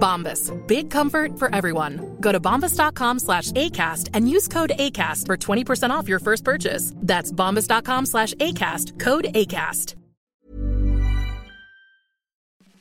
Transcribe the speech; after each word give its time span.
Bombas. 0.00 0.50
Big 0.66 0.90
comfort 0.90 1.38
for 1.38 1.54
everyone. 1.54 2.16
Go 2.20 2.32
to 2.32 2.40
bombas.com 2.40 3.18
slash 3.18 3.52
ACAST 3.52 4.08
and 4.14 4.28
use 4.28 4.48
code 4.48 4.72
ACAST 4.76 5.26
for 5.26 5.36
20% 5.36 5.90
off 5.90 6.08
your 6.08 6.18
first 6.18 6.44
purchase. 6.44 6.92
That's 6.96 7.30
bombas.com 7.30 8.06
slash 8.06 8.34
ACAST. 8.34 8.98
Code 8.98 9.26
ACAST. 9.34 9.94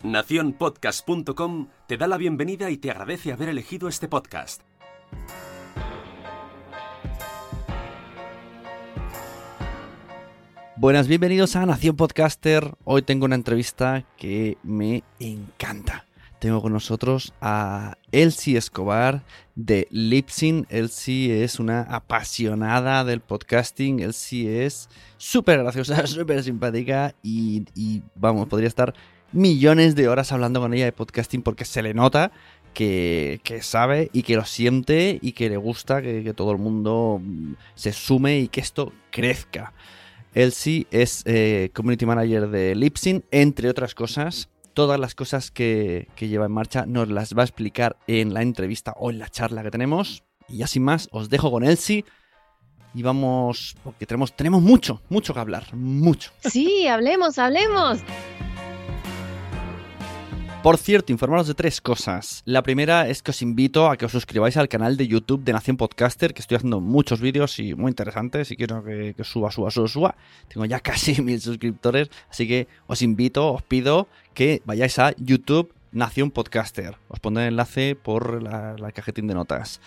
Naciónpodcast.com 0.03 1.67
te 1.87 1.97
da 1.97 2.07
la 2.07 2.17
bienvenida 2.17 2.69
y 2.69 2.77
te 2.77 2.89
agradece 2.89 3.33
haber 3.33 3.49
elegido 3.49 3.89
este 3.89 4.07
podcast. 4.07 4.61
Buenas, 10.77 11.09
bienvenidos 11.09 11.57
a 11.57 11.65
Nación 11.65 11.97
Podcaster. 11.97 12.75
Hoy 12.85 13.01
tengo 13.01 13.25
una 13.25 13.35
entrevista 13.35 14.05
que 14.15 14.57
me 14.63 15.03
encanta. 15.19 16.05
Tengo 16.39 16.61
con 16.61 16.71
nosotros 16.71 17.33
a 17.41 17.97
Elsie 18.13 18.57
Escobar 18.57 19.23
de 19.55 19.89
Lipsyn. 19.91 20.65
Elsie 20.69 21.43
es 21.43 21.59
una 21.59 21.81
apasionada 21.81 23.03
del 23.03 23.19
podcasting. 23.19 23.99
Elsie 23.99 24.65
es 24.65 24.87
súper 25.17 25.59
graciosa, 25.59 26.07
súper 26.07 26.41
simpática 26.41 27.13
y, 27.21 27.65
vamos, 28.15 28.47
podría 28.47 28.69
estar 28.69 28.93
millones 29.33 29.95
de 29.95 30.07
horas 30.07 30.31
hablando 30.31 30.61
con 30.61 30.73
ella 30.73 30.85
de 30.85 30.93
podcasting 30.93 31.41
porque 31.41 31.65
se 31.65 31.81
le 31.81 31.93
nota 31.93 32.31
que, 32.73 33.41
sabe 33.61 34.09
y 34.13 34.23
que 34.23 34.37
lo 34.37 34.45
siente 34.45 35.19
y 35.21 35.33
que 35.33 35.49
le 35.49 35.57
gusta 35.57 36.01
que, 36.01 36.33
todo 36.33 36.53
el 36.53 36.57
mundo 36.57 37.21
se 37.75 37.91
sume 37.91 38.39
y 38.39 38.47
que 38.47 38.61
esto 38.61 38.93
crezca. 39.11 39.73
Elsie 40.33 40.87
es 40.89 41.21
eh, 41.25 41.69
Community 41.73 42.05
Manager 42.05 42.47
de 42.47 42.75
Lipsyn, 42.75 43.25
entre 43.29 43.67
otras 43.67 43.93
cosas. 43.93 44.47
Todas 44.79 44.97
las 44.97 45.13
cosas 45.13 45.51
que, 45.51 46.07
que, 46.15 46.29
lleva 46.29 46.45
en 46.45 46.53
marcha 46.53 46.85
nos 46.85 47.09
las 47.09 47.35
va 47.35 47.41
a 47.41 47.43
explicar 47.43 47.97
en 48.07 48.33
la 48.33 48.43
entrevista 48.43 48.93
o 48.95 49.09
en 49.09 49.19
la 49.19 49.27
charla 49.27 49.61
que 49.61 49.71
tenemos. 49.71 50.23
Y 50.47 50.59
ya 50.59 50.67
sin 50.67 50.83
más, 50.83 51.09
os 51.11 51.29
dejo 51.29 51.51
con 51.51 51.65
Elsie. 51.65 52.05
Y 52.93 53.03
vamos, 53.03 53.75
porque 53.83 54.05
tenemos, 54.05 54.33
tenemos 54.33 54.61
mucho, 54.61 55.01
mucho 55.09 55.33
que 55.33 55.39
hablar, 55.41 55.75
mucho. 55.75 56.31
Sí, 56.49 56.87
hablemos, 56.87 57.37
hablemos. 57.37 57.99
Por 60.61 60.75
cierto, 60.77 61.13
informaros 61.13 61.47
de 61.47 61.53
tres 61.53 61.79
cosas. 61.79 62.41
La 62.43 62.63
primera 62.63 63.07
es 63.07 63.23
que 63.23 63.31
os 63.31 63.41
invito 63.41 63.89
a 63.89 63.95
que 63.95 64.03
os 64.05 64.11
suscribáis 64.11 64.57
al 64.57 64.67
canal 64.67 64.97
de 64.97 65.07
YouTube 65.07 65.45
de 65.45 65.53
Nación 65.53 65.77
Podcaster, 65.77 66.33
que 66.33 66.41
estoy 66.41 66.57
haciendo 66.57 66.81
muchos 66.81 67.21
vídeos 67.21 67.59
y 67.59 67.75
muy 67.75 67.91
interesantes 67.91 68.51
y 68.51 68.57
quiero 68.57 68.83
que, 68.83 69.15
suba, 69.23 69.51
suba, 69.51 69.71
suba, 69.71 69.87
suba. 69.87 70.15
Tengo 70.49 70.65
ya 70.65 70.79
casi 70.81 71.21
mil 71.21 71.39
suscriptores, 71.39 72.09
así 72.29 72.45
que 72.45 72.67
os 72.87 73.01
invito, 73.01 73.53
os 73.53 73.61
pido 73.61 74.09
que 74.33 74.61
vayáis 74.65 74.99
a 74.99 75.15
YouTube 75.15 75.73
Nación 75.93 76.29
Podcaster. 76.29 76.97
Os 77.07 77.21
pondré 77.21 77.43
el 77.43 77.53
enlace 77.53 77.95
por 77.95 78.43
la, 78.43 78.75
la 78.77 78.91
cajetín 78.91 79.27
de 79.27 79.35
notas. 79.35 79.79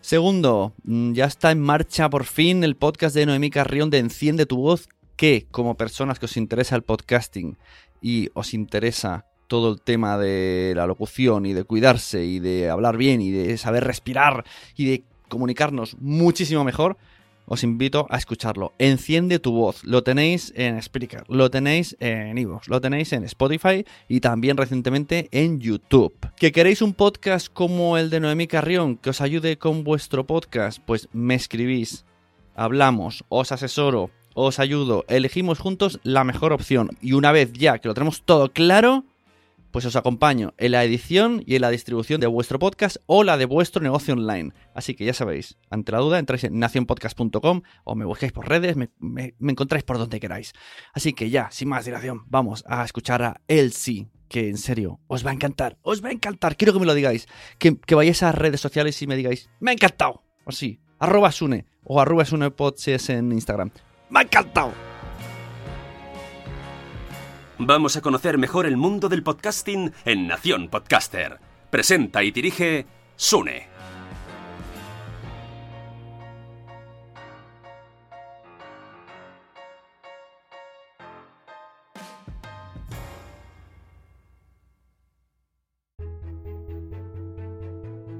Segundo, 0.00 0.72
mm, 0.82 1.12
ya 1.12 1.26
está 1.26 1.52
en 1.52 1.60
marcha 1.60 2.10
por 2.10 2.24
fin 2.24 2.64
el 2.64 2.74
podcast 2.74 3.14
de 3.14 3.26
Noemí 3.26 3.50
Carrión 3.50 3.90
de 3.90 3.98
Enciende 3.98 4.44
tu 4.44 4.56
voz, 4.56 4.88
que 5.14 5.46
como 5.52 5.76
personas 5.76 6.18
que 6.18 6.26
os 6.26 6.36
interesa 6.36 6.74
el 6.74 6.82
podcasting 6.82 7.56
y 8.02 8.30
os 8.34 8.54
interesa 8.54 9.24
todo 9.46 9.72
el 9.72 9.80
tema 9.80 10.18
de 10.18 10.72
la 10.76 10.86
locución 10.86 11.46
y 11.46 11.52
de 11.52 11.64
cuidarse 11.64 12.24
y 12.24 12.38
de 12.38 12.70
hablar 12.70 12.96
bien 12.96 13.20
y 13.20 13.30
de 13.30 13.56
saber 13.58 13.84
respirar 13.84 14.44
y 14.76 14.86
de 14.86 15.04
comunicarnos 15.28 15.96
muchísimo 16.00 16.64
mejor, 16.64 16.96
os 17.46 17.62
invito 17.62 18.06
a 18.10 18.18
escucharlo. 18.18 18.72
Enciende 18.78 19.38
tu 19.38 19.52
voz. 19.52 19.84
Lo 19.84 20.02
tenéis 20.02 20.52
en 20.56 20.80
Spreaker, 20.82 21.24
lo 21.28 21.50
tenéis 21.50 21.96
en 22.00 22.36
Evox, 22.36 22.68
lo 22.68 22.80
tenéis 22.80 23.12
en 23.12 23.24
Spotify 23.24 23.84
y 24.08 24.20
también 24.20 24.56
recientemente 24.56 25.28
en 25.30 25.60
YouTube. 25.60 26.14
¿Que 26.36 26.52
queréis 26.52 26.82
un 26.82 26.92
podcast 26.92 27.48
como 27.52 27.96
el 27.96 28.10
de 28.10 28.20
Noemí 28.20 28.46
Carrión 28.46 28.96
que 28.96 29.10
os 29.10 29.20
ayude 29.20 29.58
con 29.58 29.84
vuestro 29.84 30.26
podcast? 30.26 30.80
Pues 30.84 31.08
me 31.12 31.34
escribís, 31.34 32.04
hablamos, 32.54 33.24
os 33.28 33.52
asesoro, 33.52 34.10
os 34.34 34.58
ayudo, 34.58 35.04
elegimos 35.08 35.58
juntos 35.58 36.00
la 36.02 36.24
mejor 36.24 36.52
opción. 36.52 36.90
Y 37.00 37.12
una 37.12 37.32
vez 37.32 37.52
ya 37.52 37.78
que 37.78 37.88
lo 37.88 37.94
tenemos 37.94 38.22
todo 38.22 38.52
claro, 38.52 39.04
pues 39.76 39.84
os 39.84 39.96
acompaño 39.96 40.54
en 40.56 40.72
la 40.72 40.82
edición 40.84 41.42
y 41.44 41.56
en 41.56 41.60
la 41.60 41.68
distribución 41.68 42.18
de 42.18 42.26
vuestro 42.26 42.58
podcast 42.58 42.96
o 43.04 43.24
la 43.24 43.36
de 43.36 43.44
vuestro 43.44 43.82
negocio 43.82 44.14
online. 44.14 44.54
Así 44.74 44.94
que 44.94 45.04
ya 45.04 45.12
sabéis, 45.12 45.58
ante 45.68 45.92
la 45.92 45.98
duda 45.98 46.18
entráis 46.18 46.44
en 46.44 46.58
nacionpodcast.com 46.58 47.60
o 47.84 47.94
me 47.94 48.06
buscáis 48.06 48.32
por 48.32 48.48
redes, 48.48 48.74
me, 48.74 48.88
me, 48.98 49.34
encontráis 49.38 49.84
por 49.84 49.98
donde 49.98 50.18
queráis. 50.18 50.54
Así 50.94 51.12
que 51.12 51.28
ya, 51.28 51.50
sin 51.50 51.68
más 51.68 51.84
dilación, 51.84 52.22
vamos 52.28 52.64
a 52.66 52.86
escuchar 52.86 53.22
a 53.22 53.42
Elsie, 53.48 54.08
que 54.30 54.48
en 54.48 54.56
serio, 54.56 54.98
os 55.08 55.26
va 55.26 55.32
a 55.32 55.34
encantar, 55.34 55.76
os 55.82 56.02
va 56.02 56.08
a 56.08 56.12
encantar, 56.12 56.56
quiero 56.56 56.72
que 56.72 56.80
me 56.80 56.86
lo 56.86 56.94
digáis, 56.94 57.28
que, 57.58 57.76
que 57.78 57.94
vayáis 57.94 58.22
a 58.22 58.32
redes 58.32 58.62
sociales 58.62 59.02
y 59.02 59.06
me 59.06 59.14
digáis, 59.14 59.50
me 59.60 59.72
ha 59.72 59.74
encantado, 59.74 60.22
o 60.46 60.52
sí, 60.52 60.80
arroba 60.98 61.30
Sune 61.32 61.66
o 61.84 62.00
arroba 62.00 62.24
SunePod 62.24 62.76
si 62.78 62.92
es 62.92 63.10
en 63.10 63.30
Instagram. 63.30 63.70
Me 64.08 64.20
ha 64.20 64.22
encantado. 64.22 64.95
Vamos 67.58 67.96
a 67.96 68.02
conocer 68.02 68.36
mejor 68.36 68.66
el 68.66 68.76
mundo 68.76 69.08
del 69.08 69.22
podcasting 69.22 69.90
en 70.04 70.26
Nación 70.26 70.68
Podcaster. 70.68 71.38
Presenta 71.70 72.22
y 72.22 72.30
dirige 72.30 72.84
Sune. 73.16 73.75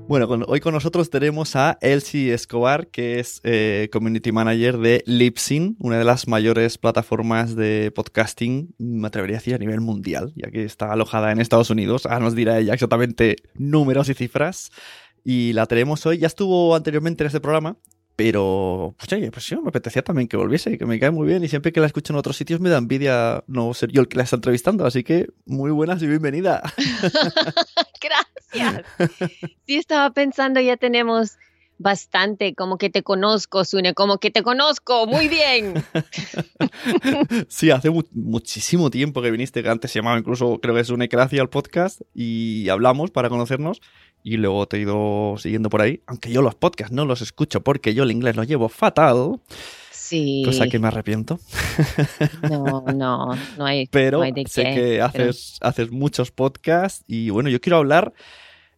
Bueno, 0.08 0.28
hoy 0.46 0.60
con 0.60 0.72
nosotros 0.72 1.10
tenemos 1.10 1.56
a 1.56 1.78
Elsie 1.80 2.32
Escobar, 2.32 2.86
que 2.86 3.18
es 3.18 3.40
eh, 3.42 3.88
Community 3.90 4.30
Manager 4.30 4.78
de 4.78 5.02
Libsyn, 5.04 5.74
una 5.80 5.98
de 5.98 6.04
las 6.04 6.28
mayores 6.28 6.78
plataformas 6.78 7.56
de 7.56 7.90
podcasting, 7.92 8.72
me 8.78 9.08
atrevería 9.08 9.38
a 9.38 9.40
decir, 9.40 9.56
a 9.56 9.58
nivel 9.58 9.80
mundial, 9.80 10.32
ya 10.36 10.48
que 10.52 10.62
está 10.62 10.92
alojada 10.92 11.32
en 11.32 11.40
Estados 11.40 11.70
Unidos. 11.70 12.06
Ahora 12.06 12.20
nos 12.20 12.36
dirá 12.36 12.56
ella 12.60 12.74
exactamente 12.74 13.34
números 13.54 14.08
y 14.08 14.14
cifras. 14.14 14.70
Y 15.24 15.52
la 15.54 15.66
tenemos 15.66 16.06
hoy. 16.06 16.18
Ya 16.18 16.28
estuvo 16.28 16.76
anteriormente 16.76 17.24
en 17.24 17.26
este 17.26 17.40
programa, 17.40 17.76
pero 18.14 18.94
pues, 18.96 19.12
oye, 19.12 19.30
pues 19.30 19.44
sí, 19.44 19.56
me 19.56 19.68
apetecía 19.68 20.02
también 20.02 20.28
que 20.28 20.36
volviese, 20.36 20.78
que 20.78 20.86
me 20.86 21.00
cae 21.00 21.10
muy 21.10 21.26
bien. 21.26 21.42
Y 21.42 21.48
siempre 21.48 21.72
que 21.72 21.80
la 21.80 21.86
escucho 21.86 22.12
en 22.12 22.18
otros 22.18 22.36
sitios 22.36 22.60
me 22.60 22.70
da 22.70 22.78
envidia 22.78 23.42
no 23.48 23.74
ser 23.74 23.90
yo 23.90 24.00
el 24.02 24.08
que 24.08 24.16
la 24.16 24.22
está 24.22 24.36
entrevistando. 24.36 24.86
Así 24.86 25.02
que 25.02 25.28
muy 25.44 25.72
buenas 25.72 26.00
y 26.02 26.06
bienvenida. 26.06 26.62
Gracias. 28.52 28.84
Sí, 29.66 29.76
estaba 29.76 30.10
pensando, 30.10 30.60
ya 30.60 30.76
tenemos 30.76 31.36
bastante, 31.78 32.54
como 32.54 32.78
que 32.78 32.88
te 32.88 33.02
conozco, 33.02 33.64
Sune, 33.64 33.92
como 33.92 34.16
que 34.18 34.30
te 34.30 34.42
conozco, 34.42 35.06
muy 35.06 35.28
bien. 35.28 35.74
Sí, 37.48 37.70
hace 37.70 37.90
mu- 37.90 38.02
muchísimo 38.12 38.90
tiempo 38.90 39.20
que 39.22 39.30
viniste, 39.30 39.62
que 39.62 39.68
antes 39.68 39.90
se 39.90 39.98
llamaba 39.98 40.18
incluso, 40.18 40.58
creo 40.60 40.74
que 40.74 40.80
es 40.80 40.90
una 40.90 41.04
Ecracia 41.04 41.40
al 41.42 41.50
podcast, 41.50 42.00
y 42.14 42.68
hablamos 42.70 43.10
para 43.10 43.28
conocernos, 43.28 43.80
y 44.22 44.36
luego 44.38 44.66
te 44.66 44.78
he 44.78 44.80
ido 44.80 45.34
siguiendo 45.38 45.68
por 45.68 45.82
ahí, 45.82 46.00
aunque 46.06 46.30
yo 46.30 46.40
los 46.42 46.54
podcasts 46.54 46.94
no 46.94 47.04
los 47.04 47.20
escucho 47.20 47.60
porque 47.62 47.94
yo 47.94 48.04
el 48.04 48.10
inglés 48.10 48.36
lo 48.36 48.44
llevo 48.44 48.68
fatal, 48.68 49.40
Sí. 50.06 50.42
cosa 50.44 50.66
que 50.68 50.78
me 50.78 50.88
arrepiento, 50.88 51.38
No, 52.48 52.84
no, 52.94 53.34
no 53.58 53.66
hay, 53.66 53.86
pero 53.88 54.18
no 54.18 54.24
hay 54.24 54.32
de 54.32 54.44
sé 54.46 54.62
qué, 54.64 54.74
que 54.74 55.04
pero- 55.12 55.30
haces, 55.60 55.90
muchos 55.90 56.30
podcasts, 56.30 57.04
y 57.06 57.30
bueno, 57.30 57.48
yo 57.48 57.60
quiero 57.60 57.78
hablar... 57.78 58.12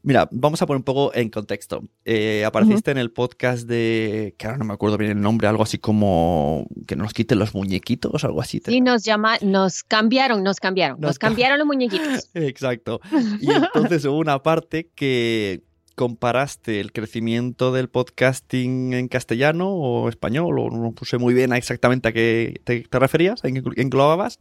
Mira, 0.00 0.28
vamos 0.30 0.62
a 0.62 0.66
poner 0.66 0.78
un 0.78 0.84
poco 0.84 1.12
en 1.12 1.28
contexto. 1.28 1.82
Eh, 2.04 2.44
apareciste 2.46 2.92
en 2.92 2.98
el 2.98 3.10
podcast 3.10 3.66
de, 3.66 4.32
que 4.38 4.46
ahora 4.46 4.56
no 4.58 4.64
me 4.64 4.72
acuerdo 4.72 4.96
bien 4.96 5.10
el 5.10 5.20
nombre, 5.20 5.48
algo 5.48 5.64
así 5.64 5.78
como 5.78 6.68
que 6.86 6.94
nos 6.94 7.12
quiten 7.12 7.40
los 7.40 7.52
muñequitos, 7.52 8.22
algo 8.24 8.40
así. 8.40 8.62
Sí, 8.64 8.80
nos 8.80 9.02
llama, 9.04 9.38
nos 9.42 9.82
cambiaron, 9.82 10.44
nos 10.44 10.60
cambiaron, 10.60 11.00
Nos 11.00 11.08
nos, 11.08 11.18
ca- 11.18 11.26
cambiaron 11.26 11.58
los 11.58 11.66
muñequitos. 11.66 12.30
Exacto. 12.34 13.00
Y 13.40 13.50
entonces 13.50 14.04
hubo 14.04 14.18
una 14.18 14.40
parte 14.40 14.88
que 14.94 15.62
comparaste 15.98 16.78
el 16.78 16.92
crecimiento 16.92 17.72
del 17.72 17.88
podcasting 17.88 18.92
en 18.92 19.08
castellano 19.08 19.68
o 19.68 20.08
español, 20.08 20.60
o 20.60 20.70
no 20.70 20.92
puse 20.92 21.18
muy 21.18 21.34
bien 21.34 21.52
exactamente 21.52 22.08
a 22.08 22.12
qué 22.12 22.60
te, 22.62 22.82
te 22.82 22.98
referías, 23.00 23.42
en 23.42 23.54
qué 23.54 23.82
englobabas, 23.82 24.38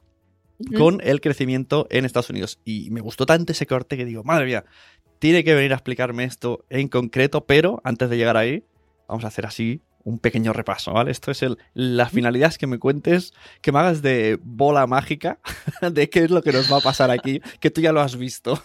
con 0.77 1.01
el 1.04 1.19
crecimiento 1.19 1.88
en 1.89 2.06
Estados 2.06 2.30
Unidos. 2.30 2.59
Y 2.63 2.92
me 2.92 3.01
gustó 3.01 3.25
tanto 3.25 3.54
ese 3.54 3.65
corte 3.65 3.98
que 3.98 4.06
digo, 4.06 4.24
madre 4.24 4.45
mía, 4.45 4.65
tiene 5.18 5.44
que 5.44 5.56
venir 5.56 5.71
a 5.71 5.77
explicarme 5.77 6.25
esto 6.25 6.63
en 6.69 6.89
concreto, 6.89 7.45
pero 7.45 7.81
antes 7.83 8.07
de 8.07 8.18
llegar 8.18 8.38
ahí, 8.38 8.63
vamos 9.07 9.25
a 9.25 9.30
hacer 9.30 9.48
así 9.48 9.81
un 10.04 10.19
pequeño 10.19 10.54
repaso, 10.54 10.94
¿vale? 10.94 11.09
Esto 11.09 11.31
es 11.31 11.42
el, 11.42 11.57
la 11.74 12.07
finalidad 12.07 12.50
es 12.50 12.59
que 12.59 12.68
me 12.68 12.77
cuentes, 12.77 13.33
que 13.62 13.71
me 13.71 13.80
hagas 13.80 14.04
de 14.04 14.38
bola 14.44 14.86
mágica 14.86 15.39
de 15.92 16.07
qué 16.12 16.25
es 16.25 16.30
lo 16.30 16.44
que 16.44 16.51
nos 16.51 16.71
va 16.71 16.77
a 16.77 16.81
pasar 16.81 17.09
aquí, 17.09 17.42
que 17.59 17.71
tú 17.71 17.81
ya 17.81 17.92
lo 17.92 18.00
has 18.00 18.15
visto. 18.15 18.62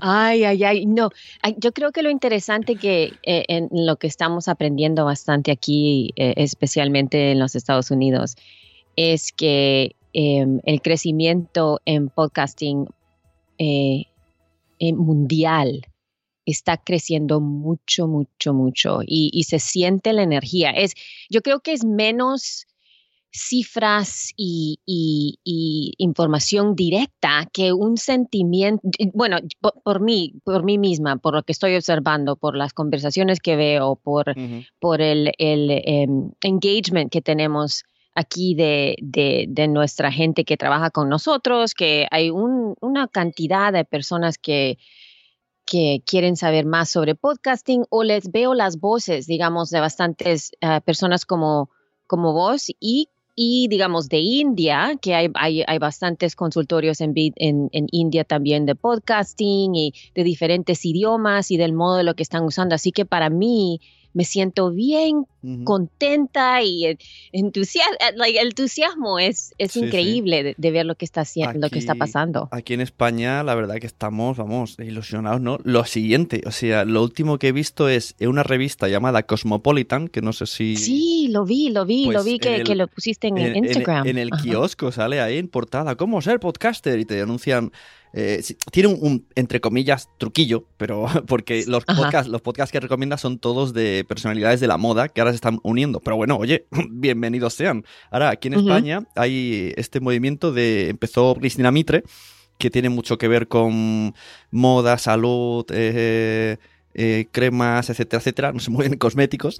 Ay, 0.00 0.44
ay, 0.44 0.64
ay, 0.64 0.86
no. 0.86 1.10
Yo 1.58 1.72
creo 1.72 1.92
que 1.92 2.02
lo 2.02 2.10
interesante 2.10 2.76
que 2.76 3.12
eh, 3.22 3.44
en 3.48 3.68
lo 3.72 3.96
que 3.96 4.06
estamos 4.06 4.48
aprendiendo 4.48 5.04
bastante 5.04 5.50
aquí, 5.50 6.12
eh, 6.16 6.34
especialmente 6.36 7.32
en 7.32 7.38
los 7.38 7.54
Estados 7.54 7.90
Unidos, 7.90 8.36
es 8.96 9.32
que 9.32 9.96
em, 10.12 10.60
el 10.64 10.82
crecimiento 10.82 11.80
en 11.84 12.08
podcasting 12.08 12.88
eh, 13.58 14.06
mundial 14.80 15.86
está 16.46 16.76
creciendo 16.78 17.40
mucho, 17.40 18.08
mucho, 18.08 18.52
mucho 18.54 19.00
y, 19.02 19.30
y 19.32 19.44
se 19.44 19.58
siente 19.58 20.12
la 20.12 20.22
energía. 20.22 20.70
Es, 20.70 20.94
yo 21.28 21.42
creo 21.42 21.60
que 21.60 21.72
es 21.72 21.84
menos 21.84 22.66
cifras 23.32 24.32
y, 24.36 24.78
y- 24.86 25.38
y 25.44 25.94
información 25.98 26.74
directa 26.74 27.48
que 27.52 27.72
un 27.72 27.96
sentimiento, 27.96 28.82
bueno, 29.14 29.38
por, 29.60 29.74
por 29.82 30.00
mí, 30.00 30.34
por 30.44 30.64
mí 30.64 30.78
misma, 30.78 31.16
por 31.16 31.34
lo 31.34 31.42
que 31.42 31.52
estoy 31.52 31.74
observando, 31.76 32.36
por 32.36 32.56
las 32.56 32.72
conversaciones 32.72 33.40
que 33.40 33.56
veo, 33.56 33.96
por, 33.96 34.36
por 34.78 35.00
el, 35.00 35.32
el, 35.38 35.70
em, 35.84 36.32
engagement 36.42 37.10
que 37.10 37.20
tenemos 37.22 37.84
aquí 38.14 38.54
de, 38.54 38.96
de- 39.00 39.46
de 39.48 39.68
nuestra 39.68 40.10
gente 40.10 40.44
que 40.44 40.56
trabaja 40.56 40.90
con 40.90 41.08
nosotros, 41.08 41.74
que 41.74 42.06
hay 42.10 42.30
un- 42.30 42.74
una 42.80 43.06
cantidad 43.08 43.72
de 43.72 43.84
personas 43.84 44.36
que, 44.38 44.78
que 45.64 46.02
quieren 46.04 46.36
saber 46.36 46.66
más 46.66 46.90
sobre 46.90 47.14
podcasting 47.14 47.84
o 47.90 48.02
les 48.02 48.30
veo 48.32 48.54
las 48.54 48.80
voces, 48.80 49.26
digamos, 49.26 49.70
de 49.70 49.78
bastantes 49.80 50.50
ah, 50.60 50.80
personas 50.80 51.24
como, 51.24 51.70
como 52.08 52.32
vos 52.32 52.66
y, 52.80 53.08
y, 53.34 53.68
digamos, 53.68 54.08
de 54.08 54.18
India, 54.18 54.98
que 55.00 55.14
hay, 55.14 55.28
hay, 55.34 55.62
hay 55.66 55.78
bastantes 55.78 56.36
consultorios 56.36 57.00
en, 57.00 57.12
en, 57.16 57.68
en 57.72 57.86
India 57.90 58.24
también 58.24 58.66
de 58.66 58.74
podcasting 58.74 59.74
y 59.74 59.94
de 60.14 60.24
diferentes 60.24 60.84
idiomas 60.84 61.50
y 61.50 61.56
del 61.56 61.72
modo 61.72 61.96
de 61.96 62.04
lo 62.04 62.14
que 62.14 62.22
están 62.22 62.44
usando. 62.44 62.74
Así 62.74 62.92
que 62.92 63.06
para 63.06 63.30
mí 63.30 63.80
me 64.12 64.24
siento 64.24 64.70
bien 64.70 65.26
Ujú. 65.42 65.64
contenta 65.64 66.62
y 66.62 66.86
eh, 66.86 66.98
entusiasmo, 67.32 67.96
el 68.26 68.36
entusiasmo 68.48 69.18
es, 69.18 69.54
es 69.58 69.72
Sí, 69.72 69.80
sí. 69.80 69.86
increíble 69.86 70.42
de, 70.42 70.54
de 70.58 70.70
ver 70.70 70.84
lo 70.86 70.94
que 70.96 71.04
está 71.04 71.22
haciendo, 71.22 71.58
lo 71.60 71.70
que 71.70 71.78
está 71.78 71.92
Aquí- 71.92 71.98
pasando. 72.00 72.48
Aquí 72.52 72.74
en 72.74 72.80
España, 72.80 73.42
la 73.42 73.54
verdad 73.54 73.76
que 73.76 73.86
estamos, 73.86 74.36
vamos, 74.36 74.76
ilusionados, 74.78 75.40
¿no? 75.40 75.58
Lo 75.64 75.84
siguiente, 75.84 76.42
o 76.46 76.50
sea, 76.50 76.84
lo 76.84 77.02
último 77.02 77.38
que 77.38 77.48
he 77.48 77.52
visto 77.52 77.88
es 77.88 78.14
en 78.18 78.28
una 78.28 78.42
revista 78.42 78.88
llamada 78.88 79.22
Cosmopolitan, 79.22 80.08
que 80.08 80.20
no 80.22 80.32
sé 80.32 80.46
si... 80.46 80.76
Sí, 80.76 81.28
lo 81.30 81.44
vi, 81.44 81.70
lo 81.70 81.86
vi, 81.86 82.06
Pues 82.06 82.16
lo 82.16 82.24
vi 82.24 82.32
en 82.32 82.38
que, 82.40 82.56
el- 82.56 82.64
que 82.64 82.74
lo 82.74 82.88
pusiste 82.88 83.28
en, 83.28 83.38
en, 83.38 83.56
en- 83.56 83.64
Instagram. 83.64 84.06
en 84.06 84.18
el 84.18 84.30
Ajá. 84.32 84.42
kiosco 84.42 84.92
sale 84.92 85.20
ahí 85.20 85.38
en 85.38 85.48
portada, 85.48 85.94
¿cómo 85.96 86.20
ser 86.20 86.40
podcaster? 86.40 86.98
Y 86.98 87.04
te 87.04 87.20
anuncian... 87.20 87.72
eh, 88.12 88.42
tiene 88.72 88.88
un, 88.88 88.98
un, 89.00 89.26
entre 89.34 89.60
comillas, 89.60 90.08
truquillo, 90.18 90.64
pero 90.76 91.06
porque 91.26 91.64
los 91.66 91.84
Ajá. 91.86 92.02
podcasts, 92.02 92.30
los 92.30 92.40
podcasts 92.42 92.72
que 92.72 92.80
recomienda 92.80 93.16
son 93.18 93.38
todos 93.38 93.72
de 93.72 94.04
personalidades 94.08 94.60
de 94.60 94.66
la 94.66 94.76
moda 94.78 95.08
que 95.08 95.20
ahora 95.20 95.32
se 95.32 95.36
están 95.36 95.60
uniendo. 95.62 96.00
Pero 96.00 96.16
bueno, 96.16 96.36
oye, 96.36 96.66
bienvenidos 96.90 97.54
sean. 97.54 97.84
Ahora, 98.10 98.30
aquí 98.30 98.48
en. 98.48 98.54
España 98.54 99.04
hay 99.16 99.72
este 99.76 100.00
movimiento 100.00 100.52
de... 100.52 100.88
Empezó 100.90 101.34
Cristina 101.34 101.70
Mitre, 101.70 102.02
que 102.58 102.70
tiene 102.70 102.88
mucho 102.90 103.16
que 103.18 103.26
ver 103.28 103.48
con 103.48 104.14
moda, 104.50 104.98
salud, 104.98 105.64
eh, 105.72 106.58
eh, 106.94 107.26
cremas, 107.30 107.88
etcétera, 107.90 108.18
etcétera. 108.20 108.52
No 108.52 108.58
se 108.60 108.70
mueven 108.70 108.98
cosméticos. 108.98 109.56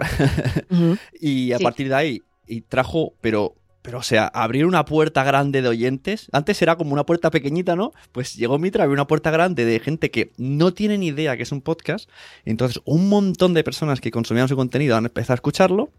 Y 1.20 1.52
a 1.52 1.58
Sí. 1.58 1.64
partir 1.64 1.88
de 1.88 1.94
ahí, 1.94 2.22
y 2.46 2.62
trajo, 2.62 3.14
pero, 3.20 3.54
pero 3.82 3.98
o 3.98 4.02
sea, 4.02 4.26
abrir 4.26 4.66
una 4.66 4.84
puerta 4.84 5.24
grande 5.24 5.62
de 5.62 5.68
oyentes. 5.68 6.28
Antes 6.32 6.60
era 6.60 6.76
como 6.76 6.92
una 6.92 7.06
puerta 7.06 7.30
pequeñita, 7.30 7.76
¿no? 7.76 7.92
Pues 8.12 8.34
llegó 8.36 8.58
Mitra, 8.58 8.84
abrió 8.84 8.94
una 8.94 9.06
puerta 9.06 9.30
grande 9.30 9.64
de 9.64 9.80
gente 9.80 10.10
que 10.10 10.32
no 10.36 10.74
tiene 10.74 10.98
ni 10.98 11.08
idea 11.08 11.36
que 11.36 11.44
es 11.44 11.52
un 11.52 11.62
podcast. 11.62 12.08
Entonces, 12.44 12.82
un 12.84 13.08
montón 13.08 13.54
de 13.54 13.64
personas 13.64 14.00
que 14.00 14.10
consumían 14.10 14.48
su 14.48 14.56
contenido 14.56 14.96
han 14.96 15.06
empezado 15.06 15.34
a 15.34 15.36
escucharlo. 15.36 15.90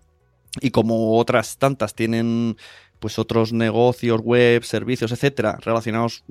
Y 0.60 0.72
como 0.72 1.18
otras 1.18 1.58
tantas 1.58 1.96
tienen 1.96 2.58
pues 3.00 3.18
otros 3.18 3.52
negocios, 3.52 4.22
web, 4.22 4.64
servicios, 4.64 5.12
etcétera, 5.12 5.58
relacionados. 5.62 6.24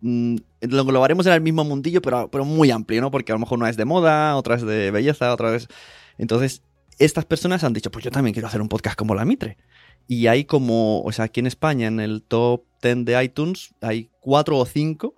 mm, 0.00 0.36
lo 0.62 0.80
englobaremos 0.82 1.24
en 1.26 1.34
el 1.34 1.40
mismo 1.40 1.62
mundillo, 1.62 2.02
pero, 2.02 2.28
pero 2.28 2.44
muy 2.44 2.72
amplio, 2.72 3.00
¿no? 3.00 3.12
Porque 3.12 3.30
a 3.30 3.36
lo 3.36 3.38
mejor 3.38 3.58
una 3.58 3.70
es 3.70 3.76
de 3.76 3.84
moda, 3.84 4.34
otra 4.36 4.56
es 4.56 4.62
de 4.62 4.90
belleza, 4.90 5.32
otra 5.32 5.54
es. 5.54 5.68
Entonces, 6.18 6.62
estas 6.98 7.24
personas 7.26 7.62
han 7.62 7.72
dicho, 7.72 7.92
pues 7.92 8.04
yo 8.04 8.10
también 8.10 8.34
quiero 8.34 8.48
hacer 8.48 8.60
un 8.60 8.68
podcast 8.68 8.96
como 8.96 9.14
la 9.14 9.24
Mitre. 9.24 9.56
Y 10.06 10.26
hay 10.26 10.44
como, 10.44 11.00
o 11.02 11.12
sea, 11.12 11.26
aquí 11.26 11.40
en 11.40 11.46
España, 11.46 11.86
en 11.86 12.00
el 12.00 12.22
top 12.22 12.62
10 12.82 13.04
de 13.04 13.24
iTunes, 13.24 13.74
hay 13.80 14.10
cuatro 14.20 14.58
o 14.58 14.66
cinco 14.66 15.14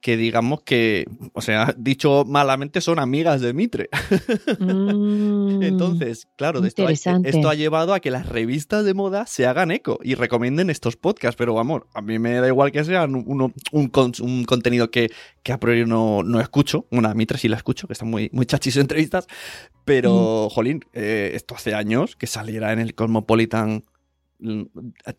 que 0.00 0.16
digamos 0.16 0.62
que, 0.62 1.04
o 1.34 1.42
sea, 1.42 1.74
dicho 1.78 2.24
malamente, 2.26 2.80
son 2.80 2.98
amigas 2.98 3.42
de 3.42 3.52
Mitre. 3.52 3.90
Mm, 4.58 5.62
Entonces, 5.62 6.26
claro, 6.36 6.60
esto 6.68 6.82
ha, 6.86 6.92
esto 7.28 7.48
ha 7.50 7.54
llevado 7.54 7.92
a 7.94 8.00
que 8.00 8.10
las 8.10 8.26
revistas 8.28 8.84
de 8.84 8.94
moda 8.94 9.26
se 9.26 9.46
hagan 9.46 9.70
eco 9.70 9.98
y 10.02 10.14
recomienden 10.14 10.70
estos 10.70 10.96
podcasts. 10.96 11.36
Pero 11.36 11.54
vamos, 11.54 11.82
a 11.94 12.00
mí 12.00 12.18
me 12.18 12.32
da 12.34 12.46
igual 12.46 12.72
que 12.72 12.82
sean 12.84 13.14
uno, 13.14 13.52
un, 13.72 13.88
con- 13.88 14.12
un 14.20 14.44
contenido 14.44 14.90
que, 14.90 15.10
que 15.42 15.52
a 15.52 15.60
priori 15.60 15.84
no, 15.86 16.22
no 16.22 16.40
escucho. 16.40 16.86
Una 16.90 17.12
Mitre 17.14 17.38
sí 17.38 17.48
la 17.48 17.56
escucho, 17.56 17.86
que 17.86 17.92
está 17.92 18.04
muy, 18.04 18.30
muy 18.32 18.46
chachis 18.46 18.76
en 18.76 18.82
entrevistas. 18.82 19.26
Pero, 19.84 20.48
jolín, 20.50 20.84
eh, 20.92 21.32
esto 21.34 21.54
hace 21.54 21.74
años 21.74 22.16
que 22.16 22.26
saliera 22.26 22.72
en 22.72 22.78
el 22.78 22.94
Cosmopolitan 22.94 23.76
mm, 23.76 23.82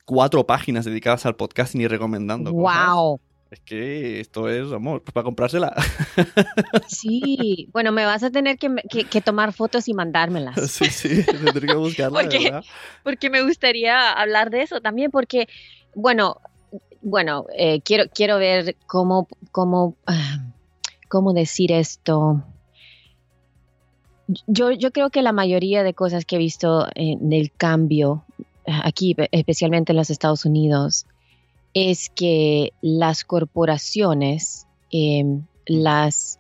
cuatro 0.06 0.46
páginas 0.46 0.86
dedicadas 0.86 1.26
al 1.26 1.36
podcasting 1.36 1.82
y 1.82 1.88
recomendando. 1.88 2.52
cosas. 2.54 2.88
Wow. 2.88 3.20
Es 3.52 3.60
que 3.60 4.22
esto 4.22 4.48
es, 4.50 4.72
amor, 4.72 5.02
pues 5.04 5.14
para 5.14 5.26
comprársela. 5.26 5.74
Sí, 6.88 7.68
bueno, 7.74 7.92
me 7.92 8.06
vas 8.06 8.24
a 8.24 8.32
tener 8.32 8.58
que, 8.58 8.74
que- 8.90 9.04
que 9.04 9.20
tomar 9.22 9.52
fotos 9.54 9.88
y 9.90 9.94
mandármelas. 9.94 10.56
sí, 10.72 10.86
sí, 10.86 11.24
tendré 11.26 11.68
que 11.68 11.76
buscarla, 11.76 12.20
de 12.24 12.26
Porque- 12.26 12.62
porque 13.04 13.30
me 13.30 13.44
gustaría 13.44 14.12
hablar 14.14 14.52
de 14.52 14.62
eso 14.62 14.80
también, 14.80 15.12
porque, 15.12 15.48
bueno, 15.96 16.38
bueno, 17.02 17.46
eh, 17.58 17.82
quiero, 17.82 18.06
quiero 18.14 18.38
ver 18.38 18.78
cómo, 18.88 19.28
cómo, 19.52 19.96
cómo 21.10 21.34
decir 21.34 21.72
esto. 21.74 22.44
Yo, 24.48 24.72
yo 24.72 24.92
creo 24.92 25.10
que 25.10 25.22
la 25.22 25.34
mayoría 25.34 25.84
de 25.84 25.94
cosas 25.94 26.24
que 26.26 26.38
he 26.38 26.40
visto 26.40 26.88
en 26.96 27.34
el 27.34 27.52
cambio 27.52 28.24
aquí, 28.84 29.16
especialmente 29.32 29.92
en 29.92 29.98
los 29.98 30.10
Estados 30.10 30.46
Unidos, 30.46 31.06
es 31.74 32.10
que 32.10 32.74
las 32.82 33.24
corporaciones, 33.24 34.68
em, 34.92 35.46
las 35.66 36.40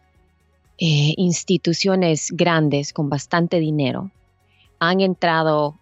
eh, 0.77 1.13
instituciones 1.17 2.31
grandes 2.31 2.91
con 2.93 3.09
bastante 3.09 3.59
dinero, 3.59 4.11
han 4.79 4.99
entrado 4.99 5.77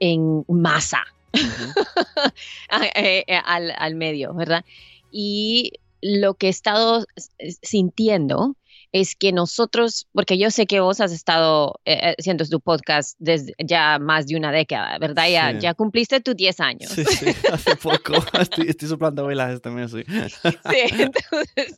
en 0.00 0.44
masa 0.48 1.04
eh, 2.96 3.24
eh, 3.26 3.40
al, 3.44 3.72
al 3.78 3.94
medio, 3.94 4.34
¿verdad? 4.34 4.64
Y 5.10 5.72
lo 6.02 6.34
que 6.34 6.48
he 6.48 6.50
estado 6.50 7.06
sintiendo 7.62 8.56
es 8.94 9.16
que 9.16 9.32
nosotros, 9.32 10.06
porque 10.12 10.38
yo 10.38 10.52
sé 10.52 10.66
que 10.66 10.78
vos 10.78 11.00
has 11.00 11.10
estado 11.10 11.80
eh, 11.84 11.98
eh, 12.00 12.14
haciendo 12.16 12.46
tu 12.46 12.60
podcast 12.60 13.16
desde 13.18 13.52
ya 13.58 13.98
más 13.98 14.28
de 14.28 14.36
una 14.36 14.52
década, 14.52 14.98
¿verdad? 14.98 15.28
Ya, 15.28 15.50
Sí. 15.50 15.58
ya 15.62 15.74
cumpliste 15.74 16.20
tus 16.20 16.36
10 16.36 16.60
años. 16.60 16.92
Sí, 16.92 17.04
sí, 17.04 17.26
hace 17.52 17.74
poco. 17.74 18.12
Estoy, 18.40 18.68
estoy 18.68 18.88
soplando 18.88 19.26
velas 19.26 19.60
mes, 19.64 19.90
sí. 19.90 20.04
Sí, 20.70 20.78
entonces, 21.02 21.74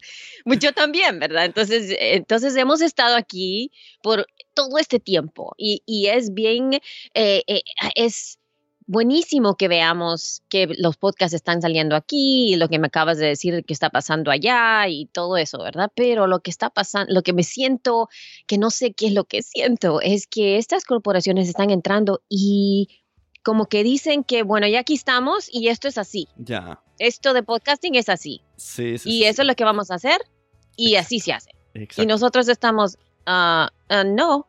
yo 0.61 0.73
también, 0.75 1.18
¿verdad? 1.18 1.46
Entonces, 1.46 1.96
entonces 1.99 2.54
hemos 2.54 2.82
estado 2.82 3.16
aquí 3.16 3.73
por 4.02 4.26
todo 4.52 4.76
este 4.76 5.00
tiempo 5.00 5.54
y, 5.56 5.82
y 5.87 6.08
es 6.08 6.35
bien, 6.35 6.75
eh, 7.14 7.42
eh, 7.46 7.62
es 7.94 8.38
buenísimo 8.87 9.57
que 9.57 9.69
veamos 9.69 10.43
que 10.49 10.69
los 10.78 10.97
podcasts 10.97 11.35
están 11.35 11.61
saliendo 11.61 11.97
aquí 11.97 12.52
y 12.52 12.57
lo 12.57 12.69
que 12.69 12.78
me 12.78 12.87
acabas 12.87 13.19
de 13.19 13.26
decir 13.26 13.64
que 13.64 13.73
está 13.73 13.90
pasando 13.90 14.31
allá 14.31 14.88
y 14.88 15.07
todo 15.07 15.37
eso, 15.37 15.59
¿verdad? 15.59 15.90
Pero 15.95 16.26
lo 16.26 16.40
que 16.40 16.50
está 16.50 16.71
pasando, 16.71 17.12
lo 17.12 17.23
que 17.23 17.33
me 17.33 17.43
siento, 17.43 18.09
que 18.47 18.59
no 18.59 18.71
sé 18.71 18.93
qué 18.93 19.09
es 19.09 19.12
lo 19.12 19.25
que 19.25 19.43
siento, 19.43 20.00
es 20.00 20.26
que 20.26 20.57
estas 20.57 20.85
corporaciones 20.85 21.49
están 21.49 21.71
entrando 21.71 22.23
y 22.28 23.02
como 23.43 23.66
que 23.66 23.83
dicen 23.85 24.25
que, 24.25 24.43
bueno, 24.43 24.66
ya 24.66 24.81
aquí 24.81 24.95
estamos 24.95 25.49
y 25.52 25.69
esto 25.69 25.87
es 25.88 25.99
así 25.99 26.28
Ya. 26.37 26.81
esto 26.99 27.33
de 27.33 27.43
podcasting 27.43 27.95
es 27.95 28.09
así. 28.09 28.43
Sí, 28.57 28.99
sí. 28.99 29.09
Y 29.09 29.12
sí, 29.19 29.25
eso 29.25 29.43
es 29.43 29.49
lo 29.49 29.55
que 29.55 29.64
vamos 29.64 29.90
a 29.90 29.95
hacer. 29.97 30.21
Y 30.76 30.97
así 30.97 31.21
se 31.21 31.33
hace. 31.33 31.50
Exacto. 31.75 32.02
Y 32.02 32.07
nosotros 32.07 32.49
estamos, 32.49 32.99
ah, 33.25 33.71
no, 34.05 34.47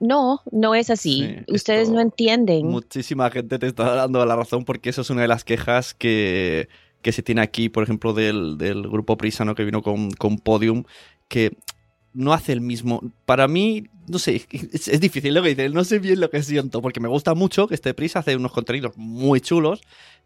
no, 0.00 0.42
no 0.52 0.74
es 0.74 0.90
así. 0.90 1.26
Sí, 1.46 1.52
Ustedes 1.52 1.82
esto- 1.82 1.94
no 1.94 2.00
entienden. 2.00 2.66
Muchísima 2.66 3.30
gente 3.30 3.58
te 3.58 3.66
está 3.66 3.94
dando 3.94 4.24
la 4.26 4.36
razón 4.36 4.64
porque 4.64 4.90
eso 4.90 5.00
es 5.02 5.10
una 5.10 5.22
de 5.22 5.28
las 5.28 5.44
quejas 5.44 5.94
que, 5.94 6.68
que 7.02 7.12
se 7.12 7.22
tiene 7.22 7.40
aquí, 7.40 7.68
por 7.68 7.82
ejemplo, 7.82 8.12
del, 8.12 8.58
del 8.58 8.82
grupo 8.82 9.16
Prisano 9.16 9.54
que 9.54 9.64
vino 9.64 9.82
con, 9.82 10.10
con 10.12 10.38
Podium, 10.38 10.84
que 11.28 11.56
no 12.12 12.32
hace 12.32 12.52
el 12.52 12.60
mismo. 12.60 13.02
Para 13.24 13.46
mí, 13.48 13.84
no 14.08 14.18
sé, 14.18 14.44
es, 14.50 14.88
es 14.88 15.00
difícil 15.00 15.32
lo 15.32 15.42
que 15.42 15.50
dice, 15.50 15.68
no 15.68 15.84
sé 15.84 15.98
bien 16.00 16.20
lo 16.20 16.28
que 16.30 16.42
siento, 16.42 16.82
porque 16.82 17.00
me 17.00 17.08
gusta 17.08 17.34
mucho 17.34 17.68
que 17.68 17.74
este 17.74 17.94
Prisa 17.94 18.18
hace 18.18 18.34
unos 18.36 18.52
contenidos 18.52 18.94
muy 18.96 19.40
chulos, 19.40 19.80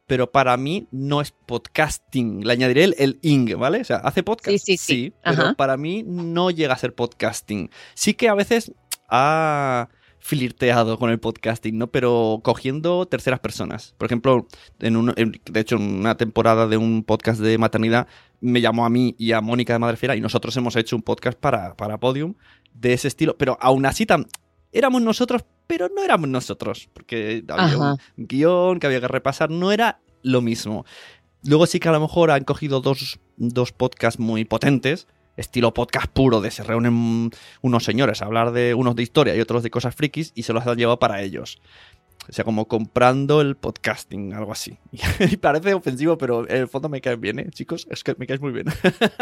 pero 0.06 0.30
para 0.30 0.56
mí 0.56 0.87
no 0.90 1.20
es 1.23 1.32
podcasting. 1.46 2.46
Le 2.46 2.52
añadiré 2.52 2.84
el, 2.84 2.94
el 2.99 3.18
ing, 3.23 3.54
¿vale? 3.58 3.80
O 3.80 3.84
sea, 3.84 3.96
hace 3.96 4.23
podcast. 4.23 4.50
Sí, 4.50 4.58
sí, 4.58 4.76
sí. 4.76 5.12
pero 5.25 5.42
Ajá. 5.42 5.54
para 5.54 5.76
mí 5.76 6.02
no 6.06 6.50
llega 6.50 6.75
a 6.75 6.78
ser 6.78 6.94
podcasting. 6.94 7.70
Sí 7.94 8.14
que 8.14 8.28
a 8.28 8.34
veces 8.34 8.73
ha 9.08 9.88
flirteado 10.18 10.99
con 10.99 11.11
el 11.11 11.20
podcasting, 11.20 11.76
¿no? 11.76 11.88
Pero 11.88 12.40
cogiendo 12.42 13.04
terceras 13.06 13.40
personas. 13.40 13.94
Por 13.99 14.06
ejemplo, 14.06 14.46
en 14.80 14.96
un, 14.96 15.12
en- 15.16 15.38
de 15.44 15.61
hecho, 15.61 15.76
en 15.76 15.82
una 16.00 16.16
temporada 16.16 16.66
de 16.66 16.78
un 16.78 17.04
podcast 17.04 17.40
de 17.40 17.58
maternidad, 17.58 18.06
me 18.40 18.61
llamó 18.62 18.87
a 18.87 18.90
mí 18.90 19.14
y 19.18 19.32
a 19.32 19.40
Mónica 19.42 19.75
de 19.75 19.78
Madrefera 19.78 20.16
y 20.16 20.20
nosotros 20.23 20.56
hemos 20.56 20.76
hecho 20.76 20.96
un 20.96 21.02
podcast 21.02 21.38
para, 21.38 21.75
para 21.76 21.99
Podium 21.99 22.34
de 22.73 22.94
ese 22.94 23.08
estilo. 23.08 23.37
Pero 23.37 23.58
aún 23.61 23.84
así, 23.84 24.06
tam- 24.06 24.26
éramos 24.73 25.02
nosotros, 25.02 25.44
pero 25.66 25.88
no 25.94 26.02
éramos 26.02 26.28
nosotros. 26.30 26.88
Porque 26.94 27.44
había 27.49 27.64
Ajá. 27.76 27.92
un 28.16 28.26
guion 28.26 28.80
que 28.80 28.87
había 28.87 29.00
que 29.02 29.08
repasar, 29.08 29.50
no 29.50 29.73
era 29.73 30.00
lo 30.23 30.40
mismo. 30.40 30.87
Luego 31.44 31.66
sí 31.66 31.78
que 31.80 31.90
a 31.90 31.92
lo 31.92 32.00
mejor 32.00 32.30
han 32.30 32.44
cogido 32.44 32.80
dos, 32.80 33.20
dos 33.37 33.73
podcasts 33.73 34.18
muy 34.18 34.46
potentes, 34.46 35.06
estilo 35.36 35.74
podcast 35.74 36.06
puro, 36.06 36.40
de 36.40 36.50
se 36.50 36.62
reúnen 36.62 37.30
unos 37.62 37.84
señores 37.84 38.22
a 38.22 38.26
hablar 38.26 38.52
de 38.52 38.74
unos 38.74 38.96
de 38.96 39.02
historia 39.02 39.34
y 39.36 39.40
otros 39.40 39.62
de 39.62 39.70
cosas 39.70 39.94
frikis 39.94 40.32
y 40.34 40.44
se 40.44 40.52
los 40.52 40.66
han 40.66 40.76
llevado 40.76 40.98
para 40.98 41.22
ellos. 41.22 41.60
O 42.28 42.32
sea, 42.32 42.44
como 42.44 42.66
comprando 42.66 43.40
el 43.40 43.54
podcasting, 43.54 44.32
algo 44.32 44.52
así. 44.52 44.78
Y 45.30 45.36
parece 45.36 45.74
ofensivo, 45.74 46.16
pero 46.16 46.48
en 46.48 46.56
el 46.56 46.68
fondo 46.68 46.88
me 46.88 47.00
caen 47.00 47.20
bien, 47.20 47.38
¿eh? 47.38 47.50
Chicos, 47.50 47.86
es 47.90 48.02
que 48.02 48.14
me 48.18 48.26
caes 48.26 48.40
muy 48.40 48.52
bien. 48.52 48.66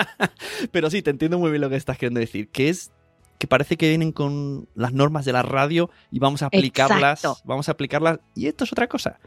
pero 0.71 0.88
sí, 0.90 1.02
te 1.02 1.11
entiendo 1.11 1.38
muy 1.38 1.50
bien 1.50 1.62
lo 1.62 1.71
que 1.71 1.76
estás 1.76 1.99
queriendo 1.99 2.21
decir, 2.21 2.49
que 2.49 2.69
es 2.69 2.92
que 3.38 3.49
parece 3.49 3.76
que 3.76 3.88
vienen 3.88 4.12
con 4.12 4.69
las 4.76 4.92
normas 4.92 5.25
de 5.25 5.33
la 5.33 5.42
radio 5.42 5.90
y 6.12 6.21
vamos 6.21 6.42
a 6.42 6.47
aplicarlas, 6.47 7.25
Exacto. 7.25 7.42
vamos 7.45 7.69
a 7.69 7.73
aplicarlas 7.73 8.21
y 8.37 8.47
esto 8.47 8.62
es 8.62 8.71
otra 8.71 8.87
cosa. 8.87 9.19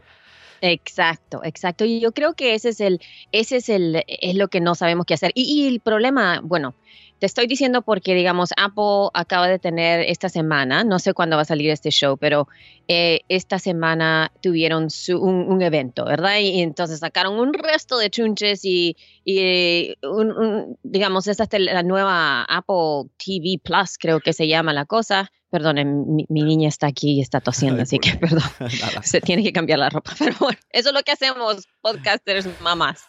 Exacto, 0.62 1.42
exacto. 1.44 1.84
Y 1.84 2.00
yo 2.00 2.12
creo 2.12 2.34
que 2.34 2.54
ese 2.54 2.70
es 2.70 2.80
el, 2.80 3.00
ese 3.30 3.56
es 3.56 3.68
el, 3.68 4.02
es 4.06 4.34
lo 4.34 4.48
que 4.48 4.60
no 4.60 4.74
sabemos 4.74 5.04
qué 5.06 5.14
hacer. 5.14 5.30
Y, 5.34 5.42
y 5.64 5.68
el 5.68 5.80
problema, 5.80 6.40
bueno, 6.42 6.74
te 7.18 7.26
estoy 7.26 7.46
diciendo 7.46 7.82
porque, 7.82 8.14
digamos, 8.14 8.50
Apple 8.56 9.08
acaba 9.14 9.48
de 9.48 9.58
tener 9.58 10.00
esta 10.00 10.28
semana, 10.28 10.84
no 10.84 10.98
sé 10.98 11.14
cuándo 11.14 11.36
va 11.36 11.42
a 11.42 11.46
salir 11.46 11.70
este 11.70 11.90
show, 11.90 12.16
pero 12.18 12.46
eh, 12.88 13.20
esta 13.28 13.58
semana 13.58 14.30
tuvieron 14.42 14.90
su- 14.90 15.18
un, 15.20 15.50
un 15.50 15.62
evento, 15.62 16.04
¿verdad? 16.04 16.38
Y, 16.40 16.60
entonces 16.60 17.00
sacaron 17.00 17.38
un 17.38 17.52
resto 17.54 17.98
de 17.98 18.10
chunches 18.10 18.64
y, 18.64 18.96
y, 19.24 19.94
un- 20.02 20.30
un- 20.32 20.78
digamos, 20.82 21.26
esta 21.26 21.44
es 21.50 21.60
la 21.60 21.82
nueva 21.82 22.42
Apple 22.44 23.10
TV 23.16 23.60
Plus, 23.62 23.96
creo 23.98 24.20
que 24.20 24.32
se 24.32 24.46
llama 24.46 24.72
la 24.72 24.84
cosa. 24.84 25.30
Perdonen, 25.48 26.14
mi, 26.14 26.26
mi 26.28 26.42
niña 26.42 26.68
está 26.68 26.88
aquí 26.88 27.12
y 27.12 27.20
está 27.20 27.40
tosiendo, 27.40 27.76
Ay, 27.76 27.82
así 27.84 27.98
que 28.00 28.16
perdón 28.16 28.42
Nada. 28.80 29.02
se 29.04 29.20
tiene 29.20 29.42
que 29.44 29.52
cambiar 29.52 29.78
la 29.78 29.88
ropa. 29.88 30.12
Pero 30.18 30.34
bueno, 30.40 30.58
eso 30.70 30.88
es 30.90 30.94
lo 30.94 31.02
que 31.02 31.12
hacemos 31.12 31.66
podcasters 31.80 32.48
mamás. 32.60 33.00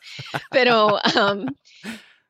Pero 0.52 0.98
um, 1.16 1.46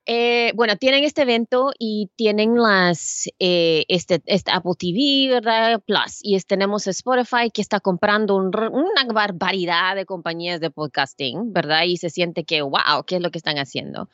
eh, 0.08 0.54
bueno, 0.56 0.78
tienen 0.78 1.04
este 1.04 1.24
evento 1.24 1.72
y 1.78 2.10
tienen 2.16 2.56
las 2.56 3.28
eh, 3.40 3.84
este, 3.90 4.22
este 4.26 4.52
Apple 4.52 4.72
TV, 4.80 5.28
¿verdad? 5.30 5.82
Plus. 5.86 6.20
Y 6.24 6.36
es- 6.36 6.46
tenemos 6.48 6.88
Spotify 6.88 7.52
que 7.54 7.62
está 7.62 7.82
comprando 7.82 8.36
una 8.38 9.04
barbaridad 9.14 9.96
de 9.96 10.06
compañías 10.06 10.62
de 10.62 10.72
podcasting, 10.72 11.52
¿verdad? 11.52 11.84
Y 11.84 11.98
se 11.98 12.10
siente 12.10 12.46
que, 12.46 12.62
wow, 12.62 13.04
¿qué 13.06 13.18
es 13.18 13.22
lo 13.22 13.32
que 13.32 13.38
están 13.38 13.58
haciendo? 13.58 14.10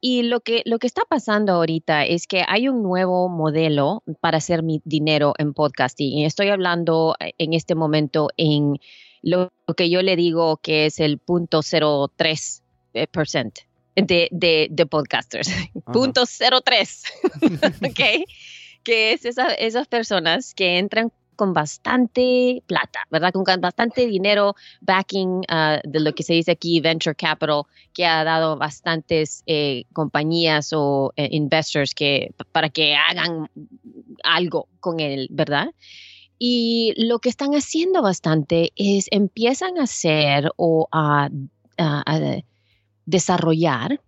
Y 0.00 0.22
lo 0.22 0.40
que, 0.40 0.62
lo 0.64 0.78
que 0.78 0.86
está 0.86 1.02
pasando 1.08 1.52
ahorita 1.52 2.04
es 2.06 2.26
que 2.26 2.42
hay 2.48 2.68
un 2.68 2.82
nuevo 2.82 3.28
modelo 3.28 4.02
para 4.20 4.38
hacer 4.38 4.62
mi 4.62 4.80
dinero 4.84 5.34
en 5.38 5.52
podcasting. 5.54 6.18
Y 6.18 6.24
estoy 6.24 6.48
hablando 6.48 7.16
eh, 7.20 7.32
en 7.38 7.52
este 7.52 7.74
momento 7.74 8.28
en 8.38 8.78
lo 9.22 9.50
que 9.76 9.90
yo 9.90 10.02
le 10.02 10.16
digo 10.16 10.56
que 10.58 10.86
es 10.86 11.00
el 11.00 11.18
punto 11.18 11.60
03 11.62 12.62
eh, 12.94 13.06
percent 13.06 13.58
de, 13.96 14.28
de, 14.30 14.68
de 14.70 14.86
podcasters. 14.86 15.48
Punto 15.92 16.24
03. 16.26 17.04
ok. 17.82 18.00
Que 18.82 19.12
es 19.12 19.24
esa- 19.24 19.54
esas 19.54 19.86
personas 19.88 20.54
que 20.54 20.78
entran 20.78 21.10
con 21.36 21.52
bastante 21.52 22.62
plata, 22.66 23.00
¿verdad? 23.10 23.32
Con 23.32 23.44
bastante 23.60 24.06
dinero, 24.06 24.54
backing 24.82 25.42
ah, 25.48 25.80
de 25.82 25.98
lo 26.00 26.14
que 26.14 26.22
se 26.22 26.34
dice 26.34 26.52
aquí, 26.52 26.78
venture 26.80 27.16
capital, 27.16 27.62
que 27.92 28.06
ha 28.06 28.22
dado 28.22 28.56
bastantes 28.56 29.42
eh, 29.46 29.84
compañías 29.92 30.72
o 30.72 31.12
eh, 31.16 31.28
investors 31.32 31.92
que, 31.94 32.30
para 32.52 32.68
que 32.68 32.94
hagan 32.94 33.48
algo 34.22 34.68
con 34.78 35.00
él, 35.00 35.26
¿verdad? 35.30 35.68
Y 36.38 36.92
lo 36.96 37.18
que 37.18 37.30
están 37.30 37.52
haciendo 37.54 38.00
bastante 38.02 38.72
es 38.76 39.06
empiezan 39.10 39.78
a 39.78 39.84
hacer 39.84 40.50
o 40.56 40.88
a, 40.92 41.30
a- 41.78 42.02
a 42.06 42.20
desarrollar 43.06 44.00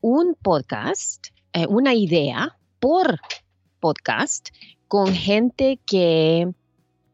un 0.00 0.34
podcast, 0.40 1.28
eh, 1.52 1.66
una 1.68 1.94
idea 1.94 2.56
por 2.78 3.20
podcast 3.80 4.48
con 4.88 5.12
gente 5.14 5.78
que 5.86 6.48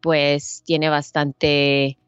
pues 0.00 0.62
tiene 0.64 0.88
bastante 0.88 1.99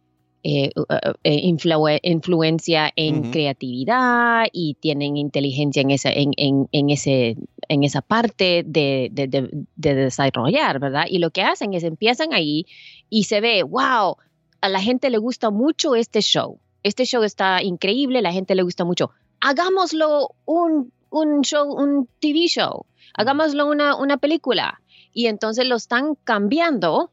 eh, 0.44 0.70
uh, 0.74 0.84
eh, 1.22 1.42
influ- 1.44 2.00
influencia 2.02 2.90
en 2.96 3.30
creatividad 3.30 4.46
y 4.52 4.74
tienen 4.80 5.16
inteligencia 5.16 5.82
en 5.82 5.90
esa, 5.92 6.10
en, 6.10 6.32
en- 6.36 6.68
en 6.72 6.90
ese, 6.90 7.36
en 7.68 7.84
esa 7.84 8.00
parte 8.02 8.64
de, 8.66 9.08
de- 9.12 9.28
de- 9.28 9.50
de 9.76 9.94
desarrollar, 9.94 10.80
¿verdad? 10.80 11.04
Y 11.08 11.18
lo 11.18 11.30
que 11.30 11.42
hacen 11.42 11.74
es 11.74 11.84
empiezan 11.84 12.32
ahí 12.32 12.66
y 13.08 13.24
se 13.24 13.40
ve, 13.40 13.62
wow, 13.62 14.16
a 14.60 14.68
la 14.68 14.80
gente 14.80 15.10
le 15.10 15.18
gusta 15.18 15.50
mucho 15.50 15.94
este 15.94 16.22
show. 16.22 16.58
Este 16.82 17.04
show 17.04 17.22
está 17.22 17.62
increíble, 17.62 18.22
la 18.22 18.32
gente 18.32 18.54
le 18.54 18.62
gusta 18.62 18.84
mucho. 18.84 19.10
Hagámoslo 19.40 20.34
un, 20.44 20.92
un 21.10 21.42
show, 21.42 21.72
un 21.72 22.08
TV 22.20 22.46
show. 22.48 22.86
Hagámoslo 23.14 23.66
una, 23.66 23.96
una 23.96 24.16
película. 24.16 24.80
Y 25.12 25.26
entonces 25.26 25.66
lo 25.68 25.76
están 25.76 26.14
cambiando 26.24 27.10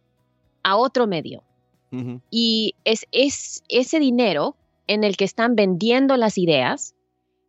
a 0.64 0.78
otro 0.78 1.06
medio. 1.08 1.44
Y 2.30 2.76
es, 2.86 3.06
es 3.12 3.64
ese 3.68 4.00
dinero 4.00 4.56
en 4.88 5.04
el 5.04 5.18
que 5.18 5.26
están 5.26 5.56
vendiendo 5.56 6.16
las 6.18 6.38
ideas 6.38 6.96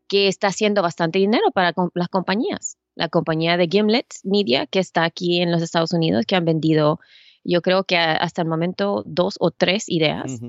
que 0.09 0.29
está 0.29 0.49
haciendo 0.49 0.83
bastante 0.83 1.19
dinero 1.19 1.51
para 1.55 1.73
com- 1.73 1.91
las 1.95 2.09
compañías. 2.09 2.77
La 2.97 3.09
compañía 3.09 3.57
de 3.57 3.69
Gimlet 3.71 4.07
Media, 4.25 4.67
que 4.67 4.79
está 4.81 5.05
aquí 5.05 5.41
en 5.41 5.53
los 5.53 5.63
Estados 5.63 5.93
Unidos, 5.93 6.25
que 6.27 6.35
han 6.37 6.45
vendido, 6.45 6.99
yo 7.45 7.63
creo 7.63 7.85
que 7.85 7.97
hasta 7.97 8.43
el 8.43 8.49
momento, 8.49 9.05
dos 9.07 9.37
o 9.41 9.51
tres 9.53 9.89
ideas. 9.89 10.41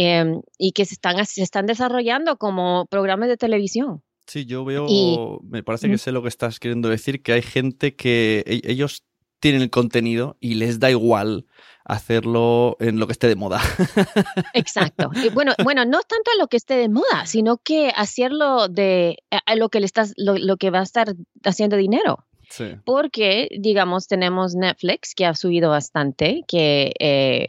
Em, 0.00 0.40
y 0.58 0.70
que 0.72 0.84
se 0.84 0.94
están, 0.94 1.24
se 1.26 1.42
están 1.42 1.66
desarrollando 1.66 2.36
como 2.36 2.86
programas 2.86 3.28
de 3.28 3.36
televisión. 3.36 4.02
Sí, 4.26 4.44
yo 4.46 4.64
veo, 4.64 4.86
Y- 4.88 5.18
me 5.50 5.62
parece 5.64 5.88
que 5.90 5.98
sé 5.98 6.12
lo 6.12 6.22
que 6.22 6.28
estás 6.28 6.60
queriendo 6.60 6.88
decir, 6.88 7.22
que 7.22 7.32
hay 7.32 7.42
gente 7.42 7.96
que 7.96 8.44
e- 8.46 8.60
ellos 8.70 9.02
tienen 9.40 9.62
el 9.62 9.70
contenido 9.70 10.36
y 10.40 10.54
les 10.54 10.78
da 10.78 10.90
igual 10.90 11.46
hacerlo 11.84 12.76
en 12.80 12.98
lo 13.00 13.06
que 13.06 13.12
esté 13.12 13.26
de 13.28 13.36
moda. 13.36 13.60
Exacto. 14.54 15.10
Y 15.24 15.30
bueno, 15.30 15.52
bueno, 15.64 15.84
no 15.84 16.00
tanto 16.02 16.30
a 16.34 16.38
lo 16.38 16.48
que 16.48 16.56
esté 16.56 16.74
de 16.76 16.88
moda, 16.88 17.24
sino 17.26 17.56
que 17.58 17.90
hacerlo 17.96 18.68
de 18.68 19.16
a- 19.30 19.40
a 19.46 19.56
lo 19.56 19.68
que 19.68 19.80
le 19.80 19.86
estás, 19.86 20.12
lo, 20.16 20.36
lo 20.36 20.56
que 20.58 20.70
va 20.70 20.80
a 20.80 20.84
estar 20.84 21.14
haciendo 21.44 21.76
dinero. 21.76 22.24
Sí. 22.50 22.64
porque, 22.86 23.48
digamos, 23.60 24.06
tenemos 24.06 24.54
Netflix 24.54 25.14
que 25.14 25.26
ha 25.26 25.34
subido 25.34 25.68
bastante, 25.68 26.44
que 26.48 26.94
eh, 26.98 27.48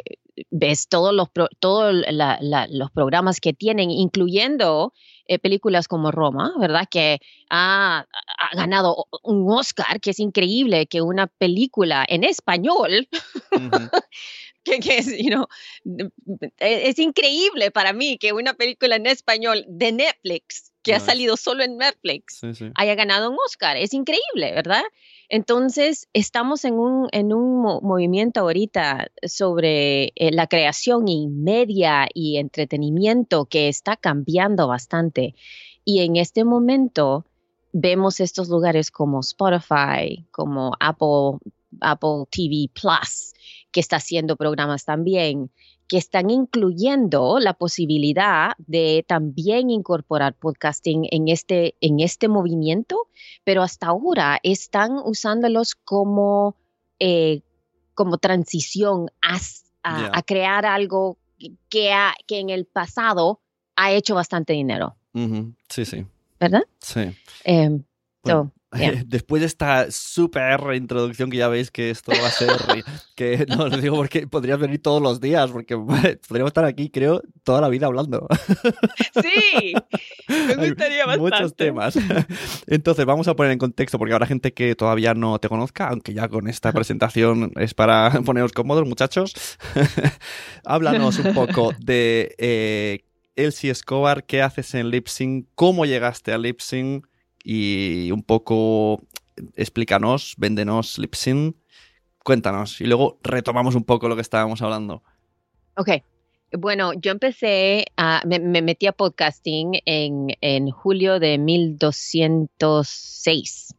ves 0.49 0.87
todos 0.87 1.13
los, 1.13 1.29
pro- 1.29 1.49
todo 1.59 1.91
la- 1.91 2.37
la- 2.41 2.67
los 2.69 2.91
programas 2.91 3.39
que 3.39 3.53
tienen, 3.53 3.91
incluyendo 3.91 4.93
eh, 5.25 5.39
películas 5.39 5.87
como 5.87 6.11
Roma, 6.11 6.53
¿verdad? 6.59 6.87
Que 6.89 7.19
ha, 7.49 7.99
ha 8.39 8.55
ganado 8.55 9.05
un 9.23 9.45
Oscar, 9.51 9.99
que 10.01 10.09
es 10.11 10.19
increíble 10.19 10.87
que 10.87 11.01
una 11.01 11.27
película 11.27 12.05
en 12.07 12.23
español. 12.23 13.07
que, 14.69 14.79
que 14.79 14.97
es, 14.99 15.17
you 15.17 15.29
know, 15.29 15.47
es, 16.57 16.89
es 16.89 16.99
increíble 16.99 17.71
para 17.71 17.93
mí 17.93 18.17
que 18.17 18.33
una 18.33 18.53
película 18.53 18.95
en 18.95 19.05
español 19.07 19.65
de 19.67 19.91
Netflix, 19.91 20.71
que 20.81 20.93
ha 20.93 20.99
No, 20.99 21.05
salido 21.05 21.35
solo 21.37 21.63
en 21.63 21.77
Netflix, 21.77 22.37
Sí, 22.39 22.53
sí. 22.53 22.71
haya 22.75 22.95
ganado 22.95 23.29
un 23.29 23.37
Oscar. 23.45 23.75
Es 23.77 23.93
increíble, 23.93 24.53
¿verdad? 24.53 24.83
Entonces, 25.27 26.07
estamos 26.13 26.65
en 26.65 26.75
un, 26.75 27.07
en 27.11 27.33
un 27.33 27.61
mo- 27.61 27.81
movimiento 27.81 28.39
ahorita 28.39 29.11
sobre 29.23 30.05
eh, 30.15 30.31
la 30.31 30.47
creación 30.47 31.07
y 31.07 31.27
media 31.27 32.07
y 32.13 32.37
entretenimiento 32.37 33.45
que 33.45 33.67
está 33.67 33.95
cambiando 33.97 34.67
bastante. 34.67 35.35
Y 35.85 36.01
en 36.01 36.15
este 36.15 36.43
momento 36.45 37.25
vemos 37.73 38.19
estos 38.19 38.49
lugares 38.49 38.89
como 38.89 39.19
Spotify, 39.19 40.25
como 40.31 40.71
Apple, 40.79 41.37
Apple 41.81 42.23
TV 42.31 42.69
Plus, 42.73 43.33
que 43.71 43.79
está 43.79 43.97
haciendo 43.97 44.35
programas 44.35 44.85
también, 44.85 45.51
que 45.87 45.97
están 45.97 46.29
incluyendo 46.29 47.39
la 47.39 47.53
posibilidad 47.53 48.51
de 48.57 49.03
también 49.07 49.69
incorporar 49.69 50.33
podcasting 50.35 51.07
en 51.11 51.27
este, 51.27 51.75
en 51.81 51.99
este 51.99 52.27
movimiento, 52.27 53.07
pero 53.43 53.63
hasta 53.63 53.87
ahora 53.87 54.39
están 54.43 54.91
usándolos 55.03 55.75
como, 55.75 56.55
eh, 56.99 57.41
como 57.95 58.17
transición 58.17 59.09
a, 59.21 60.21
crear 60.23 60.65
algo 60.65 61.17
que, 61.69 61.91
ha- 61.91 62.15
que 62.27 62.39
en 62.39 62.49
el 62.49 62.65
pasado 62.65 63.39
ha 63.75 63.91
hecho 63.91 64.13
bastante 64.15 64.53
dinero. 64.53 64.95
Sí, 65.69 65.85
sí. 65.85 66.05
¿verdad? 66.39 66.63
Sí. 66.79 67.01
Em, 67.43 67.83
Bueno, 68.23 68.51
so, 68.53 68.58
yeah. 68.77 69.03
Después 69.05 69.41
de 69.41 69.47
esta 69.47 69.91
súper 69.91 70.59
introducción 70.75 71.29
que 71.29 71.37
ya 71.37 71.47
veis 71.47 71.71
que 71.71 71.89
esto 71.89 72.11
va 72.11 72.27
a 72.27 72.31
ser, 72.31 72.49
que 73.15 73.45
no 73.47 73.67
lo 73.67 73.77
digo 73.77 73.95
porque 73.95 74.27
podrías 74.27 74.59
venir 74.59 74.81
todos 74.81 75.01
los 75.01 75.19
días, 75.19 75.49
porque 75.51 75.75
podríamos 76.27 76.49
estar 76.49 76.65
aquí, 76.65 76.89
creo, 76.89 77.21
toda 77.43 77.61
la 77.61 77.69
vida 77.69 77.87
hablando. 77.87 78.27
Sí, 79.21 79.73
me 80.27 80.69
gustaría 80.69 81.05
bastante. 81.05 81.19
Muchos 81.19 81.55
temas. 81.55 81.97
Entonces, 82.67 83.05
vamos 83.05 83.27
a 83.27 83.35
poner 83.35 83.51
en 83.51 83.59
contexto, 83.59 83.97
porque 83.97 84.13
habrá 84.13 84.27
gente 84.27 84.53
que 84.53 84.75
todavía 84.75 85.13
no 85.13 85.39
te 85.39 85.49
conozca, 85.49 85.87
aunque 85.89 86.13
ya 86.13 86.27
con 86.27 86.47
esta 86.47 86.71
presentación 86.71 87.51
es 87.55 87.73
para 87.73 88.11
poneros 88.25 88.51
cómodos, 88.51 88.87
muchachos. 88.87 89.33
Háblanos 90.65 91.19
un 91.19 91.33
poco 91.33 91.73
de 91.79 92.35
eh, 92.37 93.05
Elsie 93.35 93.71
Escobar, 93.71 94.25
qué 94.25 94.41
haces 94.41 94.73
en 94.75 94.89
Lipsync, 94.89 95.47
cómo 95.55 95.85
llegaste 95.85 96.31
a 96.33 96.37
Lipsync 96.37 97.05
y 97.43 98.11
un 98.11 98.23
poco 98.23 99.01
explícanos, 99.55 100.33
véndenos 100.37 100.97
Lipsync, 100.97 101.55
cuéntanos 102.23 102.81
y 102.81 102.85
luego 102.85 103.19
retomamos 103.23 103.75
un 103.75 103.83
poco 103.83 104.09
lo 104.09 104.15
que 104.15 104.21
estábamos 104.21 104.61
hablando. 104.61 105.03
Ok. 105.75 105.89
Bueno, 106.57 106.93
yo 106.93 107.11
empecé 107.11 107.85
a, 107.95 108.23
me, 108.25 108.39
me 108.39 108.63
metí 108.63 108.87
a 108.87 108.91
podcasting 108.91 109.81
en, 109.85 110.35
en 110.41 110.71
julio 110.71 111.19
de 111.19 111.37
1206. 111.37 113.75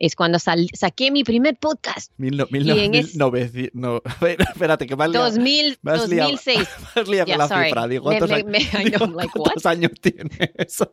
Es 0.00 0.16
cuando 0.16 0.38
saqué 0.38 1.10
mi 1.10 1.24
primer 1.24 1.56
podcast. 1.58 2.10
Mil, 2.16 2.36
no- 2.38 2.46
mil, 2.50 2.62
Y 2.62 2.68
no- 2.68 2.74
en 2.76 2.90
mil 2.90 3.00
es- 3.04 3.16
noveci- 3.16 3.70
no, 3.74 4.00
espérate, 4.54 4.86
que 4.86 4.96
me 4.96 5.04
has 5.04 5.10
liado, 5.10 5.26
2000, 5.26 5.78
me 5.82 5.92
has 5.92 6.08
liado- 6.08 6.30
2006. 6.30 6.68
me 6.96 7.00
has 7.02 7.08
liado 7.08 7.26
Yeah, 7.26 7.36
con 7.36 7.38
la 7.38 7.48
sorry. 7.48 7.64
cifra. 7.66 7.86
Digo, 7.86 8.04
¿cuántos, 8.04 8.28
me- 8.30 8.34
años, 8.36 8.50
me- 8.50 8.58
I 8.80 8.84
digo, 8.84 8.96
know, 8.96 9.06
I'm 9.08 9.14
like, 9.16 9.32
¿cuántos 9.38 9.64
what? 9.64 9.72
años 9.72 9.90
tiene 10.00 10.52
eso? 10.56 10.90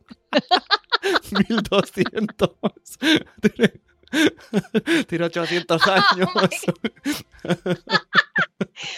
1200. 1.50 2.52
Tiene, 3.42 3.74
tiene 5.08 5.26
800 5.26 5.82
años. 5.88 6.30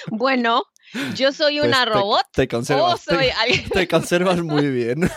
Bueno, 0.07 0.63
yo 1.15 1.31
soy 1.31 1.59
una 1.59 1.83
Pues 1.83 1.85
te- 1.85 1.85
robot 1.99 2.21
Te, 2.33 2.43
o 2.43 2.47
conservas, 2.47 3.05
te- 3.05 3.31
alguien 3.31 3.69
te 3.69 3.87
conservas 3.87 4.41
muy 4.41 4.69
bien. 4.69 5.09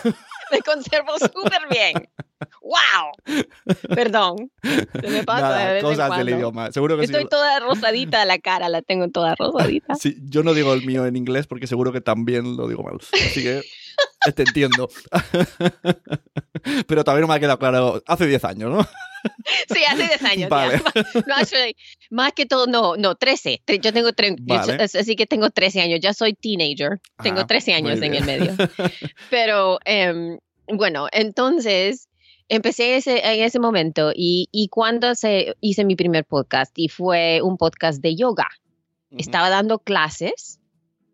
Me 0.53 0.61
conservo 0.61 1.17
súper 1.19 1.61
bien. 1.69 2.09
¡Wow! 2.61 3.43
Perdón. 3.95 4.51
Se 4.61 5.07
me 5.09 5.23
pasa 5.23 5.49
de 5.49 5.53
Nada, 5.53 5.73
vez 5.73 5.83
en 5.83 5.89
cosas 5.89 5.97
del 5.97 6.07
cuando. 6.09 6.31
idioma. 6.31 6.71
Seguro 6.71 6.97
que 6.97 7.07
sí. 7.07 7.13
Estoy 7.13 7.27
toda 7.29 7.59
rosadita 7.59 8.25
la 8.25 8.37
cara, 8.39 8.69
la 8.69 8.81
tengo 8.81 9.09
toda 9.09 9.35
rosadita. 9.35 9.95
Sí, 9.95 10.17
yo 10.23 10.43
no 10.43 10.53
digo 10.53 10.73
el 10.73 10.85
mío 10.85 11.05
en 11.05 11.15
inglés 11.15 11.47
porque 11.47 11.67
seguro 11.67 11.91
que 11.91 12.01
también 12.01 12.57
lo 12.57 12.67
digo 12.67 12.83
mal. 12.83 12.97
Así 13.13 13.43
que 13.43 13.61
te 14.35 14.43
entiendo. 14.43 14.89
Pero 16.87 17.03
todavía 17.03 17.21
no 17.21 17.27
me 17.27 17.33
ha 17.35 17.39
quedado 17.39 17.59
claro. 17.59 18.01
Hace 18.07 18.25
10 18.27 18.43
años, 18.45 18.71
¿no? 18.71 18.83
Sí, 19.73 19.81
hace 19.89 20.03
10 20.07 20.23
años. 20.23 20.49
Vale. 20.49 20.81
No, 21.27 21.35
actually, 21.35 21.75
más 22.09 22.33
que 22.33 22.45
todo, 22.45 22.67
no, 22.67 22.95
no, 22.97 23.15
13. 23.15 23.61
Tre- 23.65 23.79
Yo 23.79 23.93
tengo 23.93 24.09
tre- 24.11 24.35
Vale. 24.39 24.83
así 24.83 25.15
que 25.15 25.25
tengo 25.25 25.49
13 25.49 25.81
años. 25.81 25.99
Ya 26.01 26.13
soy 26.13 26.33
teenager. 26.33 26.99
Tengo 27.21 27.41
Ah, 27.41 27.47
13 27.47 27.73
años 27.73 28.01
en 28.01 28.13
el 28.15 28.23
medio. 28.25 28.53
Pero 29.29 29.79
em, 29.85 30.37
bueno, 30.67 31.07
entonces 31.11 32.07
empecé 32.49 32.97
ese, 32.97 33.19
en 33.25 33.43
ese 33.43 33.59
momento 33.59 34.11
y, 34.13 34.47
y 34.51 34.67
cuando 34.67 35.15
se, 35.15 35.55
hice 35.61 35.85
mi 35.85 35.95
primer 35.95 36.25
podcast 36.25 36.71
y 36.75 36.89
fue 36.89 37.41
un 37.41 37.57
podcast 37.57 38.01
de 38.01 38.15
yoga. 38.15 38.47
Estaba 39.17 39.49
dando 39.49 39.79
clases 39.79 40.59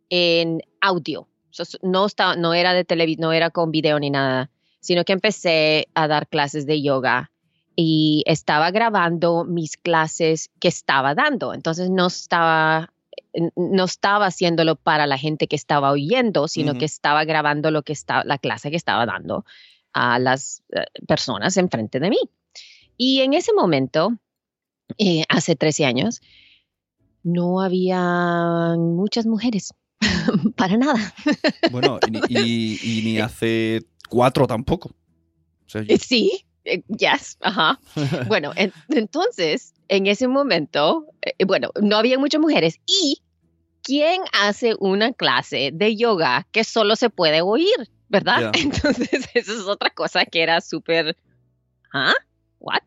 en 0.10 0.62
audio. 0.82 1.29
So, 1.52 1.64
no, 1.82 2.06
estaba, 2.06 2.36
no 2.36 2.54
era 2.54 2.74
de 2.74 2.86
televisión, 2.86 3.22
no 3.22 3.34
era 3.34 3.50
con 3.50 3.72
video 3.72 4.00
ni 4.00 4.10
nada, 4.10 4.50
sino 4.80 5.04
que 5.04 5.14
empecé 5.14 5.88
a 5.94 6.08
dar 6.08 6.28
clases 6.28 6.66
de 6.66 6.82
yoga 6.82 7.32
y 7.76 8.24
estaba 8.26 8.72
grabando 8.72 9.46
mis 9.46 9.78
clases 9.78 10.50
que 10.60 10.68
estaba 10.68 11.16
dando. 11.16 11.54
Entonces 11.54 11.90
no 11.90 12.08
estaba, 12.08 12.92
no 13.56 13.86
estaba 13.86 14.26
haciéndolo 14.26 14.76
para 14.76 15.08
la 15.08 15.18
gente 15.18 15.48
que 15.48 15.56
estaba 15.56 15.92
oyendo, 15.92 16.48
sino 16.48 16.78
que 16.78 16.86
estaba 16.86 17.24
grabando 17.24 17.72
lo 17.72 17.84
que 17.84 17.94
estaba, 17.94 18.24
la 18.26 18.38
clase 18.38 18.70
que 18.70 18.78
estaba 18.78 19.06
dando 19.06 19.46
a 19.94 20.20
las 20.20 20.62
eh, 20.72 20.86
personas 21.08 21.56
enfrente 21.58 22.00
de 22.00 22.10
mí. 22.10 22.20
Y 22.98 23.22
en 23.22 23.34
ese 23.34 23.54
momento, 23.54 24.12
eh, 24.98 25.24
hace 25.30 25.56
13 25.56 25.86
años, 25.86 26.22
no 27.24 27.62
había 27.62 28.76
muchas 28.78 29.26
mujeres, 29.26 29.74
para 30.56 30.78
nada. 30.78 31.14
Bueno, 31.72 32.00
y, 32.08 32.12
ni- 32.12 32.20
y- 32.30 32.80
y 33.00 33.02
ni 33.04 33.20
hace 33.20 33.82
cuatro 34.10 34.48
tampoco. 34.48 34.90
O 34.90 35.70
sea, 35.70 35.82
yo- 35.82 35.94
Eh, 35.94 35.98
Sí, 36.00 36.46
eh, 36.66 36.82
yes, 36.88 37.38
ajá. 37.42 37.80
Bueno, 38.28 38.52
en- 38.56 38.74
entonces, 38.90 39.74
en 39.88 40.08
ese 40.08 40.28
momento, 40.28 41.06
eh, 41.22 41.46
bueno, 41.46 41.72
no 41.82 41.98
había 41.98 42.18
muchas 42.20 42.42
mujeres. 42.42 42.80
¿Y 42.86 43.22
quién 43.84 44.22
hace 44.34 44.76
una 44.80 45.14
clase 45.14 45.72
de 45.74 45.96
yoga 45.96 46.48
que 46.52 46.64
solo 46.64 46.96
se 46.96 47.10
puede 47.10 47.42
oír? 47.42 47.90
¿Verdad? 48.10 48.52
Ya. 48.54 48.62
Entonces, 48.62 49.10
eso 49.34 49.54
es 49.54 49.62
otra 49.68 49.90
cosa 49.92 50.26
que 50.26 50.42
era 50.42 50.62
súper, 50.62 51.16
¿ah? 51.94 52.14
¿What? 52.60 52.82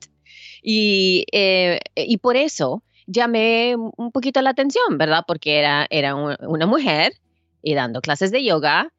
Y, 0.62 1.24
eh, 1.32 1.80
y 1.94 2.18
por 2.18 2.36
eso 2.36 2.82
llamé 3.06 3.74
un 3.76 4.10
poquito 4.12 4.40
la 4.42 4.50
atención, 4.50 4.98
¿verdad? 4.98 5.24
Porque 5.26 5.58
era, 5.58 5.86
era 5.90 6.14
un- 6.14 6.36
una 6.46 6.66
mujer 6.66 7.12
y 7.62 7.74
dando 7.74 8.00
clases 8.00 8.30
de 8.30 8.44
yoga, 8.44 8.92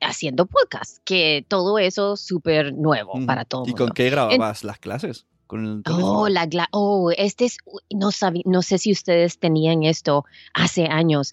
haciendo 0.00 0.46
podcast, 0.46 0.98
que 1.04 1.44
todo 1.48 1.78
eso 1.78 2.16
súper 2.16 2.74
nuevo 2.74 3.12
para 3.26 3.44
todo 3.44 3.62
¿Y 3.64 3.68
mundo. 3.70 3.84
con 3.86 3.94
qué 3.94 4.10
grababas 4.10 4.64
las 4.64 4.78
clases? 4.78 5.26
¿Con 5.46 5.64
el? 5.66 5.82
Oh, 5.90 6.28
la 6.28 6.48
oh, 6.72 7.10
este 7.16 7.44
es, 7.44 7.58
no, 7.94 8.10
sabí- 8.10 8.42
no 8.46 8.62
sé 8.62 8.78
si 8.78 8.90
ustedes 8.90 9.38
tenían 9.38 9.82
esto 9.84 10.24
hace 10.54 10.86
años. 10.86 11.30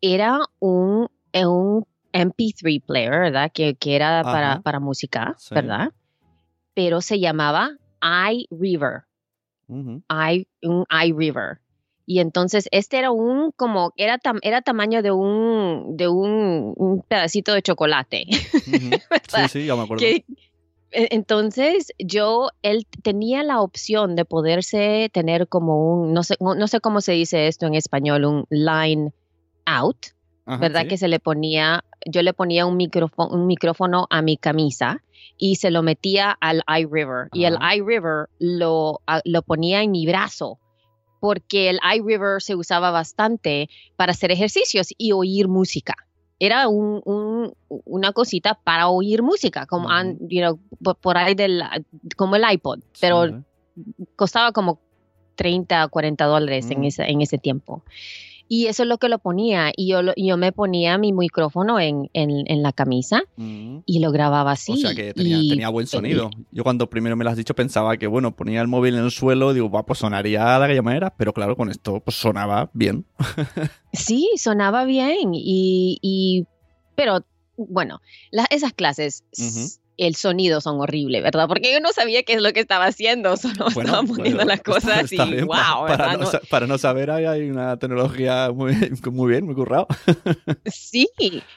Era 0.00 0.40
un, 0.60 1.08
eh, 1.32 1.46
un 1.46 1.86
MP3 2.12 2.82
player, 2.84 3.10
¿verdad? 3.10 3.50
Que, 3.52 3.74
que 3.74 3.96
era 3.96 4.22
para, 4.22 4.60
para 4.60 4.78
música, 4.80 5.34
Sí. 5.38 5.54
¿verdad? 5.54 5.92
Pero 6.74 7.00
se 7.00 7.18
llamaba 7.18 7.70
un 9.68 10.84
iRiver. 11.04 11.58
Y 12.06 12.18
entonces 12.20 12.68
este 12.70 12.98
era 12.98 13.10
un 13.10 13.50
como 13.52 13.92
era 13.96 14.18
tam- 14.18 14.40
era 14.42 14.60
tamaño 14.60 15.02
de 15.02 15.10
un 15.10 15.96
de 15.96 16.08
un, 16.08 16.74
un 16.76 17.02
pedacito 17.02 17.54
de 17.54 17.62
chocolate. 17.62 18.26
Sí, 19.28 19.48
sí, 19.48 19.66
ya 19.66 19.74
me 19.74 19.82
acuerdo. 19.82 20.00
que 20.00 20.24
e- 20.90 21.08
entonces 21.12 21.92
yo 21.98 22.50
él 22.62 22.86
tenía 23.02 23.42
la 23.42 23.60
opción 23.62 24.16
de 24.16 24.24
poderse 24.24 25.08
tener 25.12 25.48
como 25.48 25.94
un 25.94 26.12
no 26.12 26.22
sé 26.22 26.36
no 26.40 26.54
no 26.54 26.68
sé 26.68 26.80
cómo 26.80 27.00
se 27.00 27.12
dice 27.12 27.48
esto 27.48 27.66
en 27.66 27.74
español 27.74 28.24
un 28.26 28.44
line 28.50 29.12
out 29.66 29.96
Ajá, 30.46 30.60
verdad 30.60 30.82
sí. 30.82 30.88
que 30.88 30.98
se 30.98 31.08
le 31.08 31.20
ponía 31.20 31.84
yo 32.06 32.22
le 32.22 32.32
ponía 32.32 32.66
un 32.66 32.76
micrófono 32.76 33.34
un 33.34 33.46
micrófono 33.46 34.06
a 34.10 34.22
mi 34.22 34.36
camisa 34.36 35.02
y 35.38 35.56
se 35.56 35.70
lo 35.70 35.82
metía 35.82 36.30
al 36.40 36.62
iRiver 36.68 37.28
y 37.32 37.44
el 37.44 37.56
iRiver 37.76 38.28
lo 38.38 39.00
a- 39.06 39.20
lo 39.24 39.42
ponía 39.42 39.82
en 39.82 39.90
mi 39.90 40.06
brazo 40.06 40.58
porque 41.20 41.70
el 41.70 41.80
iRiver 41.96 42.40
se 42.42 42.54
usaba 42.54 42.90
bastante 42.90 43.68
para 43.96 44.12
hacer 44.12 44.30
ejercicios 44.30 44.88
y 44.98 45.12
oír 45.12 45.48
música. 45.48 45.94
Era 46.38 46.68
un, 46.68 47.00
un- 47.06 47.54
una 47.68 48.12
cosita 48.12 48.54
para 48.62 48.88
oír 48.88 49.22
música, 49.22 49.64
como, 49.66 49.88
an- 49.88 50.18
you 50.28 50.40
know, 50.40 50.58
por, 51.00 51.16
ahí 51.16 51.34
del, 51.34 51.62
como 52.16 52.36
el 52.36 52.42
iPod, 52.52 52.80
pero 53.00 53.26
Sí, 53.28 53.34
costaba 54.16 54.52
como 54.52 54.80
30 55.36 55.86
o 55.86 55.88
40 55.88 56.26
dólares 56.26 56.70
en, 56.70 56.80
Mm. 56.80 56.84
ese, 56.84 57.02
en 57.10 57.22
ese 57.22 57.38
tiempo. 57.38 57.82
Y 58.46 58.66
eso 58.66 58.82
es 58.82 58.88
lo 58.88 58.98
que 58.98 59.08
lo 59.08 59.18
ponía. 59.18 59.72
Y 59.74 59.88
yo, 59.88 60.00
yo 60.16 60.36
me 60.36 60.52
ponía 60.52 60.98
mi 60.98 61.12
micrófono 61.12 61.80
en, 61.80 62.10
en, 62.12 62.30
en 62.46 62.62
la 62.62 62.72
camisa 62.72 63.22
Ujú. 63.38 63.82
y 63.86 63.98
lo 64.00 64.12
grababa 64.12 64.52
así. 64.52 64.72
O 64.72 64.76
sea 64.76 64.94
que 64.94 65.14
tenía, 65.14 65.38
y- 65.40 65.48
tenía 65.48 65.68
buen 65.70 65.86
sonido. 65.86 66.30
Yo 66.52 66.62
cuando 66.62 66.88
primero 66.90 67.16
me 67.16 67.24
lo 67.24 67.30
has 67.30 67.36
dicho 67.36 67.54
pensaba 67.54 67.96
que, 67.96 68.06
bueno, 68.06 68.36
ponía 68.36 68.60
el 68.60 68.68
móvil 68.68 68.94
en 68.96 69.04
el 69.04 69.10
suelo, 69.10 69.54
digo, 69.54 69.70
va, 69.70 69.84
pues 69.86 69.98
sonaría 70.00 70.58
de 70.58 70.64
aquella 70.64 70.82
manera, 70.82 71.14
pero 71.16 71.32
claro, 71.32 71.56
con 71.56 71.70
esto 71.70 72.00
pues 72.00 72.16
sonaba 72.16 72.70
bien. 72.74 73.06
Sí, 73.92 74.28
sonaba 74.36 74.84
bien 74.84 75.30
y, 75.34 75.98
y- 76.02 76.46
pero 76.96 77.24
bueno, 77.56 78.00
la- 78.32 78.46
esas 78.50 78.72
clases. 78.72 79.22
El 79.96 80.14
sonido 80.14 80.60
son 80.60 80.80
horrible, 80.80 81.20
¿verdad? 81.20 81.46
Porque 81.48 81.72
yo 81.72 81.80
no 81.80 81.92
sabía 81.92 82.22
qué 82.22 82.34
es 82.34 82.42
lo 82.42 82.52
que 82.52 82.60
estaba 82.60 82.86
haciendo, 82.86 83.36
solo 83.36 83.66
Bueno, 83.74 83.90
estaba 83.90 84.02
poniendo 84.02 84.36
bueno, 84.36 84.44
las 84.44 84.62
cosas 84.62 85.12
y 85.12 85.16
bien, 85.16 85.46
wow, 85.46 85.56
para, 85.86 85.96
para 85.96 86.16
no, 86.16 86.30
para 86.48 86.78
saber, 86.78 87.10
hay 87.10 87.48
una 87.50 87.76
tecnología 87.78 88.50
muy, 88.52 88.74
muy 89.12 89.30
bien, 89.30 89.46
muy 89.46 89.54
currado. 89.54 89.86
Sí, 90.66 91.08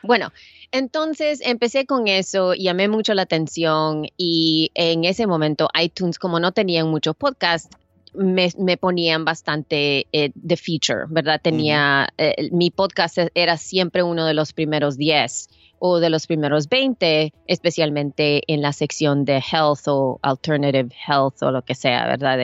bueno, 0.04 0.32
entonces 0.71 1.41
empecé 1.41 1.86
con 1.86 2.08
eso, 2.08 2.54
llamé 2.54 2.88
mucho 2.88 3.13
la 3.13 3.23
atención 3.23 4.08
y 4.17 4.71
en 4.76 5.06
ese 5.06 5.28
momento 5.28 5.69
iTunes, 5.80 6.19
como 6.19 6.39
no 6.39 6.52
tenían 6.52 6.88
muchos 6.88 7.15
podcasts, 7.15 7.69
me, 8.13 8.50
me 8.58 8.78
ponían 8.78 9.26
bastante 9.26 10.08
eh, 10.12 10.32
the 10.45 10.58
feature, 10.58 11.06
¿verdad? 11.10 11.39
Tenía, 11.41 12.10
eh, 12.17 12.50
mi 12.52 12.71
podcast 12.71 13.17
e- 13.17 13.32
era 13.36 13.58
siempre 13.58 14.02
uno 14.02 14.26
de 14.26 14.34
los 14.34 14.54
primeros 14.54 14.97
10 14.97 15.50
o 15.80 16.00
de 16.00 16.10
los 16.10 16.28
primeros 16.28 16.70
20, 16.70 17.34
especialmente 17.48 18.42
en 18.48 18.62
la 18.62 18.74
sección 18.74 19.26
de 19.26 19.38
health 19.38 19.88
o 19.88 20.20
alternative 20.22 20.90
health 21.08 21.42
o 21.42 21.52
lo 21.52 21.62
que 21.62 21.76
sea, 21.76 22.06
¿verdad? 22.08 22.40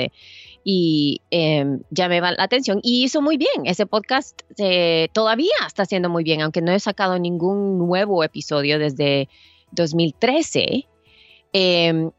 Y 0.64 1.22
eh, 1.32 1.66
llamé 1.90 2.22
la 2.22 2.36
atención 2.38 2.80
y 2.84 3.04
hizo 3.04 3.22
muy 3.22 3.38
bien. 3.38 3.66
Ese 3.66 3.86
podcast 3.86 4.42
eh, 4.58 5.10
todavía 5.14 5.56
está 5.68 5.84
haciendo 5.84 6.10
muy 6.10 6.24
bien, 6.24 6.42
aunque 6.42 6.62
no 6.62 6.72
he 6.72 6.80
sacado 6.80 7.20
ningún 7.20 7.78
nuevo 7.78 8.24
episodio 8.24 8.80
desde 8.80 9.28
2013. 9.72 10.88
Eh, 11.54 12.10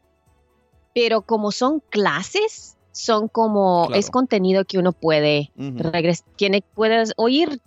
pero 0.95 1.23
como 1.23 1.51
son 1.51 1.81
clases, 1.89 2.74
son 2.97 3.27
como, 3.27 3.87
Claro. 3.87 3.99
es 3.99 4.09
contenido 4.09 4.63
que 4.63 4.77
uno 4.77 4.93
puede 4.93 5.51
Ujú. 5.57 5.79
regres- 5.91 6.23
tiene, 6.37 6.63
puedes 6.73 7.11
oír 7.17 7.59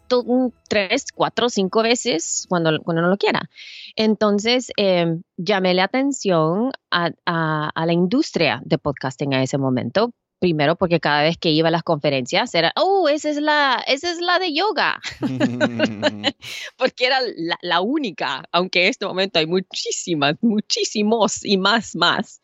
tres, 0.69 1.05
cuatro, 1.15 1.51
cinco 1.51 1.83
veces 1.83 2.47
cuando, 2.49 2.71
cuando 2.83 3.03
uno 3.03 3.11
lo 3.11 3.19
quiera. 3.19 3.51
Entonces, 3.95 4.73
eh, 4.79 5.19
llamé 5.37 5.75
la 5.75 5.85
atención 5.85 6.71
a, 6.91 7.11
a- 7.27 7.71
a 7.75 7.87
la 7.87 7.93
industria 7.93 8.63
de 8.65 8.79
podcasting 8.79 9.35
a 9.35 9.43
ese 9.43 9.59
momento. 9.59 10.13
Primero, 10.41 10.77
porque 10.77 11.01
cada 11.01 11.23
vez 11.23 11.37
que 11.37 11.51
iba 11.51 11.67
a 11.69 11.73
las 11.73 11.83
conferencias 11.83 12.55
era, 12.55 12.73
oh, 12.77 13.09
esa 13.09 13.29
es 13.29 13.37
la, 13.39 13.85
esa 13.89 14.11
es 14.11 14.21
la 14.21 14.39
de 14.39 14.55
yoga, 14.55 15.01
porque 16.79 17.07
era 17.07 17.19
la, 17.37 17.59
la 17.61 17.81
única, 17.81 18.45
aunque 18.53 18.85
en 18.85 18.91
este 18.91 19.05
momento 19.05 19.39
hay 19.41 19.47
muchísimas, 19.47 20.37
muchísimos 20.41 21.45
y 21.45 21.59
más, 21.59 21.95
más. 21.97 22.41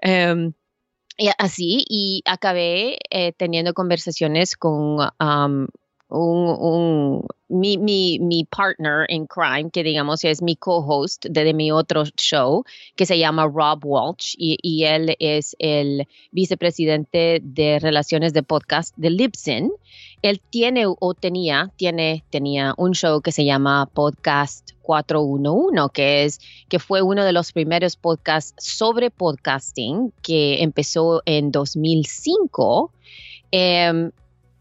Em, 0.00 0.52
y 1.16 1.30
así, 1.38 1.84
y 1.88 2.22
acabé 2.26 2.98
eh, 3.10 3.32
teniendo 3.36 3.74
conversaciones 3.74 4.56
con 4.56 4.98
um, 5.20 5.66
un, 6.08 6.48
un- 6.58 7.26
mi, 7.48 7.78
mi, 7.78 8.18
mi 8.18 8.44
partner 8.44 9.06
in 9.08 9.26
crime, 9.26 9.70
que 9.70 9.84
digamos 9.84 10.24
es 10.24 10.42
mi 10.42 10.56
co-host 10.56 11.26
de, 11.30 11.44
de 11.44 11.54
mi 11.54 11.70
otro 11.70 12.04
show, 12.16 12.64
que 12.96 13.06
se 13.06 13.18
llama 13.18 13.46
Rob 13.46 13.84
Walsh, 13.84 14.34
y, 14.36 14.58
y 14.62 14.82
él 14.84 15.14
es 15.20 15.54
el 15.60 16.08
vicepresidente 16.32 17.40
de 17.44 17.78
relaciones 17.78 18.32
de 18.32 18.42
podcast 18.42 18.94
de 18.96 19.10
Libsyn. 19.10 19.70
Él 20.22 20.40
tiene 20.50 20.86
o 20.88 21.14
tenía, 21.14 21.70
tiene, 21.76 22.24
tenía 22.30 22.74
un 22.78 22.94
show 22.94 23.20
que 23.20 23.30
se 23.30 23.44
llama 23.44 23.88
Podcast 23.94 24.72
411, 24.82 25.88
que 25.92 26.24
es 26.24 26.40
que 26.68 26.80
fue 26.80 27.00
uno 27.02 27.22
de 27.24 27.32
los 27.32 27.52
primeros 27.52 27.94
podcasts 27.96 28.54
sobre 28.58 29.10
podcasting 29.10 30.12
que 30.22 30.62
empezó 30.64 31.22
en 31.26 31.52
2005, 31.52 32.90
em, 33.52 34.10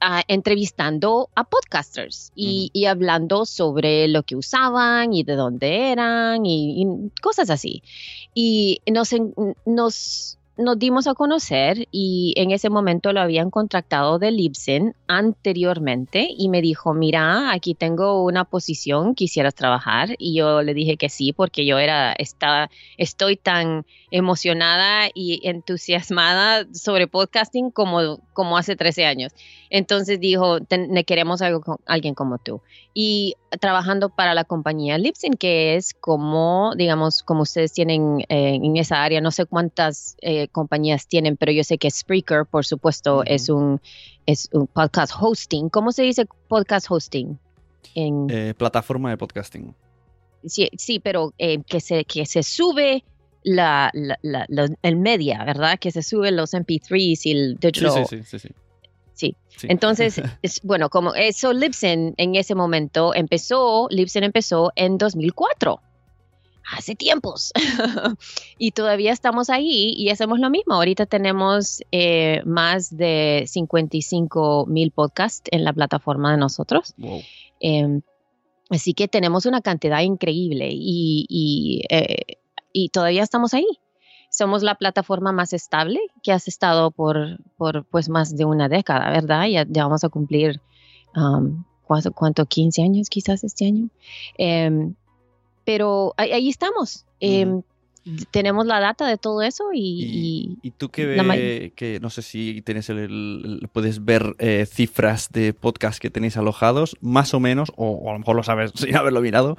ah, 0.08 0.24
entrevistando 0.28 1.30
a 1.36 1.44
podcasters 1.44 2.32
y, 2.36 2.70
y 2.74 2.86
hablando 2.86 3.46
sobre 3.46 4.08
lo 4.08 4.24
que 4.24 4.36
usaban 4.36 5.13
y 5.13 5.24
de 5.24 5.36
dónde 5.36 5.91
eran 5.91 6.46
y, 6.46 6.84
y 6.84 6.86
cosas 7.22 7.50
así. 7.50 7.82
Y 8.34 8.82
nos, 8.86 9.10
nos, 9.65 10.38
nos 10.58 10.80
dimos 10.80 11.08
a 11.08 11.13
conocer 11.13 11.88
y 11.91 12.34
en 12.38 12.52
ese 12.52 12.70
momento 12.70 13.12
lo 13.12 13.20
habían 13.20 13.50
contratado 13.50 14.20
de 14.20 14.32
Libsyn 14.32 14.96
anteriormente 15.08 16.28
y 16.30 16.50
me 16.50 16.62
dijo, 16.62 16.94
mira, 16.94 17.52
aquí 17.52 17.74
tengo 17.74 18.24
una 18.24 18.46
posición, 18.46 19.15
quisieras 19.15 19.56
trabajar 19.56 20.15
y 20.18 20.36
yo 20.36 20.62
le 20.62 20.74
dije 20.74 20.98
que 20.98 21.10
sí 21.10 21.34
porque 21.34 21.65
yo 21.65 21.78
era, 21.78 22.13
estaba, 22.13 22.70
estoy 22.98 23.36
tan 23.36 23.86
emocionada 24.17 25.10
y 25.13 25.41
entusiasmada 25.47 26.65
sobre 26.73 27.08
podcasting 27.08 27.69
como, 27.69 28.19
como 28.34 28.58
hace 28.58 28.75
13 28.75 29.06
años. 29.06 29.34
Entonces 29.69 30.19
dijo, 30.19 30.62
"Ten- 30.62 30.89
ne- 30.91 31.04
queremos 31.04 31.41
algo 31.41 31.62
con- 31.62 31.78
alguien 31.86 32.15
como 32.15 32.38
tú. 32.38 32.62
Y 32.93 33.36
trabajando 33.60 34.10
para 34.10 34.34
la 34.34 34.45
compañía 34.45 34.97
Libsyn, 34.97 35.34
que 35.34 35.75
es 35.75 35.93
como, 35.93 36.73
digamos, 36.78 37.23
como 37.23 37.41
ustedes 37.41 37.73
tienen 37.73 38.21
eh, 38.30 38.56
en 38.56 38.78
esa 38.78 39.04
área, 39.04 39.19
no 39.21 39.32
sé 39.32 39.45
cuántas 39.45 40.15
eh, 40.21 40.47
compañías 40.49 41.08
tienen, 41.08 41.36
pero 41.36 41.51
yo 41.51 41.63
sé 41.63 41.78
que 41.78 41.91
Spreaker, 41.91 42.45
por 42.45 42.65
supuesto, 42.65 43.23
es 43.25 43.49
un 43.49 43.82
es 44.25 44.49
un 44.54 44.65
podcast 44.67 45.13
hosting. 45.19 45.69
¿Cómo 45.69 45.91
se 45.91 46.01
dice 46.04 46.25
podcast 46.47 46.88
hosting? 46.89 47.38
En, 47.95 48.28
Eh, 48.30 48.54
plataforma 48.58 49.10
de 49.12 49.17
podcasting. 49.17 49.75
sí, 50.45 50.69
sí, 50.78 50.99
pero 50.99 51.34
que, 51.67 51.80
se, 51.80 52.06
que 52.06 52.25
se 52.25 52.43
sube 52.43 53.04
la, 53.45 53.89
la- 53.93 54.17
la- 54.23 54.45
los- 54.49 54.71
el 54.81 54.95
media, 54.97 55.43
¿verdad? 55.45 55.77
Que 55.79 55.91
se 55.91 56.01
suben 56.03 56.36
los 56.36 56.53
MP3s 56.53 57.21
y 57.25 57.31
el 57.31 57.55
digital. 57.55 58.05
sí, 58.08 58.17
sí, 58.17 58.23
sí, 58.25 58.39
sí. 58.39 58.49
Sí. 59.13 59.36
Sí. 59.55 59.67
Entonces, 59.69 60.19
es, 60.41 60.62
bueno, 60.63 60.89
como 60.89 61.13
eso, 61.15 61.53
Libsyn 61.53 62.15
en 62.17 62.36
ese 62.36 62.53
momento 62.55 63.13
empezó, 63.15 63.88
Libsyn 63.89 64.23
empezó 64.25 64.71
en 64.75 64.97
2004. 64.97 65.79
Hace 66.75 66.95
tiempos. 66.95 67.53
y 68.58 68.71
todavía 68.71 69.13
estamos 69.13 69.49
ahí 69.51 69.93
y 69.95 70.10
hacemos 70.10 70.39
lo 70.39 70.49
mismo. 70.49 70.73
Ahorita 70.73 71.05
tenemos 71.05 71.81
eh, 71.91 72.41
más 72.45 72.97
de 72.97 73.43
55 73.47 74.65
mil 74.67 74.91
podcasts 74.91 75.47
en 75.51 75.63
la 75.63 75.71
plataforma 75.73 76.31
de 76.31 76.38
nosotros. 76.38 76.93
Wow. 76.97 77.21
Eh, 77.62 77.99
así 78.71 78.93
que 78.95 79.08
tenemos 79.08 79.45
una 79.45 79.62
cantidad 79.62 80.01
increíble 80.01 80.69
y, 80.71 81.25
y, 81.29 81.84
eh, 81.89 82.38
y 82.77 82.89
todavía 82.89 83.23
estamos 83.23 83.53
ahí. 83.53 83.65
Somos 84.29 84.63
la 84.63 84.75
plataforma 84.75 85.31
más 85.31 85.53
estable 85.53 85.99
que 86.21 86.33
has 86.33 86.49
estado 86.49 86.91
por, 86.91 87.38
por 87.55 87.85
pues 87.85 88.09
más 88.09 88.35
de 88.35 88.43
una 88.43 88.67
década, 88.67 89.09
¿verdad? 89.11 89.45
Ya, 89.47 89.65
ya 89.69 89.83
vamos 89.85 90.03
a 90.03 90.09
cumplir 90.09 90.59
um, 91.15 91.63
¿cuánto, 91.83 92.11
cuánto 92.11 92.45
15 92.45 92.81
años 92.83 93.07
quizás 93.09 93.45
este 93.45 93.67
año. 93.67 93.88
Em, 94.38 94.93
pero 95.63 96.13
ahí, 96.17 96.33
ahí 96.33 96.49
estamos. 96.49 97.05
Em, 97.21 97.61
tenemos 98.29 98.65
la 98.67 98.79
data 98.81 99.07
de 99.07 99.17
todo 99.17 99.41
eso 99.41 99.63
y... 99.73 100.57
Y, 100.61 100.71
tú 100.71 100.89
que, 100.89 101.15
la 101.15 101.23
ma- 101.23 101.35
ve- 101.35 101.71
que 101.75 101.99
no 102.01 102.09
sé 102.09 102.21
si 102.21 102.61
tienes 102.61 102.89
el, 102.89 102.99
el- 102.99 103.69
puedes 103.71 104.03
ver 104.03 104.35
eh, 104.39 104.65
cifras 104.69 105.29
de 105.31 105.53
podcast 105.53 105.97
que 105.99 106.09
tenéis 106.11 106.35
alojados, 106.38 106.97
más 107.01 107.33
o 107.33 107.39
menos, 107.39 107.71
o, 107.77 107.89
o 107.91 108.09
a 108.09 108.13
lo 108.13 108.19
mejor 108.19 108.35
lo 108.35 108.43
sabes 108.43 108.71
sin 108.75 108.95
haberlo 108.97 109.21
mirado, 109.21 109.55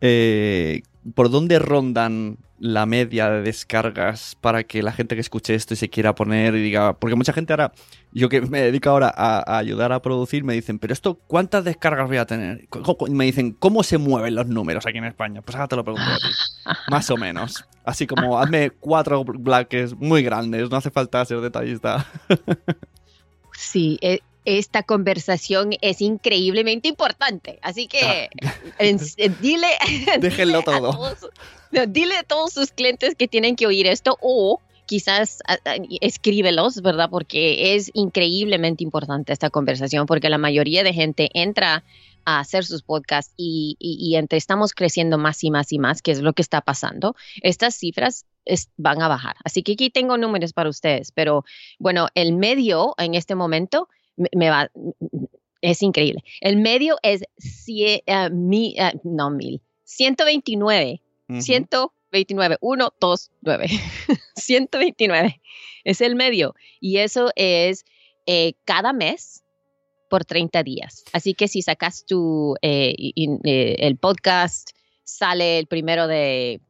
eh, 0.00 0.82
¿por 1.14 1.28
dónde 1.30 1.58
rondan 1.58 2.38
la 2.64 2.86
media 2.86 3.28
de 3.28 3.42
descargas 3.42 4.36
para 4.40 4.62
que 4.62 4.84
la 4.84 4.92
gente 4.92 5.16
que 5.16 5.20
escuche 5.20 5.52
esto 5.52 5.74
y 5.74 5.76
se 5.76 5.90
quiera 5.90 6.14
poner 6.14 6.54
y 6.54 6.62
diga, 6.62 6.96
porque 6.96 7.16
mucha 7.16 7.32
gente 7.32 7.52
ahora, 7.52 7.72
yo 8.12 8.28
que 8.28 8.40
me 8.40 8.60
dedico 8.60 8.88
ahora 8.88 9.12
a, 9.16 9.38
a 9.54 9.58
ayudar 9.58 9.90
a 9.92 10.00
producir, 10.00 10.44
me 10.44 10.54
dicen, 10.54 10.78
pero 10.78 10.92
esto, 10.92 11.16
¿cuántas 11.26 11.64
descargas 11.64 12.06
voy 12.06 12.18
a 12.18 12.24
tener? 12.24 12.68
Co- 12.68 12.96
Me 13.10 13.24
dicen, 13.24 13.50
¿cómo 13.58 13.82
se 13.82 13.98
mueven 13.98 14.36
los 14.36 14.46
números 14.46 14.86
aquí 14.86 14.98
en 14.98 15.06
España? 15.06 15.42
Pues 15.42 15.56
ahora 15.56 15.66
te 15.66 15.74
lo 15.74 15.82
pregunto 15.82 16.08
a 16.08 16.16
ti. 16.18 16.74
Más 16.88 17.10
o 17.10 17.16
menos. 17.16 17.64
Así 17.84 18.06
como 18.06 18.38
hazme 18.38 18.70
cuatro 18.70 19.24
bloques 19.24 19.96
muy 19.96 20.22
grandes, 20.22 20.70
no 20.70 20.76
hace 20.76 20.92
falta 20.92 21.24
ser 21.24 21.40
detallista. 21.40 22.06
Sí, 23.52 23.98
e- 24.02 24.20
esta 24.44 24.82
conversación 24.82 25.70
es 25.80 26.00
increíblemente 26.00 26.88
importante. 26.88 27.58
Así 27.62 27.86
que 27.86 28.28
en- 28.78 28.98
en- 29.16 29.36
dile, 29.40 29.68
Déjenlo 30.20 30.58
dile 30.58 30.58
a 30.58 30.62
todo. 30.80 30.90
todos- 30.92 31.30
no, 31.70 31.86
dile 31.86 32.16
a 32.16 32.22
todos 32.22 32.52
sus 32.52 32.70
clientes 32.72 33.14
que 33.14 33.28
tienen 33.28 33.56
que 33.56 33.66
oír 33.66 33.86
esto 33.86 34.18
o 34.20 34.60
quizás 34.86 35.38
a- 35.46 35.54
a- 35.70 35.76
escríbelos, 36.00 36.82
¿verdad? 36.82 37.08
Porque 37.10 37.74
es 37.74 37.90
increíblemente 37.94 38.84
importante 38.84 39.32
esta 39.32 39.48
conversación 39.50 40.06
porque 40.06 40.28
la 40.28 40.38
mayoría 40.38 40.82
de 40.82 40.92
gente 40.92 41.30
entra 41.34 41.84
a 42.24 42.38
hacer 42.40 42.64
sus 42.64 42.82
podcasts 42.82 43.32
y, 43.36 43.76
y- 43.80 43.96
y 44.00 44.16
entre 44.16 44.38
estamos 44.38 44.74
creciendo 44.74 45.18
más 45.18 45.42
y 45.42 45.50
más 45.50 45.72
y 45.72 45.78
más, 45.78 46.02
que 46.02 46.12
es 46.12 46.20
lo 46.20 46.32
que 46.34 46.42
está 46.42 46.60
pasando, 46.60 47.16
estas 47.42 47.74
cifras 47.74 48.26
es- 48.44 48.68
van 48.76 49.02
a 49.02 49.08
bajar. 49.08 49.36
Así 49.44 49.62
que 49.62 49.72
aquí 49.72 49.88
tengo 49.90 50.16
números 50.18 50.52
para 50.52 50.68
ustedes, 50.68 51.10
pero 51.12 51.44
bueno, 51.78 52.08
el 52.14 52.32
medio 52.32 52.94
en 52.98 53.14
este 53.14 53.34
momento 53.34 53.88
me, 54.22 54.28
me 54.36 54.50
va, 54.50 54.70
es 55.60 55.82
increíble. 55.82 56.22
El 56.40 56.56
medio 56.56 56.96
es 57.02 57.22
cie- 57.38 58.02
eh, 58.06 58.30
mi- 58.30 58.74
eh, 58.78 58.92
no 59.04 59.30
mil, 59.30 59.60
129, 59.84 61.00
Ujú. 61.28 61.40
129, 61.40 62.58
1, 62.60 62.92
2, 63.00 63.30
9, 63.42 63.66
129 64.36 65.40
es 65.84 66.00
el 66.00 66.14
medio 66.14 66.54
y 66.80 66.98
eso 66.98 67.30
es 67.36 67.84
eh, 68.26 68.54
cada 68.64 68.92
mes 68.92 69.42
por 70.08 70.24
30 70.24 70.62
días. 70.62 71.04
Así 71.12 71.34
que 71.34 71.48
si 71.48 71.62
sacas 71.62 72.04
tu, 72.06 72.54
eh, 72.62 72.94
eh, 73.16 73.76
el 73.78 73.96
podcast, 73.96 74.70
sale 75.04 75.58
el 75.58 75.66
primero 75.66 76.06
de, 76.06 76.60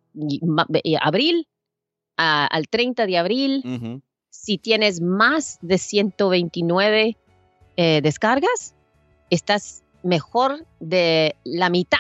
abril 1.01 1.49
a- 2.17 2.47
al 2.47 2.69
30 2.69 3.07
de 3.07 3.19
abril 3.19 3.63
si 4.31 4.59
tienes 4.59 5.01
más 5.01 5.59
de 5.61 5.77
129 5.79 7.17
eh, 7.77 8.01
descargas, 8.03 8.75
estás 9.31 9.83
mejor 10.03 10.67
de 10.81 11.37
la 11.45 11.71
mitad 11.71 11.99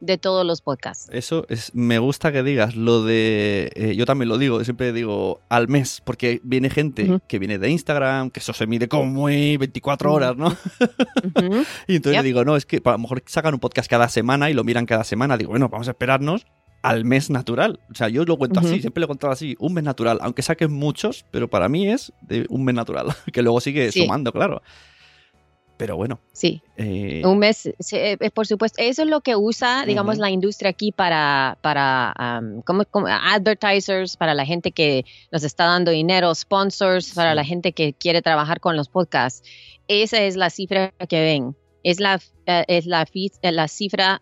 de 0.00 0.18
todos 0.18 0.44
los 0.44 0.62
podcasts. 0.62 1.08
Eso 1.12 1.46
es, 1.48 1.72
me 1.74 2.00
gusta 2.00 2.32
que 2.32 2.42
digas 2.42 2.74
lo 2.74 3.04
de, 3.04 3.70
eh, 3.76 3.94
yo 3.94 4.04
también 4.04 4.28
lo 4.28 4.36
digo, 4.36 4.64
siempre 4.64 4.92
digo 4.92 5.40
al 5.48 5.68
mes, 5.68 6.02
porque 6.04 6.40
viene 6.42 6.70
gente 6.70 7.04
Ujú. 7.04 7.20
que 7.28 7.38
viene 7.38 7.58
de 7.58 7.70
Instagram, 7.70 8.30
que 8.30 8.40
eso 8.40 8.52
se 8.52 8.66
mide 8.66 8.88
como 8.88 9.04
muy 9.06 9.56
24 9.58 10.08
Ujú. 10.10 10.16
horas, 10.16 10.36
¿no? 10.36 10.48
Ujú. 10.48 10.56
Y 11.86 11.96
entonces 11.96 12.14
Yep. 12.16 12.22
le 12.22 12.26
digo, 12.26 12.44
no, 12.44 12.56
es 12.56 12.66
que 12.66 12.80
a 12.84 12.90
lo 12.90 12.98
mejor 12.98 13.22
sacan 13.26 13.54
un 13.54 13.60
podcast 13.60 13.88
cada 13.88 14.08
semana 14.08 14.50
y 14.50 14.54
lo 14.54 14.64
miran 14.64 14.86
cada 14.86 15.04
semana. 15.04 15.36
Digo, 15.36 15.50
bueno, 15.50 15.68
vamos 15.68 15.86
a 15.86 15.92
esperarnos 15.92 16.46
al 16.82 17.04
mes 17.04 17.30
natural. 17.30 17.78
O 17.92 17.94
sea, 17.94 18.08
yo 18.08 18.24
lo 18.24 18.36
cuento 18.38 18.58
Ujú. 18.58 18.70
así, 18.70 18.80
siempre 18.80 19.00
lo 19.02 19.04
he 19.04 19.08
contado 19.08 19.32
así, 19.32 19.54
un 19.60 19.72
mes 19.72 19.84
natural. 19.84 20.18
Aunque 20.20 20.42
saquen 20.42 20.72
muchos, 20.72 21.24
pero 21.30 21.48
para 21.48 21.68
mí 21.68 21.86
es 21.88 22.12
de 22.22 22.44
un 22.48 22.64
mes 22.64 22.74
natural, 22.74 23.06
que 23.32 23.40
luego 23.42 23.60
sigue 23.60 23.92
Sí. 23.92 24.00
sumando, 24.02 24.32
claro. 24.32 24.62
Pero 25.76 25.96
bueno, 25.96 26.20
Sí, 26.32 26.62
eh, 26.76 27.22
un 27.24 27.38
mes, 27.38 27.70
sí, 27.80 27.96
eh, 27.96 28.30
por 28.32 28.46
supuesto. 28.46 28.80
Eso 28.80 29.02
es 29.02 29.08
lo 29.08 29.20
que 29.20 29.34
usa, 29.36 29.84
digamos, 29.84 30.18
la 30.18 30.30
industria 30.30 30.70
aquí 30.70 30.92
para, 30.92 31.58
para 31.60 32.14
um, 32.40 32.62
como, 32.62 32.84
como 32.84 33.08
advertisers, 33.08 34.16
para 34.16 34.34
la 34.34 34.46
gente 34.46 34.70
que 34.70 35.04
nos 35.32 35.42
está 35.44 35.64
dando 35.64 35.90
dinero, 35.90 36.34
sponsors, 36.34 37.12
para 37.14 37.34
la 37.34 37.44
gente 37.44 37.72
que 37.72 37.94
quiere 37.94 38.22
trabajar 38.22 38.60
con 38.60 38.76
los 38.76 38.88
podcasts. 38.88 39.42
Esa 39.88 40.22
es 40.22 40.36
la 40.36 40.50
cifra 40.50 40.92
que 41.08 41.20
ven. 41.20 41.56
Es 41.82 41.98
la, 41.98 42.20
eh, 42.46 42.64
es 42.68 42.86
la, 42.86 43.02
eh, 43.02 43.52
la 43.52 43.66
cifra 43.66 44.20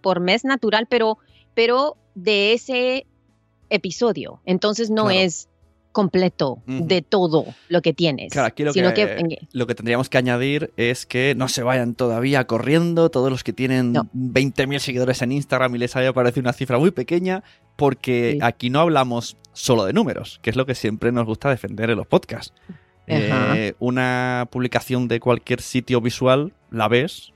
por 0.00 0.20
mes 0.20 0.44
natural, 0.44 0.86
pero, 0.88 1.18
pero 1.54 1.96
de 2.14 2.52
ese 2.52 3.06
episodio. 3.68 4.40
Entonces 4.44 4.90
no 4.90 5.04
Claro. 5.04 5.18
es 5.20 5.49
completo 5.92 6.62
de 6.66 7.02
todo 7.02 7.44
lo 7.68 7.82
que 7.82 7.92
tienes. 7.92 8.32
Claro, 8.32 8.46
aquí 8.48 8.62
lo 8.64 8.72
sino 8.72 8.94
que, 8.94 9.06
que- 9.06 9.48
lo 9.52 9.66
que 9.66 9.74
tendríamos 9.74 10.08
que 10.08 10.18
añadir 10.18 10.72
es 10.76 11.04
que 11.06 11.34
no 11.36 11.48
se 11.48 11.62
vayan 11.62 11.94
todavía 11.94 12.46
corriendo 12.46 13.10
todos 13.10 13.30
los 13.30 13.42
que 13.44 13.52
tienen 13.52 13.92
No. 13.92 14.08
20.000 14.14 14.78
seguidores 14.78 15.20
en 15.22 15.32
Instagram 15.32 15.74
y 15.74 15.78
les 15.78 15.96
haya 15.96 16.12
parecido 16.12 16.42
una 16.42 16.52
cifra 16.52 16.78
muy 16.78 16.90
pequeña, 16.92 17.42
porque 17.76 18.32
Sí. 18.34 18.38
aquí 18.42 18.70
no 18.70 18.80
hablamos 18.80 19.36
solo 19.52 19.84
de 19.84 19.92
números, 19.92 20.38
que 20.42 20.50
es 20.50 20.56
lo 20.56 20.64
que 20.66 20.74
siempre 20.74 21.10
nos 21.12 21.26
gusta 21.26 21.50
defender 21.50 21.90
en 21.90 21.96
los 21.98 22.06
podcasts. 22.06 22.52
Eh, 23.06 23.74
una 23.80 24.46
publicación 24.52 25.08
de 25.08 25.18
cualquier 25.18 25.60
sitio 25.60 26.00
visual 26.00 26.52
la 26.70 26.86
ves 26.86 27.32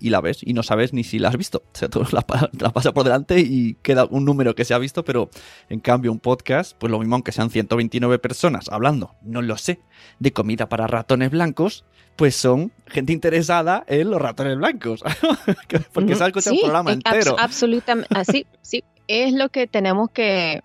y 0.00 0.10
la 0.10 0.20
ves 0.20 0.38
y 0.42 0.52
no 0.54 0.62
sabes 0.62 0.92
ni 0.92 1.04
si 1.04 1.18
la 1.18 1.28
has 1.28 1.36
visto. 1.36 1.62
O 1.66 1.76
sea, 1.78 1.88
tú 1.88 2.00
la, 2.12 2.24
la 2.58 2.70
pasas 2.70 2.92
por 2.92 3.04
delante 3.04 3.40
y 3.40 3.74
queda 3.82 4.04
un 4.06 4.24
número 4.24 4.54
que 4.54 4.64
se 4.64 4.74
ha 4.74 4.78
visto, 4.78 5.04
pero 5.04 5.30
en 5.68 5.80
cambio 5.80 6.10
un 6.12 6.18
podcast, 6.18 6.76
pues 6.78 6.90
lo 6.90 6.98
mismo 6.98 7.14
aunque 7.14 7.32
sean 7.32 7.50
129 7.50 8.18
personas 8.18 8.68
hablando, 8.68 9.14
no 9.22 9.40
lo 9.42 9.56
sé, 9.56 9.80
de 10.18 10.32
comida 10.32 10.68
para 10.68 10.86
ratones 10.86 11.30
blancos, 11.30 11.84
pues 12.16 12.36
son 12.36 12.72
gente 12.86 13.12
interesada 13.12 13.84
en 13.86 14.10
los 14.10 14.20
ratones 14.20 14.56
blancos. 14.58 15.02
Porque 15.94 16.14
se 16.14 16.24
ha 16.24 16.26
escuchado 16.26 16.54
el 16.56 16.60
programa 16.62 16.92
eh, 16.92 16.96
abs- 16.96 17.14
entero. 17.16 17.36
absolutamente, 17.38 18.14
así, 18.14 18.46
sí, 18.62 18.84
es 19.08 19.32
lo 19.32 19.48
que 19.48 19.66
tenemos 19.66 20.10
que 20.10 20.60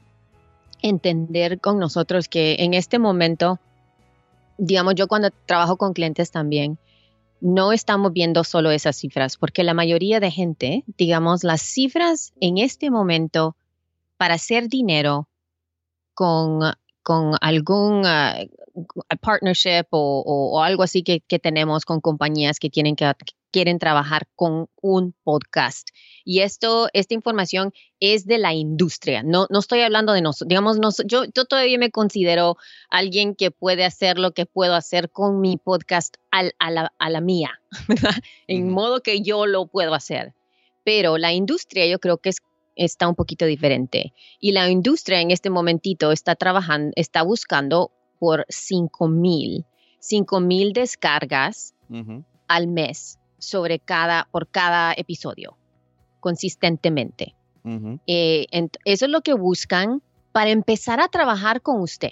entender 0.81 1.59
con 1.59 1.79
nosotros 1.79 2.27
que 2.27 2.57
en 2.59 2.73
este 2.73 2.99
momento, 2.99 3.59
digamos, 4.57 4.95
yo 4.95 5.07
cuando 5.07 5.29
trabajo 5.45 5.77
con 5.77 5.93
clientes 5.93 6.31
también, 6.31 6.77
no 7.41 7.71
estamos 7.71 8.13
viendo 8.13 8.43
solo 8.43 8.71
esas 8.71 8.95
cifras, 8.95 9.37
porque 9.37 9.63
la 9.63 9.73
mayoría 9.73 10.19
de 10.19 10.31
gente, 10.31 10.83
digamos, 10.97 11.43
las 11.43 11.61
cifras 11.61 12.33
en 12.41 12.57
este 12.57 12.89
momento 12.89 13.55
para 14.17 14.35
hacer 14.35 14.67
dinero 14.67 15.27
con, 16.13 16.59
con 17.03 17.33
algún 17.41 18.05
ah, 18.05 18.37
partnership 19.21 19.85
o, 19.91 20.61
algo 20.61 20.83
así 20.83 21.03
que, 21.03 21.21
tenemos 21.39 21.85
con 21.85 22.01
compañías 22.01 22.59
que 22.59 22.69
tienen 22.69 22.95
que 22.95 23.11
quieren 23.51 23.79
trabajar 23.79 24.27
con 24.35 24.67
un 24.81 25.15
podcast. 25.23 25.89
Y 26.29 26.41
esto, 26.41 26.89
esta 26.91 27.13
información 27.13 27.71
es 28.01 28.25
de 28.25 28.37
la 28.37 28.53
industria. 28.53 29.23
No, 29.23 29.47
no 29.49 29.59
estoy 29.59 29.79
hablando 29.79 30.11
de 30.11 30.21
nosotros. 30.21 30.49
Digamos, 30.49 30.77
nos- 30.77 31.01
yo, 31.05 31.23
yo 31.33 31.45
todavía 31.45 31.77
me 31.77 31.89
considero 31.89 32.57
alguien 32.89 33.33
que 33.33 33.49
puede 33.49 33.85
hacer 33.85 34.19
lo 34.19 34.31
que 34.31 34.45
puedo 34.45 34.75
hacer 34.75 35.09
con 35.09 35.39
mi 35.39 35.55
podcast 35.55 36.15
al- 36.31 36.51
a, 36.59 36.69
la, 36.69 36.91
a 36.99 37.09
la 37.09 37.21
mía, 37.21 37.61
¿verdad? 37.87 38.11
En 38.47 38.69
modo 38.69 38.99
que 39.01 39.21
yo 39.21 39.45
lo 39.45 39.67
puedo 39.67 39.93
hacer. 39.93 40.33
Pero 40.83 41.17
la 41.17 41.31
industria 41.31 41.87
yo 41.87 41.97
creo 41.99 42.17
que 42.17 42.27
es, 42.29 42.39
está 42.75 43.07
un 43.07 43.15
poquito 43.15 43.45
diferente. 43.45 44.13
Y 44.41 44.51
la 44.51 44.69
industria 44.69 45.21
en 45.21 45.31
este 45.31 45.49
momentito 45.49 46.11
está 46.11 46.35
trabajando, 46.35 46.91
está 46.97 47.21
buscando 47.23 47.91
por 48.19 48.45
5 48.49 49.07
mil, 49.07 49.63
5 49.99 50.41
mil 50.41 50.73
descargas 50.73 51.73
Ujú. 51.89 52.25
al 52.49 52.67
mes 52.67 53.17
sobre 53.39 53.79
cada, 53.79 54.27
por 54.31 54.49
cada 54.49 54.91
episodio, 54.97 55.55
consistentemente. 56.27 57.35
Eh, 58.05 58.47
eso 58.85 59.05
es 59.05 59.11
lo 59.11 59.21
que 59.21 59.33
buscan 59.33 60.01
para 60.33 60.49
empezar 60.51 60.99
a 60.99 61.07
trabajar 61.07 61.61
con 61.61 61.79
usted, 61.81 62.11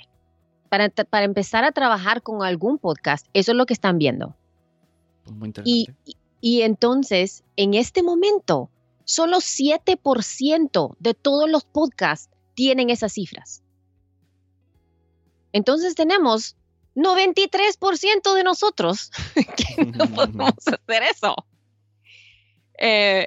para, 0.69 1.23
empezar 1.25 1.65
a 1.65 1.71
trabajar 1.73 2.21
con 2.21 2.43
algún 2.43 2.78
podcast. 2.78 3.28
Eso 3.34 3.51
es 3.51 3.58
lo 3.58 3.65
que 3.65 3.73
están 3.73 3.97
viendo. 3.97 4.36
Muy 5.34 5.54
y- 5.65 5.88
y 6.39 6.62
entonces, 6.62 7.43
en 7.58 7.73
este 7.73 8.04
momento, 8.04 8.69
solo 9.04 9.38
7% 9.41 10.95
de 10.99 11.13
todos 11.13 11.49
los 11.49 11.65
podcasts 11.65 12.30
tienen 12.54 12.89
esas 12.89 13.13
cifras. 13.13 13.63
Entonces 15.51 15.95
tenemos 15.95 16.56
93% 16.95 18.34
de 18.34 18.43
nosotros 18.43 19.12
que 19.78 19.86
no 19.86 20.06
podemos 20.15 20.54
hacer 20.65 21.04
eso. 21.04 21.36
Eh, 22.77 23.25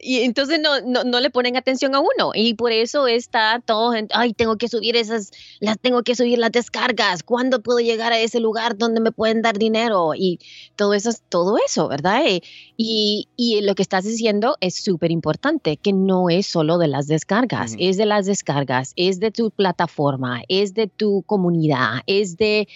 y 0.00 0.20
entonces 0.20 0.60
no, 0.60 0.80
no, 0.82 1.02
no, 1.02 1.18
le 1.18 1.30
ponen 1.30 1.56
atención 1.56 1.94
a 1.96 2.00
uno 2.00 2.30
y 2.32 2.54
por 2.54 2.70
eso 2.70 3.08
está 3.08 3.60
todo, 3.64 3.92
en, 3.92 4.06
ay, 4.12 4.32
tengo 4.32 4.56
que 4.56 4.68
subir 4.68 4.94
esas, 4.94 5.32
las 5.58 5.80
tengo 5.80 6.04
que 6.04 6.14
subir 6.14 6.38
las 6.38 6.52
descargas, 6.52 7.24
¿cuándo 7.24 7.60
puedo 7.60 7.80
llegar 7.80 8.12
a 8.12 8.20
ese 8.20 8.38
lugar 8.38 8.78
donde 8.78 9.00
me 9.00 9.10
pueden 9.10 9.42
dar 9.42 9.58
dinero? 9.58 10.12
Y 10.14 10.38
todo 10.76 10.94
eso, 10.94 11.10
todo 11.28 11.58
eso, 11.58 11.88
¿verdad? 11.88 12.22
Y, 12.76 13.28
y 13.36 13.60
lo 13.62 13.74
que 13.74 13.82
estás 13.82 14.04
diciendo 14.04 14.56
es 14.60 14.76
súper 14.76 15.10
importante, 15.10 15.76
que 15.76 15.92
no 15.92 16.30
es 16.30 16.46
solo 16.46 16.78
de 16.78 16.86
las 16.86 17.08
descargas, 17.08 17.74
es 17.80 17.96
de 17.96 18.06
las 18.06 18.26
descargas, 18.26 18.92
es 18.94 19.18
de 19.18 19.32
tu 19.32 19.50
plataforma, 19.50 20.42
es 20.46 20.74
de 20.74 20.86
tu 20.86 21.22
comunidad, 21.22 22.02
es 22.06 22.36
de, 22.36 22.68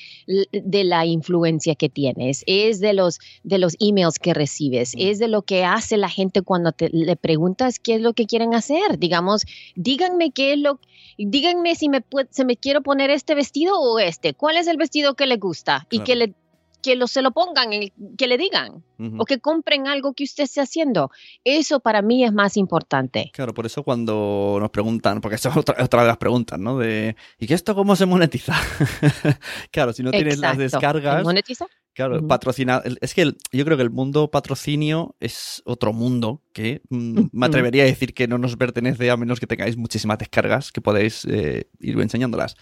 de 0.53 0.85
la 0.85 1.07
influencia 1.07 1.77
que 1.77 1.89
tienes, 1.89 2.43
es 2.49 2.81
de 2.81 2.93
los, 2.93 3.21
de 3.45 3.59
los 3.59 3.77
emails 3.79 4.19
que 4.19 4.35
recibes, 4.35 4.95
es 4.99 5.21
de 5.21 5.29
lo 5.29 5.43
que 5.43 5.65
hace 5.93 5.99
la 5.99 6.09
gente 6.09 6.43
cuando 6.43 6.73
te 6.73 6.89
le 6.91 7.17
preguntas 7.17 7.79
qué 7.79 7.97
es 7.97 8.01
lo 8.01 8.15
que 8.15 8.27
quieren 8.27 8.55
hacer. 8.55 8.99
Digamos, 8.99 9.43
díganme 9.77 10.31
qué 10.31 10.55
es 10.55 10.59
lo, 10.59 10.81
díganme 11.19 11.75
si 11.75 11.89
me, 11.89 12.03
se 12.31 12.45
me 12.45 12.57
quiero 12.57 12.83
poner 12.83 13.11
este 13.11 13.35
vestido 13.35 13.79
o 13.79 13.99
este. 13.99 14.33
¿Cuál 14.33 14.57
es 14.57 14.67
el 14.67 14.79
vestido 14.79 15.15
que 15.15 15.27
le 15.27 15.37
gusta? 15.37 15.87
Y 15.91 16.01
que 16.01 16.17
le 16.17 16.35
que 16.83 16.97
lo, 16.97 17.07
se 17.07 17.23
lo 17.23 17.31
pongan, 17.31 17.71
que 18.19 18.27
le 18.27 18.37
digan, 18.37 18.83
o 19.17 19.25
que 19.25 19.39
compren 19.39 19.87
algo 19.87 20.15
que 20.15 20.25
usted 20.25 20.43
esté 20.43 20.61
haciendo. 20.61 21.13
Eso 21.45 21.79
para 21.79 22.03
mí 22.03 22.25
es 22.25 22.33
más 22.33 22.57
importante. 22.57 23.31
Claro, 23.33 23.55
por 23.55 23.67
eso 23.67 23.85
cuando 23.85 24.59
nos 24.59 24.71
preguntan, 24.71 25.21
porque 25.21 25.37
esa 25.37 25.51
es 25.51 25.57
otra, 25.57 25.77
otra 25.83 26.03
de 26.03 26.09
las 26.09 26.17
preguntas, 26.17 26.59
¿no? 26.59 26.79
De, 26.79 27.15
¿y 27.39 27.47
qué 27.47 27.55
esto 27.55 27.77
cómo 27.77 27.95
se 27.95 28.05
monetiza? 28.05 28.55
claro, 29.71 29.93
si 29.93 30.03
no 30.03 30.11
tienes 30.11 30.39
las 30.39 30.59
descargas... 30.59 31.19
¿Se 31.19 31.23
monetiza? 31.23 31.67
Claro, 31.95 32.27
patrocina. 32.27 32.83
Es 33.03 33.13
que 33.13 33.35
yo 33.53 33.65
creo 33.65 33.77
que 33.77 33.83
el 33.83 33.91
mundo 33.91 34.31
patrocinio 34.31 35.15
es 35.21 35.63
otro 35.67 35.93
mundo 35.93 36.43
que 36.55 36.81
mm, 36.89 37.25
me 37.33 37.47
atrevería 37.47 37.83
a 37.83 37.87
decir 37.87 38.15
que 38.15 38.27
no 38.27 38.39
nos 38.39 38.57
pertenece 38.57 39.11
a 39.11 39.17
menos 39.19 39.41
que 39.41 39.47
tengáis 39.47 39.77
muchísimas 39.77 40.19
descargas 40.19 40.73
que 40.73 40.81
podéis 40.81 41.27
eh, 41.27 41.69
ir 41.81 42.01
enseñándolas. 42.01 42.57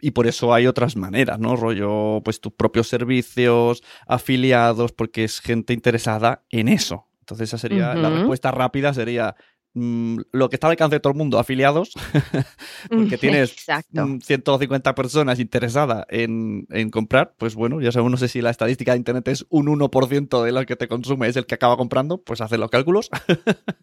Y 0.00 0.12
por 0.12 0.26
eso 0.26 0.54
hay 0.54 0.66
otras 0.66 0.94
maneras, 0.94 1.38
¿no? 1.40 1.56
Rollo, 1.56 2.20
pues 2.22 2.40
tus 2.40 2.52
propios 2.52 2.86
servicios, 2.86 3.82
afiliados, 4.06 4.92
porque 4.92 5.24
es 5.24 5.40
gente 5.40 5.72
interesada 5.72 6.44
en 6.50 6.68
eso. 6.68 7.08
Entonces 7.20 7.48
esa 7.48 7.58
sería 7.58 7.94
la 7.94 8.10
respuesta 8.10 8.52
rápida, 8.52 8.94
sería 8.94 9.34
Mm, 9.78 10.20
lo 10.32 10.48
que 10.48 10.56
está 10.56 10.68
al 10.68 10.70
alcance 10.70 10.96
de 10.96 11.00
todo 11.00 11.10
el 11.10 11.18
mundo, 11.18 11.38
afiliados, 11.38 11.92
porque 12.88 13.18
tienes 13.18 13.54
150 13.92 14.90
mm, 14.90 14.94
personas 14.94 15.38
interesadas 15.38 16.06
en, 16.08 16.66
comprar, 16.90 17.34
pues 17.36 17.54
bueno, 17.54 17.82
ya 17.82 17.92
sabemos, 17.92 18.12
no 18.12 18.16
sé 18.16 18.28
si 18.28 18.40
la 18.40 18.48
estadística 18.48 18.92
de 18.92 18.96
Internet 18.96 19.28
es 19.28 19.44
un 19.50 19.66
1% 19.66 20.42
de 20.42 20.52
lo 20.52 20.64
que 20.64 20.76
te 20.76 20.88
consume 20.88 21.28
es 21.28 21.36
el 21.36 21.44
que 21.44 21.56
acaba 21.56 21.76
comprando, 21.76 22.16
pues 22.22 22.40
haces 22.40 22.58
los 22.58 22.70
cálculos. 22.70 23.10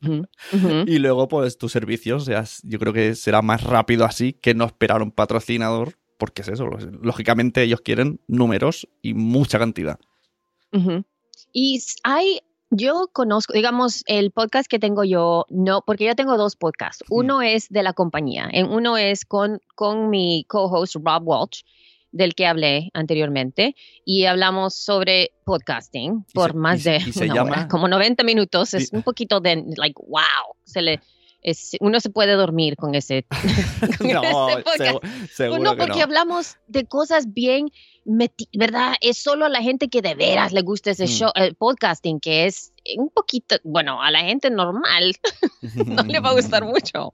y 0.87 0.97
luego, 0.97 1.27
pues 1.27 1.59
tus 1.59 1.71
servicios, 1.71 2.27
yo 2.63 2.79
creo 2.79 2.91
que 2.91 3.13
será 3.13 3.43
más 3.43 3.61
rápido 3.61 4.03
así 4.05 4.33
que 4.33 4.55
no 4.55 4.65
esperar 4.65 5.03
un 5.03 5.11
patrocinador, 5.11 5.99
porque 6.17 6.41
es 6.41 6.47
eso, 6.47 6.71
lógicamente 7.03 7.61
ellos 7.61 7.81
quieren 7.81 8.19
números 8.27 8.89
y 9.03 9.13
mucha 9.13 9.59
cantidad. 9.59 9.99
Y 11.51 11.79
hay 12.03 12.39
yo 12.75 13.09
conozco, 13.13 13.53
digamos, 13.53 14.03
el 14.07 14.31
podcast 14.31 14.67
que 14.69 14.79
tengo 14.79 15.03
yo, 15.03 15.45
no, 15.49 15.81
porque 15.85 16.05
yo 16.05 16.15
tengo 16.15 16.37
dos 16.37 16.55
podcasts. 16.55 17.03
Uno 17.09 17.41
es 17.41 17.69
de 17.69 17.83
la 17.83 17.93
compañía, 17.93 18.49
uno 18.69 18.97
es 18.97 19.25
con, 19.25 19.61
con 19.75 20.09
mi 20.09 20.45
co-host 20.47 20.95
Rob 20.95 21.27
Walsh, 21.27 21.61
del 22.11 22.35
que 22.35 22.45
hablé 22.45 22.89
anteriormente, 22.93 23.75
y 24.05 24.25
hablamos 24.25 24.75
sobre 24.75 25.31
podcasting 25.45 26.25
por 26.33 26.55
más 26.55 26.83
de 26.83 26.99
como 27.69 27.87
90 27.87 28.23
minutos. 28.23 28.73
Es 28.73 28.91
un 28.91 29.03
poquito 29.03 29.39
de, 29.39 29.63
like, 29.77 29.99
wow, 30.07 30.55
se 30.63 30.81
le 30.81 30.99
uno 31.79 31.99
se 31.99 32.09
puede 32.09 32.33
dormir 32.33 32.75
con 32.75 32.95
ese, 32.95 33.25
no, 33.99 34.47
Seguro, 35.33 35.75
porque 35.77 36.01
hablamos 36.01 36.57
de 36.67 36.85
cosas 36.85 37.33
bien, 37.33 37.69
¿verdad? 38.05 38.93
Es 39.01 39.17
solo 39.17 39.45
a 39.45 39.49
la 39.49 39.61
gente 39.61 39.89
que 39.89 40.01
de 40.01 40.15
veras 40.15 40.53
le 40.53 40.61
gusta 40.61 40.91
ese 40.91 41.05
mm. 41.05 41.07
show, 41.07 41.31
el 41.35 41.55
podcasting, 41.55 42.19
que 42.19 42.45
es 42.45 42.73
un 42.97 43.09
poquito, 43.09 43.57
bueno, 43.63 44.01
a 44.01 44.11
la 44.11 44.21
gente 44.21 44.49
normal 44.49 45.15
no 45.85 46.03
le 46.03 46.19
va 46.19 46.29
a 46.29 46.33
gustar 46.33 46.63
mucho. 46.65 47.11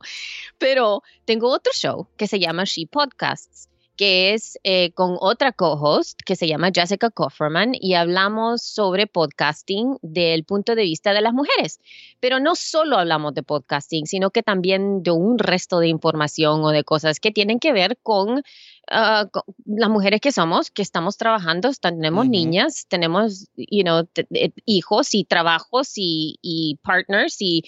Pero 0.57 1.03
tengo 1.25 1.49
otro 1.49 1.71
show 1.73 2.07
que 2.17 2.27
se 2.27 2.39
llama 2.39 2.63
She 2.65 2.87
Podcasts 2.87 3.69
que 3.99 4.33
es 4.33 4.57
eh, 4.63 4.93
con 4.93 5.17
otra 5.19 5.51
co-host 5.51 6.21
que 6.25 6.37
se 6.37 6.47
llama 6.47 6.69
Jessica 6.73 7.09
Kofferman 7.09 7.73
y 7.73 7.95
hablamos 7.95 8.61
sobre 8.61 9.07
podcasting 9.07 9.97
del 10.01 10.45
punto 10.45 10.73
de 10.75 10.83
vista 10.83 11.11
de 11.11 11.19
las 11.19 11.33
mujeres. 11.33 11.81
Pero 12.21 12.39
no 12.39 12.55
solo 12.55 12.97
hablamos 12.97 13.33
de 13.33 13.43
podcasting, 13.43 14.05
sino 14.05 14.29
que 14.29 14.41
también 14.41 15.03
de 15.03 15.11
un 15.11 15.37
resto 15.37 15.81
de 15.81 15.89
información 15.89 16.63
o 16.63 16.69
de 16.69 16.85
cosas 16.85 17.19
que 17.19 17.31
tienen 17.31 17.59
que 17.59 17.73
ver 17.73 17.97
con, 18.01 18.41
ah, 18.89 19.27
las 19.65 19.89
mujeres 19.89 20.21
que 20.21 20.31
somos, 20.31 20.71
que 20.71 20.81
estamos 20.81 21.17
trabajando, 21.17 21.69
tenemos 21.81 22.25
niñas, 22.25 22.85
tenemos 22.87 23.49
you 23.57 23.83
know, 23.83 24.07
eh, 24.15 24.51
hijos 24.65 25.13
y 25.13 25.25
trabajos 25.25 25.91
y, 25.97 26.79
partners 26.83 27.35
y, 27.41 27.63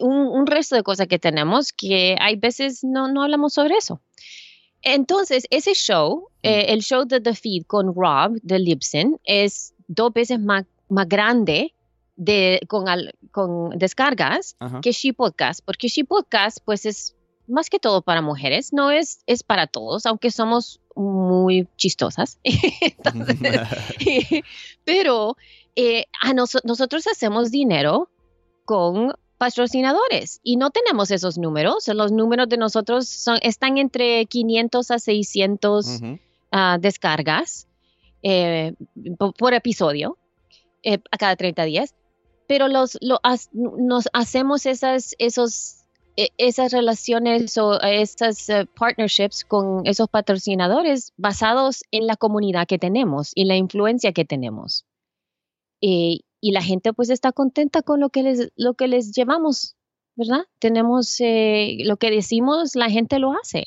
un, 0.00 0.46
resto 0.46 0.74
de 0.74 0.82
cosas 0.82 1.06
que 1.06 1.18
tenemos 1.18 1.74
que 1.74 2.16
hay 2.18 2.36
veces 2.36 2.82
no, 2.82 3.08
no 3.08 3.24
hablamos 3.24 3.52
sobre 3.52 3.74
eso. 3.74 4.00
Entonces, 4.88 5.48
ese 5.50 5.74
show, 5.74 6.20
mm. 6.20 6.46
eh, 6.46 6.66
el 6.68 6.80
show 6.80 7.04
de 7.04 7.20
The 7.20 7.34
Feed 7.34 7.64
con 7.66 7.92
Rob 7.92 8.38
de 8.42 8.60
Libsyn, 8.60 9.18
es 9.24 9.74
dos 9.88 10.12
veces 10.12 10.38
más, 10.38 10.64
más 10.88 11.08
grande 11.08 11.74
de, 12.14 12.60
con, 12.68 12.84
con 13.32 13.76
descargas 13.76 14.56
que 14.82 14.92
She 14.92 15.12
Podcast, 15.12 15.60
porque 15.64 15.88
She 15.88 16.04
Podcast, 16.04 16.58
pues 16.64 16.86
es 16.86 17.16
más 17.48 17.68
que 17.68 17.80
todo 17.80 18.02
para 18.02 18.22
mujeres, 18.22 18.72
no 18.72 18.92
es, 18.92 19.24
es 19.26 19.42
para 19.42 19.66
todos, 19.66 20.06
aunque 20.06 20.30
somos 20.30 20.80
muy 20.94 21.66
chistosas. 21.76 22.38
pero 24.84 25.36
eh, 25.74 26.04
a 26.22 26.32
nosotros 26.32 27.08
hacemos 27.08 27.50
dinero 27.50 28.08
con 28.64 29.14
patrocinadores 29.38 30.40
y 30.42 30.56
no 30.56 30.70
tenemos 30.70 31.10
esos 31.10 31.38
números. 31.38 31.88
Los 31.88 32.12
números 32.12 32.48
de 32.48 32.56
nosotros 32.56 33.08
son, 33.08 33.38
están 33.42 33.78
entre 33.78 34.26
500 34.26 34.90
a 34.90 34.98
600 34.98 36.00
ah, 36.52 36.78
descargas 36.80 37.68
eh, 38.22 38.74
por, 39.38 39.54
episodio 39.54 40.18
eh, 40.82 40.98
a 41.10 41.16
cada 41.16 41.36
30 41.36 41.64
días, 41.64 41.94
pero 42.48 42.68
los, 42.68 42.98
nos 43.62 44.08
hacemos 44.12 44.66
esas, 44.66 45.14
esos, 45.18 45.84
e, 46.16 46.30
esas 46.38 46.72
relaciones 46.72 47.56
o 47.58 47.80
esas 47.80 48.48
eh, 48.48 48.66
partnerships 48.78 49.44
con 49.44 49.86
esos 49.86 50.08
patrocinadores 50.08 51.12
basados 51.16 51.84
en 51.90 52.06
la 52.06 52.16
comunidad 52.16 52.66
que 52.66 52.78
tenemos 52.78 53.32
y 53.34 53.44
la 53.44 53.56
influencia 53.56 54.12
que 54.12 54.24
tenemos. 54.24 54.84
Y 55.80 56.24
la 56.52 56.62
gente 56.62 56.92
pues 56.92 57.10
está 57.10 57.32
contenta 57.32 57.82
con 57.82 58.00
lo 58.00 58.10
que 58.10 58.22
les, 58.22 58.52
lo 58.56 58.74
que 58.74 58.88
les 58.88 59.12
llevamos, 59.12 59.76
¿verdad? 60.14 60.46
Tenemos 60.58 61.20
eh, 61.20 61.78
lo 61.84 61.96
que 61.96 62.10
decimos, 62.10 62.74
la 62.74 62.90
gente 62.90 63.18
lo 63.18 63.32
hace. 63.32 63.64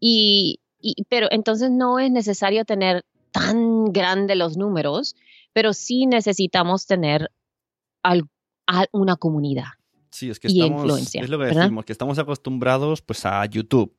y, 0.00 0.60
pero 1.08 1.28
entonces 1.30 1.70
no 1.70 1.98
es 1.98 2.10
necesario 2.10 2.64
tener 2.64 3.04
tan 3.30 3.86
grande 3.86 4.36
los 4.36 4.56
números, 4.56 5.16
pero 5.52 5.72
sí 5.72 6.06
necesitamos 6.06 6.86
tener 6.86 7.30
una 8.92 9.16
comunidad. 9.16 9.68
Sí, 10.10 10.30
es 10.30 10.38
que 10.38 10.46
estamos, 10.46 11.14
es 11.14 11.28
lo 11.28 11.38
que 11.38 11.46
decimos, 11.46 11.84
que 11.84 11.92
estamos 11.92 12.18
acostumbrados 12.18 13.02
pues 13.02 13.26
a 13.26 13.44
YouTube. 13.46 13.92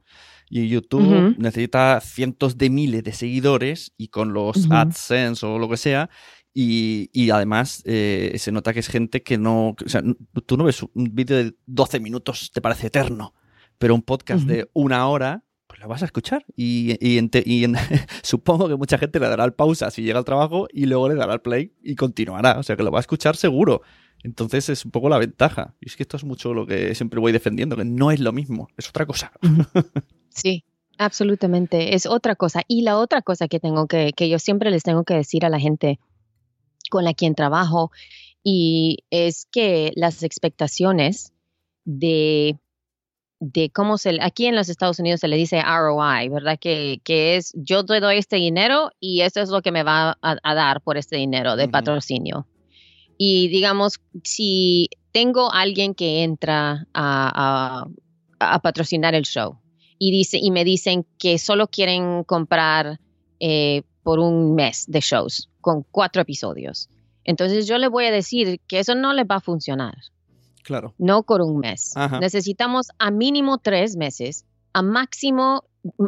Y 0.49 0.67
YouTube 0.69 1.35
necesita 1.37 1.99
cientos 1.99 2.57
de 2.57 2.69
miles 2.69 3.03
de 3.03 3.11
seguidores 3.11 3.91
y 3.97 4.09
con 4.09 4.31
los 4.31 4.69
AdSense 4.71 5.45
o 5.45 5.57
lo 5.57 5.67
que 5.67 5.77
sea, 5.77 6.09
y, 6.57 7.29
además 7.31 7.83
eh, 7.85 8.33
se 8.37 8.53
nota 8.53 8.73
que 8.73 8.79
es 8.79 8.87
gente 8.87 9.23
que 9.23 9.37
no. 9.37 9.75
O 9.85 9.89
sea, 9.89 10.01
tú 10.45 10.55
no 10.55 10.63
ves 10.63 10.83
un 10.83 11.13
vídeo 11.13 11.35
de 11.35 11.53
12 11.65 11.99
minutos, 11.99 12.49
te 12.53 12.61
parece 12.61 12.87
eterno, 12.87 13.33
pero 13.77 13.93
un 13.93 14.01
podcast 14.01 14.45
de 14.45 14.69
una 14.71 15.05
hora, 15.09 15.43
pues 15.67 15.81
lo 15.81 15.89
vas 15.89 16.01
a 16.01 16.05
escuchar. 16.05 16.45
Y, 16.55 16.95
y, 17.05 17.65
supongo 18.23 18.69
que 18.69 18.77
mucha 18.77 18.97
gente 18.97 19.19
le 19.19 19.27
dará 19.27 19.43
el 19.43 19.53
pausa 19.53 19.91
si 19.91 20.01
llega 20.01 20.17
al 20.17 20.23
trabajo 20.23 20.67
y 20.71 20.85
luego 20.85 21.09
le 21.09 21.15
dará 21.15 21.33
el 21.33 21.41
play 21.41 21.73
y 21.83 21.95
continuará. 21.95 22.57
O 22.57 22.63
sea 22.63 22.77
que 22.77 22.83
lo 22.83 22.91
va 22.91 22.99
a 22.99 23.01
escuchar 23.01 23.35
seguro. 23.35 23.81
Entonces 24.23 24.69
es 24.69 24.85
un 24.85 24.91
poco 24.91 25.09
la 25.09 25.17
ventaja. 25.17 25.75
Y 25.81 25.89
es 25.89 25.97
que 25.97 26.03
esto 26.03 26.15
es 26.15 26.23
mucho 26.23 26.53
lo 26.53 26.65
que 26.65 26.95
siempre 26.95 27.19
voy 27.19 27.33
defendiendo, 27.33 27.75
que 27.75 27.83
no 27.83 28.11
es 28.11 28.21
lo 28.21 28.31
mismo, 28.31 28.69
es 28.77 28.87
otra 28.89 29.05
cosa. 29.05 29.31
Sí, 30.29 30.65
absolutamente, 30.97 31.95
es 31.95 32.05
otra 32.05 32.35
cosa. 32.35 32.63
Y 32.67 32.81
la 32.81 32.97
otra 32.97 33.21
cosa 33.21 33.47
que 33.47 33.61
tengo 33.61 33.87
que, 33.87 34.11
que 34.11 34.27
yo 34.27 34.37
siempre 34.37 34.69
les 34.69 34.83
tengo 34.83 35.05
que 35.05 35.13
decir 35.13 35.45
a 35.45 35.49
la 35.49 35.61
gente 35.61 35.97
con 36.89 37.03
la 37.03 37.13
quien 37.13 37.35
trabajo 37.35 37.91
y 38.43 38.99
es 39.09 39.47
que 39.51 39.91
las 39.95 40.23
expectaciones 40.23 41.33
de, 41.83 42.59
de 43.39 43.69
cómo 43.71 43.97
se, 43.97 44.19
aquí 44.21 44.45
en 44.45 44.55
los 44.55 44.69
Estados 44.69 44.99
Unidos 44.99 45.19
se 45.19 45.27
le 45.27 45.35
dice 45.35 45.61
ROI, 45.61 46.29
¿verdad? 46.29 46.59
Que, 46.59 47.01
es 47.05 47.53
yo 47.55 47.83
te 47.85 47.99
doy 47.99 48.17
este 48.17 48.35
dinero 48.35 48.91
y 48.99 49.21
esto 49.21 49.41
es 49.41 49.49
lo 49.49 49.61
que 49.61 49.71
me 49.71 49.83
va 49.83 50.17
a, 50.21 50.53
dar 50.53 50.81
por 50.81 50.97
este 50.97 51.17
dinero 51.17 51.55
de 51.55 51.67
patrocinio. 51.67 52.47
Y 53.17 53.47
digamos, 53.47 53.99
si 54.23 54.89
tengo 55.11 55.51
alguien 55.51 55.95
que 55.95 56.23
entra 56.23 56.87
a, 56.93 57.85
a, 58.39 58.53
a 58.53 58.59
patrocinar 58.59 59.15
el 59.15 59.23
show 59.23 59.59
y, 59.97 60.11
dice, 60.11 60.37
y 60.41 60.51
me 60.51 60.63
dicen 60.63 61.05
que 61.17 61.37
solo 61.37 61.67
quieren 61.67 62.23
comprar 62.23 62.99
eh, 63.39 63.83
por 64.05 64.19
un 64.19 64.53
mes 64.53 64.85
de 64.87 64.99
shows 64.99 65.49
con 65.61 65.83
cuatro 65.89 66.21
episodios. 66.21 66.89
Entonces 67.23 67.65
yo 67.65 67.79
le 67.79 67.87
voy 67.87 68.05
a 68.05 68.11
decir 68.11 68.61
que 68.67 68.77
eso 68.77 68.93
no 68.93 69.13
les 69.13 69.25
va 69.25 69.37
a 69.37 69.39
funcionar. 69.41 69.95
Claro. 70.63 70.93
No 70.99 71.23
por 71.23 71.41
un 71.41 71.57
mes. 71.57 71.97
Ajá. 71.97 72.19
Necesitamos 72.19 72.89
a 72.99 73.09
mínimo 73.09 73.57
tres 73.57 73.95
meses, 73.97 74.45
a 74.73 74.83
máximo 74.83 75.63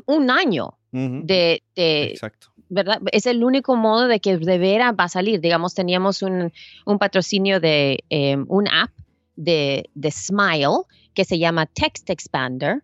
un 0.06 0.30
año 0.30 0.78
de, 0.92 1.64
de- 1.76 2.04
Exacto. 2.12 2.50
¿verdad? 2.70 3.00
Es 3.12 3.26
el 3.26 3.44
único 3.44 3.76
modo 3.76 4.08
de 4.08 4.20
que 4.20 4.38
de 4.38 4.58
veras 4.60 4.94
va 4.94 5.06
a 5.06 5.10
salir. 5.10 5.40
Digamos, 5.42 5.74
teníamos 5.74 6.22
un, 6.22 6.54
un 6.86 7.00
patrocinio 7.00 7.60
de 7.60 8.04
eh, 8.12 8.38
un 8.48 8.68
app 8.68 8.92
de, 9.36 9.90
de 9.96 10.12
Smile 10.12 10.84
que 11.16 11.26
se 11.26 11.40
llama 11.40 11.66
Text 11.66 12.10
Expander 12.12 12.84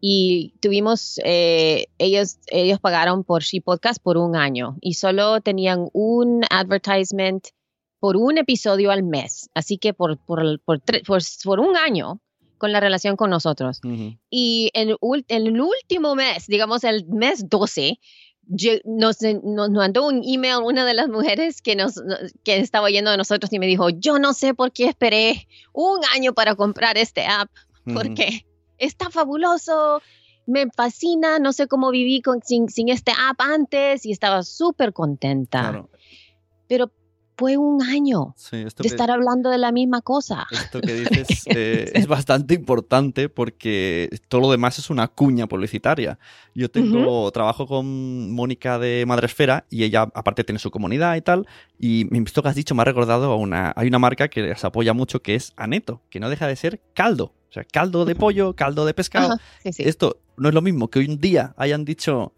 y 0.00 0.54
tuvimos, 0.60 1.20
eh, 1.24 1.86
ellos, 1.98 2.38
ellos 2.46 2.80
pagaron 2.80 3.22
por 3.24 3.42
She 3.42 3.60
Podcast 3.60 4.02
por 4.02 4.16
un 4.16 4.34
año 4.34 4.76
y 4.80 4.94
solo 4.94 5.40
tenían 5.40 5.88
un 5.92 6.42
advertisement 6.50 7.46
por 7.98 8.16
un 8.16 8.38
episodio 8.38 8.90
al 8.90 9.02
mes. 9.02 9.50
Así 9.54 9.76
que 9.76 9.92
por, 9.92 10.16
por, 10.18 10.60
por, 10.60 10.80
por, 10.80 11.20
por 11.44 11.60
un 11.60 11.76
año 11.76 12.20
con 12.56 12.72
la 12.72 12.80
relación 12.80 13.16
con 13.16 13.30
nosotros. 13.30 13.80
Ujú. 13.84 14.16
Y 14.30 14.70
en, 14.74 14.96
el 15.28 15.60
último 15.60 16.14
mes, 16.14 16.46
digamos 16.46 16.84
el 16.84 17.06
mes 17.06 17.48
12, 17.48 17.98
lle- 18.48 18.82
nos, 18.84 19.18
nos 19.42 19.70
mandó 19.70 20.06
un 20.06 20.22
email 20.24 20.62
una 20.64 20.84
de 20.86 20.94
las 20.94 21.08
mujeres 21.08 21.60
que, 21.60 21.76
nos, 21.76 21.94
que 22.42 22.56
estaba 22.58 22.86
oyendo 22.86 23.10
de 23.10 23.16
nosotros 23.18 23.52
y 23.52 23.58
me 23.58 23.66
dijo, 23.66 23.90
yo 23.90 24.18
no 24.18 24.32
sé 24.32 24.54
por 24.54 24.72
qué 24.72 24.86
esperé 24.86 25.46
un 25.74 26.00
año 26.14 26.32
para 26.32 26.54
comprar 26.54 26.96
este 26.96 27.26
app, 27.26 27.50
porque 27.94 28.46
está 28.80 29.08
fabuloso, 29.10 30.02
me 30.46 30.66
fascina, 30.74 31.38
no 31.38 31.52
sé 31.52 31.68
cómo 31.68 31.90
viví 31.92 32.20
con, 32.22 32.42
sin, 32.42 32.68
sin 32.68 32.88
este 32.88 33.12
app 33.12 33.40
antes 33.40 34.04
y 34.04 34.10
estaba 34.10 34.42
súper 34.42 34.92
contenta. 34.92 35.60
Claro. 35.70 35.90
Pero 36.66 36.90
fue 37.36 37.56
un 37.56 37.82
año 37.82 38.34
Sí, 38.36 38.56
esto 38.56 38.82
de 38.82 38.88
que- 38.90 38.94
estar 38.94 39.10
hablando 39.10 39.48
de 39.48 39.56
la 39.56 39.72
misma 39.72 40.02
cosa. 40.02 40.46
Esto 40.50 40.80
que 40.82 40.92
dices 41.10 41.44
eh, 41.46 41.90
es 41.94 42.06
bastante 42.06 42.52
importante 42.54 43.28
porque 43.30 44.10
todo 44.28 44.42
lo 44.42 44.50
demás 44.50 44.78
es 44.78 44.90
una 44.90 45.08
cuña 45.08 45.46
publicitaria. 45.46 46.18
Yo 46.54 46.70
tengo 46.70 47.30
trabajo 47.30 47.66
con 47.66 48.30
Mónica 48.32 48.78
de 48.78 49.04
Madresfera 49.06 49.64
y 49.70 49.84
ella 49.84 50.02
aparte 50.14 50.44
tiene 50.44 50.58
su 50.58 50.70
comunidad 50.70 51.16
y 51.16 51.22
tal. 51.22 51.46
Y 51.78 52.06
esto 52.22 52.42
que 52.42 52.48
has 52.50 52.54
dicho 52.56 52.74
me 52.74 52.82
ha 52.82 52.84
recordado 52.84 53.32
a 53.32 53.36
una. 53.36 53.72
Hay 53.74 53.88
una 53.88 53.98
marca 53.98 54.28
que 54.28 54.42
les 54.42 54.62
apoya 54.64 54.92
mucho 54.92 55.22
que 55.22 55.34
es 55.34 55.54
Aneto, 55.56 56.02
que 56.10 56.20
no 56.20 56.28
deja 56.28 56.46
de 56.46 56.56
ser 56.56 56.82
caldo. 56.92 57.32
O 57.50 57.52
sea, 57.52 57.64
caldo 57.64 58.04
de 58.04 58.14
pollo, 58.14 58.54
caldo 58.54 58.86
de 58.86 58.94
pescado. 58.94 59.32
Ajá, 59.32 59.42
sí, 59.62 59.72
sí. 59.72 59.82
Esto 59.84 60.20
no 60.36 60.48
es 60.48 60.54
lo 60.54 60.62
mismo 60.62 60.88
que 60.88 61.00
hoy 61.00 61.06
un 61.06 61.18
día 61.18 61.52
hayan 61.56 61.84
dicho, 61.84 62.32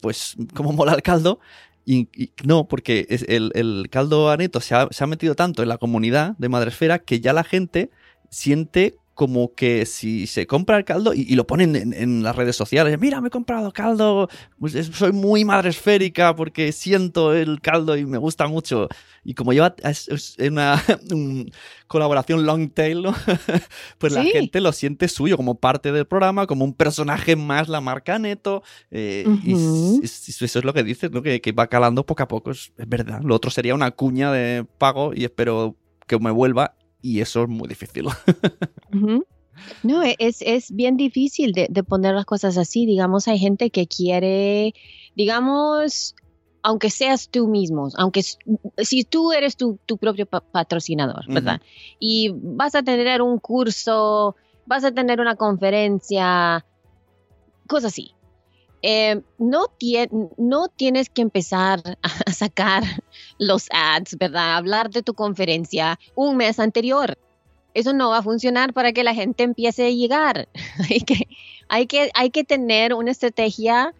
pues, 0.00 0.36
cómo 0.54 0.72
mola 0.72 0.92
el 0.92 1.02
caldo. 1.02 1.40
Y, 1.84 2.08
y 2.14 2.32
no, 2.44 2.68
porque 2.68 3.06
es 3.08 3.24
el, 3.28 3.50
el 3.54 3.88
caldo 3.90 4.30
aneto 4.30 4.60
se 4.60 4.74
ha, 4.74 4.88
se 4.90 5.02
ha 5.02 5.06
metido 5.06 5.34
tanto 5.34 5.62
en 5.62 5.68
la 5.68 5.78
comunidad 5.78 6.36
de 6.38 6.48
Madresfera 6.48 7.00
que 7.00 7.20
ya 7.20 7.32
la 7.32 7.42
gente 7.42 7.90
siente 8.30 8.98
como 9.14 9.54
que 9.54 9.84
si 9.86 10.26
se 10.26 10.46
compra 10.46 10.78
el 10.78 10.84
caldo 10.84 11.12
y, 11.14 11.20
y 11.28 11.34
lo 11.34 11.46
ponen 11.46 11.76
en, 11.76 11.92
en 11.92 12.22
las 12.22 12.34
redes 12.34 12.56
sociales, 12.56 12.98
mira, 12.98 13.20
me 13.20 13.28
he 13.28 13.30
comprado 13.30 13.70
caldo, 13.72 14.28
pues 14.58 14.74
es- 14.74 14.86
soy 14.86 15.12
muy 15.12 15.44
madresférica 15.44 16.34
porque 16.34 16.72
siento 16.72 17.34
el 17.34 17.60
caldo 17.60 17.96
y 17.96 18.06
me 18.06 18.18
gusta 18.18 18.46
mucho. 18.48 18.88
Y 19.24 19.34
como 19.34 19.52
lleva 19.52 19.74
es, 19.84 20.08
es 20.08 20.36
una 20.40 20.82
un- 21.12 21.50
colaboración 21.86 22.46
long 22.46 22.70
tail, 22.70 23.02
¿no? 23.02 23.14
pues 23.98 24.12
la 24.14 24.22
gente 24.32 24.60
lo 24.60 24.72
siente 24.72 25.08
suyo 25.08 25.36
como 25.36 25.56
parte 25.56 25.92
del 25.92 26.06
programa, 26.06 26.46
como 26.46 26.64
un 26.64 26.72
personaje 26.74 27.36
más 27.36 27.68
la 27.68 27.80
marca 27.80 28.18
Neto. 28.18 28.62
eh, 28.90 29.24
y 29.44 29.52
s- 30.04 30.44
eso 30.44 30.58
es 30.58 30.64
lo 30.64 30.72
que 30.72 30.82
dices, 30.82 31.10
¿no? 31.10 31.22
Que, 31.22 31.40
que 31.40 31.52
va 31.52 31.66
calando 31.66 32.06
poco 32.06 32.22
a 32.22 32.28
poco, 32.28 32.50
es, 32.50 32.72
es 32.78 32.88
verdad. 32.88 33.20
Lo 33.22 33.34
otro 33.36 33.50
sería 33.50 33.74
una 33.74 33.90
cuña 33.90 34.32
de 34.32 34.64
pago 34.78 35.12
y 35.14 35.24
espero 35.24 35.76
que 36.06 36.18
me 36.18 36.30
vuelva 36.30 36.74
y 37.02 37.20
eso 37.20 37.42
es 37.42 37.48
muy 37.48 37.68
difícil. 37.68 38.06
No, 39.82 40.02
e- 40.02 40.16
es, 40.18 40.38
es 40.40 40.70
bien 40.74 40.96
difícil 40.96 41.52
de, 41.52 41.66
de 41.70 41.82
poner 41.84 42.14
las 42.14 42.24
cosas 42.24 42.56
así. 42.56 42.86
Digamos, 42.86 43.28
hay 43.28 43.38
gente 43.38 43.70
que 43.70 43.86
quiere, 43.86 44.74
digamos, 45.14 46.14
aunque 46.62 46.90
seas 46.90 47.28
tú 47.28 47.48
mismo, 47.48 47.88
aunque 47.96 48.22
si 48.22 49.04
tú 49.04 49.32
eres 49.32 49.56
tu, 49.56 49.78
tu 49.86 49.98
propio 49.98 50.26
pa- 50.26 50.40
patrocinador. 50.40 51.24
¿verdad? 51.34 51.60
Y 51.98 52.30
vas 52.34 52.74
a 52.74 52.82
tener 52.82 53.20
un 53.22 53.38
curso, 53.38 54.36
vas 54.66 54.84
a 54.84 54.92
tener 54.92 55.20
una 55.20 55.36
conferencia, 55.36 56.64
cosas 57.68 57.92
así. 57.92 58.12
Eh, 58.82 59.22
no, 59.38 59.66
tie- 59.78 60.10
no 60.36 60.68
tienes 60.68 61.08
que 61.08 61.22
empezar 61.22 61.80
a 62.26 62.32
sacar 62.32 62.82
los 63.38 63.68
ads, 63.72 64.16
¿verdad? 64.18 64.56
Hablar 64.56 64.90
de 64.90 65.02
tu 65.02 65.14
conferencia 65.14 65.98
un 66.14 66.36
mes 66.36 66.58
anterior 66.58 67.16
eso 67.74 67.94
no 67.94 68.10
va 68.10 68.18
a 68.18 68.22
funcionar 68.22 68.74
para 68.74 68.92
que 68.92 69.02
la 69.02 69.14
gente 69.14 69.44
empiece 69.44 69.86
a 69.86 69.90
llegar. 69.90 70.46
hay, 70.90 71.00
que, 71.00 71.26
hay, 71.68 71.86
que, 71.86 72.10
hay 72.12 72.28
que 72.28 72.44
tener 72.44 72.92
una 72.92 73.10
estrategia 73.12 73.94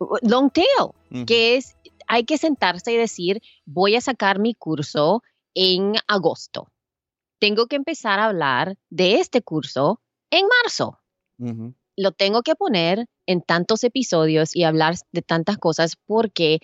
uh, 0.00 0.16
long 0.22 0.50
tail, 0.50 0.90
que 1.24 1.54
es, 1.56 1.76
hay 2.08 2.24
que 2.24 2.38
sentarse 2.38 2.92
y 2.92 2.96
decir, 2.96 3.40
voy 3.66 3.94
a 3.94 4.00
sacar 4.00 4.40
mi 4.40 4.54
curso 4.56 5.22
en 5.54 5.94
agosto. 6.08 6.66
Tengo 7.38 7.68
que 7.68 7.76
empezar 7.76 8.18
a 8.18 8.24
hablar 8.24 8.74
de 8.90 9.20
este 9.20 9.42
curso 9.42 10.00
en 10.30 10.46
marzo. 10.64 10.98
Lo 11.96 12.12
tengo 12.12 12.42
que 12.42 12.54
poner 12.56 13.06
en 13.26 13.42
tantos 13.42 13.84
episodios 13.84 14.54
y 14.56 14.64
hablar 14.64 14.96
de 15.12 15.22
tantas 15.22 15.58
cosas 15.58 15.96
porque 16.06 16.58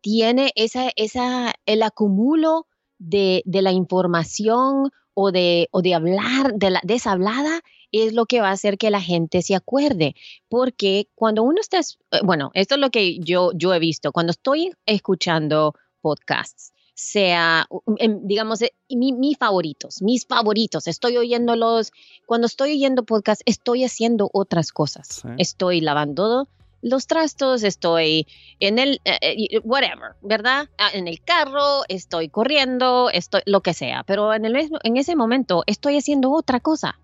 tiene 0.00 0.52
esa, 0.54 0.90
esa, 0.96 1.52
el 1.66 1.82
acumulo 1.82 2.66
de, 2.98 3.42
de 3.44 3.62
la 3.62 3.72
información 3.72 4.90
o 5.14 5.32
de, 5.32 5.68
o 5.72 5.82
de 5.82 5.94
hablar, 5.94 6.54
de, 6.54 6.70
la, 6.70 6.80
de 6.84 6.94
esa 6.94 7.12
hablada, 7.12 7.60
es 7.92 8.12
lo 8.14 8.26
que 8.26 8.40
va 8.40 8.48
a 8.48 8.52
hacer 8.52 8.78
que 8.78 8.90
la 8.90 9.00
gente 9.00 9.42
se 9.42 9.54
acuerde. 9.54 10.14
Porque 10.48 11.08
cuando 11.14 11.42
uno 11.42 11.60
está, 11.60 11.78
es- 11.78 11.98
eh, 12.12 12.20
bueno, 12.24 12.50
esto 12.54 12.76
es 12.76 12.80
lo 12.80 12.90
que 12.90 13.18
yo, 13.18 13.50
yo 13.54 13.74
he 13.74 13.78
visto, 13.78 14.12
cuando 14.12 14.30
estoy 14.30 14.72
escuchando 14.86 15.74
podcasts, 16.00 16.72
sea, 17.00 17.66
em, 17.98 18.20
digamos, 18.26 18.62
eh, 18.62 18.72
mi- 18.90 19.12
mis 19.12 19.36
favoritos, 19.38 20.02
mis 20.02 20.26
favoritos, 20.26 20.86
estoy 20.86 21.16
oyéndolos, 21.16 21.92
cuando 22.26 22.46
estoy 22.46 22.72
oyendo 22.72 23.04
podcasts, 23.04 23.42
estoy 23.46 23.84
haciendo 23.84 24.28
otras 24.32 24.72
cosas. 24.72 25.08
Sí. 25.22 25.28
Estoy 25.38 25.80
lavando 25.80 26.48
los 26.82 27.06
trastos, 27.06 27.62
estoy 27.62 28.26
en 28.58 28.78
el, 28.78 29.00
eh, 29.04 29.18
eh, 29.20 29.58
whatever, 29.64 30.12
¿verdad? 30.22 30.68
Ah, 30.78 30.88
En 30.94 31.08
el 31.08 31.20
carro, 31.22 31.82
estoy 31.88 32.28
corriendo, 32.30 33.10
estoy, 33.10 33.42
lo 33.44 33.60
que 33.60 33.74
sea, 33.74 34.02
pero 34.06 34.32
en, 34.32 34.44
el 34.46 34.54
mismo, 34.54 34.78
en 34.82 34.96
ese 34.96 35.14
momento 35.14 35.62
estoy 35.66 35.98
haciendo 35.98 36.30
otra 36.32 36.58
cosa. 36.60 36.98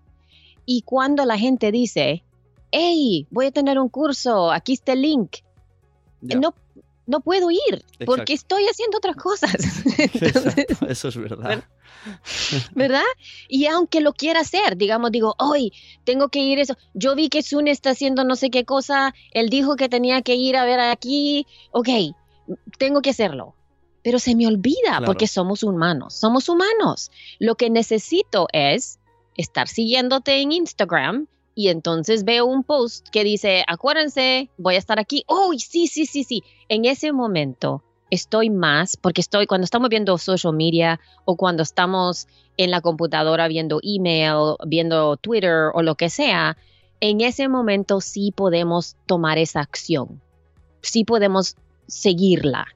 Y 0.65 0.81
cuando 0.81 1.25
la 1.25 1.37
gente 1.37 1.71
dice, 1.71 2.23
hey, 2.71 3.27
voy 3.29 3.45
a 3.45 3.51
tener 3.51 3.77
un 3.79 3.89
curso, 3.89 4.51
aquí 4.51 4.73
está 4.73 4.93
el 4.93 5.01
link, 5.03 5.37
no, 6.39 6.53
no 7.07 7.21
puedo 7.21 7.49
ir 7.49 7.59
Exacto. 7.73 8.05
porque 8.05 8.33
estoy 8.33 8.65
haciendo 8.65 8.97
otras 8.97 9.15
cosas. 9.15 9.53
Entonces, 9.97 10.65
Eso 10.87 11.07
es 11.07 11.17
verdad. 11.17 11.63
¿verdad? 12.73 13.03
Y 13.49 13.65
aunque 13.65 14.01
lo 14.01 14.13
quiera 14.13 14.41
hacer, 14.41 14.77
digamos, 14.77 15.11
digo, 15.11 15.35
hoy 15.39 15.73
tengo 16.03 16.29
que 16.29 16.39
ir 16.39 16.59
eso. 16.59 16.77
Yo 16.93 17.15
vi 17.15 17.29
que 17.29 17.41
Sune 17.43 17.71
está 17.71 17.89
haciendo 17.91 18.23
no 18.23 18.35
sé 18.35 18.49
qué 18.49 18.63
cosa, 18.65 19.13
él 19.31 19.49
dijo 19.49 19.75
que 19.75 19.89
tenía 19.89 20.21
que 20.21 20.35
ir 20.35 20.55
a 20.55 20.65
ver 20.65 20.79
aquí, 20.79 21.45
ok, 21.71 21.89
tengo 22.77 23.01
que 23.01 23.09
hacerlo. 23.09 23.55
Pero 24.03 24.19
se 24.19 24.35
me 24.35 24.47
olvida 24.47 24.77
Claro. 24.89 25.05
porque 25.05 25.27
somos 25.27 25.63
humanos, 25.63 26.13
somos 26.13 26.47
humanos. 26.47 27.11
Lo 27.39 27.55
que 27.55 27.69
necesito 27.69 28.47
es 28.53 28.99
estar 29.35 29.67
siguiéndote 29.67 30.41
en 30.41 30.51
Instagram 30.53 31.27
y 31.57 31.69
entonces 31.69 32.23
veo 32.23 32.45
un 32.45 32.63
post 32.63 33.07
que 33.09 33.23
dice, 33.23 33.63
acuérdense, 33.67 34.51
voy 34.59 34.75
a 34.75 34.77
estar 34.77 34.99
aquí. 34.99 35.23
Oh, 35.27 35.51
sí, 35.57 35.87
sí, 35.87 36.05
sí, 36.05 36.23
sí. 36.23 36.43
En 36.69 36.85
ese 36.85 37.11
momento 37.11 37.81
estoy 38.11 38.51
más, 38.51 38.95
porque 38.95 39.21
estoy, 39.21 39.47
cuando 39.47 39.65
estamos 39.65 39.89
viendo 39.89 40.15
social 40.19 40.53
media 40.53 40.99
o 41.25 41.35
cuando 41.35 41.63
estamos 41.63 42.27
en 42.57 42.69
la 42.69 42.81
computadora 42.81 43.47
viendo 43.47 43.79
email, 43.81 44.55
viendo 44.67 45.17
Twitter 45.17 45.71
o 45.73 45.81
lo 45.81 45.95
que 45.95 46.11
sea, 46.11 46.57
en 46.99 47.21
ese 47.21 47.47
momento 47.47 48.01
sí 48.01 48.31
podemos 48.35 48.95
tomar 49.07 49.39
esa 49.39 49.61
acción, 49.61 50.21
sí 50.81 51.05
podemos 51.05 51.55
seguirla, 51.87 52.67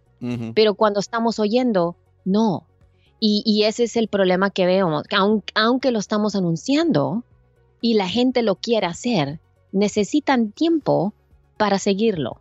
pero 0.56 0.74
cuando 0.74 1.00
estamos 1.00 1.38
oyendo, 1.38 1.96
no. 2.26 2.66
Y, 3.20 3.44
y 3.46 3.66
ese 3.66 3.84
es 3.84 3.96
el 3.96 4.08
problema 4.08 4.50
que 4.50 4.66
vemos, 4.66 5.04
que 5.04 5.16
aun- 5.16 5.44
aunque 5.54 5.92
lo 5.92 6.00
estamos 6.00 6.36
anunciando 6.36 7.24
y 7.82 7.96
la 7.96 8.08
gente 8.08 8.42
lo 8.44 8.56
quiere 8.56 8.88
hacer, 8.88 9.40
necesitan 9.74 10.52
tiempo 10.52 11.14
para 11.58 11.80
seguirlo. 11.80 12.40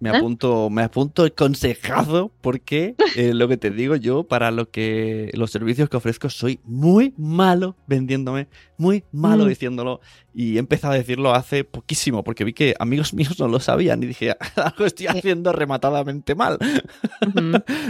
Me 0.00 0.10
¿Eh? 0.10 0.16
apunto, 0.16 0.68
me 0.68 0.82
apunto 0.82 1.24
el 1.24 1.32
consejazo 1.32 2.32
porque 2.40 2.96
eh, 3.16 3.34
lo 3.34 3.46
que 3.46 3.56
te 3.56 3.70
digo 3.70 3.94
yo, 3.94 4.24
para 4.24 4.50
lo 4.50 4.68
que 4.68 5.30
los 5.34 5.52
servicios 5.52 5.88
que 5.88 5.96
ofrezco, 5.96 6.28
soy 6.28 6.58
muy 6.64 7.14
malo 7.16 7.76
vendiéndome, 7.86 8.48
muy 8.78 9.04
malo 9.12 9.44
Mm. 9.44 9.48
diciéndolo. 9.48 10.00
Y 10.34 10.56
he 10.56 10.58
empezado 10.58 10.94
a 10.94 10.96
decirlo 10.96 11.32
hace 11.34 11.62
poquísimo, 11.62 12.24
porque 12.24 12.42
vi 12.44 12.52
que 12.52 12.74
amigos 12.80 13.14
míos 13.14 13.38
no 13.38 13.46
lo 13.46 13.60
sabían 13.60 14.02
y 14.02 14.06
dije, 14.06 14.34
algo 14.56 14.84
estoy 14.86 15.06
haciendo 15.06 15.52
rematadamente 15.52 16.34
mal. 16.34 16.58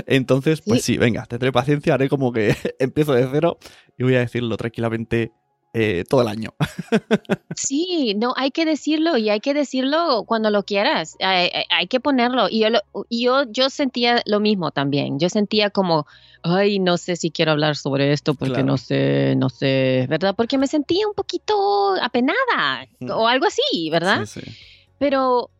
Entonces, 0.06 0.60
pues 0.60 0.82
Sí. 0.84 0.92
sí, 0.94 0.98
venga, 0.98 1.24
tendré 1.26 1.50
paciencia, 1.52 1.94
haré 1.94 2.08
como 2.08 2.32
que 2.32 2.54
empiezo 2.78 3.14
de 3.14 3.26
cero 3.32 3.58
y 3.96 4.02
voy 4.04 4.16
a 4.16 4.20
decirlo 4.20 4.56
tranquilamente 4.56 5.32
eh, 5.74 6.04
todo 6.08 6.22
el 6.22 6.28
año. 6.28 6.54
Sí, 7.54 8.14
no, 8.16 8.32
hay 8.36 8.50
que 8.50 8.64
decirlo 8.64 9.18
y 9.18 9.28
hay 9.28 9.40
que 9.40 9.52
decirlo 9.52 10.24
cuando 10.26 10.48
lo 10.50 10.62
quieras. 10.62 11.16
Hay, 11.20 11.50
hay- 11.52 11.64
hay 11.70 11.86
que 11.86 12.00
ponerlo. 12.00 12.48
Y 12.48 12.60
yo, 12.60 12.70
lo- 12.70 12.80
y 13.10 13.24
yo, 13.24 13.44
yo 13.50 13.68
sentía 13.68 14.22
lo 14.24 14.40
mismo 14.40 14.70
también. 14.70 15.18
Yo 15.18 15.28
sentía 15.28 15.68
como, 15.68 16.06
ay, 16.42 16.78
no 16.78 16.96
sé 16.96 17.16
si 17.16 17.30
quiero 17.30 17.52
hablar 17.52 17.76
sobre 17.76 18.12
esto 18.12 18.32
porque 18.34 18.54
Claro. 18.54 18.66
no 18.66 18.78
sé, 18.78 19.34
no 19.36 19.50
sé, 19.50 20.06
¿verdad? 20.08 20.34
Porque 20.34 20.56
me 20.56 20.66
sentía 20.66 21.06
un 21.06 21.12
poquito 21.14 21.94
apenada 22.00 22.86
o 23.14 23.28
algo 23.28 23.46
así, 23.46 23.90
¿verdad? 23.90 24.24
Sí, 24.24 24.40
sí. 24.40 24.50
Pero 24.98 25.50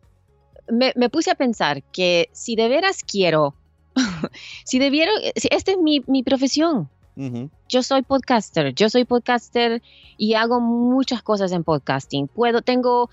me, 0.67 0.93
me 0.95 1.09
puse 1.09 1.29
a 1.29 1.35
pensar 1.35 1.83
que 1.83 2.27
si 2.31 2.55
de 2.55 2.69
veras 2.69 3.03
quiero, 3.03 3.53
si 4.65 4.79
debiera, 4.79 5.11
si 5.35 5.47
esta 5.51 5.71
es 5.73 5.77
mi, 5.77 6.01
mi 6.07 6.23
profesión, 6.23 6.89
Yo 7.69 7.83
soy 7.83 8.01
podcaster, 8.01 8.73
yo 8.73 8.89
soy 8.89 9.05
podcaster 9.05 9.81
y 10.17 10.33
hago 10.33 10.59
muchas 10.59 11.21
cosas 11.21 11.51
en 11.51 11.63
podcasting. 11.63 12.27
Puedo, 12.27 12.61
tengo, 12.61 13.09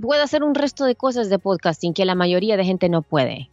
puedo 0.00 0.22
hacer 0.22 0.42
un 0.42 0.54
resto 0.54 0.84
de 0.84 0.94
cosas 0.94 1.30
de 1.30 1.38
podcasting 1.38 1.94
que 1.94 2.04
la 2.04 2.14
mayoría 2.14 2.56
de 2.56 2.64
gente 2.64 2.88
no 2.88 3.02
puede. 3.02 3.50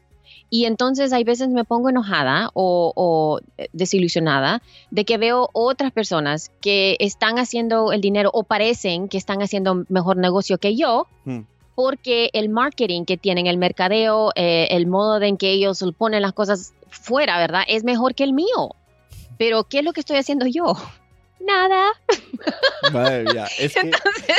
Y 0.49 0.65
entonces 0.65 1.13
hay 1.13 1.23
veces 1.23 1.47
me 1.47 1.63
pongo 1.63 1.89
enojada 1.89 2.49
o, 2.53 2.91
o, 2.95 3.39
eh, 3.57 3.69
desilusionada 3.71 4.61
de 4.89 5.05
que 5.05 5.17
veo 5.17 5.49
otras 5.53 5.93
personas 5.93 6.51
que 6.59 6.97
están 6.99 7.39
haciendo 7.39 7.93
el 7.93 8.01
dinero 8.01 8.29
o 8.33 8.43
parecen 8.43 9.07
que 9.07 9.17
están 9.17 9.41
haciendo 9.41 9.85
mejor 9.87 10.17
negocio 10.17 10.57
que 10.57 10.75
yo 10.75 11.07
Mm. 11.23 11.41
porque 11.75 12.29
el 12.33 12.49
marketing 12.49 13.05
que 13.05 13.15
tienen, 13.17 13.47
el 13.47 13.57
mercadeo, 13.57 14.31
eh, 14.35 14.67
el 14.71 14.87
modo 14.87 15.21
en 15.21 15.37
que 15.37 15.51
ellos 15.51 15.83
ponen 15.97 16.21
las 16.21 16.33
cosas 16.33 16.73
fuera, 16.89 17.37
¿verdad? 17.37 17.63
Es 17.67 17.83
mejor 17.85 18.13
que 18.13 18.23
el 18.25 18.33
mío. 18.33 18.75
Pero 19.37 19.63
¿qué 19.69 19.79
es 19.79 19.85
lo 19.85 19.93
que 19.93 20.01
estoy 20.01 20.17
haciendo 20.17 20.45
yo? 20.47 20.73
Nada. 21.39 21.87
Madre 22.91 23.23
mía, 23.31 23.47
es 23.57 23.73
que, 23.73 23.79
Entonces, 23.81 24.35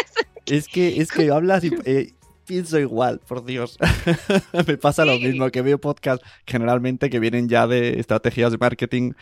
es 0.47 0.68
que, 0.68 1.01
es 1.01 1.11
que 1.11 1.30
hablas 1.30 1.64
y 1.64 1.72
eh, 1.84 2.14
pienso 2.47 2.78
igual, 2.78 3.20
por 3.26 3.45
Dios. 3.45 3.76
Me 4.66 4.76
pasa 4.78 5.05
lo 5.05 5.18
Sí. 5.18 5.24
mismo, 5.26 5.51
que 5.51 5.62
veo 5.62 5.80
podcasts 5.80 6.24
generalmente 6.47 7.11
que 7.11 7.20
vienen 7.20 7.49
ya 7.49 7.66
de 7.66 7.99
estrategias 8.01 8.53
de 8.53 8.59
marketing 8.59 9.12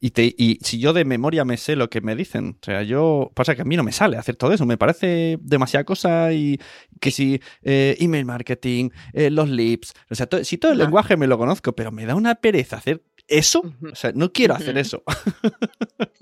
y, 0.00 0.10
te, 0.10 0.34
y 0.36 0.58
si 0.62 0.80
yo 0.80 0.92
de 0.92 1.04
memoria 1.04 1.44
me 1.44 1.56
sé 1.56 1.76
lo 1.76 1.88
que 1.88 2.00
me 2.00 2.16
dicen, 2.16 2.58
o 2.60 2.64
sea, 2.64 2.82
yo, 2.82 3.30
pasa 3.34 3.54
que 3.54 3.62
a 3.62 3.64
mí 3.64 3.76
no 3.76 3.84
me 3.84 3.92
sale 3.92 4.16
hacer 4.16 4.34
todo 4.34 4.52
eso, 4.52 4.66
me 4.66 4.76
parece 4.76 5.38
demasiada 5.40 5.84
cosa 5.84 6.32
y 6.32 6.58
que 7.00 7.12
si 7.12 7.40
eh, 7.62 7.96
email 8.00 8.24
marketing, 8.24 8.90
eh, 9.12 9.30
los 9.30 9.48
leads, 9.48 9.92
o 10.10 10.14
sea, 10.16 10.26
to- 10.26 10.42
si 10.44 10.58
todo 10.58 10.72
el 10.72 10.78
Ajá. 10.80 10.86
lenguaje 10.86 11.16
me 11.16 11.28
lo 11.28 11.38
conozco, 11.38 11.72
pero 11.74 11.92
me 11.92 12.04
da 12.04 12.16
una 12.16 12.34
pereza 12.34 12.78
hacer 12.78 13.04
eso, 13.28 13.62
o 13.90 13.94
sea, 13.94 14.12
no 14.14 14.32
quiero 14.32 14.54
hacer 14.54 14.76
eso. 14.78 15.02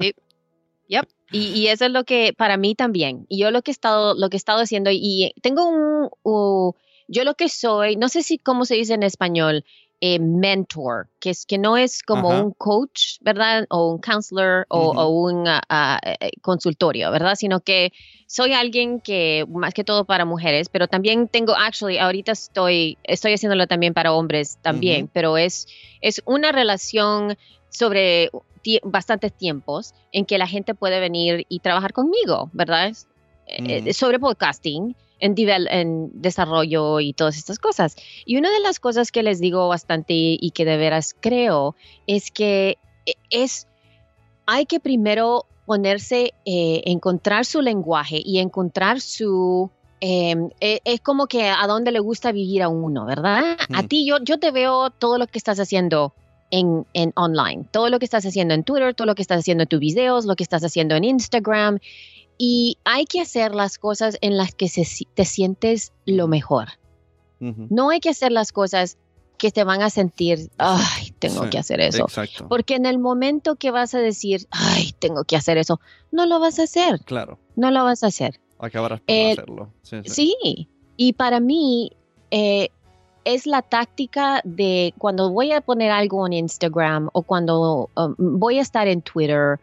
Yep. 0.89 1.09
Y, 1.31 1.39
y 1.53 1.69
eso 1.69 1.85
es 1.87 1.93
lo 1.93 2.03
que 2.05 2.33
para 2.37 2.57
mí 2.57 2.75
también. 2.75 3.25
Y 3.29 3.39
yo 3.39 3.51
lo 3.53 3.63
que 3.63 3.71
he 3.71 3.73
estado, 3.73 4.15
lo 4.15 4.29
que 4.29 4.37
he 4.37 4.39
estado 4.39 4.61
haciendo, 4.61 4.91
y 4.93 5.33
tengo 5.41 5.69
un, 5.69 6.11
u- 6.25 6.75
yo 7.07 7.23
lo 7.25 7.35
que 7.35 7.49
soy, 7.49 7.95
no 7.97 8.09
sé 8.09 8.23
si 8.25 8.39
cómo 8.39 8.65
se 8.65 8.75
dice 8.75 8.95
en 8.95 9.05
español, 9.05 9.65
eh, 10.01 10.19
mentor, 10.19 11.09
que 11.21 11.31
es 11.31 11.45
que 11.45 11.59
no 11.59 11.77
es 11.77 12.03
como 12.03 12.31
Ajá. 12.31 12.43
un 12.43 12.53
coach, 12.53 13.19
¿verdad? 13.21 13.67
O 13.69 13.93
un 13.93 13.99
counselor 14.01 14.67
o, 14.71 15.09
un 15.09 15.47
eh, 15.47 16.31
consultorio, 16.41 17.11
¿verdad? 17.11 17.35
Sino 17.37 17.61
que 17.61 17.93
soy 18.27 18.53
alguien 18.53 19.01
que, 19.01 19.45
más 19.49 19.75
que 19.75 19.85
todo 19.85 20.05
para 20.07 20.25
mujeres, 20.25 20.69
pero 20.71 20.89
también 20.89 21.29
tengo, 21.29 21.55
actually, 21.55 21.99
ahorita 21.99 22.33
estoy, 22.33 22.99
estoy 23.03 23.35
haciéndolo 23.35 23.67
también 23.67 23.93
para 23.93 24.13
hombres 24.15 24.59
también, 24.63 25.09
pero 25.13 25.37
es, 25.37 25.67
es 26.01 26.23
una 26.25 26.51
relación 26.53 27.37
sobre 27.69 28.31
tie- 28.63 28.81
bastantes 28.83 29.35
tiempos 29.37 29.93
en 30.13 30.25
que 30.25 30.39
la 30.39 30.47
gente 30.47 30.75
puede 30.75 31.01
venir 31.01 31.45
y 31.49 31.61
trabajar 31.61 31.93
conmigo, 31.93 32.51
¿verdad? 32.53 32.93
Eh, 33.47 33.81
Ujú. 33.83 33.93
sobre 33.93 34.19
podcasting, 34.19 34.95
en, 35.21 35.35
en 35.71 36.11
desarrollo 36.21 37.01
y 37.01 37.12
todas 37.12 37.37
estas 37.37 37.59
cosas. 37.59 37.97
Y 38.27 38.37
una 38.37 38.51
de 38.51 38.61
las 38.61 38.81
cosas 38.81 39.12
que 39.12 39.23
les 39.23 39.41
digo 39.41 39.68
bastante 39.68 40.14
y 40.14 40.51
que 40.55 40.64
de 40.64 40.77
veras 40.77 41.14
creo 41.21 41.77
es 42.07 42.31
que 42.31 42.79
eh, 43.07 43.14
es, 43.31 43.66
hay 44.47 44.66
que 44.66 44.81
primero 44.81 45.47
ponerse, 45.66 46.33
eh, 46.45 46.83
encontrar 46.87 47.45
su 47.45 47.62
lenguaje 47.62 48.21
y 48.25 48.39
encontrar 48.39 49.01
su... 49.01 49.71
eh, 50.01 50.35
eh, 50.61 50.81
es 50.85 51.01
como 51.01 51.27
que 51.27 51.47
a 51.49 51.64
dónde 51.68 51.93
le 51.93 52.01
gusta 52.01 52.33
vivir 52.33 52.62
a 52.62 52.68
uno, 52.68 53.05
¿verdad? 53.07 53.57
A 53.73 53.83
Mm. 53.83 53.87
ti 53.89 54.07
yo, 54.07 54.16
yo 54.25 54.39
te 54.39 54.51
veo 54.51 54.91
todo 54.91 55.18
lo 55.18 55.27
que 55.27 55.39
estás 55.39 55.61
haciendo 55.61 56.12
en, 56.51 56.85
en 56.95 57.12
online, 57.14 57.66
todo 57.71 57.89
lo 57.91 58.01
que 58.01 58.07
estás 58.07 58.27
haciendo 58.27 58.55
en 58.55 58.64
Twitter, 58.64 58.95
todo 58.95 59.07
lo 59.07 59.14
que 59.14 59.23
estás 59.23 59.39
haciendo 59.39 59.62
en 59.62 59.68
tus 59.68 59.79
videos, 59.79 60.25
lo 60.25 60.35
que 60.35 60.43
estás 60.43 60.64
haciendo 60.64 60.97
en 60.97 61.05
Instagram. 61.05 61.79
Y 62.43 62.78
hay 62.84 63.05
que 63.05 63.20
hacer 63.20 63.55
las 63.55 63.76
cosas 63.76 64.16
en 64.22 64.38
las 64.38 64.55
que 64.55 64.68
se 64.70 64.86
te 65.12 65.26
sientes 65.26 65.93
lo 66.07 66.26
mejor. 66.26 66.68
No 67.38 67.91
hay 67.91 68.01
que 68.01 68.09
hacer 68.09 68.32
las 68.32 68.51
cosas 68.51 68.97
que 69.36 69.51
te 69.51 69.62
van 69.64 69.82
a 69.82 69.91
sentir, 69.91 70.51
ay, 70.57 71.11
tengo 71.18 71.45
Sí, 71.45 71.51
que 71.51 71.59
hacer 71.59 71.80
eso. 71.80 72.05
Exacto. 72.05 72.47
Porque 72.49 72.76
en 72.76 72.86
el 72.86 72.99
momento 72.99 73.57
que 73.57 73.70
vas 73.70 73.95
a 73.95 73.99
decir, 73.99 74.47
ay, 74.51 74.93
tengo 74.99 75.24
que 75.24 75.36
hacer 75.36 75.59
eso, 75.59 75.80
no 76.12 76.24
lo 76.24 76.41
vas 76.41 76.59
a 76.59 76.62
hacer, 76.62 77.01
Claro, 77.05 77.38
no 77.57 77.70
lo 77.70 77.84
vas 77.84 78.03
a 78.05 78.07
hacer. 78.07 78.41
acabarás 78.59 79.01
por 79.03 79.14
hacerlo. 79.14 79.70
Sí, 79.82 79.97
sí. 80.05 80.11
Sí, 80.45 80.68
y 80.97 81.12
para 81.14 81.41
mí 81.41 81.93
eh, 82.30 82.68
es 83.24 83.47
la 83.47 83.61
táctica 83.61 84.41
de 84.45 84.95
cuando 84.97 85.30
voy 85.30 85.53
a 85.53 85.61
poner 85.61 85.91
algo 85.91 86.26
en 86.26 86.32
Instagram 86.34 87.11
o 87.12 87.22
cuando 87.22 87.91
um, 87.97 88.14
voy 88.18 88.59
a 88.59 88.62
estar 88.62 88.88
en 88.88 89.03
Twitter 89.03 89.59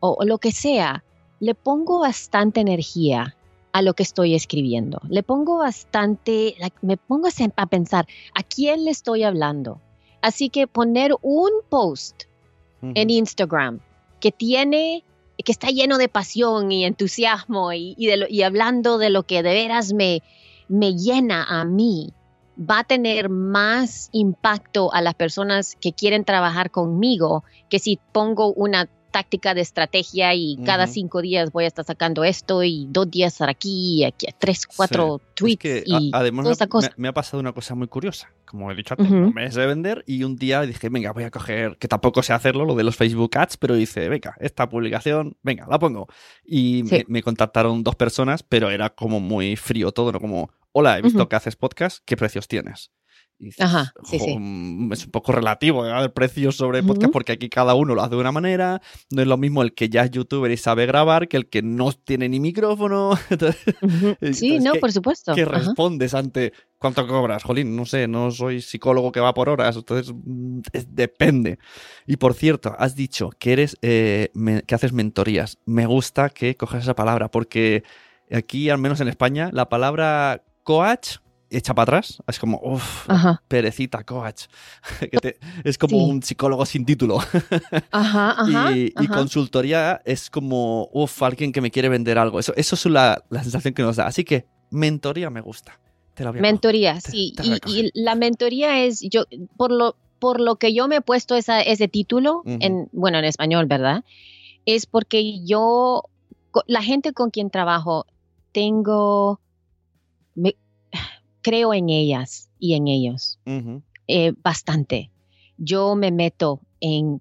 o, 0.00 0.16
o 0.18 0.24
lo 0.24 0.38
que 0.38 0.52
sea, 0.52 1.02
le 1.42 1.56
pongo 1.56 1.98
bastante 1.98 2.60
energía 2.60 3.34
a 3.72 3.82
lo 3.82 3.94
que 3.94 4.04
estoy 4.04 4.36
escribiendo. 4.36 5.00
Le 5.08 5.24
pongo 5.24 5.58
bastante, 5.58 6.54
me 6.82 6.96
pongo 6.96 7.26
a 7.56 7.66
pensar, 7.66 8.06
¿a 8.32 8.44
quién 8.44 8.84
le 8.84 8.92
estoy 8.92 9.24
hablando? 9.24 9.80
Así 10.20 10.50
que 10.50 10.68
poner 10.68 11.16
un 11.20 11.50
post 11.68 12.22
en 12.80 13.10
Instagram 13.10 13.80
que 14.20 14.30
tiene, 14.30 15.02
que 15.44 15.50
está 15.50 15.70
lleno 15.70 15.98
de 15.98 16.08
pasión 16.08 16.70
y 16.70 16.84
entusiasmo 16.84 17.72
y, 17.72 17.96
y 17.98 18.06
de 18.06 18.16
lo- 18.18 18.28
y 18.28 18.42
hablando 18.42 18.98
de 18.98 19.10
lo 19.10 19.24
que 19.24 19.42
de 19.42 19.52
veras 19.52 19.92
me, 19.92 20.22
me 20.68 20.94
llena 20.94 21.42
a 21.42 21.64
mí, 21.64 22.12
va 22.56 22.80
a 22.80 22.84
tener 22.84 23.30
más 23.30 24.10
impacto 24.12 24.92
a 24.94 25.02
las 25.02 25.14
personas 25.14 25.76
que 25.80 25.92
quieren 25.92 26.24
trabajar 26.24 26.70
conmigo 26.70 27.42
que 27.68 27.80
si 27.80 27.98
pongo 28.12 28.52
una 28.52 28.88
táctica 29.12 29.54
de 29.54 29.60
estrategia 29.60 30.34
y 30.34 30.58
cada 30.64 30.88
cinco 30.88 31.22
días 31.22 31.52
voy 31.52 31.64
a 31.64 31.66
estar 31.68 31.84
sacando 31.84 32.24
esto 32.24 32.64
y 32.64 32.86
dos 32.90 33.08
días 33.10 33.34
estar 33.34 33.48
aquí 33.48 34.00
y 34.00 34.04
aquí 34.04 34.26
tres, 34.38 34.66
cuatro 34.66 35.20
Es 35.28 35.34
tweets 35.36 35.58
que, 35.60 35.84
y 35.86 36.10
además 36.12 36.42
toda 36.44 36.50
me, 36.50 36.52
esta 36.54 36.66
cosa. 36.66 36.88
me- 36.96 37.02
me 37.02 37.08
ha 37.08 37.12
pasado 37.14 37.40
una 37.40 37.52
cosa 37.52 37.74
muy 37.76 37.86
curiosa. 37.86 38.32
Como 38.46 38.70
he 38.70 38.74
dicho 38.74 38.94
antes, 38.94 39.06
Ujú. 39.06 39.16
no 39.20 39.30
me 39.32 39.50
sé 39.50 39.64
vender 39.66 40.02
y 40.06 40.24
un 40.24 40.36
día 40.36 40.62
dije, 40.62 40.88
venga, 40.88 41.12
voy 41.12 41.24
a 41.24 41.30
coger, 41.30 41.76
que 41.78 41.88
tampoco 41.88 42.22
sé 42.22 42.32
hacerlo, 42.32 42.64
lo 42.64 42.74
de 42.74 42.84
los 42.84 42.96
Facebook 42.96 43.30
Ads, 43.38 43.56
pero 43.58 43.74
dice, 43.76 44.08
venga, 44.08 44.34
esta 44.40 44.68
publicación, 44.68 45.36
venga, 45.42 45.66
la 45.70 45.78
pongo. 45.78 46.08
Y 46.44 46.82
Sí. 46.86 46.96
me, 46.96 47.04
me 47.08 47.22
contactaron 47.22 47.82
dos 47.84 47.94
personas, 47.96 48.42
pero 48.42 48.70
era 48.70 48.90
como 48.90 49.20
muy 49.20 49.56
frío 49.56 49.92
todo, 49.92 50.10
¿no? 50.12 50.20
Como, 50.20 50.50
hola, 50.72 50.98
he 50.98 51.02
visto 51.02 51.28
que 51.28 51.36
haces 51.36 51.56
podcast, 51.56 51.98
¿qué 52.04 52.16
precios 52.16 52.48
tienes? 52.48 52.90
Y 53.42 53.46
dices, 53.46 53.60
Ajá, 53.66 53.92
sí, 54.04 54.20
"Jo, 54.20 54.24
sí. 54.24 54.36
mm, 54.38 54.92
Es 54.92 55.04
un 55.06 55.10
poco 55.10 55.32
relativo 55.32 55.84
¿eh? 55.84 55.90
el 56.00 56.12
precio 56.12 56.52
sobre 56.52 56.84
podcast 56.84 57.12
porque 57.12 57.32
aquí 57.32 57.48
cada 57.48 57.74
uno 57.74 57.96
lo 57.96 58.00
hace 58.02 58.14
de 58.14 58.20
una 58.20 58.30
manera. 58.30 58.80
No 59.10 59.20
es 59.20 59.26
lo 59.26 59.36
mismo 59.36 59.62
el 59.62 59.74
que 59.74 59.88
ya 59.88 60.02
es 60.04 60.12
youtuber 60.12 60.48
y 60.52 60.56
sabe 60.56 60.86
grabar 60.86 61.26
que 61.26 61.36
el 61.38 61.48
que 61.48 61.60
no 61.60 61.90
tiene 61.92 62.28
ni 62.28 62.38
micrófono. 62.38 63.18
Entonces, 63.30 63.58
Sí, 64.38 64.60
no, 64.60 64.74
¿qué- 64.74 64.78
por 64.78 64.92
supuesto. 64.92 65.34
¿Qué 65.34 65.42
Ajá. 65.42 65.58
respondes 65.58 66.14
ante 66.14 66.52
cuánto 66.78 67.04
cobras? 67.08 67.42
Jolín, 67.42 67.74
no 67.74 67.84
sé, 67.84 68.06
no 68.06 68.30
soy 68.30 68.62
psicólogo 68.62 69.10
que 69.10 69.18
va 69.18 69.34
por 69.34 69.48
horas, 69.48 69.74
entonces 69.76 70.14
mm, 70.24 70.60
es- 70.72 70.94
depende. 70.94 71.58
Y 72.06 72.18
por 72.18 72.34
cierto, 72.34 72.76
has 72.78 72.94
dicho 72.94 73.30
que 73.40 73.52
eres 73.54 73.76
eh, 73.82 74.30
me- 74.34 74.62
que 74.62 74.74
haces 74.76 74.92
mentorías. 74.92 75.58
Me 75.66 75.86
gusta 75.86 76.30
que 76.30 76.56
cojas 76.56 76.84
esa 76.84 76.94
palabra 76.94 77.28
porque 77.28 77.82
aquí, 78.30 78.70
al 78.70 78.78
menos 78.78 79.00
en 79.00 79.08
España, 79.08 79.50
la 79.52 79.68
palabra 79.68 80.44
coach 80.62 81.16
echa 81.56 81.74
para 81.74 81.98
atrás. 81.98 82.22
Es 82.26 82.38
como, 82.38 82.60
uff, 82.62 83.06
perecita 83.48 84.02
coach. 84.04 84.44
Que 85.10 85.18
te- 85.18 85.38
es 85.64 85.78
como 85.78 85.96
Sí. 85.98 86.04
un 86.04 86.22
psicólogo 86.22 86.64
sin 86.66 86.84
título. 86.84 87.18
ajá, 87.90 88.30
ajá. 88.42 88.72
y, 88.76 88.92
consultoría 89.08 90.00
es 90.04 90.30
como, 90.30 90.88
uff, 90.92 91.22
alguien 91.22 91.52
que 91.52 91.60
me 91.60 91.70
quiere 91.70 91.88
vender 91.88 92.18
algo. 92.18 92.38
Eso, 92.38 92.52
eso 92.56 92.74
es 92.76 92.86
la, 92.86 93.22
la 93.30 93.42
sensación 93.42 93.74
que 93.74 93.82
nos 93.82 93.96
da. 93.96 94.06
Así 94.06 94.24
que 94.24 94.46
mentoría 94.70 95.30
me 95.30 95.40
gusta. 95.40 95.78
Te 96.14 96.24
la 96.24 96.30
voy 96.30 96.38
a 96.40 96.42
Mentoría, 96.42 96.94
Te- 97.00 97.10
sí. 97.10 97.34
te 97.36 97.42
Y, 97.46 97.58
y 97.66 97.90
la 97.94 98.14
mentoría 98.14 98.84
es, 98.84 99.00
yo, 99.00 99.24
por 99.56 99.72
lo, 99.72 99.96
por 100.18 100.40
lo 100.40 100.56
que 100.56 100.74
yo 100.74 100.86
me 100.88 100.96
he 100.96 101.00
puesto 101.00 101.34
esa, 101.36 101.60
ese 101.62 101.88
título, 101.88 102.42
en, 102.44 102.88
bueno, 102.92 103.18
en 103.18 103.24
español, 103.24 103.66
¿verdad? 103.66 104.04
Es 104.66 104.86
porque 104.86 105.42
yo, 105.44 106.04
la 106.66 106.82
gente 106.82 107.12
con 107.12 107.30
quien 107.30 107.50
trabajo, 107.50 108.06
tengo, 108.52 109.40
me- 110.34 110.56
creo 111.42 111.74
en 111.74 111.88
ellas 111.90 112.48
y 112.58 112.74
en 112.74 112.88
ellos 112.88 113.38
eh, 114.08 114.32
bastante. 114.42 115.10
Yo 115.58 115.94
me 115.94 116.10
meto 116.10 116.60
en, 116.80 117.20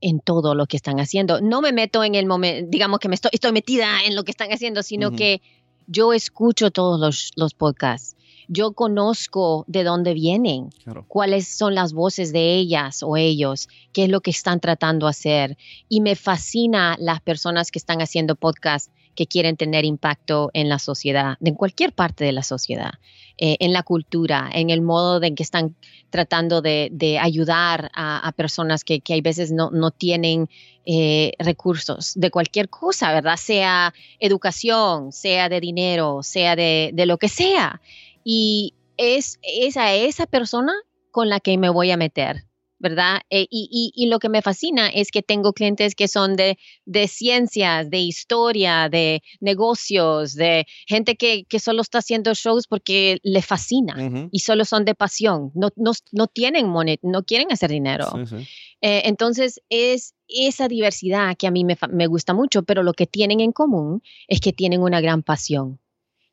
en 0.00 0.20
todo 0.20 0.54
lo 0.54 0.66
que 0.66 0.76
están 0.76 1.00
haciendo. 1.00 1.40
No 1.40 1.60
me 1.60 1.72
meto 1.72 2.04
en 2.04 2.14
el 2.14 2.26
momento, 2.26 2.68
digamos 2.70 3.00
que 3.00 3.08
me 3.08 3.14
estoy, 3.14 3.30
estoy 3.32 3.52
metida 3.52 4.04
en 4.04 4.14
lo 4.14 4.24
que 4.24 4.30
están 4.30 4.50
haciendo, 4.52 4.82
sino 4.82 5.12
que 5.12 5.42
yo 5.86 6.12
escucho 6.12 6.70
todos 6.70 7.00
los, 7.00 7.32
los 7.36 7.54
podcasts. 7.54 8.16
Yo 8.48 8.72
conozco 8.72 9.64
de 9.68 9.84
dónde 9.84 10.14
vienen, 10.14 10.70
claro. 10.84 11.04
cuáles 11.08 11.48
son 11.48 11.74
las 11.74 11.92
voces 11.92 12.32
de 12.32 12.56
ellas 12.56 13.02
o 13.02 13.16
ellos, 13.16 13.68
qué 13.92 14.04
es 14.04 14.10
lo 14.10 14.20
que 14.20 14.30
están 14.30 14.60
tratando 14.60 15.06
de 15.06 15.10
hacer. 15.10 15.56
Y 15.88 16.00
me 16.00 16.16
fascina 16.16 16.96
las 16.98 17.20
personas 17.20 17.70
que 17.70 17.78
están 17.78 18.02
haciendo 18.02 18.34
podcasts 18.34 18.90
que 19.14 19.26
quieren 19.26 19.56
tener 19.56 19.84
impacto 19.84 20.50
en 20.54 20.68
la 20.68 20.78
sociedad, 20.78 21.36
en 21.40 21.54
cualquier 21.54 21.92
parte 21.92 22.24
de 22.24 22.32
la 22.32 22.42
sociedad, 22.42 22.92
eh, 23.38 23.56
en 23.60 23.72
la 23.72 23.82
cultura, 23.82 24.50
en 24.52 24.70
el 24.70 24.82
modo 24.82 25.20
de 25.20 25.34
que 25.34 25.42
están 25.42 25.76
tratando 26.10 26.62
de, 26.62 27.18
ayudar 27.20 27.90
a, 27.94 28.26
a 28.26 28.32
personas 28.32 28.84
que, 28.84 29.00
que 29.00 29.14
hay 29.14 29.20
veces 29.20 29.52
no, 29.52 29.70
no 29.70 29.90
tienen 29.90 30.48
eh, 30.84 31.32
recursos 31.38 32.12
de 32.16 32.30
cualquier 32.30 32.68
cosa, 32.68 33.12
¿verdad? 33.12 33.36
Sea 33.36 33.94
educación, 34.18 35.12
sea 35.12 35.48
de 35.48 35.60
dinero, 35.60 36.22
sea 36.22 36.56
de, 36.56 36.90
de 36.92 37.06
lo 37.06 37.18
que 37.18 37.28
sea. 37.28 37.80
Y 38.24 38.74
es, 38.96 39.38
es 39.42 39.76
a 39.76 39.94
esa 39.94 40.26
persona 40.26 40.72
con 41.10 41.28
la 41.28 41.40
que 41.40 41.56
me 41.58 41.68
voy 41.68 41.90
a 41.90 41.96
meter, 41.96 42.44
¿verdad? 42.82 43.20
Eh, 43.30 43.46
y, 43.48 43.68
y- 43.70 43.92
y 43.94 44.08
lo 44.08 44.18
que 44.18 44.28
me 44.28 44.42
fascina 44.42 44.88
es 44.88 45.10
que 45.12 45.22
tengo 45.22 45.52
clientes 45.54 45.94
que 45.94 46.08
son 46.08 46.34
de, 46.36 46.58
de 46.84 47.06
ciencias, 47.08 47.88
de 47.88 47.98
historia, 48.00 48.88
de 48.90 49.22
negocios, 49.40 50.34
de 50.34 50.66
gente 50.86 51.16
que, 51.16 51.44
que 51.44 51.60
solo 51.60 51.80
está 51.80 51.98
haciendo 51.98 52.34
shows 52.34 52.66
porque 52.66 53.18
le 53.22 53.40
fascina 53.40 53.94
y 54.32 54.40
solo 54.40 54.64
son 54.64 54.84
de 54.84 54.94
pasión, 54.96 55.52
no, 55.54 55.70
no, 55.76 55.92
no 56.10 56.26
tienen 56.26 56.68
monet, 56.68 56.98
no 57.02 57.22
quieren 57.22 57.52
hacer 57.52 57.70
dinero. 57.70 58.06
sí, 58.26 58.36
sí. 58.36 58.48
Eh, 58.84 59.02
entonces 59.04 59.60
es 59.68 60.14
esa 60.26 60.66
diversidad 60.66 61.36
que 61.36 61.46
a 61.46 61.52
mí 61.52 61.64
me, 61.64 61.78
me 61.90 62.08
gusta 62.08 62.34
mucho, 62.34 62.64
pero 62.64 62.82
lo 62.82 62.94
que 62.94 63.06
tienen 63.06 63.38
en 63.38 63.52
común 63.52 64.02
es 64.26 64.40
que 64.40 64.52
tienen 64.52 64.82
una 64.82 65.00
gran 65.00 65.22
pasión 65.22 65.78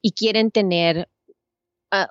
y 0.01 0.13
quieren 0.13 0.49
tener 0.49 1.07
ah, 1.91 2.09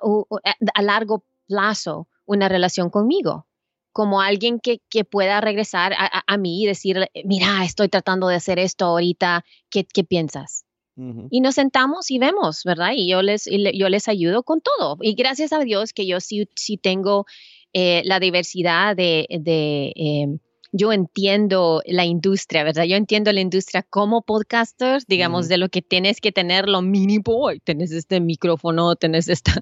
a 0.73 0.81
largo 0.81 1.25
plazo 1.45 2.07
una 2.25 2.47
relación 2.47 2.89
conmigo, 2.89 3.47
como 3.91 4.21
alguien 4.21 4.59
que, 4.59 4.79
que 4.89 5.03
pueda 5.03 5.41
regresar 5.41 5.93
a, 5.93 6.05
a- 6.05 6.23
a 6.27 6.37
mí 6.37 6.63
y 6.63 6.67
decir, 6.67 7.07
mira, 7.25 7.63
estoy 7.65 7.89
tratando 7.89 8.27
de 8.27 8.35
hacer 8.35 8.59
esto 8.59 8.85
ahorita, 8.85 9.43
¿qué, 9.69 9.83
qué 9.85 10.03
piensas? 10.03 10.65
Ujú. 10.97 11.29
y 11.31 11.39
nos 11.39 11.55
sentamos 11.55 12.11
y 12.11 12.19
vemos, 12.19 12.63
¿verdad? 12.65 12.91
Y 12.93 13.07
yo 13.09 13.21
les, 13.21 13.47
y 13.47 13.57
le- 13.57 13.77
yo 13.77 13.87
les 13.87 14.09
ayudo 14.09 14.43
con 14.43 14.59
todo. 14.59 14.97
Y 15.01 15.13
gracias 15.13 15.53
a 15.53 15.59
Dios 15.59 15.93
que 15.93 16.05
yo 16.05 16.19
sí, 16.19 16.49
sí 16.57 16.75
tengo 16.75 17.25
eh, 17.71 18.01
la 18.03 18.19
diversidad 18.19 18.97
de, 18.97 19.25
de 19.29 19.93
eh, 19.95 20.27
yo 20.73 20.91
entiendo 20.91 21.81
la 21.85 22.03
industria, 22.05 22.65
¿verdad? 22.65 22.83
Yo 22.83 22.97
entiendo 22.97 23.31
la 23.31 23.39
industria 23.39 23.81
como 23.89 24.23
podcaster, 24.23 25.01
digamos, 25.07 25.47
de 25.47 25.57
lo 25.57 25.69
que 25.69 25.81
tienes 25.81 26.19
que 26.19 26.33
tener 26.33 26.67
lo 26.67 26.81
mínimo, 26.81 27.49
y 27.53 27.59
tenés 27.61 27.91
este 27.93 28.19
micrófono, 28.19 28.95
tenés 28.97 29.29
esta, 29.29 29.53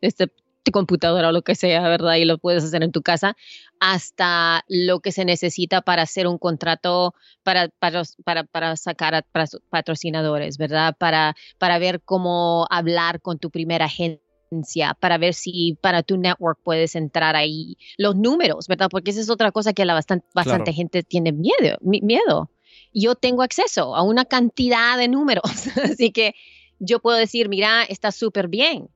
este 0.00 0.28
tu 0.64 0.72
computadora 0.72 1.28
o 1.28 1.32
lo 1.32 1.42
que 1.42 1.54
sea, 1.54 1.82
¿verdad? 1.88 2.14
Y 2.16 2.24
lo 2.24 2.38
puedes 2.38 2.64
hacer 2.64 2.82
en 2.82 2.90
tu 2.90 3.02
casa, 3.02 3.36
hasta 3.80 4.64
lo 4.68 5.00
que 5.00 5.12
se 5.12 5.24
necesita 5.24 5.82
para 5.82 6.02
hacer 6.02 6.26
un 6.26 6.38
contrato 6.38 7.14
para, 7.42 7.68
para, 7.78 8.02
para, 8.24 8.44
para 8.44 8.76
sacar 8.76 9.14
a 9.14 9.22
patrocinadores, 9.70 10.58
¿verdad? 10.58 10.96
Para, 10.98 11.34
para 11.58 11.78
ver 11.78 12.00
cómo 12.04 12.66
hablar 12.70 13.20
con 13.20 13.38
tu 13.38 13.50
primera 13.50 13.84
agencia, 13.84 14.94
para 15.00 15.18
ver 15.18 15.34
si 15.34 15.76
para 15.80 16.02
tu 16.02 16.16
network 16.16 16.58
puedes 16.62 16.94
entrar 16.94 17.36
ahí. 17.36 17.76
Los 17.98 18.16
números, 18.16 18.66
¿verdad? 18.68 18.88
Porque 18.90 19.10
esa 19.10 19.20
es 19.20 19.30
otra 19.30 19.52
cosa 19.52 19.72
que 19.72 19.84
la 19.84 19.94
bastante, 19.94 20.26
bastante 20.34 20.70
Claro. 20.70 20.76
gente 20.76 21.02
tiene 21.02 21.32
miedo, 21.32 21.76
mi- 21.80 22.00
miedo. 22.00 22.50
Yo 22.92 23.14
tengo 23.16 23.42
acceso 23.42 23.94
a 23.96 24.02
una 24.02 24.24
cantidad 24.24 24.96
de 24.96 25.08
números, 25.08 25.42
así 25.98 26.10
que 26.12 26.34
yo 26.78 27.00
puedo 27.00 27.16
decir, 27.18 27.48
mira, 27.48 27.82
está 27.84 28.12
súper 28.12 28.48
bien. 28.48 28.88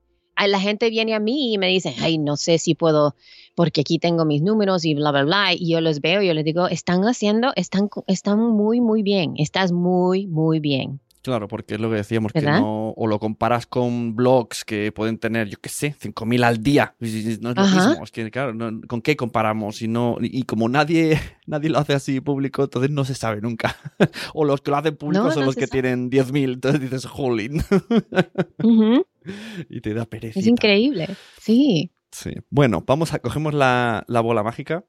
La 0.47 0.61
gente 0.61 0.89
viene 0.91 1.14
a 1.14 1.20
mí 1.20 1.53
y 1.55 1.59
me 1.59 1.66
dice, 1.68 1.95
ay, 2.01 2.18
no 2.18 2.36
sé 2.36 2.59
si 2.59 2.74
puedo, 2.74 3.16
porque 3.57 3.80
aquí 3.80 3.99
tengo 3.99 4.24
mis 4.24 4.41
números 4.43 4.84
y 4.84 4.95
bla, 4.95 5.11
bla, 5.11 5.24
bla. 5.24 5.53
Y 5.53 5.70
yo 5.72 5.80
los 5.80 6.01
veo 6.01 6.22
y 6.22 6.28
yo 6.28 6.34
les 6.34 6.45
digo, 6.45 6.68
están 6.68 7.03
haciendo, 7.03 7.53
están, 7.57 7.89
están 8.07 8.39
muy, 8.39 8.80
muy 8.80 9.03
bien. 9.03 9.34
Estás 9.39 9.72
muy, 9.72 10.26
muy 10.28 10.61
bien. 10.61 11.01
Claro, 11.20 11.49
porque 11.49 11.74
es 11.74 11.80
lo 11.80 11.91
que 11.91 11.97
decíamos, 11.97 12.32
que 12.32 12.41
no, 12.41 12.91
o 12.97 13.07
lo 13.07 13.18
comparas 13.18 13.66
con 13.66 14.14
blogs 14.14 14.64
que 14.64 14.93
pueden 14.93 15.18
tener, 15.18 15.49
yo 15.49 15.59
qué 15.61 15.68
sé, 15.68 15.95
5.000 16.01 16.43
al 16.45 16.62
día. 16.62 16.95
No 17.01 17.07
es 17.51 17.57
lo 17.57 17.62
Ajá. 17.62 17.89
mismo, 17.89 18.05
es 18.05 18.11
que 18.12 18.30
claro, 18.30 18.55
no- 18.55 18.80
¿con 18.89 19.03
qué 19.03 19.14
comparamos? 19.16 19.82
Y, 19.82 19.89
no, 19.89 20.16
y 20.22 20.45
como 20.45 20.68
nadie, 20.70 21.18
nadie 21.47 21.68
lo 21.68 21.80
hace 21.80 21.93
así 21.93 22.20
público, 22.20 22.62
entonces 22.64 22.91
no 22.93 23.05
se 23.05 23.14
sabe 23.14 23.43
nunca. 23.43 23.76
o 24.32 24.45
los 24.47 24.62
que 24.62 24.70
lo 24.70 24.76
hacen 24.78 24.97
público 24.97 25.24
No, 25.24 25.30
son 25.32 25.41
no 25.41 25.47
los 25.47 25.57
que 25.57 25.66
sabe. 25.66 25.82
tienen 25.82 26.09
10.000, 26.09 26.53
entonces 26.55 26.80
dices, 26.80 27.05
jolín, 27.05 27.61
Ujú. 28.62 29.05
y 29.68 29.81
te 29.81 29.95
da 29.95 30.05
pereza. 30.07 30.39
Es 30.41 30.47
increíble. 30.47 31.09
Sí. 31.41 31.91
Sí. 32.11 32.33
Bueno, 32.51 32.83
vamos 32.87 33.12
a, 33.14 33.18
cogemos 33.18 33.55
la, 33.55 34.05
la 34.09 34.20
bola 34.20 34.43
mágica, 34.43 34.85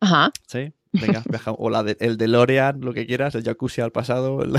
Ajá. 0.00 0.30
¿sí? 0.46 0.72
Venga, 0.92 1.22
viaja- 1.28 1.52
o 1.58 1.70
la 1.70 1.82
de, 1.82 1.96
el 2.00 2.16
DeLorean, 2.16 2.80
lo 2.80 2.92
que 2.94 3.06
quieras, 3.06 3.34
el 3.34 3.42
jacuzzi 3.42 3.80
al 3.80 3.90
pasado, 3.92 4.42
el- 4.42 4.54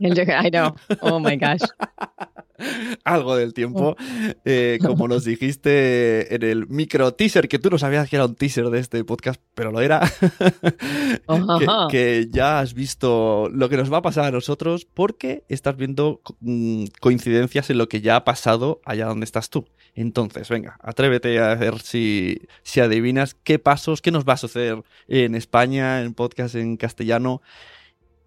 El- 0.00 0.18
I 0.46 0.50
know. 0.50 0.74
Oh 1.00 1.20
my 1.20 1.36
gosh. 1.36 1.62
algo 3.04 3.36
del 3.36 3.54
tiempo. 3.54 3.96
Eh, 4.44 4.78
como 4.84 5.08
nos 5.08 5.24
dijiste 5.24 6.34
en 6.34 6.42
el 6.42 6.68
micro 6.68 7.12
teaser, 7.14 7.48
que 7.48 7.58
tú 7.58 7.70
no 7.70 7.78
sabías 7.78 8.08
que 8.08 8.16
era 8.16 8.26
un 8.26 8.34
teaser 8.34 8.70
de 8.70 8.80
este 8.80 9.04
podcast, 9.04 9.40
pero 9.54 9.70
lo 9.70 9.80
era. 9.80 10.00
que, 11.90 12.28
ya 12.30 12.60
has 12.60 12.74
visto 12.74 13.48
lo 13.52 13.68
que 13.68 13.76
nos 13.76 13.92
va 13.92 13.98
a 13.98 14.02
pasar 14.02 14.24
a 14.24 14.30
nosotros 14.30 14.86
porque 14.86 15.44
estás 15.48 15.76
viendo 15.76 16.20
mm, 16.40 16.84
coincidencias 17.00 17.70
en 17.70 17.78
lo 17.78 17.88
que 17.88 18.00
ya 18.00 18.16
ha 18.16 18.24
pasado 18.24 18.80
allá 18.84 19.06
donde 19.06 19.24
estás 19.24 19.50
tú. 19.50 19.66
Entonces, 19.94 20.48
venga, 20.48 20.78
atrévete 20.82 21.38
a 21.40 21.54
ver 21.54 21.80
si, 21.80 22.42
si 22.62 22.80
adivinas 22.80 23.34
qué 23.34 23.58
pasos, 23.58 24.00
qué 24.00 24.10
nos 24.10 24.24
va 24.24 24.34
a 24.34 24.38
suceder 24.38 24.82
en 25.08 25.34
España, 25.34 26.02
en 26.02 26.14
podcast 26.14 26.54
en 26.54 26.76
castellano. 26.76 27.42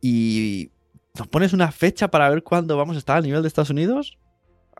Y 0.01 0.71
nos 1.17 1.27
pones 1.27 1.53
una 1.53 1.71
fecha 1.71 2.09
para 2.09 2.29
ver 2.29 2.43
cuándo 2.43 2.77
vamos 2.77 2.95
a 2.95 2.99
estar 2.99 3.17
al 3.17 3.23
nivel 3.23 3.41
de 3.41 3.47
Estados 3.47 3.69
Unidos. 3.69 4.17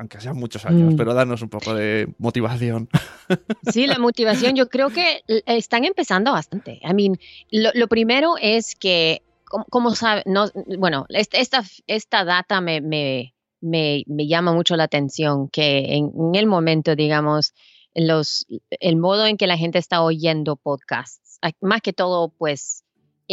Aunque 0.01 0.19
sean 0.19 0.35
muchos 0.35 0.65
años, 0.65 0.93
Mm. 0.93 0.97
pero 0.97 1.13
danos 1.13 1.43
un 1.43 1.49
poco 1.49 1.75
de 1.75 2.07
motivación. 2.17 2.89
Sí, 3.71 3.85
la 3.85 3.99
motivación, 3.99 4.55
yo 4.55 4.67
creo 4.67 4.89
que 4.89 5.21
están 5.45 5.85
empezando 5.85 6.31
bastante. 6.31 6.79
I 6.81 6.93
mean, 6.95 7.19
lo, 7.51 7.69
lo 7.75 7.87
primero 7.87 8.33
es 8.41 8.73
que, 8.73 9.21
como, 9.45 9.65
como 9.65 9.93
sabe, 9.93 10.23
no, 10.25 10.47
bueno, 10.79 11.05
esta, 11.09 11.37
esta, 11.37 11.63
esta 11.85 12.25
data 12.25 12.61
me, 12.61 12.81
me, 12.81 13.35
me, 13.61 14.03
me 14.07 14.25
llama 14.27 14.53
mucho 14.53 14.75
la 14.75 14.85
atención, 14.85 15.49
que 15.49 15.93
en, 15.95 16.11
en 16.17 16.33
el 16.33 16.47
momento, 16.47 16.95
digamos, 16.95 17.53
los, 17.93 18.47
el 18.79 18.97
modo 18.97 19.27
en 19.27 19.37
que 19.37 19.45
la 19.45 19.57
gente 19.57 19.77
está 19.77 20.01
oyendo 20.01 20.55
podcasts, 20.55 21.37
más 21.61 21.81
que 21.83 21.93
todo, 21.93 22.29
pues, 22.29 22.83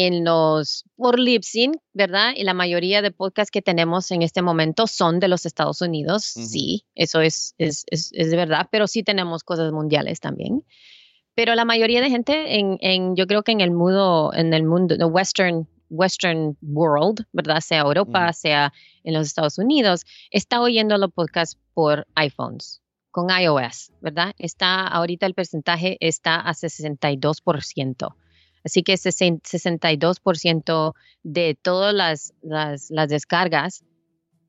en 0.01 0.24
los, 0.24 0.84
por 0.94 1.18
Libsyn, 1.18 1.72
¿verdad? 1.92 2.30
Y 2.36 2.44
la 2.44 2.55
mayoría 2.55 3.03
de 3.03 3.11
podcasts 3.11 3.51
que 3.51 3.62
tenemos 3.62 4.12
en 4.12 4.22
este 4.22 4.42
momento 4.42 4.86
son 4.86 5.18
de 5.18 5.26
los 5.26 5.44
Estados 5.44 5.82
Unidos, 5.82 6.36
Ujú. 6.36 6.46
sí, 6.46 6.84
eso 6.94 7.20
es, 7.20 7.57
es, 7.59 7.84
es, 7.88 8.11
es 8.12 8.30
verdad, 8.30 8.68
pero 8.70 8.86
sí 8.86 9.03
tenemos 9.03 9.42
cosas 9.42 9.72
mundiales 9.72 10.20
también. 10.20 10.64
Pero 11.34 11.57
la 11.57 11.64
mayoría 11.64 12.01
de 12.01 12.11
gente, 12.11 12.61
en, 12.61 12.78
en, 12.80 13.16
yo 13.16 13.26
creo 13.26 13.42
que 13.42 13.51
en 13.51 13.61
el 13.61 13.72
mundo, 13.72 14.30
en 14.34 14.55
el 14.55 14.62
mundo, 14.62 14.96
the 14.96 15.05
western, 15.05 15.66
western 15.90 16.57
world, 16.62 17.26
¿verdad? 17.32 17.59
Sea 17.61 17.80
Europa, 17.80 18.26
Ujú. 18.26 18.34
sea 18.34 18.72
en 19.03 19.14
los 19.14 19.26
Estados 19.26 19.59
Unidos, 19.59 20.05
está 20.30 20.61
oyendo 20.61 20.96
los 20.96 21.11
podcasts 21.11 21.59
por 21.74 22.07
iPhones, 22.14 22.82
con 23.11 23.30
iOS, 23.30 23.90
¿verdad? 24.01 24.32
Está, 24.38 24.86
ahorita 24.86 25.26
el 25.26 25.34
porcentaje 25.34 25.96
está 25.99 26.36
a 26.36 26.55
62%. 26.55 28.14
Así 28.69 28.83
que 28.83 28.95
sesen- 28.99 29.41
62% 29.43 30.95
de 31.23 31.59
todas 31.61 31.95
las, 31.95 32.35
las, 32.43 32.91
las 32.91 33.09
descargas 33.09 33.83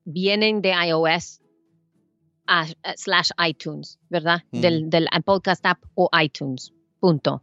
vienen 0.04 0.60
de 0.60 0.72
iOS 0.88 1.40
a- 2.46 2.66
a- 2.82 2.94
slash 2.96 3.30
iTunes, 3.48 3.98
¿verdad? 4.10 4.42
Ujú. 4.52 4.60
Del, 4.60 4.90
del 4.90 5.08
podcast 5.24 5.64
app 5.64 5.82
o 5.94 6.10
iTunes, 6.22 6.74
punto. 6.98 7.42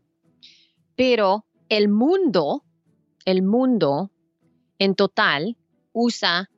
Pero 0.96 1.46
el 1.70 1.90
mundo, 1.90 2.64
el 3.26 3.42
mundo 3.42 4.12
en 4.78 4.94
total 4.94 5.58
usa 5.94 6.50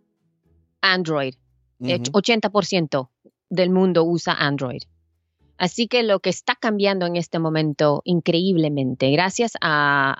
Android, 0.81 1.35
eh, 1.81 1.95
Ujú. 2.01 2.11
80%. 2.19 3.09
del 3.51 3.69
mundo 3.71 4.03
usa 4.03 4.33
Android. 4.33 4.81
Así 5.59 5.87
que 5.87 6.03
lo 6.03 6.21
que 6.21 6.29
está 6.29 6.55
cambiando 6.55 7.05
en 7.05 7.17
este 7.17 7.37
momento 7.37 8.01
increíblemente, 8.05 9.11
gracias 9.11 9.51
a, 9.59 10.15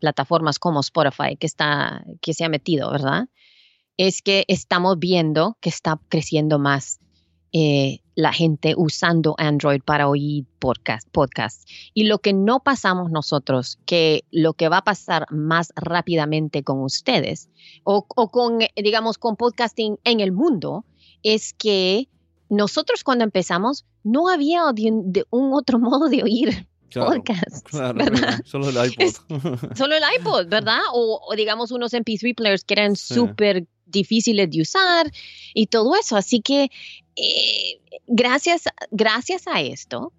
plataformas 0.00 0.58
como 0.58 0.80
Spotify, 0.80 1.36
que, 1.38 1.46
está, 1.46 2.02
que 2.22 2.32
se 2.32 2.44
ha 2.44 2.48
metido, 2.48 2.90
¿verdad? 2.90 3.28
Es 3.98 4.22
que 4.22 4.46
estamos 4.48 4.98
viendo 4.98 5.58
que 5.60 5.68
está 5.68 6.00
creciendo 6.08 6.58
más 6.58 7.00
eh, 7.52 8.00
la 8.14 8.32
gente 8.32 8.72
usando 8.78 9.34
Android 9.36 9.82
para 9.84 10.08
oír 10.08 10.46
podcast, 10.58 11.06
podcast. 11.10 11.68
Y 11.92 12.04
lo 12.04 12.20
que 12.20 12.32
no 12.32 12.60
pasamos 12.60 13.10
nosotros, 13.10 13.78
que 13.84 14.24
lo 14.30 14.54
que 14.54 14.70
va 14.70 14.78
a 14.78 14.84
pasar 14.84 15.26
más 15.30 15.70
rápidamente 15.76 16.62
con 16.62 16.80
ustedes 16.80 17.50
o, 17.84 18.06
o 18.16 18.30
con, 18.30 18.62
eh, 18.62 18.70
digamos, 18.76 19.18
con 19.18 19.36
podcasting 19.36 19.98
en 20.04 20.20
el 20.20 20.32
mundo, 20.32 20.86
es 21.22 21.52
que 21.52 22.08
nosotros 22.50 23.02
cuando 23.04 23.24
empezamos 23.24 23.86
no 24.02 24.28
había 24.28 24.64
de, 24.74 24.90
un- 24.90 25.12
de 25.12 25.24
un 25.30 25.54
otro 25.54 25.78
modo 25.78 26.08
de 26.08 26.22
oír 26.22 26.66
Claro, 26.90 27.12
podcasts, 27.12 27.62
Claro, 27.62 27.94
¿verdad? 27.98 28.40
solo 28.44 28.68
el 28.68 28.76
iPod. 28.90 29.02
Es- 29.04 29.20
Solo 29.78 29.94
el 29.94 30.02
iPod, 30.18 30.48
¿verdad? 30.48 30.80
O, 30.92 31.20
o 31.24 31.34
digamos 31.36 31.70
unos 31.70 31.92
MP3 31.94 32.34
players 32.34 32.64
que 32.64 32.74
eran 32.74 32.96
Sí. 32.96 33.14
súper 33.14 33.66
difíciles 33.86 34.50
de 34.50 34.60
usar 34.62 35.10
y 35.54 35.66
todo 35.66 35.94
eso. 35.96 36.16
Así 36.16 36.40
que 36.40 36.68
eh, 37.16 37.80
gracias, 38.08 38.64
gracias 38.90 39.46
a 39.46 39.60
esto, 39.60 40.12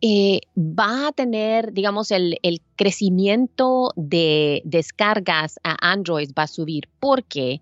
eh, 0.00 0.40
va 0.56 1.08
a 1.08 1.12
tener, 1.12 1.72
digamos, 1.72 2.10
el, 2.12 2.38
el 2.42 2.60
crecimiento 2.76 3.92
de 3.96 4.62
descargas 4.64 5.58
a 5.64 5.76
Android 5.92 6.30
va 6.38 6.44
a 6.44 6.48
subir 6.48 6.88
porque 7.00 7.60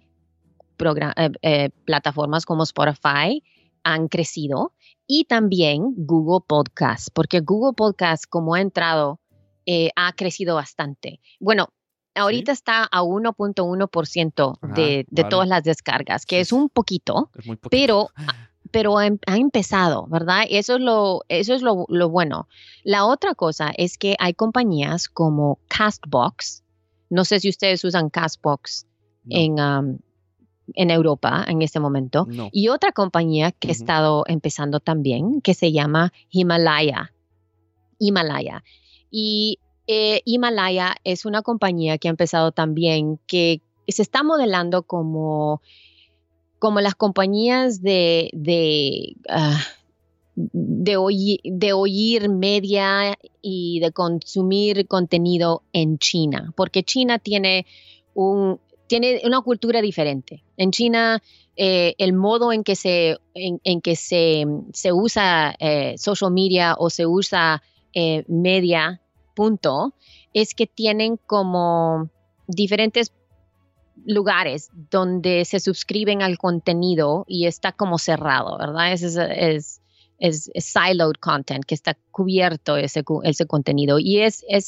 eh, 1.43 1.71
plataformas 1.85 2.45
como 2.47 2.63
Spotify 2.65 3.43
han 3.85 4.09
crecido 4.09 4.73
y 5.07 5.25
también 5.25 5.95
Google 5.97 6.45
Podcast, 6.47 7.09
porque 7.13 7.41
Google 7.41 7.75
Podcast, 7.77 8.25
como 8.29 8.55
ha 8.55 8.61
entrado, 8.61 9.21
eh, 9.67 9.91
ha 9.97 10.13
crecido 10.15 10.55
bastante. 10.55 11.21
Bueno, 11.41 11.69
ahorita 12.15 12.53
está 12.53 12.85
a 12.85 13.03
1.1% 13.03 14.59
Ah, 14.63 14.67
de, 14.75 15.07
de 15.11 15.23
vale. 15.23 15.31
todas 15.31 15.49
las 15.49 15.63
descargas, 15.65 16.27
que 16.27 16.37
Sí, 16.37 16.41
es 16.43 16.53
un 16.53 16.69
poquito, 16.69 17.31
Es 17.39 17.47
muy 17.47 17.57
poquito. 17.57 17.71
pero, 17.71 18.09
pero 18.73 18.99
ha, 18.99 19.07
em- 19.07 19.19
ha 19.27 19.37
empezado, 19.37 20.07
¿verdad? 20.09 20.45
Eso 20.49 20.77
es, 20.77 20.81
lo, 20.81 21.23
eso 21.29 21.55
es 21.55 21.63
lo, 21.63 21.87
lo 21.89 22.09
bueno. 22.09 22.49
La 22.85 23.05
otra 23.07 23.35
cosa 23.35 23.73
es 23.77 23.99
que 23.99 24.17
hay 24.19 24.35
compañías 24.35 25.09
como 25.09 25.59
Castbox, 25.69 26.63
no 27.09 27.25
sé 27.25 27.41
si 27.41 27.49
ustedes 27.49 27.83
usan 27.85 28.11
Castbox 28.11 28.87
No, 29.25 29.37
en, 29.37 29.61
um, 29.61 29.99
en 30.75 30.91
Europa 30.91 31.45
en 31.49 31.63
este 31.63 31.81
momento, 31.81 32.27
no. 32.29 32.49
y 32.53 32.69
otra 32.69 32.93
compañía 32.93 33.53
que 33.53 33.69
ha 33.69 33.73
Ujú. 33.73 33.81
estado 33.83 34.25
empezando 34.27 34.81
también, 34.81 35.41
que 35.41 35.55
se 35.55 35.73
llama 35.73 36.13
Himalaya. 36.31 37.13
Himalaya. 37.99 38.65
Y 39.11 39.59
eh, 39.87 40.23
Himalaya 40.25 40.95
es 41.05 41.25
una 41.25 41.43
compañía 41.43 41.99
que 41.99 42.09
ha 42.09 42.11
empezado 42.11 42.53
también 42.53 43.19
que 43.27 43.61
se 43.89 44.03
está 44.03 44.23
modelando 44.23 44.85
como, 44.85 45.61
como 46.59 46.81
las 46.81 46.95
compañías 46.95 47.83
de, 47.83 48.31
de, 48.33 49.17
ah, 49.29 49.61
de 50.35 50.97
oír 51.73 52.29
media 52.29 53.19
y 53.43 53.81
de 53.81 53.93
consumir 53.93 54.87
contenido 54.87 55.63
en 55.73 55.99
China, 55.99 56.53
porque 56.57 56.83
China 56.83 57.19
tiene 57.19 57.67
un 58.15 58.61
tiene 58.91 59.21
una 59.23 59.41
cultura 59.41 59.81
diferente. 59.81 60.43
En 60.57 60.73
China, 60.73 61.23
eh, 61.55 61.95
el 61.99 62.13
modo 62.13 62.53
en 62.53 62.65
que 62.65 62.75
se, 62.75 63.19
en, 63.35 63.81
que 63.81 63.95
se, 63.95 64.45
se 64.73 64.93
usa 64.93 65.55
eh, 65.61 65.95
social 65.97 66.33
media 66.33 66.75
o 66.77 66.91
se 66.91 67.07
usa 67.07 67.63
eh, 67.95 68.25
media, 68.27 69.01
punto, 69.37 69.95
es 70.35 70.57
que 70.57 70.67
tienen 70.67 71.19
como 71.25 72.11
diferentes 72.49 73.13
lugares 74.05 74.71
donde 74.91 75.45
se 75.45 75.61
suscriben 75.61 76.21
al 76.21 76.37
contenido 76.37 77.25
y 77.29 77.47
está 77.47 77.71
como 77.71 77.97
cerrado, 77.97 78.59
¿verdad? 78.59 78.93
Es, 78.93 79.03
es, 79.05 79.81
es, 80.19 80.51
siloed 80.57 81.15
content, 81.21 81.65
que 81.65 81.77
está 81.77 81.97
cubierto 82.11 82.77
ese, 82.77 83.05
ese 83.23 83.47
contenido 83.47 84.01
y 84.01 84.19
es, 84.19 84.45
es 84.49 84.67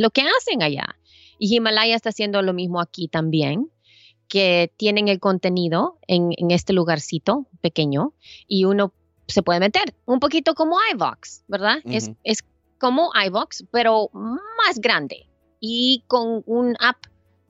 lo 0.00 0.10
que 0.10 0.22
hacen 0.22 0.60
allá. 0.64 0.96
Y 1.38 1.54
Himalaya 1.54 1.96
está 1.96 2.10
haciendo 2.10 2.42
lo 2.42 2.52
mismo 2.52 2.80
aquí 2.80 3.08
también, 3.08 3.70
que 4.28 4.72
tienen 4.76 5.08
el 5.08 5.20
contenido 5.20 5.98
en, 6.06 6.30
en 6.36 6.50
este 6.50 6.72
lugarcito 6.72 7.46
pequeño 7.60 8.14
y 8.48 8.64
uno 8.64 8.92
se 9.26 9.42
puede 9.42 9.60
meter, 9.60 9.94
un 10.06 10.20
poquito 10.20 10.54
como 10.54 10.76
iVox, 10.92 11.44
¿verdad? 11.48 11.78
es, 11.84 12.10
es 12.24 12.44
como 12.78 13.10
iVox, 13.26 13.64
pero 13.70 14.10
más 14.12 14.78
grande 14.80 15.28
y 15.60 16.04
con 16.06 16.42
un 16.46 16.76
app 16.80 16.96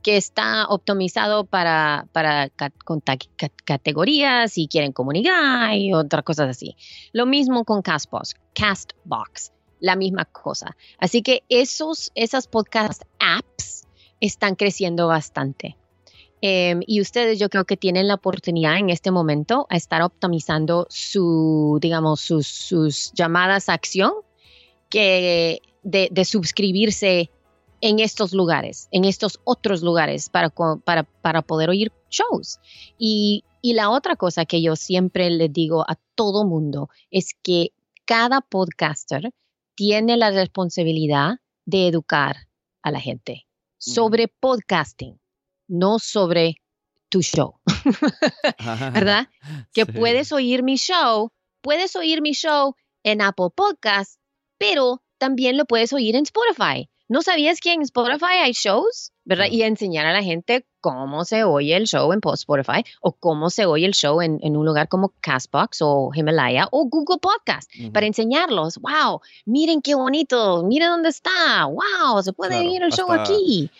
que 0.03 0.17
está 0.19 0.67
optimizado 0.69 1.45
para, 1.47 2.07
para 2.13 2.51
con 2.85 3.01
ta- 3.01 3.17
categorías, 3.65 4.53
si 4.53 4.69
quieren 4.69 4.93
comunidad 4.93 5.73
y 5.75 5.95
otras 5.95 6.23
cosas 6.25 6.51
así. 6.51 6.77
Lo 7.13 7.25
mismo 7.25 7.65
con 7.65 7.81
Castbox, 7.81 8.35
Castbox, 8.55 9.53
la 9.81 9.97
misma 9.97 10.27
cosa. 10.27 10.77
Así 10.99 11.23
que 11.23 11.43
esos, 11.49 12.13
esas 12.15 12.47
podcast 12.47 13.03
apps 13.19 13.54
están 14.21 14.55
creciendo 14.55 15.09
bastante. 15.09 15.77
Em, 16.47 16.83
y 16.87 17.01
ustedes 17.01 17.39
yo 17.39 17.49
creo 17.49 17.65
que 17.65 17.79
tienen 17.79 18.07
la 18.07 18.17
oportunidad 18.17 18.77
en 18.77 18.91
este 18.91 19.11
momento 19.11 19.67
a 19.71 19.77
estar 19.77 20.03
optimizando 20.03 20.87
su, 20.91 21.79
digamos, 21.81 22.21
sus, 22.21 22.47
sus 22.47 23.13
llamadas 23.15 23.71
a 23.71 23.73
acción 23.73 24.13
que 24.91 25.63
de, 25.83 26.25
suscribirse 26.27 27.31
en 27.81 27.99
estos 27.99 28.35
lugares, 28.35 28.89
en 28.91 29.07
estos 29.07 29.41
otros 29.45 29.83
lugares 29.83 30.29
para, 30.29 30.51
para, 30.51 31.05
para 31.05 31.41
poder 31.41 31.71
oír 31.71 31.93
shows. 32.11 32.61
Y, 32.99 33.45
y 33.63 33.73
la 33.73 33.89
otra 33.89 34.15
cosa 34.15 34.45
que 34.45 34.61
yo 34.61 34.77
siempre 34.77 35.31
le 35.31 35.49
digo 35.49 35.83
a 35.89 35.97
todo 36.15 36.45
mundo 36.45 36.91
es 37.11 37.35
que 37.43 37.73
cada 38.05 38.43
podcaster 38.43 39.31
tiene 39.75 40.19
la 40.19 40.31
responsabilidad 40.31 41.39
de 41.65 41.89
educar 41.89 42.37
a 42.83 42.91
la 42.91 43.01
gente 43.01 43.47
sobre 43.79 44.29
podcasting, 44.29 45.19
no 45.69 45.99
sobre 45.99 46.57
tu 47.09 47.23
show, 47.23 47.61
¿verdad? 48.93 49.29
Que 49.73 49.85
Sí. 49.85 49.93
puedes 49.93 50.33
oír 50.33 50.63
mi 50.63 50.77
show, 50.77 51.31
puedes 51.61 51.95
oír 51.97 52.23
mi 52.23 52.33
show 52.33 52.75
en 53.03 53.21
Apple 53.21 53.49
Podcasts, 53.55 54.19
pero 54.59 55.03
también 55.19 55.57
lo 55.57 55.65
puedes 55.65 55.93
oír 55.93 56.17
en 56.17 56.25
Spotify. 56.25 56.89
¿No 57.09 57.21
sabías 57.23 57.61
que 57.61 57.73
en 57.73 57.83
Spotify 57.83 58.39
hay 58.43 58.53
shows? 58.53 59.13
¿Verdad? 59.27 59.47
Y 59.51 59.63
enseñar 59.63 60.05
a 60.07 60.13
la 60.13 60.23
gente 60.23 60.67
cómo 60.81 61.25
se 61.25 61.45
oye 61.45 61.75
el 61.77 61.85
show 61.87 62.13
en 62.13 62.21
post- 62.21 62.43
Spotify 62.43 62.85
o 63.01 63.13
cómo 63.13 63.49
se 63.49 63.65
oye 63.65 63.87
el 63.87 63.93
show 63.95 64.21
en, 64.21 64.39
en 64.43 64.57
un 64.57 64.67
lugar 64.67 64.89
como 64.89 65.15
Castbox 65.21 65.79
o 65.81 66.11
Himalaya 66.15 66.69
o 66.71 66.85
Google 66.87 67.19
Podcast 67.19 67.71
para 67.93 68.07
enseñarlos. 68.07 68.79
¡Wow! 68.79 69.21
Miren 69.47 69.81
qué 69.81 69.95
bonito, 69.95 70.63
miren 70.65 70.89
dónde 70.91 71.09
está. 71.09 71.65
¡Wow! 71.67 72.23
Se 72.23 72.33
puede 72.35 72.51
Claro, 72.53 72.69
oír 72.71 72.83
el 72.83 72.93
show 72.93 73.11
aquí. 73.11 73.71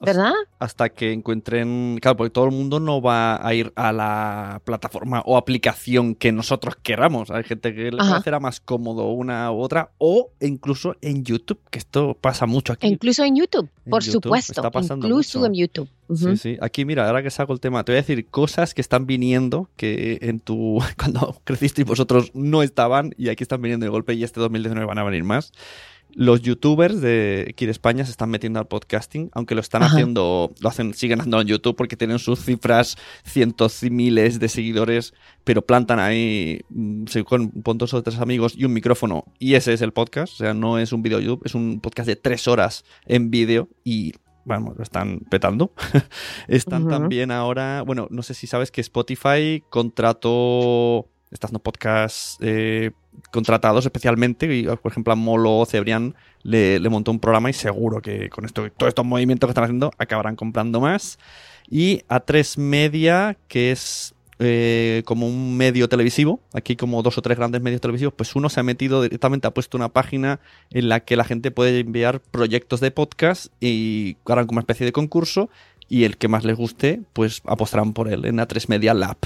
¿Verdad? 0.00 0.32
hasta 0.58 0.88
que 0.90 1.12
encuentren, 1.12 1.98
claro, 2.00 2.16
porque 2.16 2.30
todo 2.30 2.44
el 2.46 2.50
mundo 2.50 2.80
no 2.80 3.00
va 3.02 3.46
a 3.46 3.54
ir 3.54 3.72
a 3.76 3.92
la 3.92 4.60
plataforma 4.64 5.22
o 5.24 5.36
aplicación 5.36 6.14
que 6.14 6.32
nosotros 6.32 6.76
queramos. 6.82 7.30
Hay 7.30 7.44
gente 7.44 7.74
que 7.74 7.90
le 7.90 7.96
parecerá 7.98 8.40
más 8.40 8.60
cómodo 8.60 9.08
una 9.08 9.50
u 9.52 9.60
otra, 9.60 9.90
o 9.98 10.30
incluso 10.40 10.96
en 11.00 11.24
YouTube, 11.24 11.60
que 11.70 11.78
esto 11.78 12.16
pasa 12.20 12.46
mucho 12.46 12.72
aquí. 12.72 12.86
Incluso 12.86 13.24
en 13.24 13.36
YouTube, 13.36 13.68
En 13.84 13.90
por 13.90 14.02
YouTube 14.02 14.22
supuesto. 14.24 14.52
está 14.52 14.70
pasando 14.70 15.06
Incluso 15.06 15.38
mucho. 15.38 15.46
en 15.46 15.54
YouTube. 15.54 15.88
Sí, 16.14 16.36
sí. 16.36 16.56
Aquí, 16.60 16.84
mira, 16.84 17.06
ahora 17.06 17.22
que 17.22 17.30
saco 17.30 17.52
el 17.54 17.60
tema, 17.60 17.82
te 17.84 17.92
voy 17.92 17.98
a 17.98 18.02
decir 18.02 18.26
cosas 18.28 18.74
que 18.74 18.80
están 18.82 19.06
viniendo 19.06 19.68
que 19.76 20.18
en 20.22 20.40
tu. 20.40 20.80
cuando 20.98 21.40
crecisteis 21.44 21.86
vosotros 21.86 22.30
no 22.34 22.62
estaban 22.62 23.14
y 23.16 23.28
aquí 23.28 23.42
están 23.42 23.62
viniendo 23.62 23.84
de 23.84 23.90
golpe 23.90 24.14
y 24.14 24.24
este 24.24 24.40
2019 24.40 24.86
van 24.86 24.98
a 24.98 25.04
venir 25.04 25.24
más. 25.24 25.52
Los 26.14 26.42
youtubers 26.42 27.00
de 27.00 27.46
aquí 27.50 27.66
de 27.66 27.72
España 27.72 28.04
se 28.04 28.10
están 28.10 28.30
metiendo 28.30 28.60
al 28.60 28.66
podcasting, 28.66 29.30
aunque 29.32 29.54
lo 29.54 29.60
están 29.60 29.82
Ajá. 29.82 29.94
haciendo, 29.94 30.52
lo 30.60 30.68
hacen, 30.68 30.94
siguen 30.94 31.20
haciendo 31.20 31.40
en 31.40 31.48
YouTube 31.48 31.76
porque 31.76 31.96
tienen 31.96 32.18
sus 32.18 32.44
cifras, 32.44 32.96
cientos 33.24 33.82
y 33.82 33.90
miles 33.90 34.38
de 34.38 34.48
seguidores, 34.48 35.14
pero 35.44 35.62
plantan 35.62 35.98
ahí 35.98 36.60
con 37.26 37.50
pon 37.50 37.78
dos 37.78 37.94
o 37.94 38.02
tres 38.02 38.18
amigos 38.18 38.54
y 38.56 38.64
un 38.64 38.72
micrófono 38.72 39.24
y 39.38 39.54
ese 39.54 39.72
es 39.72 39.82
el 39.82 39.92
podcast, 39.92 40.34
o 40.34 40.36
sea, 40.36 40.54
no 40.54 40.78
es 40.78 40.92
un 40.92 41.02
video 41.02 41.20
YouTube, 41.20 41.42
es 41.44 41.54
un 41.54 41.80
podcast 41.80 42.06
de 42.06 42.16
tres 42.16 42.46
horas 42.48 42.84
en 43.06 43.30
vídeo 43.30 43.68
y 43.82 44.12
vamos, 44.44 44.76
lo 44.76 44.82
están 44.82 45.20
petando. 45.30 45.72
están 46.48 46.88
también 46.88 47.30
ahora, 47.30 47.82
bueno, 47.82 48.06
no 48.10 48.22
sé 48.22 48.34
si 48.34 48.46
sabes 48.46 48.70
que 48.70 48.80
Spotify 48.80 49.62
contrató, 49.70 51.08
está 51.30 51.46
haciendo 51.46 51.62
podcasts 51.62 52.38
eh, 52.40 52.92
contratados 53.34 53.84
especialmente, 53.84 54.46
y, 54.54 54.62
por 54.64 54.92
ejemplo 54.92 55.12
a 55.12 55.16
Molo 55.16 55.58
o 55.58 55.66
Cebrián 55.66 56.14
le, 56.44 56.78
montó 56.88 57.10
un 57.10 57.18
programa 57.18 57.50
y 57.50 57.52
seguro 57.52 58.00
que 58.00 58.30
con 58.30 58.44
esto, 58.44 58.70
todos 58.70 58.88
estos 58.88 59.04
movimientos 59.04 59.48
que 59.48 59.50
están 59.50 59.64
haciendo 59.64 59.90
acabarán 59.98 60.36
comprando 60.36 60.80
más. 60.80 61.18
Y 61.68 62.02
A3 62.08 62.58
Media, 62.58 63.36
que 63.48 63.72
es 63.72 64.14
eh, 64.38 65.02
como 65.04 65.26
un 65.26 65.56
medio 65.56 65.88
televisivo, 65.88 66.40
aquí 66.52 66.76
como 66.76 67.02
dos 67.02 67.18
o 67.18 67.22
tres 67.22 67.36
grandes 67.36 67.60
medios 67.60 67.80
televisivos, 67.80 68.14
pues 68.14 68.36
uno 68.36 68.48
se 68.48 68.60
ha 68.60 68.62
metido 68.62 69.02
directamente, 69.02 69.48
ha 69.48 69.54
puesto 69.54 69.76
una 69.76 69.88
página 69.88 70.38
en 70.70 70.88
la 70.88 71.00
que 71.00 71.16
la 71.16 71.24
gente 71.24 71.50
puede 71.50 71.80
enviar 71.80 72.20
proyectos 72.20 72.80
de 72.80 72.92
podcast 72.92 73.46
y 73.60 74.16
harán 74.26 74.46
como 74.46 74.58
una 74.58 74.62
especie 74.62 74.86
de 74.86 74.92
concurso 74.92 75.50
y 75.88 76.04
el 76.04 76.16
que 76.18 76.28
más 76.28 76.44
les 76.44 76.56
guste, 76.56 77.02
pues 77.12 77.42
apostarán 77.46 77.92
por 77.94 78.08
él 78.08 78.24
en 78.26 78.36
A3 78.36 78.68
Media 78.68 78.94
Lab. 78.94 79.18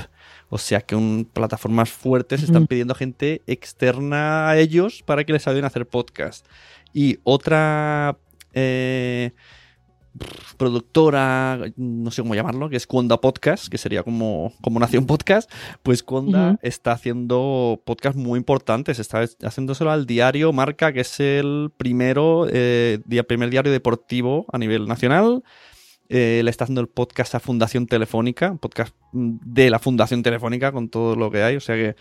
O 0.49 0.59
sea 0.59 0.81
que 0.81 0.97
un, 0.97 1.29
plataformas 1.31 1.91
fuertes 1.91 2.43
están 2.43 2.67
pidiendo 2.67 2.95
gente 2.95 3.43
externa 3.47 4.49
a 4.49 4.59
ellos 4.59 5.03
para 5.05 5.25
que 5.25 5.33
les 5.33 5.47
ayuden 5.47 5.65
a 5.65 5.69
hacer 5.69 5.87
podcast. 5.87 6.47
Y 6.95 7.19
otra 7.23 8.17
eh, 8.55 9.33
productora, 10.57 11.59
no 11.77 12.11
sé 12.11 12.23
cómo 12.23 12.35
llamarlo, 12.35 12.69
que 12.69 12.77
es 12.77 12.87
Cuonda 12.87 13.21
Podcast, 13.21 13.69
que 13.69 13.79
sería 13.79 14.03
como, 14.03 14.53
como 14.61 14.81
Nación 14.81 15.07
Podcast, 15.07 15.51
pues 15.83 16.03
Cuonda 16.03 16.59
está 16.63 16.93
haciendo 16.93 17.81
podcast 17.85 18.17
muy 18.17 18.39
importantes, 18.39 18.99
está 18.99 19.25
haciéndoselo 19.43 19.91
al 19.91 20.07
diario 20.07 20.53
Marca, 20.53 20.93
que 20.93 21.01
es 21.01 21.21
el 21.21 21.71
primero, 21.77 22.47
eh, 22.51 23.01
primer 23.29 23.51
diario 23.51 23.71
deportivo 23.71 24.47
a 24.53 24.59
nivel 24.59 24.89
nacional. 24.89 25.43
Eh, 26.09 26.41
le 26.43 26.51
está 26.51 26.65
haciendo 26.65 26.81
el 26.81 26.89
podcast 26.89 27.35
a 27.35 27.41
Fundación 27.41 27.87
Telefónica, 27.87 28.55
podcast 28.57 28.95
de 29.13 29.71
la 29.71 29.79
Fundación 29.79 30.23
Telefónica 30.23 30.73
con 30.73 30.89
todo 30.89 31.17
lo 31.17 31.31
que 31.31 31.43
hay, 31.43 31.57
o 31.57 31.61
sea 31.61 31.77
que 31.77 31.97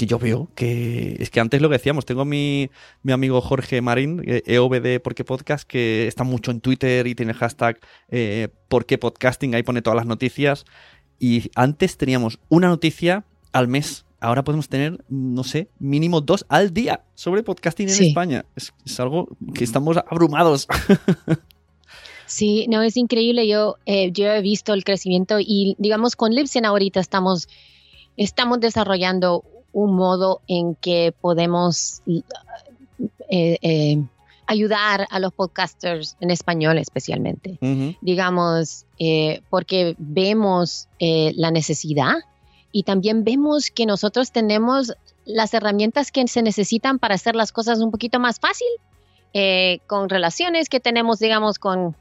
que 0.00 0.06
yo 0.06 0.18
veo 0.18 0.48
que 0.54 1.16
es 1.18 1.28
que 1.28 1.40
antes 1.40 1.60
lo 1.60 1.68
que 1.68 1.74
decíamos, 1.74 2.06
tengo 2.06 2.24
mi, 2.24 2.70
mi 3.02 3.12
amigo 3.12 3.42
Jorge 3.42 3.82
Marín, 3.82 4.22
EOBD 4.24 4.86
eh, 4.86 5.00
Porque 5.00 5.24
Podcast, 5.24 5.68
que 5.68 6.06
está 6.06 6.24
mucho 6.24 6.50
en 6.50 6.62
Twitter 6.62 7.06
y 7.06 7.14
tiene 7.14 7.34
hashtag 7.34 7.78
eh, 8.08 8.48
Porque 8.68 8.96
Podcasting, 8.96 9.54
ahí 9.54 9.62
pone 9.62 9.82
todas 9.82 9.98
las 9.98 10.06
noticias. 10.06 10.64
Y 11.18 11.50
antes 11.54 11.98
teníamos 11.98 12.40
una 12.48 12.68
noticia 12.68 13.26
al 13.52 13.68
mes. 13.68 14.06
Ahora 14.20 14.42
podemos 14.42 14.70
tener, 14.70 15.04
no 15.10 15.44
sé, 15.44 15.68
mínimo 15.78 16.22
dos 16.22 16.46
al 16.48 16.72
día 16.72 17.04
sobre 17.14 17.42
podcasting 17.42 17.90
en 17.90 18.04
España. 18.04 18.46
Es, 18.56 18.72
algo 18.98 19.28
que 19.54 19.64
estamos 19.64 19.98
abrumados. 19.98 20.66
Sí, 22.30 22.66
no, 22.68 22.80
es 22.80 22.96
increíble. 22.96 23.48
Yo, 23.48 23.74
eh, 23.86 24.12
yo 24.12 24.26
he 24.26 24.40
visto 24.40 24.72
el 24.72 24.84
crecimiento 24.84 25.40
y, 25.40 25.74
digamos, 25.78 26.14
con 26.14 26.32
Libsyn 26.32 26.64
ahorita 26.64 27.00
estamos, 27.00 27.48
estamos 28.16 28.60
desarrollando 28.60 29.42
un 29.72 29.96
modo 29.96 30.40
en 30.46 30.76
que 30.76 31.12
podemos 31.20 32.02
eh, 33.28 33.58
eh, 33.62 34.02
ayudar 34.46 35.08
a 35.10 35.18
los 35.18 35.32
podcasters 35.32 36.16
en 36.20 36.30
español 36.30 36.78
especialmente. 36.78 37.58
Digamos, 38.00 38.86
eh, 39.00 39.42
porque 39.50 39.96
vemos 39.98 40.86
la 41.00 41.50
necesidad 41.50 42.14
y 42.70 42.84
también 42.84 43.24
vemos 43.24 43.72
que 43.72 43.86
nosotros 43.86 44.30
tenemos 44.30 44.92
las 45.24 45.52
herramientas 45.52 46.12
que 46.12 46.28
se 46.28 46.42
necesitan 46.42 47.00
para 47.00 47.16
hacer 47.16 47.34
las 47.34 47.50
cosas 47.50 47.80
un 47.80 47.90
poquito 47.90 48.20
más 48.20 48.38
fácil, 48.38 48.68
con 49.86 50.08
relaciones 50.08 50.68
que 50.68 50.78
tenemos, 50.78 51.18
digamos, 51.18 51.58
con 51.58 51.96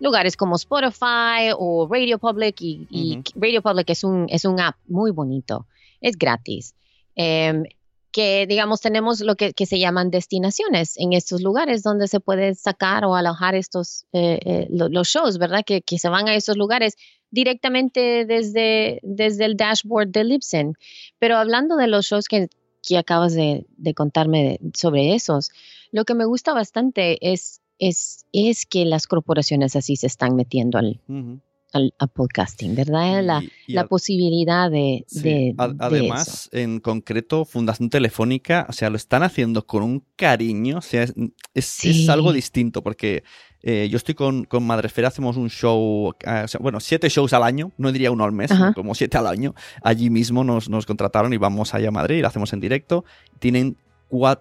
lugares 0.00 0.36
como 0.36 0.56
Spotify 0.56 1.52
o 1.56 1.86
Radio 1.88 2.18
Public 2.18 2.56
y, 2.60 3.22
Radio 3.36 3.62
Public 3.62 3.90
es 3.90 4.02
un, 4.02 4.26
es 4.28 4.44
un 4.44 4.58
app 4.58 4.76
muy 4.88 5.12
bonito, 5.12 5.66
es 6.00 6.16
gratis. 6.16 6.74
Em, 7.14 7.64
que 8.12 8.46
digamos 8.48 8.80
tenemos 8.80 9.20
lo 9.20 9.36
que, 9.36 9.52
se 9.54 9.78
llaman 9.78 10.10
destinaciones 10.10 10.94
en 10.96 11.12
estos 11.12 11.42
lugares 11.42 11.82
donde 11.82 12.08
se 12.08 12.20
puede 12.20 12.54
sacar 12.54 13.04
o 13.04 13.14
alojar 13.14 13.54
estos 13.54 14.06
eh, 14.12 14.40
eh, 14.44 14.66
los 14.70 15.08
shows, 15.08 15.38
¿verdad? 15.38 15.64
Que, 15.64 15.82
se 15.96 16.08
van 16.08 16.28
a 16.28 16.34
esos 16.34 16.56
lugares 16.56 16.96
directamente 17.30 18.24
desde, 18.24 18.98
desde 19.02 19.44
el 19.44 19.56
dashboard 19.56 20.08
de 20.08 20.24
Libsyn. 20.24 20.74
Pero 21.18 21.36
hablando 21.36 21.76
de 21.76 21.86
los 21.86 22.06
shows 22.06 22.26
que, 22.26 22.48
acabas 22.96 23.34
de, 23.34 23.64
contarme 23.94 24.58
sobre 24.74 25.14
esos, 25.14 25.50
lo 25.92 26.04
que 26.04 26.14
me 26.14 26.24
gusta 26.24 26.52
bastante 26.52 27.32
es, 27.32 27.60
es, 27.80 28.26
es 28.32 28.66
que 28.66 28.84
las 28.84 29.06
corporaciones 29.06 29.74
así 29.74 29.96
se 29.96 30.06
están 30.06 30.36
metiendo 30.36 30.78
al, 30.78 31.00
al, 31.72 31.92
podcasting, 32.12 32.74
¿verdad? 32.74 33.24
La, 33.24 33.42
la 33.66 33.86
posibilidad 33.86 34.70
de... 34.70 35.04
además, 35.78 36.48
en 36.52 36.78
concreto, 36.80 37.44
Fundación 37.44 37.88
Telefónica, 37.88 38.66
o 38.68 38.72
sea, 38.72 38.90
lo 38.90 38.96
están 38.96 39.22
haciendo 39.22 39.66
con 39.66 39.82
un 39.82 40.04
cariño, 40.14 40.78
o 40.78 40.82
sea, 40.82 41.06
es, 41.54 42.08
algo 42.08 42.32
distinto, 42.32 42.82
porque 42.82 43.24
eh, 43.62 43.88
yo 43.90 43.96
estoy 43.96 44.14
con, 44.14 44.44
con 44.44 44.66
Madresfera, 44.66 45.08
hacemos 45.08 45.38
un 45.38 45.48
show, 45.48 46.14
ah, 46.26 46.44
bueno, 46.60 46.80
siete 46.80 47.08
shows 47.08 47.32
al 47.32 47.42
año, 47.42 47.72
no 47.78 47.92
diría 47.92 48.10
uno 48.10 48.24
al 48.24 48.32
mes, 48.32 48.50
como 48.74 48.94
siete 48.94 49.16
al 49.16 49.26
año. 49.26 49.54
Allí 49.82 50.10
mismo 50.10 50.44
nos, 50.44 50.68
nos 50.68 50.84
contrataron 50.84 51.32
y 51.32 51.38
vamos 51.38 51.72
allá 51.72 51.88
a 51.88 51.92
Madrid 51.92 52.18
y 52.18 52.20
lo 52.20 52.28
hacemos 52.28 52.52
en 52.52 52.60
directo. 52.60 53.04
Tienen 53.38 53.76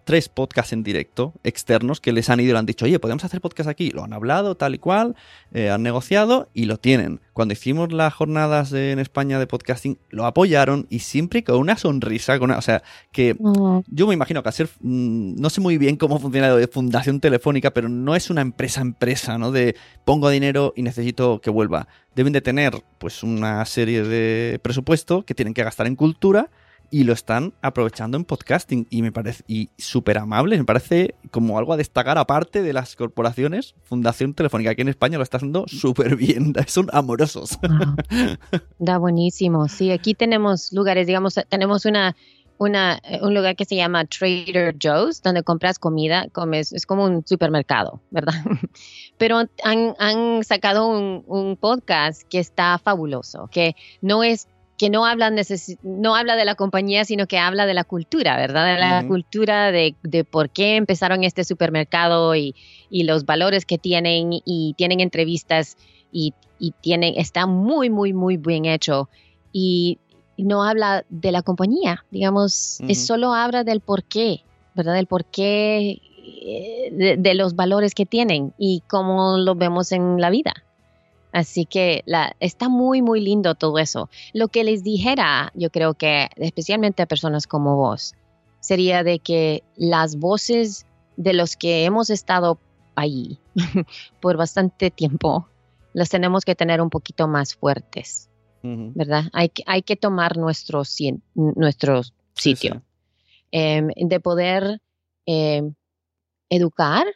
tres 0.03 0.29
podcasts 0.29 0.73
en 0.73 0.83
directo 0.83 1.33
externos 1.43 2.01
que 2.01 2.11
les 2.11 2.29
han 2.29 2.39
ido 2.39 2.49
y 2.49 2.53
le 2.53 2.59
han 2.59 2.65
dicho, 2.65 2.85
oye, 2.85 2.99
podemos 2.99 3.23
hacer 3.23 3.41
podcast 3.41 3.69
aquí. 3.69 3.91
Lo 3.91 4.03
han 4.03 4.13
hablado 4.13 4.55
tal 4.55 4.75
y 4.75 4.79
cual, 4.79 5.15
eh, 5.53 5.69
han 5.69 5.83
negociado 5.83 6.49
y 6.53 6.65
lo 6.65 6.77
tienen. 6.77 7.21
Cuando 7.33 7.53
hicimos 7.53 7.91
las 7.93 8.13
jornadas 8.13 8.73
en 8.73 8.99
España 8.99 9.39
de 9.39 9.47
podcasting, 9.47 9.97
lo 10.09 10.25
apoyaron 10.25 10.87
y 10.89 10.99
siempre 10.99 11.43
con 11.43 11.57
una 11.57 11.77
sonrisa. 11.77 12.39
Con 12.39 12.51
o 12.51 12.61
sea, 12.61 12.83
que 13.11 13.35
mm. 13.39 13.79
yo 13.87 14.07
me 14.07 14.13
imagino 14.13 14.43
que 14.43 14.49
hacer, 14.49 14.69
mm, 14.81 15.39
no 15.39 15.49
sé 15.49 15.61
muy 15.61 15.77
bien 15.77 15.95
cómo 15.95 16.19
funciona 16.19 16.49
lo 16.49 16.57
de 16.57 16.67
Fundación 16.67 17.19
Telefónica, 17.19 17.71
pero 17.71 17.89
no 17.89 18.15
es 18.15 18.29
una 18.29 18.41
empresa 18.41 18.81
empresa, 18.81 19.37
¿no? 19.37 19.51
De 19.51 19.75
pongo 20.05 20.29
dinero 20.29 20.73
y 20.75 20.81
necesito 20.81 21.39
que 21.41 21.49
vuelva. 21.49 21.87
Deben 22.15 22.33
de 22.33 22.41
tener 22.41 22.83
pues 22.97 23.23
una 23.23 23.63
serie 23.65 24.03
de 24.03 24.59
presupuesto 24.61 25.23
que 25.23 25.35
tienen 25.35 25.53
que 25.53 25.63
gastar 25.63 25.87
en 25.87 25.95
cultura 25.95 26.49
y 26.91 27.03
lo 27.03 27.13
están 27.13 27.53
aprovechando 27.61 28.17
en 28.17 28.25
podcasting 28.25 28.87
y 28.89 29.01
me 29.01 29.11
parece 29.11 29.43
y 29.47 29.69
súper 29.77 30.17
amable, 30.17 30.57
me 30.57 30.65
parece 30.65 31.15
como 31.31 31.57
algo 31.57 31.73
a 31.73 31.77
destacar 31.77 32.17
aparte 32.17 32.61
de 32.61 32.73
las 32.73 32.95
corporaciones. 32.95 33.75
Fundación 33.83 34.33
Telefónica 34.33 34.71
aquí 34.71 34.81
en 34.81 34.89
España 34.89 35.17
lo 35.17 35.23
está 35.23 35.37
haciendo 35.37 35.65
súper 35.67 36.15
bien, 36.15 36.53
son 36.67 36.89
amorosos. 36.91 37.57
Da 38.79 38.97
buenísimo. 38.97 39.67
Sí, 39.67 39.91
aquí 39.91 40.13
tenemos 40.13 40.71
lugares, 40.73 41.07
digamos, 41.07 41.35
tenemos 41.49 41.85
una 41.85 42.15
una, 42.59 43.01
un 43.21 43.33
lugar 43.33 43.55
que 43.55 43.65
se 43.65 43.75
llama 43.75 44.05
Trader 44.05 44.75
Joe's, 44.81 45.21
donde 45.21 45.43
compras 45.43 45.79
comida, 45.79 46.27
comes, 46.33 46.73
es 46.73 46.85
como 46.85 47.05
un 47.05 47.25
supermercado, 47.25 48.01
¿verdad? 48.11 48.33
Pero 49.17 49.37
han, 49.63 49.95
han 49.97 50.43
sacado 50.43 50.87
un, 50.87 51.23
un, 51.25 51.55
podcast 51.55 52.23
que 52.23 52.39
está 52.39 52.77
fabuloso, 52.77 53.47
que 53.49 53.75
no 54.01 54.23
es 54.23 54.49
que 54.79 54.89
no 54.89 55.05
habla, 55.05 55.29
no 55.83 56.15
habla 56.15 56.37
de 56.37 56.45
la 56.45 56.55
compañía, 56.55 57.03
sino 57.03 57.27
que 57.27 57.37
habla 57.37 57.65
de 57.65 57.73
la 57.73 57.83
cultura, 57.83 58.37
¿verdad? 58.37 58.65
De 58.65 58.79
la 58.79 59.05
cultura 59.05 59.73
de, 59.73 59.93
por 60.23 60.49
qué 60.51 60.77
empezaron 60.77 61.25
este 61.25 61.43
supermercado 61.43 62.33
y, 62.33 62.55
los 62.89 63.25
valores 63.25 63.65
que 63.65 63.77
tienen 63.77 64.29
y 64.31 64.73
tienen 64.77 65.01
entrevistas 65.01 65.75
y, 66.13 66.33
tienen, 66.79 67.15
está 67.17 67.45
muy, 67.45 67.89
muy, 67.89 68.13
muy 68.13 68.37
bien 68.37 68.63
hecho. 68.63 69.09
Y 69.51 69.99
no 70.37 70.63
habla 70.63 71.03
de 71.09 71.33
la 71.33 71.41
compañía, 71.41 72.05
digamos, 72.09 72.79
es 72.87 73.05
solo 73.05 73.33
habla 73.33 73.65
del 73.65 73.81
por 73.81 74.05
qué, 74.05 74.45
¿verdad? 74.75 74.93
Del 74.93 75.07
por 75.07 75.25
qué 75.25 76.01
eh, 76.41 77.17
de 77.17 77.33
los 77.33 77.57
valores 77.57 77.93
que 77.93 78.05
tienen 78.05 78.53
y 78.57 78.81
cómo 78.87 79.37
lo 79.37 79.55
vemos 79.55 79.91
en 79.91 80.21
la 80.21 80.29
vida. 80.29 80.53
Así 81.31 81.65
que 81.65 82.03
la, 82.05 82.35
está 82.39 82.69
muy, 82.69 83.01
muy 83.01 83.21
lindo 83.21 83.55
todo 83.55 83.77
eso. 83.77 84.09
Lo 84.33 84.47
que 84.47 84.63
les 84.63 84.83
dijera, 84.83 85.51
yo 85.53 85.69
creo 85.69 85.93
que 85.93 86.29
especialmente 86.37 87.03
a 87.03 87.07
personas 87.07 87.45
como 87.45 87.75
vos, 87.75 88.15
sería 88.59 89.03
de 89.03 89.19
que 89.19 89.63
las 89.75 90.17
voces 90.17 90.85
de 91.17 91.33
los 91.33 91.55
que 91.55 91.85
hemos 91.85 92.09
estado 92.09 92.59
ahí 92.95 93.37
por 94.21 94.37
bastante 94.37 94.91
tiempo, 94.91 95.47
las 95.93 96.09
tenemos 96.09 96.45
que 96.45 96.55
tener 96.55 96.81
un 96.81 96.89
poquito 96.89 97.27
más 97.27 97.55
fuertes, 97.55 98.29
¿verdad? 98.61 99.25
Hay 99.33 99.49
que, 99.49 99.63
hay 99.65 99.81
que 99.81 99.95
tomar 99.95 100.37
nuestro, 100.37 100.83
nuestro 101.35 102.01
sitio. 102.35 102.83
Em, 103.51 103.87
de 103.95 104.19
poder 104.19 104.79
em, 105.25 105.73
educar 106.49 107.07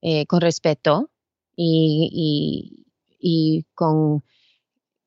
eh, 0.00 0.24
con 0.26 0.40
respeto 0.40 1.10
y, 1.56 2.08
y 2.12 2.86
con, 3.74 4.22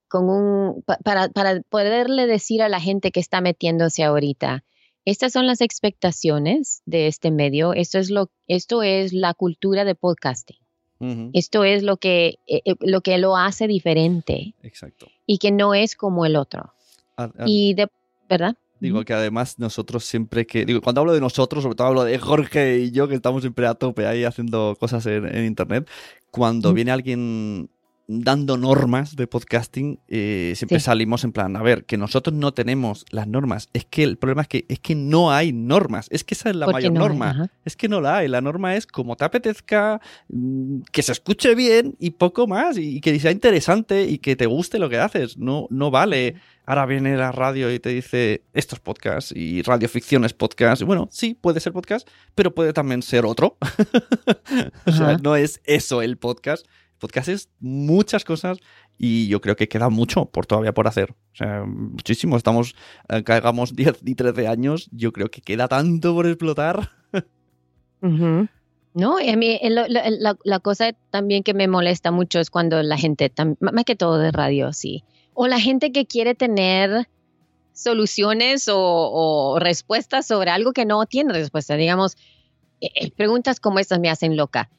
con 0.08 0.30
un, 0.30 0.84
para, 1.04 1.30
para 1.30 1.62
poderle 1.70 2.28
decir 2.28 2.62
a 2.62 2.70
la 2.70 2.80
gente 2.80 3.12
que 3.12 3.20
está 3.20 3.42
metiéndose 3.42 4.04
ahorita, 4.04 4.64
estas 5.06 5.34
son 5.34 5.48
las 5.48 5.62
expectaciones 5.62 6.82
de 6.86 7.08
este 7.08 7.32
medio, 7.32 7.74
esto 7.74 8.00
es, 8.00 8.10
lo, 8.10 8.30
esto 8.48 8.84
es 8.84 9.12
la 9.12 9.34
cultura 9.34 9.86
de 9.86 9.96
podcasting. 9.96 10.58
Esto 11.34 11.66
es 11.66 11.84
lo 11.84 11.98
que, 11.98 12.40
eh, 12.48 12.62
eh, 12.64 12.76
lo 12.80 13.02
que 13.02 13.18
lo 13.18 13.36
hace 13.36 13.68
diferente. 13.68 14.54
Exacto. 14.64 15.08
Y 15.26 15.38
que 15.38 15.52
no 15.52 15.74
es 15.74 15.96
como 15.96 16.26
el 16.26 16.38
otro. 16.38 16.74
y 17.46 17.74
de, 17.74 17.90
¿verdad? 18.30 18.56
Digo 18.80 19.04
que 19.04 19.14
además 19.14 19.60
nosotros 19.60 20.06
siempre 20.06 20.46
que, 20.46 20.66
digo, 20.66 20.82
cuando 20.82 21.02
hablo 21.02 21.14
de 21.14 21.20
nosotros, 21.20 21.64
sobre 21.64 21.76
todo 21.76 21.88
hablo 21.88 22.04
de 22.06 22.18
Jorge 22.20 22.80
y 22.80 22.92
yo, 22.92 23.08
que 23.08 23.16
estamos 23.16 23.42
siempre 23.42 23.68
a 23.68 23.76
tope 23.76 24.06
ahí 24.08 24.24
haciendo 24.24 24.78
cosas 24.80 25.06
en, 25.06 25.46
internet, 25.46 25.90
cuando 26.32 26.74
viene 26.74 26.92
alguien 26.92 27.70
dando 28.08 28.58
normas 28.58 29.16
de 29.16 29.28
podcasting, 29.28 30.00
eh, 30.10 30.54
siempre 30.58 30.80
Sí. 30.80 30.86
salimos 30.86 31.24
en 31.24 31.32
plan, 31.32 31.56
a 31.56 31.62
ver, 31.62 31.86
que 31.86 31.98
nosotros 31.98 32.36
no 32.36 32.54
tenemos 32.54 33.06
las 33.12 33.28
normas. 33.28 33.70
Es 33.74 33.86
que 33.86 34.04
el 34.04 34.18
problema 34.18 34.42
es 34.42 34.48
que, 34.50 34.66
es 34.68 34.80
que 34.80 34.94
no 34.94 35.32
hay 35.32 35.54
normas. 35.54 36.08
Es 36.12 36.24
que 36.26 36.34
esa 36.34 36.50
es 36.50 36.56
la 36.58 36.66
Porque 36.66 36.90
mayor 36.90 36.94
no 36.94 37.00
norma. 37.00 37.50
Es 37.64 37.78
que 37.78 37.88
no 37.88 38.02
la 38.02 38.18
hay. 38.18 38.28
La 38.28 38.42
norma 38.42 38.76
es 38.76 38.88
como 38.88 39.16
te 39.16 39.24
apetezca, 39.24 40.02
mm, 40.28 40.82
que 40.92 41.02
se 41.02 41.14
escuche 41.14 41.56
bien 41.56 41.96
y 41.98 42.12
poco 42.12 42.46
más. 42.46 42.78
Y 42.78 43.00
que 43.00 43.18
sea 43.20 43.32
interesante 43.32 44.04
y 44.04 44.18
que 44.18 44.36
te 44.36 44.48
guste 44.48 44.80
lo 44.80 44.90
que 44.90 44.98
haces. 45.00 45.38
No, 45.38 45.68
no 45.70 45.90
vale. 45.90 46.36
Ahora 46.66 46.86
viene 46.86 47.18
la 47.18 47.32
radio 47.34 47.74
y 47.74 47.80
te 47.80 47.90
dice 47.90 48.44
estos 48.54 48.80
podcasts 48.80 49.34
y 49.36 49.62
radioficción 49.64 50.24
es 50.26 50.34
podcast. 50.34 50.82
Y 50.82 50.86
Bueno, 50.86 51.08
sí, 51.12 51.36
puede 51.40 51.60
ser 51.60 51.74
podcast, 51.74 52.08
pero 52.36 52.54
puede 52.54 52.74
también 52.74 53.02
ser 53.02 53.26
otro. 53.26 53.58
o 54.86 54.92
sea, 54.92 55.10
Ajá. 55.12 55.18
no 55.22 55.36
es 55.36 55.62
eso 55.66 56.02
el 56.02 56.18
podcast. 56.18 56.66
Podcast 57.04 57.28
es 57.28 57.50
muchas 57.60 58.24
cosas 58.24 58.60
y 58.98 59.28
yo 59.28 59.42
creo 59.42 59.58
que 59.58 59.68
queda 59.68 59.90
mucho 59.90 60.24
por 60.24 60.46
todavía 60.46 60.74
por 60.74 60.88
hacer. 60.88 61.12
O 61.12 61.36
sea, 61.36 61.66
muchísimo. 61.66 62.38
Estamos, 62.38 62.76
eh, 63.10 63.26
que 63.26 63.34
hagamos 63.34 63.76
10 63.76 64.00
y 64.06 64.16
13 64.16 64.48
años, 64.48 64.88
yo 64.94 65.12
creo 65.12 65.30
que 65.30 65.42
queda 65.42 65.68
tanto 65.68 66.16
por 66.16 66.28
explotar. 66.28 66.92
Ujú. 68.02 68.48
No, 68.94 69.20
y 69.20 69.30
a 69.30 69.36
mí 69.36 69.60
eh, 69.62 69.70
la, 69.70 70.60
cosa 70.60 70.94
también 71.10 71.44
que 71.44 71.54
me 71.54 71.68
molesta 71.68 72.12
mucho 72.12 72.40
es 72.40 72.50
cuando 72.50 72.82
la 72.82 72.98
gente, 72.98 73.30
más 73.60 73.84
que 73.84 73.98
todo 73.98 74.18
de 74.18 74.32
radio, 74.32 74.72
sí, 74.72 75.04
o 75.34 75.48
la 75.48 75.60
gente 75.60 75.92
que 75.92 76.06
quiere 76.06 76.36
tener 76.36 77.10
soluciones 77.74 78.70
o, 78.70 78.80
o 78.80 79.60
respuestas 79.60 80.26
sobre 80.26 80.52
algo 80.52 80.72
que 80.72 80.86
no 80.86 81.06
tiene 81.06 81.34
respuesta. 81.34 81.76
Digamos, 81.76 82.16
eh, 82.80 82.92
eh, 82.96 83.12
preguntas 83.12 83.60
como 83.60 83.80
estas 83.80 84.00
me 84.00 84.10
hacen 84.10 84.38
loca. 84.38 84.70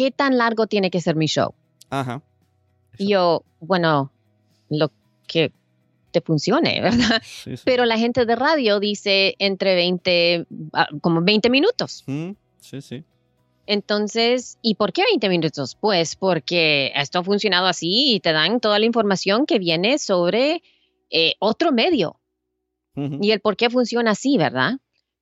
¿Qué 0.00 0.10
tan 0.10 0.38
largo 0.38 0.66
tiene 0.66 0.90
que 0.90 1.02
ser 1.02 1.14
mi 1.14 1.26
show? 1.26 1.52
Ajá. 1.90 2.22
Y 2.96 3.08
yo, 3.08 3.44
bueno, 3.60 4.10
lo 4.70 4.90
que 5.28 5.52
te 6.10 6.22
funcione, 6.22 6.80
¿verdad? 6.80 7.20
Sí, 7.22 7.58
sí. 7.58 7.62
Pero 7.66 7.84
la 7.84 7.98
gente 7.98 8.24
de 8.24 8.34
radio 8.34 8.80
dice 8.80 9.34
entre 9.38 9.74
20, 9.74 10.46
ah, 10.72 10.88
como 11.02 11.20
20 11.20 11.50
minutos. 11.50 12.02
Mm, 12.06 12.30
sí, 12.60 12.80
sí. 12.80 13.04
Entonces, 13.66 14.56
¿y 14.62 14.76
por 14.76 14.94
qué 14.94 15.04
20 15.04 15.28
minutos? 15.28 15.76
Pues 15.78 16.16
porque 16.16 16.92
esto 16.96 17.18
ha 17.18 17.22
funcionado 17.22 17.66
así 17.66 18.14
y 18.14 18.20
te 18.20 18.32
dan 18.32 18.58
toda 18.58 18.78
la 18.78 18.86
información 18.86 19.44
que 19.44 19.58
viene 19.58 19.98
sobre 19.98 20.62
eh, 21.10 21.34
otro 21.40 21.72
medio 21.72 22.18
Ujú. 22.96 23.18
y 23.20 23.32
el 23.32 23.40
por 23.40 23.58
qué 23.58 23.68
funciona 23.68 24.12
así, 24.12 24.38
¿verdad? 24.38 24.78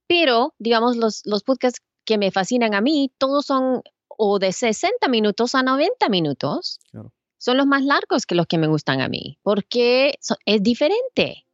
Pero, 0.07 0.55
digamos, 0.61 0.97
los, 0.97 1.23
los 1.25 1.43
podcasts 1.43 1.81
que 2.05 2.17
me 2.17 2.31
fascinan 2.31 2.75
a 2.75 2.81
mí, 2.81 3.11
todos 3.19 3.45
son 3.45 3.83
o 4.19 4.39
de 4.39 4.53
60 4.53 5.09
minutos 5.09 5.55
a 5.55 5.63
90 5.63 6.11
minutos. 6.11 6.81
Claro. 6.91 7.13
Son 7.39 7.57
los 7.57 7.67
más 7.67 7.83
largos 7.85 8.27
que 8.27 8.35
los 8.35 8.47
que 8.47 8.59
me 8.59 8.67
gustan 8.67 9.01
a 9.01 9.09
mí, 9.09 9.39
porque 9.43 10.15
so- 10.21 10.37
es 10.45 10.63
diferente. 10.63 11.47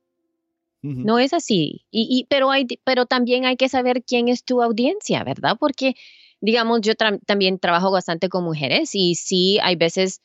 No 0.82 1.18
es 1.18 1.32
así. 1.32 1.86
Y, 1.90 2.06
y- 2.10 2.26
pero, 2.28 2.50
hay, 2.50 2.66
pero 2.84 3.06
también 3.06 3.46
hay 3.46 3.56
que 3.56 3.68
saber 3.70 4.02
quién 4.02 4.28
es 4.28 4.44
tu 4.44 4.60
audiencia, 4.62 5.24
¿verdad? 5.24 5.56
Porque, 5.58 5.94
digamos, 6.40 6.80
yo 6.82 6.92
tra- 6.94 7.20
también 7.24 7.58
trabajo 7.58 7.90
bastante 7.90 8.28
con 8.28 8.44
mujeres 8.44 8.90
y 8.94 9.14
sí 9.14 9.58
hay 9.62 9.76
veces 9.76 10.20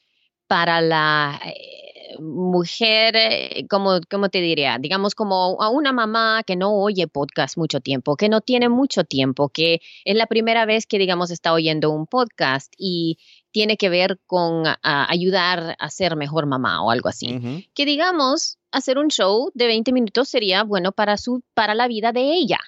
para 0.48 0.82
la 0.82 1.40
eh, 1.46 1.89
mujer, 2.20 3.16
eh, 3.16 3.66
como, 3.70 4.00
¿cómo 4.10 4.30
te 4.30 4.42
diría? 4.42 4.78
Digamos, 4.80 5.14
como 5.16 5.62
a 5.62 5.70
una 5.70 5.92
mamá 5.92 6.44
que 6.46 6.56
no 6.56 6.74
oye 6.74 7.08
podcast 7.08 7.58
mucho 7.58 7.80
tiempo, 7.80 8.16
que 8.16 8.30
no 8.30 8.42
tiene 8.42 8.70
mucho 8.70 9.04
tiempo, 9.04 9.50
que 9.50 9.82
es 10.06 10.16
la 10.16 10.26
primera 10.26 10.66
vez 10.66 10.86
que, 10.88 10.98
digamos, 10.98 11.30
está 11.32 11.54
oyendo 11.54 11.92
un 11.92 12.08
podcast 12.08 12.74
y 12.78 13.18
tiene 13.52 13.78
que 13.78 13.90
ver 13.90 14.20
con 14.26 14.64
ayudar 14.84 15.76
a 15.80 15.90
ser 15.90 16.16
mejor 16.16 16.46
mamá 16.46 16.84
o 16.84 16.92
algo 16.92 17.10
así 17.10 17.68
que 17.74 17.86
digamos, 17.86 18.58
hacer 18.72 18.98
un 18.98 19.10
show 19.10 19.50
de 19.56 19.66
20 19.68 19.92
minutos 19.92 20.30
sería 20.30 20.64
bueno 20.64 20.92
para 20.92 21.18
su 21.18 21.42
para 21.54 21.74
la 21.76 21.88
vida 21.88 22.12
de 22.12 22.34
ella. 22.34 22.60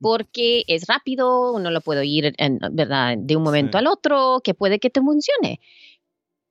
Porque 0.00 0.64
es 0.66 0.86
rápido, 0.86 1.52
uno 1.54 1.70
lo 1.70 1.80
puede 1.80 2.04
ir 2.04 2.34
en, 2.36 2.58
¿verdad? 2.72 3.14
de 3.16 3.36
un 3.36 3.42
momento 3.42 3.78
Sí. 3.78 3.80
al 3.80 3.86
otro, 3.86 4.40
que 4.44 4.52
puede 4.52 4.78
que 4.78 4.90
te 4.90 5.00
funcione. 5.00 5.60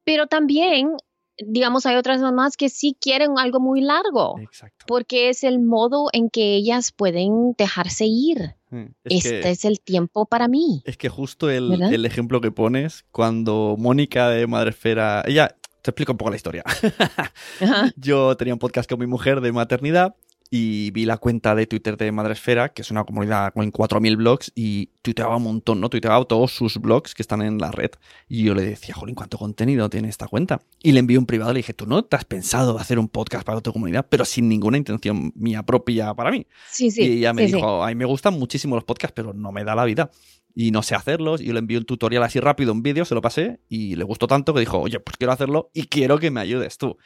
Pero 0.03 0.25
también, 0.27 0.93
digamos, 1.37 1.85
hay 1.85 1.95
otras 1.95 2.21
mamás 2.21 2.57
que 2.57 2.69
sí 2.69 2.95
quieren 2.99 3.37
algo 3.37 3.59
muy 3.59 3.81
largo, 3.81 4.37
Exacto. 4.39 4.85
porque 4.87 5.29
es 5.29 5.43
el 5.43 5.59
modo 5.59 6.05
en 6.13 6.29
que 6.29 6.55
ellas 6.55 6.91
pueden 6.91 7.53
dejarse 7.57 8.05
ir. 8.05 8.55
Mm. 8.69 8.85
Es 9.03 9.25
este 9.25 9.41
que- 9.41 9.49
es 9.51 9.65
el 9.65 9.79
tiempo 9.79 10.25
para 10.25 10.47
mí. 10.47 10.81
Es 10.85 10.97
que 10.97 11.09
justo 11.09 11.49
el, 11.49 11.81
el 11.81 12.05
ejemplo 12.05 12.41
que 12.41 12.51
pones, 12.51 13.05
cuando 13.11 13.75
Mónica 13.77 14.29
de 14.29 14.45
Madresfera, 14.47 15.23
ella, 15.27 15.55
te 15.81 15.91
explico 15.91 16.13
un 16.13 16.17
poco 16.17 16.29
la 16.31 16.37
historia. 16.37 16.63
Yo 17.95 18.35
tenía 18.37 18.53
un 18.53 18.59
podcast 18.59 18.89
con 18.89 18.99
mi 18.99 19.07
mujer 19.07 19.41
de 19.41 19.51
maternidad 19.51 20.15
y 20.55 20.91
vi 20.91 21.05
la 21.05 21.17
cuenta 21.17 21.55
de 21.55 21.65
Twitter 21.65 21.97
de 21.97 22.11
Madresfera, 22.11 22.69
que 22.69 22.83
es 22.83 22.91
una 22.91 23.05
comunidad 23.05 23.51
con 23.55 23.71
4.000 23.71 24.17
blogs, 24.17 24.51
y 24.53 24.91
tuiteaba 25.01 25.37
un 25.37 25.41
montón, 25.41 25.81
¿no? 25.81 25.89
Tuiteaba 25.89 26.23
todos 26.25 26.51
sus 26.51 26.77
blogs 26.77 27.15
que 27.15 27.23
están 27.23 27.41
en 27.41 27.57
la 27.57 27.71
red. 27.71 27.89
Y 28.29 28.43
yo 28.43 28.53
le 28.53 28.61
decía, 28.61 28.93
jolín, 28.93 29.15
¿cuánto 29.15 29.39
contenido 29.39 29.89
tiene 29.89 30.09
esta 30.09 30.27
cuenta? 30.27 30.61
Y 30.83 30.91
le 30.91 30.99
envié 30.99 31.17
un 31.17 31.25
privado, 31.25 31.53
le 31.53 31.57
dije, 31.57 31.73
tú 31.73 31.87
no 31.87 32.05
te 32.05 32.17
has 32.17 32.25
pensado 32.25 32.77
hacer 32.77 32.99
un 32.99 33.07
podcast 33.07 33.43
para 33.47 33.61
tu 33.61 33.73
comunidad, 33.73 34.05
pero 34.07 34.25
sin 34.25 34.47
ninguna 34.47 34.77
intención 34.77 35.33
mía 35.35 35.63
propia 35.63 36.13
para 36.13 36.29
mí. 36.29 36.45
Sí, 36.69 36.91
sí. 36.91 37.01
y 37.01 37.17
ella 37.17 37.33
me 37.33 37.45
sí, 37.45 37.47
sí. 37.47 37.55
dijo, 37.55 37.83
a 37.83 37.87
mí 37.87 37.95
me 37.95 38.05
gustan 38.05 38.35
muchísimo 38.37 38.75
los 38.75 38.83
podcasts, 38.83 39.15
pero 39.15 39.33
no 39.33 39.51
me 39.51 39.63
da 39.63 39.73
la 39.73 39.85
vida. 39.85 40.11
Y 40.53 40.69
no 40.69 40.83
sé 40.83 40.93
hacerlos. 40.93 41.41
Y 41.41 41.45
yo 41.45 41.53
le 41.53 41.59
envié 41.59 41.79
un 41.79 41.85
tutorial 41.85 42.21
así 42.21 42.39
rápido, 42.39 42.73
un 42.73 42.83
vídeo, 42.83 43.05
se 43.05 43.15
lo 43.15 43.21
pasé 43.21 43.59
y 43.69 43.95
le 43.95 44.03
gustó 44.03 44.27
tanto 44.27 44.53
que 44.53 44.59
dijo, 44.59 44.79
oye, 44.79 44.99
pues 44.99 45.17
quiero 45.17 45.33
hacerlo 45.33 45.71
y 45.73 45.87
quiero 45.87 46.19
que 46.19 46.29
me 46.29 46.41
ayudes 46.41 46.77
tú. 46.77 46.99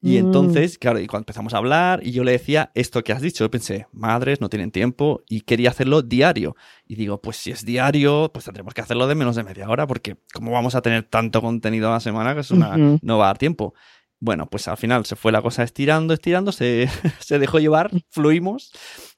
Y 0.00 0.14
Mm. 0.14 0.18
entonces, 0.18 0.78
claro, 0.78 1.00
y 1.00 1.06
cuando 1.08 1.22
empezamos 1.22 1.54
a 1.54 1.58
hablar 1.58 2.00
y 2.04 2.12
yo 2.12 2.22
le 2.22 2.30
decía 2.32 2.70
esto 2.74 3.02
que 3.02 3.12
has 3.12 3.20
dicho, 3.20 3.44
yo 3.44 3.50
pensé, 3.50 3.86
madres, 3.92 4.40
no 4.40 4.48
tienen 4.48 4.70
tiempo 4.70 5.22
y 5.28 5.40
quería 5.40 5.70
hacerlo 5.70 6.02
diario. 6.02 6.54
Y 6.86 6.94
digo, 6.94 7.20
pues 7.20 7.36
si 7.36 7.50
es 7.50 7.64
diario, 7.64 8.30
pues 8.32 8.44
tendremos 8.44 8.74
que 8.74 8.80
hacerlo 8.80 9.08
de 9.08 9.16
menos 9.16 9.34
de 9.34 9.42
media 9.42 9.68
hora 9.68 9.86
porque 9.88 10.16
¿cómo 10.32 10.52
vamos 10.52 10.74
a 10.76 10.82
tener 10.82 11.02
tanto 11.02 11.42
contenido 11.42 11.88
a 11.88 11.94
la 11.94 12.00
semana 12.00 12.34
que 12.34 12.40
es 12.42 12.50
una, 12.52 12.76
no 13.02 13.18
va 13.18 13.24
a 13.24 13.28
dar 13.28 13.38
tiempo? 13.38 13.74
Bueno, 14.20 14.46
pues 14.48 14.68
al 14.68 14.76
final 14.76 15.04
se 15.04 15.16
fue 15.16 15.32
la 15.32 15.42
cosa 15.42 15.62
estirando, 15.64 16.14
estirando, 16.14 16.52
se, 16.52 16.88
se 17.20 17.38
dejó 17.40 17.58
llevar, 17.58 17.90
fluimos, 18.08 18.72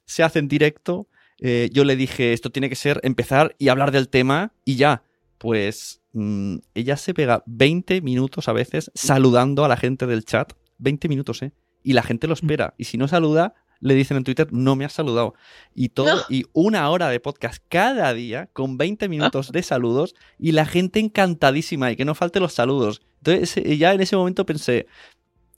se 0.07 0.22
hace 0.22 0.39
en 0.39 0.49
directo. 0.49 1.09
eh, 1.43 1.68
yo 1.72 1.85
le 1.85 1.97
dije, 1.97 2.33
esto 2.33 2.51
tiene 2.51 2.68
que 2.68 2.74
ser 2.76 3.01
empezar 3.03 3.55
y 3.59 3.68
hablar 3.68 3.93
del 3.93 4.09
tema 4.09 4.53
y 4.64 4.76
ya. 4.76 5.03
Pues 5.39 6.03
mm, 6.12 6.57
ella 6.74 6.97
se 6.99 7.14
pega 7.14 7.43
20 7.47 8.03
minutos 8.03 8.49
a 8.49 8.53
veces 8.53 8.91
saludando 8.95 9.64
a 9.64 9.68
la 9.68 9.76
gente 9.78 10.07
del 10.07 10.24
chat. 10.24 10.53
20 10.81 11.09
minutos, 11.09 11.43
¿eh? 11.43 11.53
Y 11.83 11.93
la 11.95 12.03
gente 12.03 12.26
lo 12.26 12.35
espera. 12.35 12.74
Y 12.76 12.85
si 12.85 12.99
no 12.99 13.09
saluda, 13.09 13.55
le 13.81 13.95
dicen 13.95 14.16
en 14.18 14.24
Twitter, 14.24 14.49
no 14.53 14.76
me 14.76 14.85
has 14.85 14.93
saludado. 14.93 15.35
Y 15.74 15.91
todo, 15.91 16.14
No. 16.16 16.22
y 16.28 16.45
una 16.53 16.91
hora 16.91 17.09
de 17.09 17.20
podcast 17.20 17.62
cada 17.68 18.12
día 18.12 18.49
con 18.53 18.76
20 18.76 19.09
minutos 19.09 19.53
de 19.53 19.62
saludos 19.62 20.14
y 20.39 20.53
la 20.53 20.66
gente 20.66 21.01
encantadísima 21.01 21.91
y 21.91 21.97
que 21.97 22.05
no 22.05 22.14
falte 22.14 22.41
los 22.41 22.53
saludos. 22.53 23.01
Entonces 23.24 23.78
ya 23.78 23.95
en 23.95 24.01
ese 24.03 24.16
momento 24.16 24.45
pensé, 24.45 24.87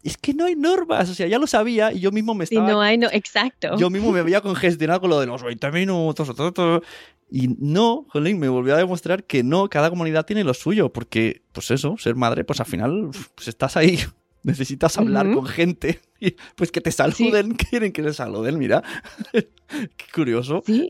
es 0.04 0.16
que 0.16 0.34
no 0.34 0.44
hay 0.44 0.54
normas, 0.56 1.08
o 1.10 1.14
sea, 1.14 1.26
ya 1.26 1.38
lo 1.38 1.46
sabía 1.46 1.92
y 1.92 2.00
yo 2.00 2.10
mismo 2.12 2.34
me 2.34 2.46
Sí, 2.46 2.54
estaba 2.56 2.70
no 2.72 2.80
hay, 2.80 2.98
no, 2.98 3.08
exacto. 3.12 3.76
yo 3.76 3.88
mismo 3.90 4.10
me 4.12 4.20
había 4.20 4.40
congestionado 4.40 5.00
con 5.00 5.10
lo 5.10 5.20
de 5.20 5.26
los 5.26 5.42
20 5.42 5.70
minutos. 5.72 6.28
o 6.28 6.34
todo, 6.34 6.52
todo. 6.52 6.82
Y 7.30 7.48
no, 7.58 8.04
jolín, 8.10 8.38
me 8.38 8.48
volvió 8.48 8.74
a 8.74 8.78
demostrar 8.78 9.24
que 9.24 9.42
no, 9.42 9.68
cada 9.68 9.88
comunidad 9.90 10.26
tiene 10.26 10.44
lo 10.44 10.52
suyo, 10.54 10.92
porque, 10.92 11.42
pues 11.52 11.70
eso, 11.70 11.96
ser 11.98 12.14
madre, 12.14 12.44
pues 12.44 12.60
al 12.60 12.66
final, 12.66 13.10
pues 13.34 13.48
estás 13.48 13.76
ahí, 13.76 13.98
necesitas 14.42 14.98
hablar 14.98 15.26
Ujú. 15.26 15.36
con 15.40 15.46
gente, 15.46 16.00
y 16.20 16.32
pues 16.56 16.70
que 16.72 16.80
te 16.80 16.92
saluden, 16.92 17.54
quieren 17.70 17.92
que 17.92 18.02
te 18.02 18.12
saluden, 18.12 18.58
mira. 18.58 18.82
Qué 19.32 20.06
curioso. 20.14 20.62
Sí, 20.66 20.88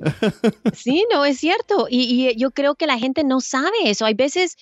sí, 0.75 1.05
no 1.13 1.25
es 1.25 1.39
cierto. 1.39 1.87
Y, 1.89 2.29
y 2.31 2.37
yo 2.37 2.51
creo 2.51 2.75
que 2.75 2.87
la 2.87 2.99
gente 2.99 3.23
no 3.25 3.41
sabe 3.41 3.77
eso. 3.85 4.05
Hay 4.05 4.15
veces 4.15 4.57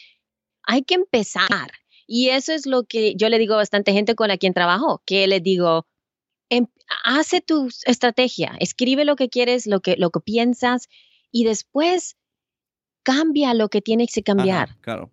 hay 0.65 0.83
que 0.83 0.95
empezar. 0.95 1.73
Y 2.07 2.29
eso 2.31 2.53
es 2.53 2.67
lo 2.67 2.85
que 2.85 3.15
yo 3.15 3.29
le 3.29 3.39
digo 3.39 3.55
a 3.55 3.59
bastante 3.59 3.93
gente 3.93 4.15
con 4.15 4.29
la 4.29 4.37
quien 4.37 4.53
trabajo, 4.53 5.01
que 5.07 5.27
le 5.29 5.41
digo, 5.41 5.87
em- 6.49 6.67
hace 7.05 7.41
tu 7.41 7.69
estrategia, 7.87 8.57
escribe 8.59 9.05
lo 9.05 9.15
que 9.17 9.29
quieres, 9.29 9.67
lo 9.67 9.81
que, 9.81 9.97
lo 9.97 10.11
que 10.11 10.21
piensas 10.21 10.89
y 11.31 11.45
después 11.45 12.17
cambia 13.05 13.55
lo 13.55 13.69
que 13.69 13.81
tienes 13.81 14.13
que 14.13 14.23
cambiar, 14.23 14.71
Ajá, 14.71 14.79
claro. 14.81 15.13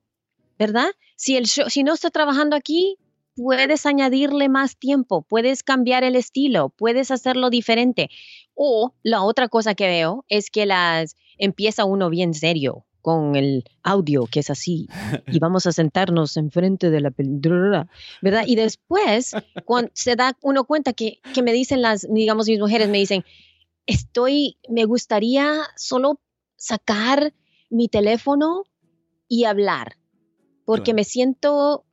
¿verdad? 0.58 0.90
Si, 1.16 1.38
el 1.38 1.46
show- 1.46 1.70
si 1.70 1.84
no 1.84 1.94
está 1.94 2.10
trabajando 2.10 2.56
aquí, 2.56 2.98
puedes 3.38 3.86
añadirle 3.86 4.50
más 4.50 4.78
tiempo, 4.78 5.22
puedes 5.22 5.64
cambiar 5.64 6.04
el 6.04 6.16
estilo, 6.16 6.70
puedes 6.70 7.12
hacerlo 7.12 7.50
diferente. 7.50 8.10
O 8.56 8.94
la 9.04 9.22
otra 9.22 9.48
cosa 9.48 9.76
que 9.76 9.88
veo 9.88 10.26
es 10.28 10.50
que 10.50 10.66
las 10.66 11.16
empieza 11.38 11.86
uno 11.86 12.10
bien 12.10 12.34
serio 12.34 12.86
con 13.02 13.36
el 13.36 13.64
audio 13.84 14.26
que 14.26 14.42
es 14.42 14.50
así 14.50 14.90
y 15.28 15.40
vamos 15.40 15.66
a 15.66 15.72
sentarnos 15.72 16.36
enfrente 16.36 16.90
de 16.90 17.00
la 17.00 17.12
película, 17.12 17.88
¿verdad? 18.22 18.44
Y 18.46 18.56
después 18.56 19.32
cuando 19.66 19.92
se 19.94 20.16
da 20.16 20.36
uno 20.42 20.66
cuenta 20.66 20.92
que, 20.92 21.20
que 21.34 21.44
me 21.44 21.54
dicen 21.54 21.82
las, 21.82 22.06
digamos, 22.12 22.48
mis 22.48 22.60
mujeres 22.60 22.90
me 22.90 22.98
dicen, 22.98 23.24
estoy, 23.86 24.58
me 24.68 24.84
gustaría 24.86 25.62
solo 25.78 26.20
sacar 26.58 27.34
mi 27.70 27.88
teléfono 27.88 28.64
y 29.30 29.46
hablar, 29.46 29.98
porque 30.66 30.94
me 30.94 31.04
siento 31.04 31.86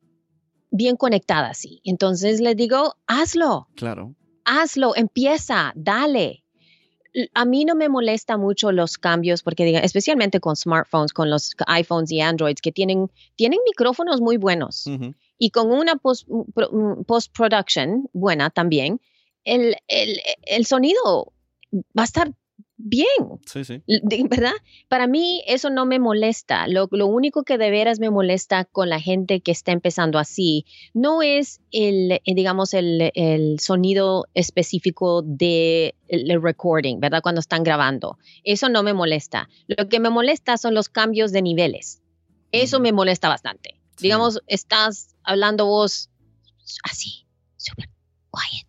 bien 0.77 0.97
conectadas, 0.97 1.59
sí. 1.59 1.81
Entonces 1.85 2.41
les 2.41 2.57
digo, 2.57 2.95
hazlo, 3.07 3.69
Claro. 3.77 4.15
hazlo, 4.45 4.95
empieza, 4.97 5.73
dale. 5.77 6.43
A 7.33 7.45
mí 7.45 7.65
no 7.65 7.77
me 7.77 7.89
molesta 7.89 8.37
mucho 8.37 8.73
los 8.73 8.99
cambios 8.99 9.45
porque 9.45 9.65
diga, 9.65 9.79
especialmente 9.79 10.41
con 10.41 10.57
smartphones, 10.57 11.13
con 11.13 11.31
los 11.31 11.53
iPhones 11.69 12.11
y 12.11 12.21
Androids 12.21 12.61
que 12.61 12.73
tienen, 12.73 13.09
tienen 13.37 13.61
micrófonos 13.65 14.21
muy 14.21 14.37
buenos 14.37 14.85
y 15.39 15.51
con 15.51 15.71
una 15.71 15.95
post, 15.95 16.27
pro- 16.55 16.71
mm, 16.73 17.05
post-production 17.05 18.09
buena 18.13 18.51
también, 18.51 19.01
el, 19.45 19.77
el, 19.87 20.19
el 20.43 20.67
sonido 20.67 21.33
va 21.97 22.03
a 22.03 22.05
estar 22.05 22.33
bien. 22.85 23.41
Sí, 23.47 23.65
sí. 23.65 23.83
¿Verdad? 24.29 24.53
Para 24.89 25.07
mí 25.07 25.43
eso 25.47 25.71
no 25.71 25.87
me 25.87 25.99
molesta. 25.99 26.69
Lo, 26.69 26.87
lo 26.91 27.07
único 27.07 27.43
que 27.43 27.59
de 27.59 27.71
veras 27.71 27.99
me 27.99 28.11
molesta 28.11 28.65
con 28.67 28.91
la 28.91 29.01
gente 29.01 29.41
que 29.41 29.51
está 29.51 29.73
empezando 29.73 30.19
así 30.19 30.67
no 30.93 31.23
es 31.23 31.61
el, 31.73 32.13
eh, 32.13 32.21
digamos, 32.27 32.75
el, 32.75 33.11
el 33.15 33.59
sonido 33.59 34.27
específico 34.35 35.23
de 35.23 35.95
el 36.09 36.41
recording, 36.43 37.01
¿verdad? 37.01 37.23
Cuando 37.23 37.41
están 37.41 37.65
grabando. 37.65 38.19
Eso 38.45 38.69
no 38.69 38.83
me 38.83 38.93
molesta. 38.93 39.49
Lo 39.67 39.89
que 39.89 39.99
me 39.99 40.11
molesta 40.11 40.57
son 40.59 40.75
los 40.75 40.89
cambios 40.89 41.33
de 41.33 41.43
niveles. 41.43 42.03
Eso 42.53 42.77
Ujú. 42.77 42.83
me 42.85 42.93
molesta 42.93 43.29
bastante. 43.29 43.81
Sí. 43.97 44.05
Digamos, 44.05 44.41
estás 44.47 45.17
hablando 45.25 45.67
vos 45.67 46.11
así, 46.85 47.27
súper 47.57 47.89
quiet, 48.31 48.64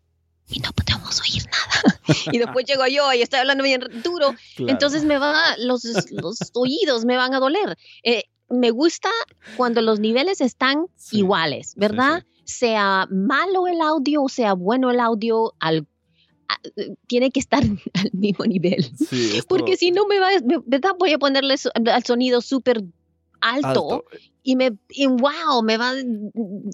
y 0.50 0.60
no 0.60 0.70
podemos 0.74 1.20
oír 1.22 1.44
nada. 1.46 2.00
y 2.32 2.38
después 2.38 2.66
llego 2.66 2.86
yo 2.88 3.12
y 3.14 3.22
estoy 3.22 3.40
hablando 3.40 3.64
bien 3.64 3.82
duro 4.04 4.34
Claro. 4.56 4.72
entonces 4.72 5.04
me 5.04 5.18
va, 5.18 5.42
los, 5.58 5.84
los 6.12 6.38
oídos 6.54 7.06
me 7.06 7.18
van 7.18 7.34
a 7.34 7.40
doler. 7.40 7.78
Eh, 8.04 8.24
me 8.50 8.70
gusta 8.72 9.10
cuando 9.58 9.82
los 9.82 10.00
niveles 10.00 10.40
están 10.42 10.86
Sí, 10.96 11.18
iguales, 11.20 11.74
¿verdad? 11.76 12.24
Sea 12.44 13.08
malo 13.10 13.66
el 13.68 13.82
audio 13.82 14.22
o 14.24 14.30
sea 14.30 14.54
bueno 14.54 14.92
el 14.92 15.00
audio, 15.00 15.56
al, 15.60 15.88
a- 16.48 16.60
tiene 17.08 17.32
que 17.32 17.40
estar 17.40 17.64
al 17.94 18.10
mismo 18.14 18.46
nivel. 18.46 18.92
Esto- 19.12 19.48
Porque 19.48 19.78
si 19.78 19.90
no 19.92 20.06
me 20.06 20.20
va, 20.20 20.30
¿verdad? 20.68 20.92
Voy 21.00 21.12
a 21.14 21.18
ponerle 21.18 21.58
so- 21.58 21.72
al 21.74 22.04
sonido 22.06 22.42
súper 22.42 22.84
alto, 23.42 23.68
alto. 23.68 24.06
y 24.44 24.56
me, 24.56 24.74
y 24.90 25.08
wow, 25.08 25.64
me 25.64 25.78
va, 25.78 25.94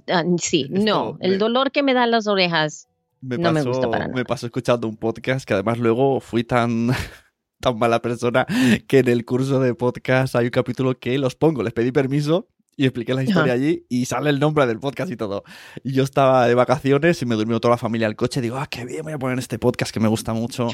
ah, 0.09 0.23
sí, 0.41 0.67
Esto 0.73 0.85
no, 0.85 1.17
el 1.21 1.37
dolor 1.39 1.71
que 1.71 1.83
me 1.83 1.93
dan 1.93 2.11
las 2.11 2.27
orejas. 2.27 2.87
Me 3.21 3.37
No 3.37 3.51
me 3.51 3.59
pasó, 3.59 3.69
gusta 3.69 3.89
para 3.89 4.07
me 4.07 4.25
pasó 4.25 4.45
escuchando 4.47 4.87
un 4.87 4.97
podcast 4.97 5.45
que 5.45 5.53
además 5.53 5.77
luego 5.77 6.19
fui 6.19 6.43
tan, 6.43 6.89
tan 7.59 7.77
mala 7.77 8.01
persona 8.01 8.45
que 8.87 8.99
en 8.99 9.07
el 9.07 9.25
curso 9.25 9.59
de 9.59 9.75
podcast 9.75 10.35
hay 10.35 10.45
un 10.45 10.51
capítulo 10.51 10.97
que 10.97 11.17
los 11.17 11.35
pongo, 11.35 11.61
les 11.63 11.73
pedí 11.73 11.91
permiso 11.91 12.49
y 12.77 12.85
expliqué 12.85 13.13
la 13.13 13.23
historia 13.23 13.53
allí 13.53 13.85
y 13.89 14.05
sale 14.05 14.29
el 14.29 14.39
nombre 14.39 14.65
del 14.65 14.79
podcast 14.79 15.11
y 15.11 15.17
todo. 15.17 15.43
Y 15.83 15.93
yo 15.93 16.03
estaba 16.03 16.47
de 16.47 16.55
vacaciones 16.55 17.21
y 17.21 17.25
me 17.25 17.35
durmió 17.35 17.59
toda 17.59 17.73
la 17.73 17.77
familia 17.77 18.07
al 18.07 18.15
coche. 18.15 18.41
Digo, 18.41 18.57
ah, 18.57 18.67
qué 18.67 18.85
bien, 18.85 19.03
voy 19.03 19.13
a 19.13 19.19
poner 19.19 19.37
este 19.39 19.59
podcast 19.59 19.91
que 19.93 19.99
me 19.99 20.07
gusta 20.07 20.33
mucho. 20.33 20.67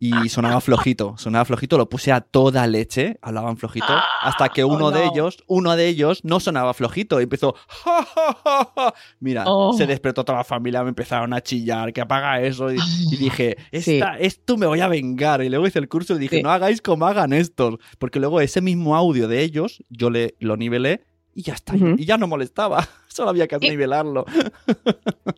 Y 0.00 0.28
sonaba 0.28 0.60
flojito, 0.60 1.16
sonaba 1.18 1.44
flojito, 1.44 1.76
lo 1.76 1.88
puse 1.88 2.12
a 2.12 2.20
toda 2.20 2.64
leche, 2.68 3.18
hablaban 3.20 3.56
flojito, 3.56 3.92
hasta 4.22 4.48
que 4.48 4.62
oh, 4.62 4.68
uno 4.68 4.92
de 4.92 5.04
no. 5.04 5.10
ellos, 5.12 5.38
uno 5.48 5.74
de 5.74 5.88
ellos 5.88 6.20
no 6.22 6.38
sonaba 6.38 6.72
flojito 6.72 7.18
y 7.18 7.24
empezó, 7.24 7.56
"Ja, 7.66 8.04
ja, 8.04 8.38
ja, 8.44 8.72
ja". 8.76 8.94
mira, 9.18 9.42
Oh. 9.48 9.72
se 9.72 9.88
despertó 9.88 10.24
toda 10.24 10.38
la 10.38 10.44
familia, 10.44 10.84
me 10.84 10.90
empezaron 10.90 11.32
a 11.32 11.40
chillar, 11.40 11.92
que 11.92 12.00
apaga 12.00 12.40
eso, 12.40 12.72
y, 12.72 12.78
y 13.10 13.16
dije, 13.16 13.56
Sí. 13.72 13.94
Esta, 13.96 14.16
esto 14.20 14.56
me 14.56 14.66
voy 14.66 14.78
a 14.82 14.86
vengar. 14.86 15.42
Y 15.42 15.48
luego 15.48 15.66
hice 15.66 15.80
el 15.80 15.88
curso 15.88 16.14
y 16.14 16.18
dije, 16.20 16.36
Sí. 16.36 16.42
no 16.44 16.50
hagáis 16.52 16.80
como 16.80 17.04
hagan 17.04 17.32
estos, 17.32 17.78
porque 17.98 18.20
luego 18.20 18.40
ese 18.40 18.60
mismo 18.60 18.94
audio 18.94 19.26
de 19.26 19.42
ellos, 19.42 19.82
yo 19.90 20.10
le, 20.10 20.36
lo 20.38 20.56
nivelé 20.56 21.07
y 21.38 21.42
ya 21.42 21.54
está, 21.54 21.76
y 21.76 22.04
ya 22.04 22.18
no 22.18 22.26
molestaba, 22.26 22.88
solo 23.06 23.30
había 23.30 23.46
que 23.46 23.58
nivelarlo. 23.60 24.26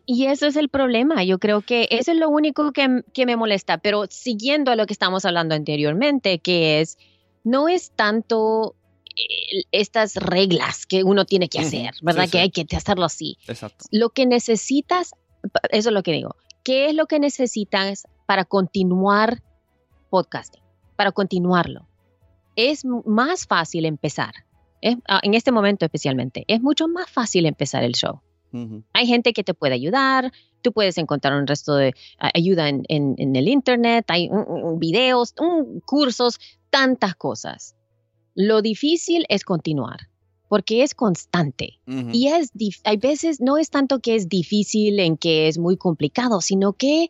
Y 0.07 0.25
eso 0.25 0.47
es 0.47 0.55
el 0.55 0.67
problema. 0.67 1.23
Yo 1.23 1.37
creo 1.37 1.61
que 1.61 1.87
eso 1.91 2.11
es 2.11 2.17
lo 2.17 2.27
único 2.27 2.73
que, 2.73 3.03
que 3.13 3.25
me 3.25 3.37
molesta. 3.37 3.77
Pero 3.77 4.07
siguiendo 4.09 4.71
a 4.71 4.75
lo 4.75 4.85
que 4.85 4.93
estamos 4.93 5.23
hablando 5.23 5.53
anteriormente, 5.55 6.39
que 6.39 6.81
es, 6.81 6.97
no 7.43 7.69
es 7.69 7.91
tanto 7.91 8.75
eh, 9.15 9.63
estas 9.71 10.15
reglas 10.15 10.85
que 10.87 11.03
uno 11.03 11.23
tiene 11.25 11.47
que 11.47 11.59
hacer, 11.59 11.91
¿verdad? 12.01 12.25
Sí, 12.25 12.31
que 12.31 12.39
hay 12.39 12.49
que 12.49 12.65
hacerlo 12.75 13.05
así. 13.05 13.37
Exacto. 13.47 13.85
Lo 13.91 14.09
que 14.09 14.25
necesitas, 14.25 15.11
eso 15.69 15.89
es 15.89 15.93
lo 15.93 16.03
que 16.03 16.13
digo, 16.13 16.35
¿qué 16.63 16.87
es 16.87 16.95
lo 16.95 17.05
que 17.05 17.19
necesitas 17.19 18.07
para 18.25 18.43
continuar 18.43 19.43
podcasting? 20.09 20.63
Para 20.97 21.11
continuarlo. 21.11 21.87
Es 22.55 22.83
más 22.85 23.45
fácil 23.45 23.85
empezar. 23.85 24.33
Es- 24.81 24.97
ah, 25.07 25.19
en 25.23 25.33
este 25.33 25.51
momento 25.51 25.85
especialmente, 25.85 26.43
es 26.47 26.61
mucho 26.61 26.87
más 26.87 27.09
fácil 27.09 27.45
empezar 27.45 27.83
el 27.83 27.93
show. 27.93 28.21
Ujú. 28.53 28.83
Hay 28.93 29.07
gente 29.07 29.31
que 29.33 29.43
te 29.43 29.53
puede 29.53 29.73
ayudar, 29.75 30.31
tú 30.61 30.73
puedes 30.73 30.97
encontrar 30.97 31.35
un 31.35 31.47
resto 31.47 31.75
de 31.75 31.93
ayuda 32.33 32.67
en, 32.69 32.83
en- 32.89 33.15
en 33.17 33.35
el 33.35 33.47
internet, 33.47 34.05
hay 34.09 34.29
mm, 34.29 34.33
mm, 34.73 34.79
videos, 34.79 35.33
mm, 35.39 35.79
cursos, 35.85 36.39
tantas 36.69 37.15
cosas. 37.15 37.75
Lo 38.35 38.61
difícil 38.61 39.25
es 39.29 39.43
continuar, 39.43 40.09
porque 40.49 40.83
es 40.83 40.93
constante. 40.95 41.79
Ujú. 41.87 42.09
Y 42.13 42.27
es, 42.27 42.51
hay 42.83 42.97
veces 42.97 43.39
no 43.41 43.57
es 43.57 43.69
tanto 43.69 43.99
que 43.99 44.15
es 44.15 44.27
difícil 44.29 44.99
en 44.99 45.17
que 45.17 45.47
es 45.47 45.57
muy 45.57 45.77
complicado, 45.77 46.41
sino 46.41 46.73
que 46.73 47.09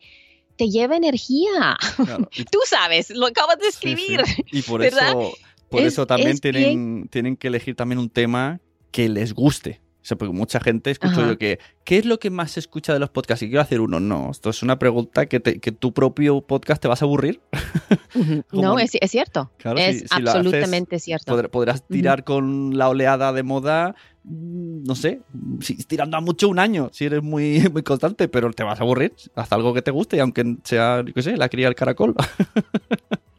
te 0.57 0.69
lleva 0.69 0.95
energía. 0.97 1.75
Claro. 1.95 2.29
Tú 2.51 2.59
sabes, 2.67 3.09
lo 3.09 3.27
acabas 3.27 3.57
de 3.57 3.71
sí, 3.71 3.71
sí. 3.71 3.89
escribir. 3.91 4.21
Y 4.51 4.61
por 4.61 4.81
¿verdad? 4.81 5.09
eso, 5.09 5.33
por 5.71 5.81
Es- 5.81 5.93
eso 5.93 6.05
también 6.05 6.29
es 6.31 6.41
tienen, 6.41 7.07
tienen 7.09 7.35
que 7.35 7.47
elegir 7.47 7.75
también 7.75 7.97
un 7.97 8.09
tema 8.11 8.59
que 8.91 9.09
les 9.09 9.33
guste. 9.33 9.81
O 10.03 10.03
sea, 10.03 10.17
porque 10.17 10.33
mucha 10.33 10.59
gente 10.59 10.89
escucho 10.89 11.19
Ajá. 11.21 11.27
yo 11.29 11.37
que, 11.37 11.59
¿qué 11.83 11.99
es 11.99 12.05
lo 12.05 12.17
que 12.19 12.31
más 12.31 12.49
se 12.51 12.59
escucha 12.59 12.91
de 12.91 12.97
los 12.97 13.11
podcasts? 13.11 13.43
Y 13.43 13.49
quiero 13.49 13.61
hacer 13.61 13.81
uno. 13.81 13.99
No, 13.99 14.31
esto 14.31 14.49
es 14.49 14.63
una 14.63 14.79
pregunta 14.79 15.27
que, 15.27 15.39
te- 15.39 15.59
que 15.59 15.71
tu 15.71 15.93
propio 15.93 16.41
podcast 16.41 16.81
te 16.81 16.87
vas 16.87 17.01
a 17.01 17.05
aburrir. 17.05 17.39
No, 18.51 18.79
es, 18.79 18.91
es 18.99 19.11
cierto. 19.11 19.51
Claro, 19.57 19.77
es 19.77 19.99
si- 19.99 20.07
si 20.07 20.21
lo 20.21 20.29
haces, 20.31 20.39
absolutamente 20.45 20.99
cierto. 20.99 21.37
Podr- 21.37 21.49
podrás 21.49 21.87
tirar 21.87 22.23
con 22.23 22.77
la 22.77 22.89
oleada 22.89 23.31
de 23.31 23.43
moda, 23.43 23.95
mm, 24.23 24.83
no 24.83 24.95
sé, 24.95 25.21
si, 25.61 25.75
tirando 25.83 26.17
a 26.17 26.21
mucho 26.21 26.49
un 26.49 26.59
año, 26.59 26.89
si 26.91 27.05
eres 27.05 27.21
muy, 27.23 27.59
muy 27.71 27.83
constante, 27.83 28.27
pero 28.27 28.51
te 28.51 28.63
vas 28.63 28.79
a 28.79 28.83
aburrir. 28.83 29.13
Haz 29.35 29.51
algo 29.51 29.73
que 29.73 29.81
te 29.83 29.91
guste, 29.91 30.17
y 30.17 30.19
aunque 30.19 30.57
sea, 30.63 31.03
yo 31.05 31.13
qué 31.13 31.21
sé, 31.21 31.37
la 31.37 31.47
cría 31.47 31.67
del 31.67 31.75
caracol. 31.75 32.15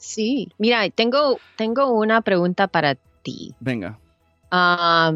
Sí, 0.00 0.48
mira, 0.56 0.88
tengo, 0.88 1.38
tengo 1.56 1.92
una 1.92 2.22
pregunta 2.22 2.68
para 2.68 2.94
ti. 3.22 3.54
Venga. 3.60 4.00
Ah, 4.50 5.12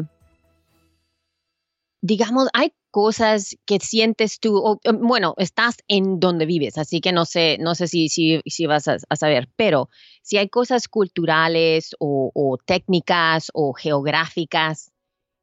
digamos, 2.01 2.49
hay 2.53 2.71
cosas 2.91 3.57
que 3.65 3.79
sientes 3.79 4.39
tú, 4.39 4.57
o, 4.57 4.79
bueno, 5.01 5.33
estás 5.37 5.77
en 5.87 6.19
donde 6.19 6.45
vives, 6.45 6.77
así 6.77 7.01
que 7.01 7.11
no 7.11 7.25
sé, 7.25 7.57
no 7.59 7.73
sé 7.73 7.87
si, 7.87 8.09
si, 8.09 8.41
si 8.45 8.67
vas 8.67 8.87
a, 8.87 8.97
a 9.09 9.15
saber, 9.15 9.49
pero 9.55 9.89
si 10.21 10.37
hay 10.37 10.49
cosas 10.49 10.87
culturales 10.87 11.95
o, 11.97 12.31
o 12.35 12.57
técnicas 12.63 13.49
o 13.55 13.73
geográficas 13.73 14.91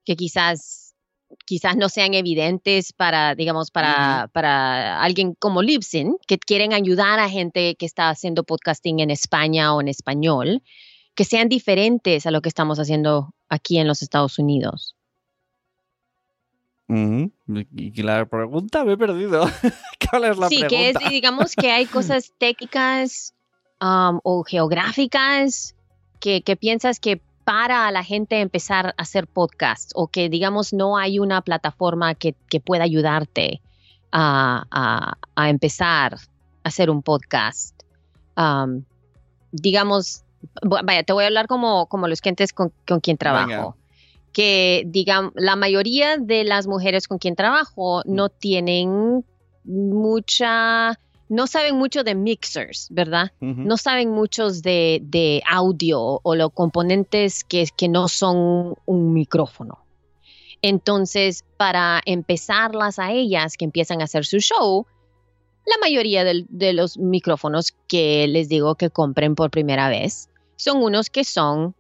que 0.05 0.15
quizás, 0.15 0.92
quizás 1.45 1.77
no 1.77 1.89
sean 1.89 2.15
evidentes 2.15 2.93
para, 2.93 3.35
digamos, 3.35 3.71
para, 3.71 4.29
para 4.33 5.03
alguien 5.03 5.35
como 5.35 5.63
Libsyn, 5.63 6.17
que 6.27 6.39
quieren 6.39 6.73
ayudar 6.73 7.19
a 7.19 7.29
gente 7.29 7.75
que 7.77 7.87
está 7.87 8.09
haciendo 8.09 8.45
podcasting 8.45 9.01
en 9.01 9.11
España 9.11 9.75
o 9.75 9.81
en 9.81 9.89
español, 9.89 10.63
que 11.15 11.25
sean 11.25 11.49
diferentes 11.49 12.27
a 12.27 12.31
lo 12.31 12.41
que 12.41 12.49
estamos 12.49 12.79
haciendo 12.79 13.35
aquí 13.49 13.79
en 13.79 13.87
los 13.87 14.03
Estados 14.03 14.39
Unidos. 14.39 14.97
Y 16.89 17.33
y 17.75 18.03
la 18.03 18.27
pregunta 18.27 18.85
me 18.85 18.93
he 18.93 18.97
perdido. 18.99 19.47
¿Cuál 20.11 20.25
es 20.25 20.39
la 20.39 20.49
sí, 20.49 20.59
pregunta? 20.59 20.69
que 20.69 20.91
es, 20.91 21.11
digamos 21.11 21.55
que 21.57 21.71
hay 21.71 21.87
cosas 21.87 22.33
técnicas 22.39 23.35
um, 23.81 24.21
o 24.25 24.45
geográficas 24.45 25.75
que, 26.21 26.43
que 26.43 26.57
piensas 26.57 27.01
que 27.01 27.23
para 27.45 27.87
a 27.87 27.93
la 27.93 28.05
gente 28.05 28.41
empezar 28.41 28.87
a 28.97 29.03
hacer 29.03 29.27
podcasts 29.27 29.93
o 29.95 30.07
que, 30.09 30.29
digamos, 30.29 30.73
no 30.73 30.97
hay 30.97 31.19
una 31.19 31.41
plataforma 31.43 32.15
que, 32.15 32.35
que 32.49 32.61
pueda 32.61 32.85
ayudarte 32.85 33.61
a, 34.13 34.65
a- 34.71 35.17
a 35.35 35.49
empezar 35.51 36.15
a 36.15 36.19
hacer 36.69 36.91
un 36.91 37.03
podcast. 37.03 37.75
Um, 38.37 38.85
digamos, 39.51 40.23
vaya, 40.63 41.03
te 41.03 41.13
voy 41.13 41.25
a 41.25 41.27
hablar 41.27 41.47
como, 41.47 41.87
como 41.87 42.09
los 42.09 42.21
clientes 42.21 42.53
con, 42.53 42.73
con 42.87 43.01
quien 43.01 43.17
trabajo. 43.19 43.49
Venga. 43.49 43.75
Que, 44.33 44.85
digamos, 44.87 45.33
la 45.35 45.57
mayoría 45.57 46.17
de 46.17 46.45
las 46.45 46.67
mujeres 46.67 47.07
con 47.07 47.19
quien 47.19 47.37
trabajo 47.37 48.03
no 48.07 48.29
tienen 48.31 49.25
mucha, 49.65 50.99
no 51.33 51.47
saben 51.47 51.77
mucho 51.77 52.05
de 52.05 52.15
mixers, 52.15 52.89
¿verdad? 52.91 53.33
No 53.41 53.79
saben 53.79 54.11
muchos 54.11 54.61
de, 54.61 55.01
de 55.03 55.43
audio 55.49 56.21
o 56.23 56.35
los 56.35 56.53
componentes 56.53 57.43
que, 57.43 57.67
que 57.75 57.89
no 57.89 58.09
son 58.09 58.75
un 58.85 59.15
micrófono. 59.15 59.79
Entonces, 60.61 61.43
para 61.57 62.03
empezarlas 62.05 62.99
a 62.99 63.13
ellas 63.13 63.57
que 63.57 63.65
empiezan 63.65 64.03
a 64.03 64.05
hacer 64.05 64.27
su 64.27 64.41
show, 64.41 64.87
la 65.65 65.77
mayoría 65.81 66.23
de 66.23 66.73
los 66.75 66.99
micrófonos 66.99 67.73
que 67.89 68.29
les 68.29 68.51
digo 68.51 68.75
que 68.75 68.91
compren 68.91 69.35
por 69.35 69.51
primera 69.51 69.89
vez 69.89 70.29
son 70.57 70.83
unos 70.83 71.09
que 71.09 71.25
son 71.25 71.75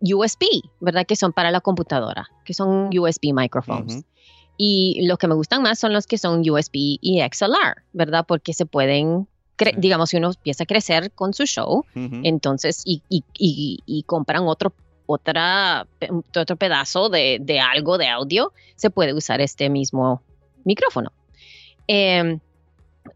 USB, 0.00 0.46
¿verdad? 0.80 1.04
Que 1.04 1.16
son 1.16 1.34
para 1.34 1.50
la 1.50 1.60
computadora, 1.60 2.30
que 2.46 2.54
son 2.54 2.88
USB 2.96 3.34
microphones. 3.34 4.06
Y 4.56 5.04
los 5.06 5.18
que 5.18 5.28
me 5.28 5.34
gustan 5.34 5.62
más 5.62 5.78
son 5.78 5.92
los 5.92 6.06
que 6.06 6.18
son 6.18 6.40
USB 6.48 6.98
y 7.00 7.20
XLR, 7.20 7.82
¿verdad? 7.92 8.24
Porque 8.26 8.52
se 8.54 8.64
pueden, 8.66 9.28
cre- 9.58 9.74
digamos, 9.80 10.10
si 10.10 10.16
uno 10.16 10.28
empieza 10.28 10.64
a 10.64 10.66
crecer 10.66 11.10
con 11.12 11.34
su 11.34 11.44
show, 11.44 11.84
entonces, 12.24 12.82
y, 12.84 13.02
y- 13.08 13.22
y- 13.38 13.78
y 13.84 14.02
compran 14.04 14.44
otro, 14.46 14.72
otra, 15.06 15.86
otro 16.34 16.56
pedazo 16.56 17.08
de, 17.10 17.38
de 17.40 17.60
algo 17.60 17.98
de 17.98 18.08
audio, 18.08 18.52
se 18.76 18.90
puede 18.90 19.12
usar 19.14 19.40
este 19.40 19.68
mismo 19.68 20.22
micrófono. 20.64 21.12
Em, 21.86 22.40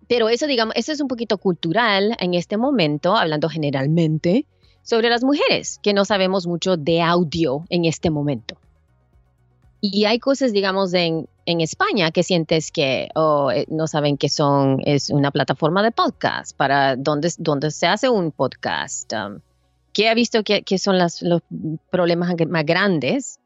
pero 0.06 0.28
eso, 0.28 0.46
digamos, 0.46 0.74
eso 0.76 0.92
es 0.92 1.00
un 1.00 1.08
poquito 1.08 1.38
cultural 1.38 2.16
en 2.20 2.34
este 2.34 2.56
momento, 2.56 3.16
hablando 3.16 3.48
generalmente 3.48 4.46
sobre 4.82 5.08
las 5.08 5.22
mujeres, 5.24 5.78
que 5.82 5.92
no 5.92 6.04
sabemos 6.04 6.46
mucho 6.46 6.76
de 6.76 7.00
audio 7.02 7.64
en 7.70 7.84
este 7.84 8.10
momento. 8.10 8.56
Y 9.80 10.04
hay 10.04 10.18
cosas, 10.18 10.52
digamos, 10.52 10.92
en, 10.92 11.28
en 11.46 11.60
España 11.60 12.10
que 12.10 12.22
sientes 12.22 12.70
que 12.70 13.08
oh, 13.14 13.50
eh, 13.50 13.66
no 13.68 13.86
saben 13.86 14.18
que 14.18 14.28
son, 14.28 14.80
es 14.84 15.08
una 15.10 15.30
plataforma 15.30 15.82
de 15.82 15.90
podcast 15.90 16.54
para 16.56 16.96
donde, 16.96 17.32
donde 17.38 17.70
se 17.70 17.86
hace 17.86 18.08
un 18.08 18.30
podcast. 18.30 19.12
um, 19.12 19.40
¿Qué 19.92 20.08
ha 20.08 20.14
visto 20.14 20.44
que, 20.44 20.62
que 20.62 20.78
son 20.78 20.98
las, 20.98 21.22
los 21.22 21.42
problemas 21.90 22.34
más 22.48 22.64
grandes, 22.64 23.40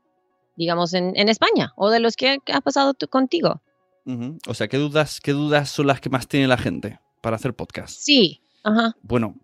digamos, 0.56 0.92
en, 0.92 1.12
en 1.16 1.28
España 1.28 1.72
o 1.76 1.88
de 1.90 2.00
los 2.00 2.16
que 2.16 2.38
ha 2.52 2.60
pasado 2.60 2.94
tú 2.94 3.08
contigo? 3.08 3.62
Ujú. 4.04 4.38
O 4.46 4.54
sea, 4.54 4.68
¿qué 4.68 4.76
dudas, 4.76 5.20
¿qué 5.20 5.32
dudas 5.32 5.70
son 5.70 5.86
las 5.86 6.00
que 6.00 6.10
más 6.10 6.28
tiene 6.28 6.48
la 6.48 6.58
gente 6.58 6.98
para 7.22 7.36
hacer 7.36 7.54
podcast? 7.54 7.96
Sí, 7.98 8.42
ajá. 8.62 8.94
Bueno, 9.02 9.36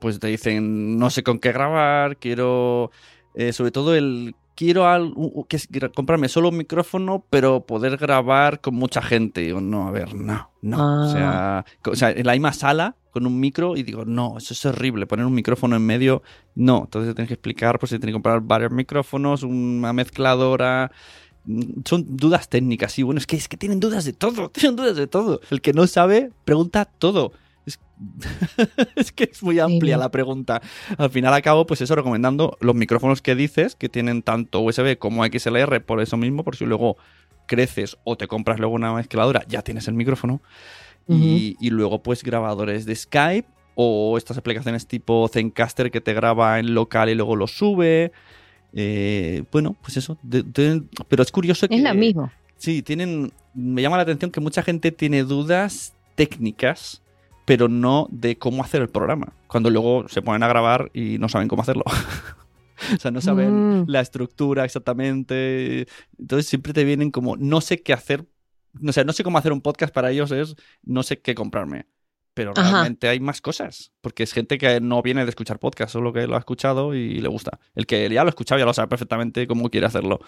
pues 0.00 0.18
te 0.18 0.26
dicen, 0.28 0.98
no 0.98 1.10
sé 1.10 1.22
con 1.22 1.38
qué 1.38 1.52
grabar, 1.52 2.16
quiero, 2.16 2.90
eh, 3.34 3.52
sobre 3.52 3.70
todo 3.70 3.94
el, 3.94 4.34
quiero 4.58 4.88
al- 4.88 5.12
u- 5.14 5.30
u- 5.40 5.44
que 5.46 5.56
comprarme 5.94 6.28
solo 6.28 6.48
un 6.48 6.56
micrófono, 6.56 7.24
pero 7.30 7.64
poder 7.64 7.96
grabar 7.96 8.60
con 8.60 8.74
mucha 8.74 9.00
gente. 9.00 9.40
Digo, 9.42 9.60
no, 9.60 9.86
a 9.86 9.92
ver, 9.92 10.16
no, 10.16 10.50
no. 10.62 11.04
O, 11.04 11.12
sea, 11.12 11.64
co- 11.80 11.92
o 11.92 11.94
sea, 11.94 12.10
en 12.10 12.26
la 12.26 12.32
misma 12.32 12.52
sala 12.52 12.96
con 13.12 13.24
un 13.24 13.38
micro 13.38 13.76
y 13.76 13.84
digo, 13.84 14.04
no, 14.04 14.36
eso 14.36 14.52
es 14.54 14.66
horrible, 14.66 15.06
poner 15.06 15.26
un 15.26 15.34
micrófono 15.34 15.76
en 15.76 15.86
medio, 15.86 16.22
no. 16.56 16.80
Entonces 16.86 17.14
tienes 17.14 17.28
que 17.28 17.34
explicar, 17.34 17.78
pues 17.78 17.90
se 17.90 18.00
tiene 18.00 18.10
que 18.10 18.14
comprar 18.14 18.40
varios 18.40 18.72
micrófonos, 18.72 19.44
una 19.44 19.92
mezcladora. 19.92 20.90
Mm, 21.44 21.62
Son 21.84 22.04
dudas 22.16 22.48
técnicas, 22.48 22.98
y 22.98 23.04
bueno, 23.04 23.18
es 23.18 23.26
que, 23.28 23.36
es 23.36 23.46
que 23.48 23.56
tienen 23.56 23.78
dudas 23.78 24.04
de 24.04 24.12
todo, 24.12 24.50
tienen 24.50 24.74
dudas 24.74 24.96
de 24.96 25.06
todo. 25.06 25.40
El 25.50 25.60
que 25.60 25.72
no 25.72 25.86
sabe, 25.86 26.32
pregunta 26.44 26.84
todo. 26.84 27.32
Es, 27.68 27.80
es 28.96 29.12
que 29.12 29.24
es 29.30 29.42
muy 29.42 29.58
amplia 29.60 29.96
Sí. 29.96 30.00
la 30.00 30.10
pregunta. 30.10 30.60
Al 30.96 31.10
final 31.10 31.32
acabo, 31.34 31.66
pues 31.66 31.80
eso, 31.80 31.94
recomendando 31.94 32.56
los 32.60 32.74
micrófonos 32.74 33.22
que 33.22 33.34
dices, 33.34 33.74
que 33.76 33.88
tienen 33.88 34.22
tanto 34.22 34.60
USB 34.60 34.98
como 34.98 35.24
XLR, 35.24 35.84
por 35.84 36.00
eso 36.00 36.16
mismo, 36.16 36.42
por 36.44 36.56
si 36.56 36.64
luego 36.66 36.96
creces 37.46 37.96
o 38.04 38.16
te 38.16 38.26
compras 38.26 38.58
luego 38.58 38.74
una 38.74 38.92
mezcladora, 38.92 39.44
ya 39.48 39.62
tienes 39.62 39.88
el 39.88 39.94
micrófono. 39.94 40.40
y, 41.08 41.56
y 41.60 41.70
luego, 41.70 42.02
pues, 42.02 42.22
grabadores 42.22 42.84
de 42.84 42.94
Skype 42.94 43.48
o 43.74 44.18
estas 44.18 44.36
aplicaciones 44.36 44.86
tipo 44.86 45.26
Zencaster 45.32 45.90
que 45.90 46.00
te 46.02 46.12
graba 46.12 46.58
en 46.58 46.74
local 46.74 47.08
y 47.08 47.14
luego 47.14 47.34
lo 47.36 47.46
sube. 47.46 48.12
Eh, 48.74 49.44
bueno, 49.50 49.74
pues 49.80 49.96
eso. 49.96 50.18
de- 50.22 50.42
de- 50.42 50.82
pero 51.08 51.22
es 51.22 51.32
curioso 51.32 51.66
que. 51.68 51.76
Es 51.76 51.82
lo 51.82 51.94
mismo. 51.94 52.30
Sí, 52.58 52.82
tienen. 52.82 53.32
Me 53.54 53.80
llama 53.80 53.96
la 53.96 54.02
atención 54.02 54.30
que 54.30 54.40
mucha 54.40 54.62
gente 54.62 54.92
tiene 54.92 55.22
dudas 55.24 55.94
técnicas, 56.16 57.00
pero 57.48 57.66
no 57.68 58.06
de 58.10 58.36
cómo 58.38 58.62
hacer 58.62 58.82
el 58.82 58.90
programa. 58.90 59.32
Cuando 59.46 59.70
luego 59.70 60.06
se 60.08 60.20
ponen 60.20 60.42
a 60.42 60.48
grabar 60.48 60.90
y 60.92 61.16
no 61.18 61.30
saben 61.30 61.48
cómo 61.48 61.62
hacerlo. 61.62 61.82
o 62.94 62.98
sea, 63.00 63.10
no 63.10 63.20
saben 63.22 63.80
Mm. 63.80 63.84
la 63.88 64.00
estructura 64.00 64.64
exactamente. 64.66 65.86
Entonces 66.18 66.46
siempre 66.46 66.74
te 66.74 66.84
vienen 66.84 67.10
como, 67.10 67.36
no 67.38 67.62
sé 67.62 67.82
qué 67.82 67.94
hacer. 67.94 68.26
O 68.86 68.92
sea, 68.92 69.02
no 69.04 69.14
sé 69.14 69.24
cómo 69.24 69.38
hacer 69.38 69.52
un 69.52 69.62
podcast 69.62 69.94
para 69.94 70.10
ellos, 70.10 70.30
es 70.30 70.56
no 70.82 71.02
sé 71.02 71.20
qué 71.20 71.34
comprarme. 71.34 71.86
Pero 72.34 72.52
Ajá. 72.54 72.70
realmente 72.70 73.08
hay 73.08 73.18
más 73.18 73.40
cosas. 73.40 73.92
Porque 74.02 74.22
es 74.24 74.32
gente 74.34 74.58
que 74.58 74.80
no 74.82 75.00
viene 75.02 75.24
de 75.24 75.30
escuchar 75.30 75.58
podcast, 75.58 75.90
solo 75.92 76.12
que 76.12 76.26
lo 76.26 76.36
ha 76.36 76.38
escuchado 76.40 76.94
y 76.94 77.18
le 77.20 77.28
gusta. 77.28 77.58
El 77.74 77.86
que 77.86 78.08
ya 78.10 78.24
lo 78.24 78.28
ha 78.28 78.36
escuchado 78.36 78.58
ya 78.58 78.66
lo 78.66 78.74
sabe 78.74 78.88
perfectamente 78.88 79.46
cómo 79.46 79.70
quiere 79.70 79.86
hacerlo. 79.86 80.20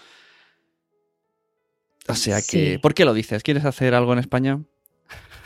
O 2.07 2.15
sea 2.15 2.37
que, 2.37 2.73
Sí. 2.73 2.77
¿por 2.79 2.93
qué 2.95 3.05
lo 3.05 3.13
dices? 3.13 3.43
¿Quieres 3.43 3.63
hacer 3.63 3.93
algo 3.93 4.11
en 4.13 4.19
España? 4.19 4.59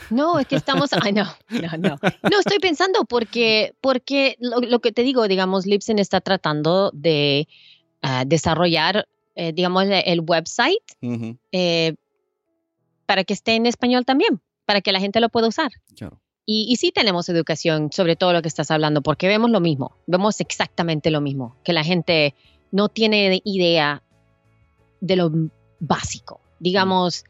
No, 0.09 0.39
es 0.39 0.47
que 0.47 0.55
estamos. 0.55 0.89
Ay, 0.93 1.13
no, 1.13 1.25
no, 1.49 1.77
no. 1.77 1.99
No, 2.23 2.39
estoy 2.39 2.59
pensando 2.59 3.05
porque, 3.05 3.75
porque 3.81 4.37
lo, 4.39 4.59
lo 4.59 4.79
que 4.79 4.91
te 4.91 5.03
digo, 5.03 5.27
digamos, 5.27 5.65
Lipsen 5.65 5.99
está 5.99 6.21
tratando 6.21 6.91
de 6.93 7.47
ah, 8.01 8.23
desarrollar, 8.25 9.07
eh, 9.35 9.53
digamos, 9.53 9.85
el, 9.89 10.21
website 10.21 10.83
eh, 11.51 11.95
para 13.05 13.23
que 13.23 13.33
esté 13.33 13.55
en 13.55 13.65
español 13.65 14.05
también, 14.05 14.41
para 14.65 14.81
que 14.81 14.91
la 14.91 14.99
gente 14.99 15.19
lo 15.19 15.29
pueda 15.29 15.47
usar. 15.47 15.71
claro. 15.97 16.19
Y, 16.47 16.67
y 16.69 16.75
sí 16.75 16.91
tenemos 16.91 17.27
educación 17.27 17.91
sobre 17.91 18.15
todo 18.15 18.31
lo 18.31 18.43
que 18.43 18.47
estás 18.47 18.69
hablando, 18.69 19.01
porque 19.01 19.27
vemos 19.27 19.49
lo 19.49 19.59
mismo, 19.59 19.97
vemos 20.05 20.39
exactamente 20.39 21.09
lo 21.09 21.19
mismo, 21.19 21.55
que 21.63 21.73
la 21.73 21.83
gente 21.83 22.35
no 22.71 22.87
tiene 22.87 23.41
idea 23.43 24.03
de 25.01 25.15
lo 25.15 25.31
básico. 25.79 26.41
Digamos, 26.59 27.25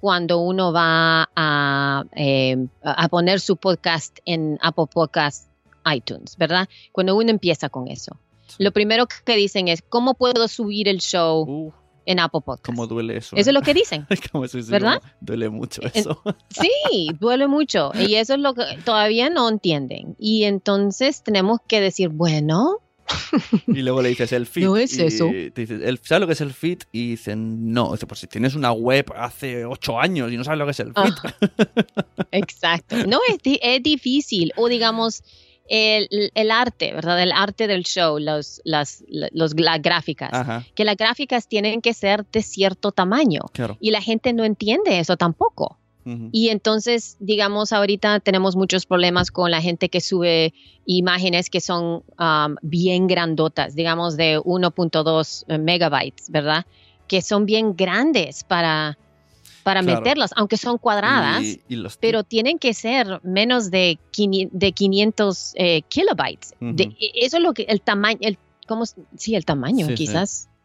cuando 0.00 0.40
uno 0.40 0.72
va 0.72 1.28
a, 1.34 2.04
eh, 2.14 2.66
a 2.82 3.08
poner 3.08 3.40
su 3.40 3.56
podcast 3.56 4.18
en 4.24 4.58
Apple 4.60 4.86
Podcast 4.92 5.48
iTunes, 5.92 6.36
¿verdad? 6.36 6.68
Cuando 6.92 7.16
uno 7.16 7.30
empieza 7.30 7.68
con 7.68 7.88
eso. 7.88 8.18
Lo 8.58 8.72
primero 8.72 9.06
que 9.06 9.36
dicen 9.36 9.68
es, 9.68 9.82
¿cómo 9.82 10.14
puedo 10.14 10.48
subir 10.48 10.88
el 10.88 11.00
show 11.00 11.44
Uh, 11.48 11.72
en 12.04 12.20
Apple 12.20 12.40
Podcast? 12.44 12.66
cómo 12.66 12.86
duele 12.86 13.16
eso. 13.18 13.36
Eso 13.36 13.50
¿eh? 13.50 13.50
es 13.50 13.54
lo 13.54 13.62
que 13.62 13.74
dicen. 13.74 14.06
¿Verdad? 14.68 15.02
duele 15.20 15.48
mucho 15.48 15.82
eso. 15.92 16.22
Sí, 16.48 17.10
duele 17.18 17.46
mucho. 17.46 17.90
Y 17.94 18.14
eso 18.14 18.34
es 18.34 18.40
lo 18.40 18.54
que 18.54 18.62
todavía 18.84 19.30
no 19.30 19.48
entienden. 19.48 20.16
Y 20.18 20.44
entonces 20.44 21.22
tenemos 21.22 21.58
que 21.66 21.80
decir, 21.80 22.08
bueno, 22.08 22.78
Y 23.68 23.82
luego 23.82 24.02
le 24.02 24.08
dices 24.10 24.32
el 24.32 24.46
feed. 24.46 24.64
No 24.64 24.76
es 24.76 24.96
y 24.98 25.02
eso. 25.02 25.28
te 25.30 25.50
dices, 25.60 25.80
"El- 25.82 25.98
¿Sabes 26.02 26.20
lo 26.20 26.26
que 26.26 26.32
es 26.34 26.40
el 26.40 26.52
feed? 26.52 26.78
Y 26.92 27.10
dicen, 27.10 27.72
no. 27.72 27.92
Dice, 27.92 28.06
pues 28.06 28.20
si 28.20 28.26
tienes 28.26 28.54
una 28.54 28.72
web 28.72 29.12
hace 29.16 29.64
ocho 29.64 29.98
años 30.00 30.32
y 30.32 30.36
no 30.36 30.44
sabes 30.44 30.58
lo 30.58 30.64
que 30.64 30.70
es 30.72 30.80
el 30.80 30.92
feed. 30.92 31.14
exacto. 32.32 32.96
No 33.06 33.20
es, 33.28 33.38
es 33.44 33.82
difícil. 33.82 34.52
O 34.56 34.68
digamos, 34.68 35.22
el, 35.68 36.08
el 36.34 36.50
arte, 36.50 36.92
¿verdad? 36.92 37.20
El 37.22 37.32
arte 37.32 37.66
del 37.66 37.84
show, 37.84 38.18
los, 38.18 38.60
las, 38.64 39.04
los, 39.08 39.52
las 39.58 39.82
gráficas. 39.82 40.30
Ajá, 40.32 40.64
Que 40.74 40.84
las 40.84 40.96
gráficas 40.96 41.48
tienen 41.48 41.80
que 41.82 41.94
ser 41.94 42.24
de 42.26 42.42
cierto 42.42 42.92
tamaño. 42.92 43.40
claro. 43.52 43.76
Y 43.80 43.90
la 43.90 44.00
gente 44.00 44.32
no 44.32 44.44
entiende 44.44 44.98
eso 45.00 45.16
tampoco. 45.16 45.78
Y 46.32 46.50
entonces, 46.50 47.16
digamos, 47.18 47.72
ahorita 47.72 48.20
tenemos 48.20 48.54
muchos 48.54 48.86
problemas 48.86 49.30
con 49.30 49.50
la 49.50 49.60
gente 49.60 49.88
que 49.88 50.00
sube 50.00 50.54
imágenes 50.84 51.50
que 51.50 51.60
son 51.60 52.04
um, 52.18 52.54
bien 52.62 53.06
grandotas, 53.08 53.74
digamos 53.74 54.16
de 54.16 54.38
1.2 54.38 55.44
megabytes, 55.58 56.30
¿verdad? 56.30 56.64
Que 57.08 57.22
son 57.22 57.44
bien 57.44 57.74
grandes 57.74 58.44
para, 58.44 58.98
para 59.64 59.82
Claro. 59.82 60.00
meterlas, 60.00 60.30
aunque 60.36 60.56
son 60.56 60.78
cuadradas, 60.78 61.42
Y, 61.42 61.60
y 61.68 61.76
los 61.76 61.96
pero 61.98 62.22
tienen 62.22 62.58
que 62.58 62.72
ser 62.72 63.20
menos 63.24 63.70
de, 63.72 63.98
500 64.12 64.58
de 64.60 64.72
500 64.72 65.52
eh, 65.56 65.82
kilobytes. 65.88 66.54
De- 66.60 66.84
Ujú. 66.84 66.94
eso 67.14 67.36
es 67.38 67.42
lo 67.42 67.52
que, 67.52 67.62
el 67.62 67.80
tamaño, 67.82 68.18
el, 68.20 68.38
¿cómo, 68.68 68.84
sí, 69.16 69.34
el 69.34 69.44
tamaño, 69.44 69.86
Sí, 69.88 69.96
sí. 69.96 70.04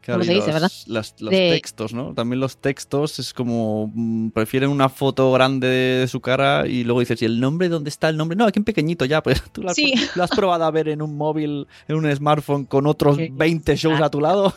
Claro, 0.01 0.21
¿Cómo 0.21 0.25
se 0.25 0.33
dice, 0.33 0.47
los, 0.47 0.53
verdad? 0.55 0.71
las- 0.87 1.15
los 1.21 1.29
De- 1.31 1.51
textos, 1.51 1.93
¿no? 1.93 2.13
También 2.15 2.39
los 2.39 2.57
textos 2.57 3.19
es 3.19 3.33
como 3.33 3.91
mm, 3.93 4.29
prefieren 4.31 4.69
una 4.71 4.89
foto 4.89 5.31
grande 5.31 5.67
de, 5.67 6.07
su 6.07 6.19
cara 6.21 6.65
y 6.67 6.83
luego 6.83 7.01
dices, 7.01 7.21
¿y 7.21 7.25
el 7.25 7.39
nombre 7.39 7.69
dónde 7.69 7.89
está 7.89 8.09
el 8.09 8.17
nombre? 8.17 8.35
No, 8.35 8.45
aquí 8.45 8.57
en 8.59 8.65
pequeñito 8.65 9.05
ya, 9.05 9.21
pues 9.21 9.41
tú 9.51 9.61
lo 9.61 9.69
has, 9.69 9.75
Sí. 9.75 9.93
lo 10.15 10.23
has 10.23 10.31
probado 10.31 10.63
a 10.65 10.71
ver 10.71 10.89
en 10.89 11.01
un 11.03 11.15
móvil, 11.17 11.67
en 11.87 11.95
un 11.95 12.15
smartphone 12.15 12.65
con 12.65 12.87
otros 12.87 13.17
Sí, 13.17 13.29
20 13.31 13.75
shows 13.75 14.01
a 14.01 14.09
tu 14.09 14.19
lado. 14.21 14.53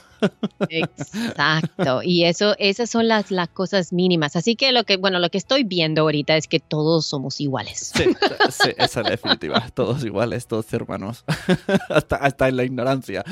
Exacto. 0.68 2.02
Y 2.02 2.24
eso, 2.24 2.54
esas 2.58 2.90
son 2.90 3.08
las, 3.08 3.30
las 3.30 3.48
cosas 3.48 3.92
mínimas. 3.92 4.36
Así 4.36 4.56
que 4.56 4.72
lo 4.72 4.84
que, 4.84 4.96
bueno, 4.96 5.18
lo 5.18 5.30
que 5.30 5.38
estoy 5.38 5.64
viendo 5.64 6.02
ahorita 6.02 6.36
es 6.36 6.48
que 6.48 6.60
todos 6.60 7.06
somos 7.06 7.40
iguales. 7.40 7.92
Sí, 7.94 8.04
sí, 8.50 8.70
esa 8.76 9.00
es 9.00 9.04
la 9.04 9.10
definitiva. 9.10 9.68
Todos 9.74 10.04
iguales, 10.04 10.46
todos 10.46 10.72
hermanos. 10.72 11.24
hasta, 11.88 12.16
hasta 12.16 12.48
en 12.48 12.56
la 12.56 12.64
ignorancia. 12.64 13.24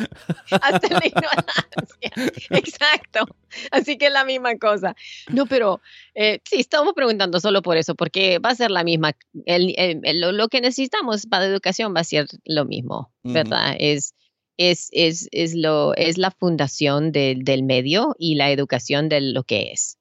Hasta 0.50 0.88
la 0.88 1.06
ignorancia. 1.06 2.12
Exacto. 2.50 3.26
Así 3.70 3.98
que 3.98 4.06
es 4.06 4.12
la 4.12 4.24
misma 4.24 4.56
cosa. 4.56 4.94
No, 5.30 5.46
pero 5.46 5.80
eh, 6.14 6.40
sí, 6.44 6.60
estamos 6.60 6.94
preguntando 6.94 7.40
solo 7.40 7.62
por 7.62 7.76
eso, 7.76 7.94
porque 7.94 8.38
va 8.38 8.50
a 8.50 8.54
ser 8.54 8.70
la 8.70 8.84
misma. 8.84 9.12
El, 9.46 9.74
el- 9.76 10.00
el- 10.04 10.20
lo, 10.20 10.48
que 10.48 10.60
necesitamos 10.60 11.26
para 11.26 11.44
educación 11.46 11.94
va 11.94 12.00
a 12.00 12.04
ser 12.04 12.26
lo 12.44 12.64
mismo. 12.64 13.10
¿verdad? 13.24 13.76
Es, 13.78 14.14
es, 14.56 14.88
es, 14.92 15.28
es, 15.32 15.54
lo, 15.54 15.94
es 15.96 16.18
la 16.18 16.30
fundación 16.30 17.10
del- 17.12 17.44
del 17.44 17.62
medio 17.62 18.14
y 18.18 18.34
la 18.36 18.50
educación 18.50 19.08
de 19.08 19.20
lo 19.20 19.42
que 19.44 19.72
es. 19.72 19.98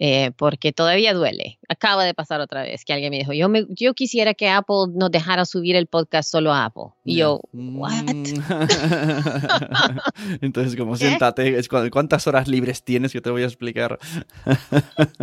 eh, 0.00 0.30
porque 0.36 0.72
todavía 0.72 1.12
duele. 1.12 1.58
Acaba 1.68 2.04
de 2.04 2.14
pasar 2.14 2.40
otra 2.40 2.62
vez 2.62 2.84
que 2.84 2.92
alguien 2.92 3.10
me 3.10 3.18
dijo, 3.18 3.32
yo, 3.32 3.48
me, 3.48 3.66
yo 3.68 3.94
quisiera 3.94 4.32
que 4.32 4.48
Apple 4.48 4.92
nos 4.94 5.10
dejara 5.10 5.44
subir 5.44 5.74
el 5.74 5.88
podcast 5.88 6.30
solo 6.30 6.52
a 6.52 6.66
Apple. 6.66 6.92
Y 7.04 7.16
yo, 7.16 7.40
¿what? 7.52 8.04
Mm. 8.04 8.24
Entonces, 10.40 10.76
como 10.76 10.94
¿Qué? 10.96 11.18
cu- 11.68 11.90
¿cuántas 11.90 12.26
horas 12.28 12.46
libres 12.46 12.84
tienes? 12.84 13.12
Yo 13.12 13.20
te 13.22 13.30
voy 13.30 13.42
a 13.42 13.46
explicar. 13.46 13.98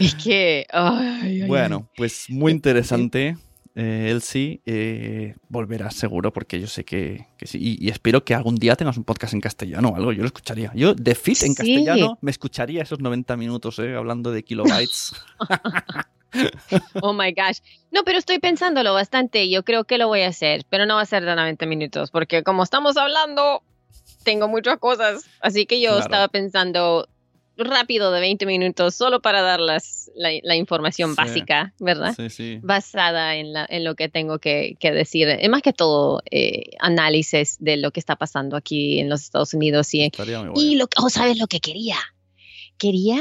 Es 0.00 0.14
que, 0.16 0.66
ay, 0.72 1.42
ay, 1.42 1.46
Bueno, 1.46 1.88
pues 1.96 2.26
muy 2.30 2.50
interesante. 2.50 3.36
Eh, 3.76 4.10
Elsie, 4.12 4.60
eh, 4.66 5.34
volverás 5.48 5.96
seguro 5.96 6.32
porque 6.32 6.60
yo 6.60 6.66
sé 6.68 6.84
que, 6.84 7.26
que 7.36 7.46
sí. 7.48 7.58
Y, 7.60 7.84
y 7.84 7.90
espero 7.90 8.24
que 8.24 8.32
algún 8.34 8.54
día 8.54 8.76
tengas 8.76 8.96
un 8.96 9.02
podcast 9.04 9.34
en 9.34 9.40
castellano 9.40 9.88
o 9.88 9.96
algo. 9.96 10.12
Yo 10.12 10.20
lo 10.20 10.26
escucharía. 10.26 10.70
Yo, 10.74 10.94
de 10.94 11.14
Fit 11.16 11.42
en 11.42 11.50
Sí. 11.50 11.54
castellano, 11.56 12.18
me 12.20 12.30
escucharía 12.30 12.82
esos 12.82 13.00
90 13.00 13.36
minutos 13.36 13.78
eh, 13.80 13.96
hablando 13.96 14.30
de 14.30 14.42
kilobytes. 14.44 15.12
Oh 17.00 17.12
my 17.12 17.32
gosh. 17.32 17.58
No, 17.92 18.02
pero 18.04 18.18
estoy 18.18 18.40
pensándolo 18.40 18.92
bastante. 18.92 19.48
Yo 19.48 19.62
creo 19.64 19.84
que 19.84 19.98
lo 19.98 20.08
voy 20.08 20.22
a 20.22 20.28
hacer, 20.28 20.64
pero 20.68 20.84
no 20.84 20.96
va 20.96 21.02
a 21.02 21.06
ser 21.06 21.24
de 21.24 21.34
90 21.34 21.64
minutos, 21.66 22.10
porque 22.10 22.42
como 22.42 22.64
estamos 22.64 22.96
hablando, 22.96 23.62
tengo 24.24 24.48
muchas 24.48 24.78
cosas. 24.78 25.24
Así 25.40 25.64
que 25.66 25.80
yo 25.80 25.90
Claro. 25.90 26.02
estaba 26.02 26.28
pensando 26.28 27.08
rápido 27.56 28.10
de 28.10 28.20
20 28.20 28.46
minutos 28.46 28.94
solo 28.94 29.20
para 29.20 29.40
dar 29.42 29.60
las, 29.60 30.10
la, 30.16 30.30
la 30.42 30.56
información 30.56 31.10
Sí. 31.10 31.16
básica, 31.16 31.72
¿verdad? 31.78 32.14
sí, 32.16 32.30
sí. 32.30 32.58
Basada 32.62 33.36
en, 33.36 33.52
la, 33.52 33.66
en 33.68 33.84
lo 33.84 33.94
que 33.94 34.08
tengo 34.08 34.38
que, 34.38 34.76
que 34.80 34.90
decir. 34.92 35.28
Es 35.28 35.48
más 35.48 35.62
que 35.62 35.72
todo 35.72 36.20
eh, 36.30 36.70
análisis 36.80 37.56
de 37.60 37.76
lo 37.76 37.90
que 37.92 38.00
está 38.00 38.16
pasando 38.16 38.56
aquí 38.56 38.98
en 38.98 39.08
los 39.08 39.22
Estados 39.22 39.54
Unidos 39.54 39.92
y, 39.94 40.10
y 40.56 40.76
lo, 40.76 40.86
oh, 41.00 41.10
¿sabes 41.10 41.38
lo 41.38 41.46
que 41.46 41.60
quería? 41.60 41.96
Quería 42.78 43.20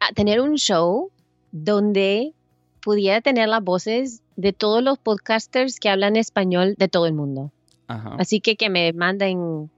ah, 0.00 0.10
tener 0.14 0.40
un 0.40 0.56
show 0.56 1.10
donde 1.52 2.32
pudiera 2.80 3.20
tener 3.22 3.48
las 3.48 3.62
voces 3.62 4.20
de 4.36 4.52
todos 4.52 4.82
los 4.82 4.98
podcasters 4.98 5.78
que 5.80 5.88
hablan 5.88 6.16
español 6.16 6.74
de 6.76 6.88
todo 6.88 7.06
el 7.06 7.14
mundo. 7.14 7.50
Ajá. 7.86 8.16
Así 8.18 8.40
que 8.40 8.56
que 8.56 8.68
me 8.68 8.92
manden 8.92 9.70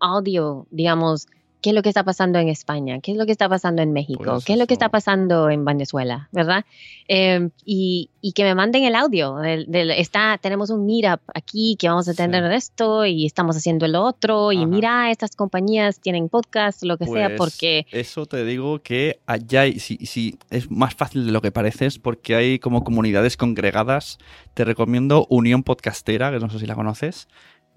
audio, 0.00 0.66
digamos, 0.70 1.26
qué 1.60 1.70
es 1.70 1.74
lo 1.74 1.82
que 1.82 1.88
está 1.88 2.04
pasando 2.04 2.38
en 2.38 2.48
España, 2.48 3.00
qué 3.00 3.12
es 3.12 3.16
lo 3.18 3.26
que 3.26 3.32
está 3.32 3.48
pasando 3.48 3.82
en 3.82 3.92
México, 3.92 4.22
Pues 4.24 4.44
qué 4.44 4.52
es 4.52 4.58
lo 4.58 4.66
que 4.66 4.74
está 4.74 4.88
pasando 4.88 5.50
en 5.50 5.64
Venezuela, 5.64 6.28
¿verdad? 6.32 6.64
Eh, 7.08 7.48
y, 7.64 8.10
y 8.20 8.32
que 8.32 8.44
me 8.44 8.54
manden 8.54 8.84
el 8.84 8.94
audio. 8.94 9.36
del- 9.36 9.66
del- 9.66 9.90
está, 9.90 10.38
tenemos 10.40 10.70
un 10.70 10.86
meetup 10.86 11.20
aquí 11.34 11.76
que 11.78 11.88
vamos 11.88 12.08
a 12.08 12.14
tener 12.14 12.48
Sí. 12.50 12.56
esto 12.56 13.06
y 13.06 13.26
estamos 13.26 13.56
haciendo 13.56 13.88
lo 13.88 14.02
otro 14.04 14.52
y 14.52 14.58
Ajá. 14.58 14.66
mira, 14.66 15.10
estas 15.10 15.34
compañías 15.34 16.00
tienen 16.00 16.28
podcast, 16.28 16.82
lo 16.84 16.96
que 16.98 17.06
sea, 17.06 17.28
Pues, 17.28 17.38
porque... 17.38 17.86
Eso 17.90 18.26
te 18.26 18.44
digo 18.44 18.80
que 18.80 19.18
allá 19.26 19.64
sí, 19.78 19.98
sí, 20.04 20.38
es 20.50 20.70
más 20.70 20.94
fácil 20.94 21.26
de 21.26 21.32
lo 21.32 21.40
que 21.40 21.50
pareces 21.50 21.98
porque 21.98 22.34
hay 22.36 22.58
como 22.58 22.84
comunidades 22.84 23.36
congregadas. 23.36 24.18
Te 24.54 24.64
recomiendo 24.64 25.26
Unión 25.30 25.62
Podcastera, 25.62 26.30
que 26.30 26.38
no 26.38 26.50
sé 26.50 26.58
si 26.58 26.66
la 26.66 26.74
conoces. 26.74 27.28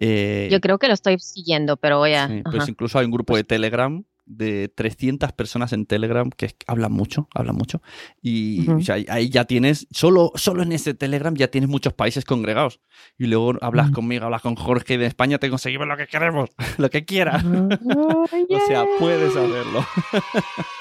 Eh, 0.03 0.49
Yo 0.51 0.59
creo 0.59 0.79
que 0.79 0.87
lo 0.87 0.93
estoy 0.93 1.17
siguiendo, 1.19 1.77
pero 1.77 1.99
voy 1.99 2.13
a... 2.13 2.27
sí, 2.27 2.41
pues 2.43 2.67
incluso 2.67 2.97
hay 2.99 3.05
un 3.05 3.11
grupo 3.11 3.35
de 3.35 3.43
Telegram 3.43 4.03
de 4.25 4.69
300 4.69 5.33
personas 5.33 5.73
en 5.73 5.85
Telegram 5.85 6.29
que 6.29 6.55
hablan 6.65 6.91
mucho, 6.93 7.27
hablan 7.35 7.55
mucho. 7.55 7.81
Y 8.21 8.61
Ujú. 8.69 8.77
o 8.77 8.81
sea, 8.81 8.95
ahí 9.09 9.29
ya 9.29 9.45
tienes, 9.45 9.87
solo, 9.91 10.31
solo 10.35 10.63
en 10.63 10.71
ese 10.71 10.93
Telegram 10.93 11.35
ya 11.35 11.49
tienes 11.49 11.69
muchos 11.69 11.93
países 11.93 12.23
congregados. 12.25 12.79
Y 13.17 13.25
luego 13.27 13.53
hablas 13.61 13.89
Mm. 13.89 13.93
conmigo, 13.93 14.25
hablas 14.25 14.41
con 14.41 14.55
Jorge 14.55 14.93
y 14.93 14.97
de 14.97 15.05
España, 15.07 15.37
te 15.37 15.49
conseguimos 15.49 15.87
lo 15.87 15.97
que 15.97 16.07
queremos, 16.07 16.49
lo 16.77 16.89
que 16.89 17.03
quieras. 17.05 17.43
Ay, 17.43 18.45
O 18.49 18.67
sea, 18.67 18.85
puedes 18.99 19.35
hacerlo. 19.35 19.85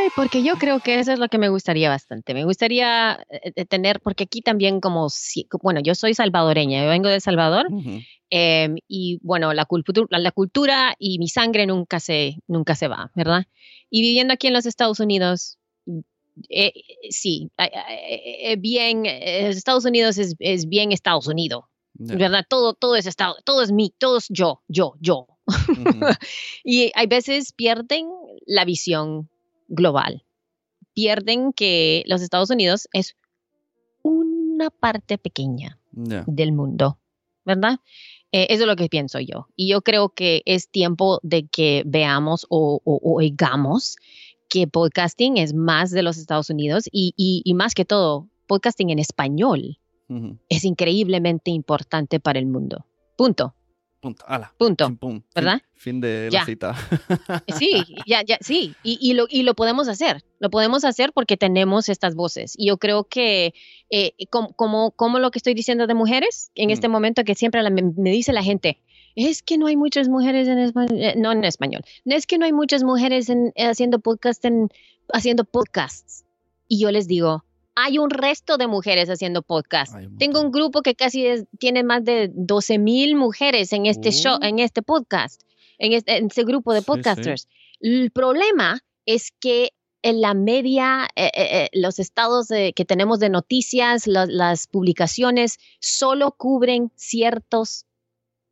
yay, 0.00 0.08
porque 0.16 0.42
yo 0.42 0.56
creo 0.56 0.80
que 0.80 0.98
eso 0.98 1.12
es 1.12 1.18
lo 1.18 1.28
que 1.28 1.38
me 1.38 1.48
gustaría 1.48 1.88
bastante. 1.88 2.34
Me 2.34 2.44
gustaría 2.44 3.24
eh, 3.30 3.52
eh, 3.56 3.64
tener, 3.64 4.00
porque 4.00 4.24
aquí 4.24 4.40
también 4.42 4.80
como, 4.80 5.08
si- 5.10 5.46
bueno, 5.62 5.80
yo 5.80 5.94
soy 5.94 6.14
salvadoreña, 6.14 6.82
yo 6.82 6.88
vengo 6.90 7.08
de 7.08 7.16
El 7.16 7.20
Salvador 7.20 7.66
Ujú. 7.70 8.00
em, 8.30 8.76
y 8.88 9.18
bueno, 9.22 9.52
la, 9.52 9.66
cultu- 9.66 10.06
la, 10.10 10.18
la 10.18 10.30
cultura 10.32 10.94
y 10.98 11.18
mi 11.18 11.28
sangre 11.28 11.66
nunca 11.66 12.00
se, 12.00 12.36
nunca 12.46 12.74
se 12.74 12.88
va, 12.88 13.10
¿verdad? 13.14 13.44
Y 13.90 14.02
viviendo 14.02 14.34
aquí 14.34 14.46
en 14.46 14.52
los 14.54 14.66
Estados 14.66 15.00
Unidos, 15.00 15.58
eh, 16.48 16.72
eh, 16.72 16.72
sí, 17.10 17.50
eh, 17.58 17.70
eh, 17.74 18.52
eh, 18.52 18.56
bien, 18.56 19.04
eh, 19.06 19.48
Estados 19.48 19.84
Unidos 19.84 20.16
es, 20.18 20.36
es 20.38 20.68
bien 20.68 20.92
Estados 20.92 21.26
Unidos. 21.26 21.64
¿verdad? 22.18 22.46
Todo, 22.48 22.72
todo 22.72 22.96
es 22.96 23.04
Estado, 23.04 23.36
todo 23.44 23.62
es 23.62 23.72
mí, 23.72 23.92
todo 23.98 24.18
es 24.18 24.26
yo, 24.30 24.62
yo, 24.68 24.94
yo. 25.00 25.26
Ujú. 25.46 25.46
Y 26.64 26.90
hay 26.94 27.06
veces 27.06 27.52
pierden 27.52 28.06
la 28.46 28.64
visión 28.64 29.28
global. 29.70 30.22
Pierden 30.92 31.52
que 31.54 32.02
los 32.06 32.20
Estados 32.20 32.50
Unidos 32.50 32.86
es 32.92 33.16
una 34.02 34.70
parte 34.70 35.18
pequeña 35.18 35.78
del 36.26 36.52
mundo, 36.52 36.98
¿verdad? 37.44 37.78
Eh, 38.32 38.46
eso 38.50 38.62
es 38.62 38.66
lo 38.68 38.76
que 38.76 38.88
pienso 38.88 39.18
yo. 39.20 39.48
Y 39.56 39.68
yo 39.70 39.82
creo 39.82 40.10
que 40.10 40.42
es 40.44 40.68
tiempo 40.70 41.18
de 41.22 41.46
que 41.48 41.82
veamos 41.86 42.46
o, 42.48 42.80
o- 42.84 43.00
o 43.02 43.14
oigamos 43.16 43.96
que 44.48 44.66
podcasting 44.66 45.36
es 45.36 45.54
más 45.54 45.90
de 45.90 46.02
los 46.02 46.16
Estados 46.18 46.50
Unidos 46.50 46.84
y, 46.92 47.12
y- 47.16 47.42
y 47.44 47.54
más 47.54 47.74
que 47.74 47.84
todo, 47.84 48.28
podcasting 48.46 48.90
en 48.90 48.98
español 48.98 49.78
es 50.48 50.64
increíblemente 50.64 51.52
importante 51.52 52.18
para 52.18 52.40
el 52.40 52.46
mundo. 52.46 52.84
Punto, 53.16 53.54
Punto. 54.00 54.24
Ala. 54.26 54.54
punto. 54.56 54.94
Pum. 54.96 55.20
¿Verdad? 55.34 55.60
Fin, 55.74 56.00
de 56.00 56.28
Ya. 56.32 56.40
la 56.40 56.46
cita. 56.46 56.74
Sí, 57.58 57.84
ya, 58.06 58.22
ya, 58.22 58.38
sí, 58.40 58.74
y, 58.82 58.98
y 59.00 59.12
lo, 59.14 59.26
y 59.28 59.42
lo 59.42 59.54
podemos 59.54 59.88
hacer, 59.88 60.24
lo 60.38 60.48
podemos 60.50 60.84
hacer 60.84 61.12
porque 61.12 61.36
tenemos 61.36 61.88
estas 61.88 62.14
voces. 62.14 62.54
Y 62.56 62.68
yo 62.68 62.78
creo 62.78 63.04
que, 63.04 63.52
eh, 63.90 64.12
como, 64.30 64.52
como, 64.54 64.90
como 64.92 65.18
lo 65.18 65.30
que 65.30 65.38
estoy 65.38 65.52
diciendo 65.54 65.86
de 65.86 65.94
mujeres, 65.94 66.50
en 66.54 66.68
Mm. 66.68 66.72
este 66.72 66.88
momento 66.88 67.24
que 67.24 67.34
siempre 67.34 67.62
la- 67.62 67.70
me, 67.70 67.82
me 67.82 68.10
dice 68.10 68.32
la 68.32 68.42
gente, 68.42 68.80
es 69.16 69.42
que 69.42 69.58
no 69.58 69.66
hay 69.66 69.76
muchas 69.76 70.08
mujeres 70.08 70.48
en 70.48 70.58
español, 70.60 70.98
no 71.16 71.32
en 71.32 71.44
español, 71.44 71.82
es 72.06 72.26
que 72.26 72.38
no 72.38 72.46
hay 72.46 72.52
muchas 72.52 72.82
mujeres 72.84 73.28
en, 73.28 73.52
eh, 73.54 73.66
haciendo 73.66 73.98
podcast, 73.98 74.42
en, 74.46 74.68
haciendo 75.12 75.44
podcasts. 75.44 76.24
Y 76.68 76.80
yo 76.80 76.90
les 76.90 77.06
digo, 77.08 77.44
hay 77.84 77.98
un 77.98 78.10
resto 78.10 78.56
de 78.56 78.66
mujeres 78.66 79.08
haciendo 79.08 79.40
un 79.40 80.18
Tengo 80.18 80.40
un 80.40 80.50
grupo 80.50 80.82
que 80.82 80.94
casi 80.94 81.26
es- 81.26 81.44
tiene 81.58 81.82
más 81.82 82.04
de 82.04 82.30
12 82.34 82.78
mil 82.78 83.16
mujeres 83.16 83.72
en 83.72 83.86
este 83.86 84.10
show, 84.12 84.36
Uh. 84.40 84.44
en 84.44 84.58
este 84.58 84.82
podcast, 84.82 85.42
en 85.78 85.92
este, 85.92 86.16
en 86.18 86.26
ese 86.26 86.44
grupo 86.44 86.72
de 86.72 86.80
Sí, 86.80 86.84
sí. 86.84 86.86
podcasters. 86.86 87.48
El 87.80 88.10
problema 88.10 88.80
es 89.06 89.32
que 89.40 89.70
en 90.02 90.20
la 90.22 90.32
media, 90.34 91.08
eh, 91.14 91.30
eh, 91.34 91.48
eh, 91.64 91.68
los 91.74 91.98
estados 91.98 92.48
de- 92.48 92.72
que 92.72 92.84
tenemos 92.86 93.18
de 93.20 93.28
noticias, 93.28 94.06
la- 94.06 94.26
las 94.26 94.66
publicaciones, 94.66 95.58
solo 95.78 96.32
cubren 96.32 96.90
ciertos 96.96 97.84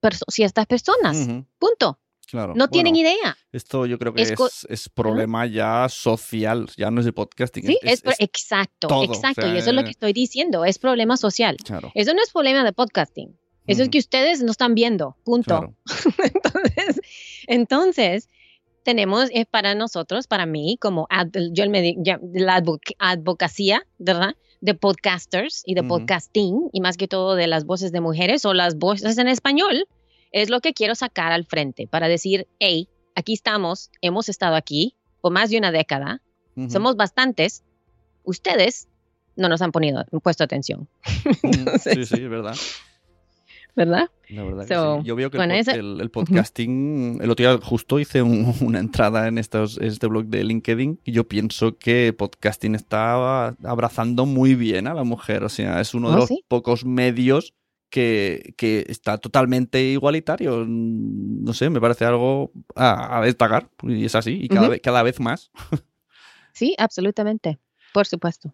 perso- 0.01 0.27
ciertas 0.29 0.67
personas. 0.67 1.17
Punto. 1.59 1.99
Claro. 2.31 2.53
No 2.55 2.69
tienen 2.69 2.95
idea. 2.95 3.37
Esto 3.53 3.87
yo 3.87 3.99
creo 3.99 4.13
que 4.13 4.21
Es 4.23 4.35
es, 4.69 4.89
problema 4.91 5.47
ya 5.47 5.89
social, 5.89 6.69
ya 6.77 6.91
no 6.91 7.01
es 7.01 7.07
de 7.07 7.13
podcasting. 7.15 7.65
Sí, 7.65 7.79
es, 7.83 8.03
exacto, 8.19 8.89
todo, 8.89 9.01
o 9.01 9.05
exacto. 9.05 9.43
sea, 9.43 9.55
y 9.55 9.59
eso 9.59 9.71
es 9.71 9.75
lo 9.75 9.81
eh, 9.81 9.85
que 9.85 9.91
estoy 9.91 10.13
diciendo. 10.13 10.65
Es 10.67 10.79
problema 10.79 11.17
social. 11.17 11.57
Claro. 11.65 11.91
Eso 11.95 12.13
no 12.13 12.23
es 12.23 12.31
problema 12.31 12.65
de 12.65 12.73
podcasting. 12.75 13.35
Eso 13.67 13.83
es 13.83 13.89
que 13.89 13.99
ustedes 13.99 14.43
no 14.43 14.51
están 14.51 14.75
viendo. 14.75 15.17
Punto. 15.25 15.47
Claro. 15.59 15.75
entonces, 16.23 17.01
entonces, 17.47 18.29
tenemos, 18.83 19.29
es 19.33 19.47
para 19.47 19.75
nosotros, 19.75 20.27
para 20.27 20.47
mí, 20.47 20.77
como 20.81 21.07
ad- 21.11 21.29
yo 21.53 21.69
me 21.71 21.83
di- 21.83 21.97
ya- 21.99 22.21
la 22.33 22.63
advoc- 22.63 22.95
advocacía, 22.99 23.83
¿verdad? 23.99 24.35
De 24.61 24.75
podcasters 24.75 25.63
y 25.67 25.75
de 25.75 25.83
podcasting, 25.83 26.69
y 26.73 26.81
más 26.81 26.97
que 26.97 27.09
todo 27.09 27.35
de 27.37 27.47
las 27.47 27.65
voces 27.65 27.93
de 27.93 28.01
mujeres 28.01 28.45
o 28.45 28.55
las 28.55 28.77
voces 28.77 29.19
en 29.19 29.29
español, 29.29 29.87
es 30.33 30.51
lo 30.51 30.61
que 30.61 30.73
quiero 30.75 30.95
sacar 30.95 31.33
al 31.33 31.45
frente 31.45 31.87
para 31.87 32.09
decir, 32.09 32.47
hey, 32.59 32.89
aquí 33.15 33.33
estamos, 33.33 33.91
hemos 34.01 34.29
estado 34.29 34.55
aquí 34.57 34.95
por 35.21 35.33
más 35.33 35.51
de 35.51 35.59
una 35.59 35.73
década, 35.73 36.23
somos 36.69 36.97
bastantes, 36.97 37.65
ustedes 38.25 38.89
no 39.37 39.49
nos 39.49 39.63
han 39.63 39.71
ponido, 39.73 40.05
puesto 40.23 40.43
atención, 40.45 40.89
Ujú. 41.25 41.33
Sí, 41.43 41.49
entonces- 41.59 42.09
sí, 42.09 42.15
es 42.23 42.29
verdad. 42.31 42.57
¿verdad? 43.77 44.11
La 44.29 44.43
verdad 44.43 44.67
que 44.67 44.75
So, 44.75 44.99
sí. 45.01 45.07
Yo 45.07 45.15
veo 45.15 45.31
que 45.31 45.37
bueno, 45.37 45.55
el, 45.55 45.65
pod- 45.65 45.75
el- 45.75 46.01
el 46.01 46.11
podcasting, 46.11 47.21
el 47.23 47.31
otro 47.31 47.49
día 47.49 47.65
justo 47.65 48.01
hice 48.01 48.23
un- 48.23 48.53
una 48.61 48.81
entrada 48.81 49.29
en 49.29 49.39
estos, 49.39 49.79
este 49.79 50.09
blog 50.09 50.25
de 50.27 50.43
LinkedIn 50.43 51.01
y 51.05 51.13
yo 51.13 51.29
pienso 51.29 51.79
que 51.79 52.13
podcasting 52.13 52.75
está 52.75 53.49
abrazando 53.63 54.27
muy 54.27 54.57
bien 54.57 54.89
a 54.89 54.95
la 54.95 55.05
mujer. 55.05 55.45
O 55.45 55.49
sea, 55.49 55.81
es 55.81 55.95
uno 55.95 56.09
de 56.11 56.17
¿Oh, 56.17 56.19
los 56.19 56.29
sí? 56.29 56.45
pocos 56.49 56.85
medios 56.85 57.55
que, 57.91 58.55
que 58.57 58.85
está 58.89 59.19
totalmente 59.19 59.83
igualitario. 59.83 60.65
Mm, 60.67 61.45
No 61.45 61.53
sé, 61.55 61.71
me 61.71 61.81
parece 61.81 62.05
algo 62.05 62.53
a, 62.75 63.19
a 63.19 63.23
destacar 63.25 63.71
y 63.83 64.05
es 64.05 64.15
así 64.15 64.39
y 64.43 64.49
cada, 64.49 64.69
vez, 64.69 64.81
cada 64.83 65.03
vez 65.03 65.21
más. 65.21 65.51
Sí, 66.53 66.75
absolutamente, 66.77 67.61
por 67.95 68.07
supuesto. 68.07 68.53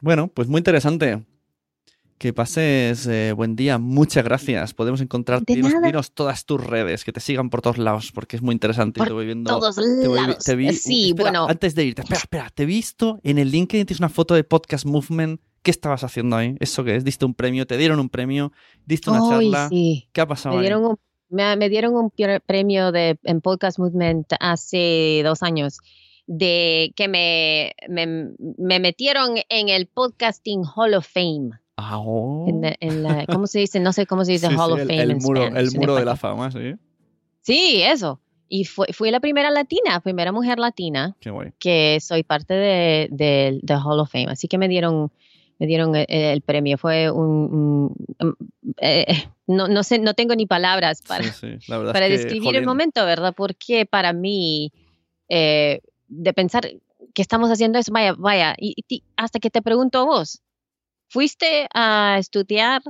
Bueno, 0.00 0.28
pues 0.34 0.48
muy 0.48 0.58
interesante. 0.58 1.24
Que 2.18 2.32
pases 2.34 3.06
eh, 3.06 3.32
buen 3.34 3.54
día. 3.56 3.78
Muchas 3.78 4.24
gracias. 4.24 4.74
Podemos 4.74 5.00
encontrarte. 5.00 5.54
Dinos, 5.54 5.72
dinos 5.82 6.12
todas 6.12 6.44
tus 6.44 6.62
redes, 6.62 7.04
que 7.04 7.12
te 7.12 7.20
sigan 7.20 7.48
por 7.48 7.62
todos 7.62 7.78
lados, 7.78 8.10
porque 8.12 8.34
es 8.36 8.42
muy 8.42 8.52
interesante. 8.52 8.98
Por 8.98 9.06
te 9.06 9.12
voy 9.14 9.26
viendo. 9.26 9.48
todos 9.48 9.76
te 9.76 9.82
voy 10.08 10.18
vi- 10.20 10.26
lados. 10.26 10.44
te 10.44 10.56
vi- 10.56 10.72
Sí, 10.74 11.10
espera, 11.10 11.30
bueno. 11.30 11.46
Antes 11.48 11.74
de 11.76 11.84
irte, 11.84 12.02
espera, 12.02 12.18
espera. 12.20 12.50
Te 12.52 12.64
he 12.64 12.66
visto 12.66 13.20
en 13.22 13.38
el 13.38 13.50
LinkedIn, 13.50 13.86
tienes 13.86 14.00
una 14.00 14.08
foto 14.10 14.34
de 14.34 14.42
Podcast 14.44 14.84
Movement. 14.84 15.40
¿Qué 15.62 15.70
estabas 15.70 16.04
haciendo 16.04 16.36
ahí? 16.36 16.56
¿Eso 16.60 16.84
qué 16.84 16.96
es? 16.96 17.04
¿Diste 17.04 17.24
un 17.24 17.34
premio? 17.34 17.66
¿Te 17.66 17.76
dieron 17.76 18.00
un 18.00 18.08
premio? 18.08 18.52
¿Diste 18.86 19.10
una 19.10 19.20
charla? 19.28 19.68
sí. 19.68 20.08
¿Qué 20.12 20.20
ha 20.20 20.26
pasado 20.26 20.54
Me 20.54 20.60
ahí? 20.60 20.66
dieron 20.66 20.84
un, 20.84 20.96
me, 21.28 21.54
me 21.56 21.68
dieron 21.68 21.94
un 21.94 22.10
premio 22.46 22.92
de, 22.92 23.18
en 23.24 23.40
Podcast 23.40 23.78
Movement 23.78 24.26
hace 24.40 25.20
dos 25.24 25.42
años 25.42 25.78
de 26.26 26.92
que 26.96 27.08
me, 27.08 27.72
me, 27.88 28.30
me 28.58 28.78
metieron 28.80 29.34
en 29.48 29.68
el 29.68 29.86
Podcasting 29.86 30.62
Hall 30.76 30.94
of 30.94 31.06
Fame. 31.06 31.50
Ah, 31.76 31.98
oh. 31.98 32.46
En 32.48 32.60
la- 32.62 32.76
en 32.80 33.02
la- 33.02 33.26
¿Cómo 33.26 33.46
se 33.46 33.58
dice? 33.60 33.80
No 33.80 33.92
sé 33.92 34.06
cómo 34.06 34.24
se 34.24 34.32
dice 34.32 34.48
Sí, 34.48 34.54
Hall 34.56 34.68
sí, 34.68 34.72
of 34.74 34.80
el, 34.80 34.86
Fame 34.88 35.02
el 35.02 35.10
en 35.12 35.18
muro, 35.18 35.42
Spanish, 35.46 35.58
el 35.72 35.78
muro 35.78 35.94
de 35.96 36.04
la 36.04 36.16
fama, 36.16 36.50
sí. 36.50 36.74
Sí, 37.42 37.82
eso. 37.82 38.20
Y 38.48 38.64
fue, 38.64 38.88
fui 38.92 39.10
la 39.10 39.20
primera 39.20 39.50
latina, 39.50 40.00
primera 40.00 40.32
mujer 40.32 40.58
latina 40.58 41.16
Qué 41.20 41.30
guay. 41.30 41.52
que 41.58 41.98
soy 42.00 42.22
parte 42.22 42.54
de, 42.54 43.08
de, 43.10 43.58
de 43.62 43.74
Hall 43.74 44.00
of 44.00 44.10
Fame. 44.10 44.26
Así 44.28 44.46
que 44.48 44.58
me 44.58 44.68
dieron, 44.68 45.10
me 45.60 45.66
dieron 45.66 45.94
el, 45.94 46.06
el 46.08 46.40
premio. 46.40 46.78
Fue 46.78 47.10
un, 47.10 47.28
un- 47.30 48.06
um, 48.20 48.34
eh, 48.78 49.06
no, 49.46 49.68
no 49.68 49.82
sé, 49.84 49.98
no 49.98 50.14
tengo 50.14 50.34
ni 50.34 50.46
palabras 50.46 51.02
para, 51.06 51.24
Sí, 51.32 51.58
sí, 51.60 51.66
para 51.68 52.06
es 52.06 52.12
que, 52.12 52.18
describir 52.18 52.56
el 52.56 52.64
momento, 52.66 53.04
¿verdad? 53.04 53.34
Porque 53.36 53.84
para 53.86 54.12
mí, 54.12 54.72
eh, 55.28 55.80
de 56.08 56.32
pensar 56.32 56.68
que 57.14 57.22
estamos 57.22 57.50
haciendo 57.50 57.78
eso, 57.78 57.92
vaya, 57.92 58.14
vaya, 58.16 58.54
y, 58.58 58.74
hasta 59.16 59.38
que 59.38 59.50
te 59.50 59.60
pregunto 59.62 59.98
a 59.98 60.04
vos, 60.04 60.40
¿fuiste 61.08 61.68
a 61.74 62.16
estudiar 62.18 62.82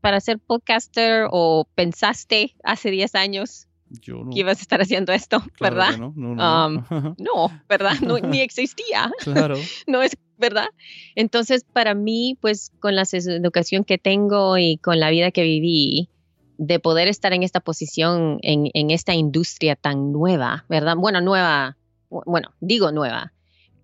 para 0.00 0.20
ser 0.20 0.38
podcaster 0.38 1.26
o 1.30 1.66
pensaste 1.74 2.54
hace 2.64 2.90
10 2.90 3.14
años 3.14 3.66
yo 3.90 4.24
no, 4.24 4.30
que 4.30 4.40
ibas 4.40 4.58
a 4.58 4.62
estar 4.62 4.80
haciendo 4.80 5.12
esto, 5.12 5.40
claro 5.54 5.76
verdad? 5.76 5.98
no, 5.98 6.12
no, 6.16 6.34
no. 6.34 7.14
No, 7.18 7.62
¿verdad? 7.68 7.92
No, 8.02 8.18
ni 8.18 8.40
existía, 8.40 9.10
claro. 9.24 9.56
no 9.86 10.02
es 10.02 10.16
verdad. 10.38 10.68
Entonces, 11.14 11.64
para 11.72 11.94
mí, 11.94 12.38
pues 12.40 12.70
con 12.80 12.94
la 12.96 13.04
educación 13.12 13.84
que 13.84 13.98
tengo 13.98 14.56
y 14.58 14.78
con 14.78 15.00
la 15.00 15.10
vida 15.10 15.30
que 15.30 15.42
viví, 15.42 16.08
de 16.56 16.78
poder 16.78 17.08
estar 17.08 17.32
en 17.32 17.42
esta 17.42 17.60
posición, 17.60 18.38
en, 18.42 18.70
en 18.74 18.90
esta 18.90 19.14
industria 19.14 19.76
tan 19.76 20.12
nueva, 20.12 20.64
¿verdad? 20.68 20.94
Bueno, 20.96 21.20
nueva, 21.20 21.76
bu- 22.10 22.22
bueno, 22.26 22.50
digo 22.60 22.92
nueva, 22.92 23.32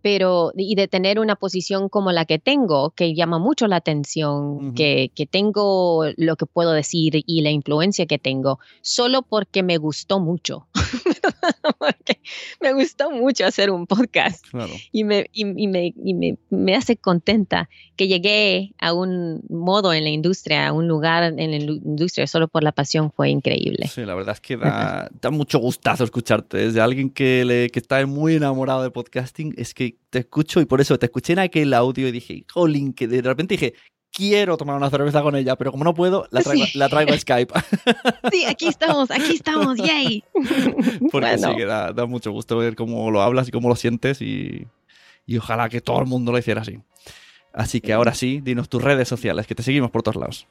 pero 0.07 0.53
y 0.57 0.77
de 0.77 0.87
tener 0.87 1.19
una 1.19 1.35
posición 1.35 1.89
como 1.89 2.13
la 2.13 2.27
que 2.27 2.39
tengo, 2.39 2.91
que 2.91 3.13
llama 3.13 3.41
mucho 3.41 3.67
la 3.67 3.75
atención, 3.75 4.73
que, 4.73 5.11
que 5.17 5.27
tengo 5.27 6.05
lo 6.17 6.37
que 6.37 6.47
puedo 6.47 6.71
decir 6.71 7.25
y 7.27 7.41
la 7.41 7.51
influencia 7.51 8.07
que 8.07 8.17
tengo, 8.17 8.61
solo 8.83 9.23
porque 9.23 9.65
me 9.65 9.79
gustó 9.79 10.21
mucho, 10.21 10.69
porque 11.79 12.21
me 12.61 12.73
gustó 12.73 13.11
mucho 13.11 13.47
hacer 13.47 13.71
un 13.71 13.87
podcast 13.87 14.47
Claro. 14.49 14.73
y 14.93 15.05
me, 15.05 15.29
y, 15.33 15.47
y 15.63 15.69
me, 15.69 15.93
y 15.97 16.15
me, 16.15 16.37
me 16.51 16.75
hace 16.75 16.97
contenta 16.97 17.69
que 17.97 18.09
llegué 18.09 18.73
a 18.79 18.93
un 18.93 19.43
modo 19.49 19.93
en 19.93 20.05
la 20.05 20.11
industria, 20.11 20.69
a 20.69 20.73
un 20.73 20.87
lugar 20.89 21.23
en 21.25 21.37
la 21.51 21.57
indu- 21.57 21.83
industria 21.85 22.27
solo 22.27 22.49
por 22.49 22.63
la 22.63 22.73
pasión 22.73 23.11
fue 23.11 23.31
increíble. 23.31 23.89
Sí, 23.89 24.03
la 24.05 24.15
verdad 24.15 24.35
es 24.35 24.41
que 24.41 24.57
da, 24.57 25.09
da 25.21 25.31
mucho 25.31 25.59
gustazo 25.59 26.05
escucharte. 26.05 26.57
Desde 26.59 26.81
alguien 26.81 27.11
que, 27.11 27.45
le, 27.45 27.71
que 27.71 27.79
está 27.79 28.05
muy 28.07 28.35
enamorado 28.37 28.83
de 28.83 28.91
podcasting, 28.91 29.55
es 29.57 29.73
que 29.75 29.97
te 30.11 30.21
escucho 30.21 30.61
y 30.61 30.67
por 30.67 30.81
eso 30.81 30.99
te 30.99 31.07
escuché 31.07 31.33
en 31.33 31.39
aquel 31.41 31.73
audio 31.75 32.09
y 32.09 32.13
dije, 32.13 32.45
jolín, 32.53 32.93
que 32.93 33.09
de 33.09 33.23
repente 33.23 33.55
dije, 33.55 33.75
quiero 34.17 34.57
tomar 34.57 34.77
una 34.77 34.89
cerveza 34.91 35.21
con 35.23 35.37
ella, 35.37 35.57
pero 35.57 35.71
como 35.71 35.85
no 35.85 35.95
puedo, 35.95 36.27
la 36.31 36.41
traigo, 36.43 36.65
Sí. 36.67 36.79
la 36.79 36.89
traigo 36.89 37.13
a 37.13 37.19
Skype. 37.19 37.53
Sí, 38.33 38.45
aquí 38.47 38.67
estamos, 38.69 39.11
aquí 39.11 39.35
estamos, 39.35 39.77
yay. 39.77 40.25
Porque 41.13 41.29
Bueno. 41.37 41.49
sí 41.51 41.57
que 41.57 41.65
da, 41.67 41.93
da 41.93 42.07
mucho 42.07 42.31
gusto 42.33 42.57
ver 42.57 42.75
cómo 42.77 43.11
lo 43.11 43.21
hablas 43.23 43.49
y 43.49 43.51
cómo 43.51 43.69
lo 43.69 43.77
sientes 43.77 44.21
y, 44.23 44.67
y 45.27 45.37
ojalá 45.39 45.69
que 45.69 45.81
todo 45.81 46.01
el 46.01 46.07
mundo 46.07 46.33
lo 46.33 46.39
hiciera 46.39 46.63
así. 46.63 46.79
Así 47.53 47.81
que 47.81 47.93
ahora 47.93 48.15
sí, 48.15 48.41
dinos 48.43 48.69
tus 48.69 48.83
redes 48.83 49.09
sociales, 49.09 49.47
que 49.47 49.55
te 49.55 49.63
seguimos 49.63 49.91
por 49.91 50.03
todos 50.03 50.17
lados. 50.17 50.47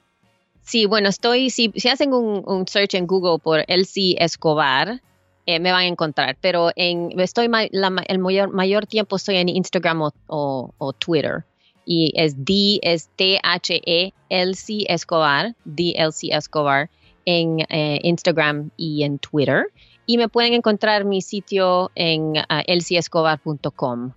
Sí, 0.64 0.86
bueno, 0.88 1.10
estoy, 1.10 1.50
si, 1.52 1.72
si 1.76 1.90
hacen 1.90 2.14
un, 2.14 2.44
un 2.46 2.68
search 2.68 2.96
en 2.96 3.06
Google 3.06 3.38
por 3.40 3.64
Elsie 3.68 4.16
Escobar, 4.20 5.02
eh, 5.46 5.60
me 5.60 5.72
van 5.72 5.82
a 5.82 5.88
encontrar, 5.88 6.38
pero 6.42 6.72
en, 6.76 7.20
estoy 7.20 7.48
ma- 7.50 7.68
la 7.72 7.92
ma- 7.92 8.04
el 8.08 8.18
mayor, 8.18 8.50
mayor 8.52 8.88
tiempo 8.88 9.16
estoy 9.18 9.36
en 9.38 9.50
Instagram 9.50 10.02
o, 10.02 10.12
o- 10.28 10.74
o 10.80 10.94
Twitter. 10.94 11.46
Y 11.86 12.12
es 12.16 12.44
D, 12.44 12.80
es 12.82 13.10
T-H-E, 13.16 14.14
Elsie 14.30 14.86
Escobar, 14.90 15.56
D 15.66 15.94
Elsie 15.96 16.36
Escobar, 16.36 16.90
en 17.26 17.60
eh, 17.70 18.00
Instagram 18.04 18.72
y 18.78 19.04
en 19.04 19.20
Twitter. 19.20 19.68
Y 20.08 20.18
me 20.18 20.30
pueden 20.30 20.54
encontrar 20.54 21.06
mi 21.06 21.22
sitio 21.22 21.92
en 21.96 22.34
ah, 22.50 22.62
elsiescobar.com. 22.68 24.12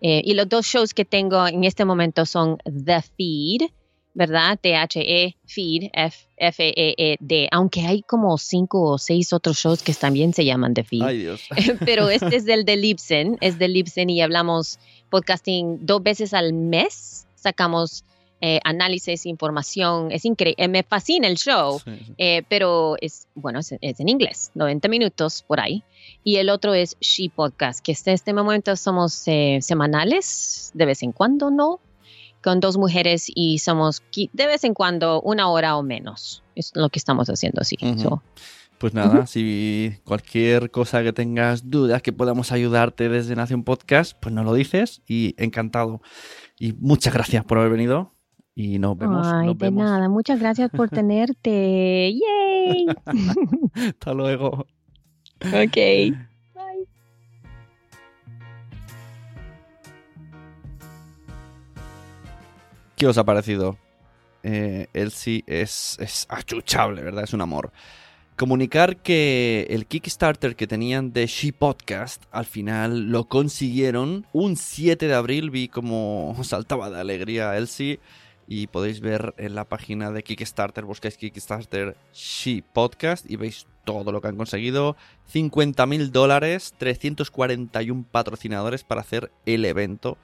Eh, 0.00 0.22
y 0.24 0.34
los 0.34 0.48
dos 0.48 0.64
shows 0.66 0.94
que 0.94 1.04
tengo 1.04 1.46
en 1.46 1.64
este 1.64 1.84
momento 1.84 2.24
son 2.24 2.58
The 2.64 3.02
Feed, 3.16 3.62
¿verdad? 4.14 4.58
T-H-E, 4.60 5.36
Feed, 5.44 5.90
F- 5.92 6.26
F-E-E-D, 6.36 7.48
aunque 7.50 7.80
hay 7.80 8.02
como 8.02 8.38
cinco 8.38 8.82
o 8.92 8.98
seis 8.98 9.32
otros 9.32 9.58
shows 9.58 9.82
que 9.82 9.92
también 9.94 10.32
se 10.32 10.44
llaman 10.44 10.74
The 10.74 10.84
Feed. 10.84 11.02
Ay, 11.02 11.18
Dios. 11.18 11.42
Pero 11.84 12.10
este 12.10 12.36
es 12.36 12.44
del 12.44 12.64
de 12.64 12.76
Libsyn, 12.76 13.38
es 13.40 13.58
de 13.58 13.66
Libsyn 13.68 14.08
y 14.10 14.20
hablamos 14.20 14.78
podcasting 15.10 15.86
dos 15.86 16.02
veces 16.02 16.34
al 16.34 16.52
mes, 16.52 17.26
sacamos 17.34 18.04
eh, 18.40 18.60
análisis, 18.62 19.26
información, 19.26 20.12
es 20.12 20.24
increíble, 20.24 20.68
me 20.68 20.84
fascina 20.84 21.26
el 21.26 21.36
show. 21.36 21.80
Sí, 21.80 21.90
sí. 22.06 22.14
Eh, 22.18 22.42
pero 22.48 22.94
es, 23.00 23.26
bueno, 23.34 23.58
es, 23.58 23.74
es 23.80 23.98
en 23.98 24.08
inglés, 24.08 24.52
90 24.54 24.88
minutos 24.88 25.42
por 25.42 25.58
ahí. 25.58 25.82
Y 26.22 26.36
el 26.36 26.48
otro 26.48 26.72
es 26.72 26.96
She 27.00 27.30
Podcast, 27.30 27.80
que 27.80 27.92
en 27.92 28.12
este 28.14 28.32
momento 28.32 28.76
somos 28.76 29.24
eh, 29.26 29.58
semanales, 29.60 30.70
de 30.74 30.86
vez 30.86 31.02
en 31.02 31.10
cuando, 31.10 31.50
¿no? 31.50 31.80
Con 32.40 32.60
dos 32.60 32.76
mujeres 32.76 33.26
y 33.34 33.58
somos 33.58 34.04
de 34.14 34.46
vez 34.46 34.62
en 34.62 34.74
cuando 34.74 35.20
una 35.20 35.48
hora 35.50 35.76
o 35.76 35.82
menos. 35.82 36.44
Es 36.54 36.70
lo 36.74 36.88
que 36.90 37.00
estamos 37.00 37.28
haciendo, 37.28 37.64
sí. 37.64 37.76
So, 37.96 38.22
Pues 38.78 38.94
nada, 38.94 39.26
si 39.26 39.94
cualquier 40.04 40.70
cosa 40.70 41.02
que 41.02 41.12
tengas 41.12 41.68
dudas 41.68 42.00
que 42.00 42.12
podamos 42.12 42.52
ayudarte 42.52 43.08
desde 43.08 43.34
Nación 43.34 43.64
Podcast, 43.64 44.16
pues 44.20 44.32
nos 44.32 44.44
lo 44.44 44.54
dices 44.54 45.02
y 45.08 45.34
encantado. 45.36 46.00
Y 46.60 46.74
muchas 46.74 47.12
gracias 47.12 47.44
por 47.44 47.58
haber 47.58 47.72
venido 47.72 48.14
y 48.54 48.78
nos 48.78 48.96
vemos. 48.96 49.26
Ay, 49.26 49.46
nos 49.48 49.58
de 49.58 49.64
vemos. 49.66 49.82
nada. 49.84 50.08
Muchas 50.08 50.38
gracias 50.38 50.70
por 50.70 50.88
tenerte. 50.90 52.12
Yay. 52.14 52.86
Hasta 53.74 54.14
luego. 54.14 54.66
ok. 55.40 55.74
Bye. 55.74 56.14
¿Qué 62.96 63.06
os 63.06 63.18
ha 63.18 63.24
parecido? 63.24 63.76
Eh, 64.42 64.86
Elsie 64.92 65.42
es, 65.46 65.96
es 66.00 66.26
achuchable, 66.28 67.02
¿verdad? 67.02 67.24
Es 67.24 67.32
un 67.32 67.40
amor. 67.40 67.72
Comunicar 68.38 68.98
que 68.98 69.66
el 69.68 69.86
Kickstarter 69.86 70.54
que 70.54 70.68
tenían 70.68 71.12
de 71.12 71.26
She 71.26 71.52
Podcast 71.52 72.22
al 72.30 72.44
final 72.44 73.10
lo 73.10 73.24
consiguieron. 73.24 74.26
Un 74.32 74.54
7 74.54 75.08
de 75.08 75.14
abril 75.14 75.50
vi 75.50 75.66
como 75.66 76.36
saltaba 76.44 76.88
de 76.88 77.00
alegría 77.00 77.56
Elsie. 77.56 77.98
Y 78.46 78.68
podéis 78.68 79.00
ver 79.00 79.34
en 79.38 79.56
la 79.56 79.64
página 79.64 80.12
de 80.12 80.22
Kickstarter, 80.22 80.84
buscáis 80.84 81.16
Kickstarter 81.16 81.96
She 82.14 82.62
Podcast 82.62 83.28
y 83.28 83.34
veis 83.34 83.66
todo 83.82 84.12
lo 84.12 84.20
que 84.20 84.28
han 84.28 84.36
conseguido. 84.36 84.96
50 85.32 85.84
mil 85.86 86.12
dólares, 86.12 86.74
341 86.78 88.06
patrocinadores 88.08 88.84
para 88.84 89.00
hacer 89.00 89.32
el 89.46 89.64
evento. 89.64 90.16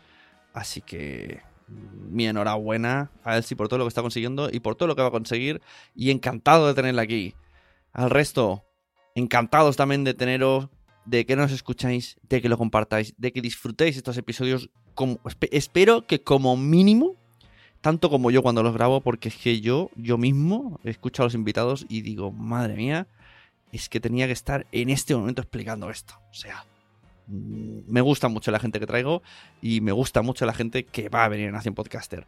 Así 0.52 0.82
que 0.82 1.40
mi 1.66 2.28
enhorabuena 2.28 3.10
a 3.24 3.36
Elsie 3.36 3.56
por 3.56 3.66
todo 3.66 3.78
lo 3.78 3.86
que 3.86 3.88
está 3.88 4.02
consiguiendo 4.02 4.50
y 4.52 4.60
por 4.60 4.76
todo 4.76 4.86
lo 4.86 4.94
que 4.94 5.02
va 5.02 5.08
a 5.08 5.10
conseguir. 5.10 5.60
Y 5.96 6.12
encantado 6.12 6.68
de 6.68 6.74
tenerla 6.74 7.02
aquí. 7.02 7.34
Al 7.94 8.10
resto, 8.10 8.64
encantados 9.14 9.76
también 9.76 10.02
de 10.02 10.14
teneros, 10.14 10.68
de 11.04 11.24
que 11.24 11.36
nos 11.36 11.52
escucháis, 11.52 12.18
de 12.28 12.42
que 12.42 12.48
lo 12.48 12.58
compartáis, 12.58 13.14
de 13.18 13.32
que 13.32 13.40
disfrutéis 13.40 13.96
estos 13.96 14.18
episodios. 14.18 14.68
Espero 15.52 16.04
que 16.06 16.20
como 16.20 16.56
mínimo, 16.56 17.14
tanto 17.80 18.10
como 18.10 18.32
yo 18.32 18.42
cuando 18.42 18.64
los 18.64 18.74
grabo, 18.74 19.00
porque 19.00 19.28
es 19.28 19.36
que 19.36 19.60
yo, 19.60 19.90
yo 19.94 20.18
mismo, 20.18 20.80
escucho 20.82 21.22
a 21.22 21.26
los 21.26 21.34
invitados 21.34 21.86
y 21.88 22.02
digo, 22.02 22.32
madre 22.32 22.74
mía, 22.74 23.06
es 23.70 23.88
que 23.88 24.00
tenía 24.00 24.26
que 24.26 24.32
estar 24.32 24.66
en 24.72 24.90
este 24.90 25.14
momento 25.14 25.42
explicando 25.42 25.88
esto. 25.88 26.14
O 26.30 26.34
sea, 26.34 26.64
mm, 27.28 27.82
me 27.86 28.00
gusta 28.00 28.26
mucho 28.26 28.50
la 28.50 28.58
gente 28.58 28.80
que 28.80 28.86
traigo 28.86 29.22
y 29.62 29.80
me 29.80 29.92
gusta 29.92 30.20
mucho 30.22 30.46
la 30.46 30.52
gente 30.52 30.84
que 30.84 31.08
va 31.08 31.24
a 31.24 31.28
venir 31.28 31.48
a 31.48 31.52
Nación 31.52 31.74
Podcaster. 31.74 32.26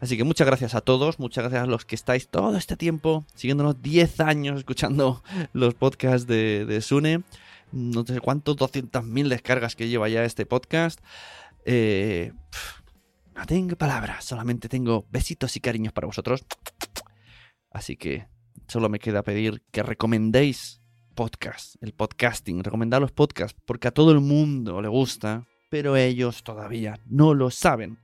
Así 0.00 0.16
que 0.16 0.24
muchas 0.24 0.46
gracias 0.46 0.74
a 0.74 0.80
todos, 0.80 1.18
muchas 1.18 1.44
gracias 1.44 1.62
a 1.62 1.66
los 1.66 1.84
que 1.84 1.94
estáis 1.94 2.28
todo 2.28 2.56
este 2.56 2.76
tiempo 2.76 3.24
siguiéndonos 3.34 3.80
10 3.80 4.20
años 4.20 4.58
escuchando 4.58 5.22
los 5.52 5.74
podcasts 5.74 6.26
de, 6.26 6.66
de 6.66 6.80
Sune. 6.82 7.22
No 7.72 8.04
sé 8.04 8.20
cuántos, 8.20 8.56
200.000 8.56 9.28
descargas 9.28 9.74
que 9.76 9.88
lleva 9.88 10.08
ya 10.08 10.24
este 10.24 10.46
podcast. 10.46 11.00
Eh, 11.64 12.32
No 13.34 13.46
tengo 13.46 13.74
palabras, 13.76 14.24
solamente 14.24 14.68
tengo 14.68 15.06
besitos 15.10 15.56
y 15.56 15.60
cariños 15.60 15.92
para 15.92 16.06
vosotros. 16.06 16.44
Así 17.70 17.96
que 17.96 18.28
solo 18.68 18.88
me 18.88 18.98
queda 19.00 19.22
pedir 19.22 19.62
que 19.72 19.82
recomendéis 19.82 20.80
podcast, 21.14 21.76
el 21.80 21.92
podcasting, 21.94 22.62
recomendar 22.62 23.00
los 23.00 23.12
podcasts, 23.12 23.58
porque 23.64 23.88
a 23.88 23.92
todo 23.92 24.12
el 24.12 24.20
mundo 24.20 24.80
le 24.80 24.88
gusta, 24.88 25.46
pero 25.70 25.96
ellos 25.96 26.42
todavía 26.44 27.00
no 27.06 27.34
lo 27.34 27.50
saben. 27.50 27.98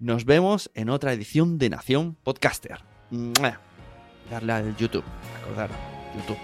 Nos 0.00 0.24
vemos 0.24 0.70
en 0.74 0.90
otra 0.90 1.12
edición 1.12 1.58
de 1.58 1.70
Nación 1.70 2.16
Podcaster. 2.22 2.78
Darle 4.30 4.52
al 4.52 4.76
YouTube, 4.76 5.02
acordar, 5.42 5.70
YouTube. 6.14 6.38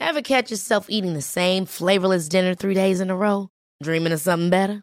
Ever 0.00 0.22
catch 0.22 0.50
yourself 0.50 0.86
eating 0.88 1.14
the 1.14 1.22
same 1.22 1.64
flavorless 1.64 2.28
dinner 2.28 2.56
three 2.56 2.74
days 2.74 3.00
in 3.00 3.08
a 3.08 3.16
row? 3.16 3.50
Dreaming 3.80 4.12
of 4.12 4.20
something 4.20 4.50
better? 4.50 4.82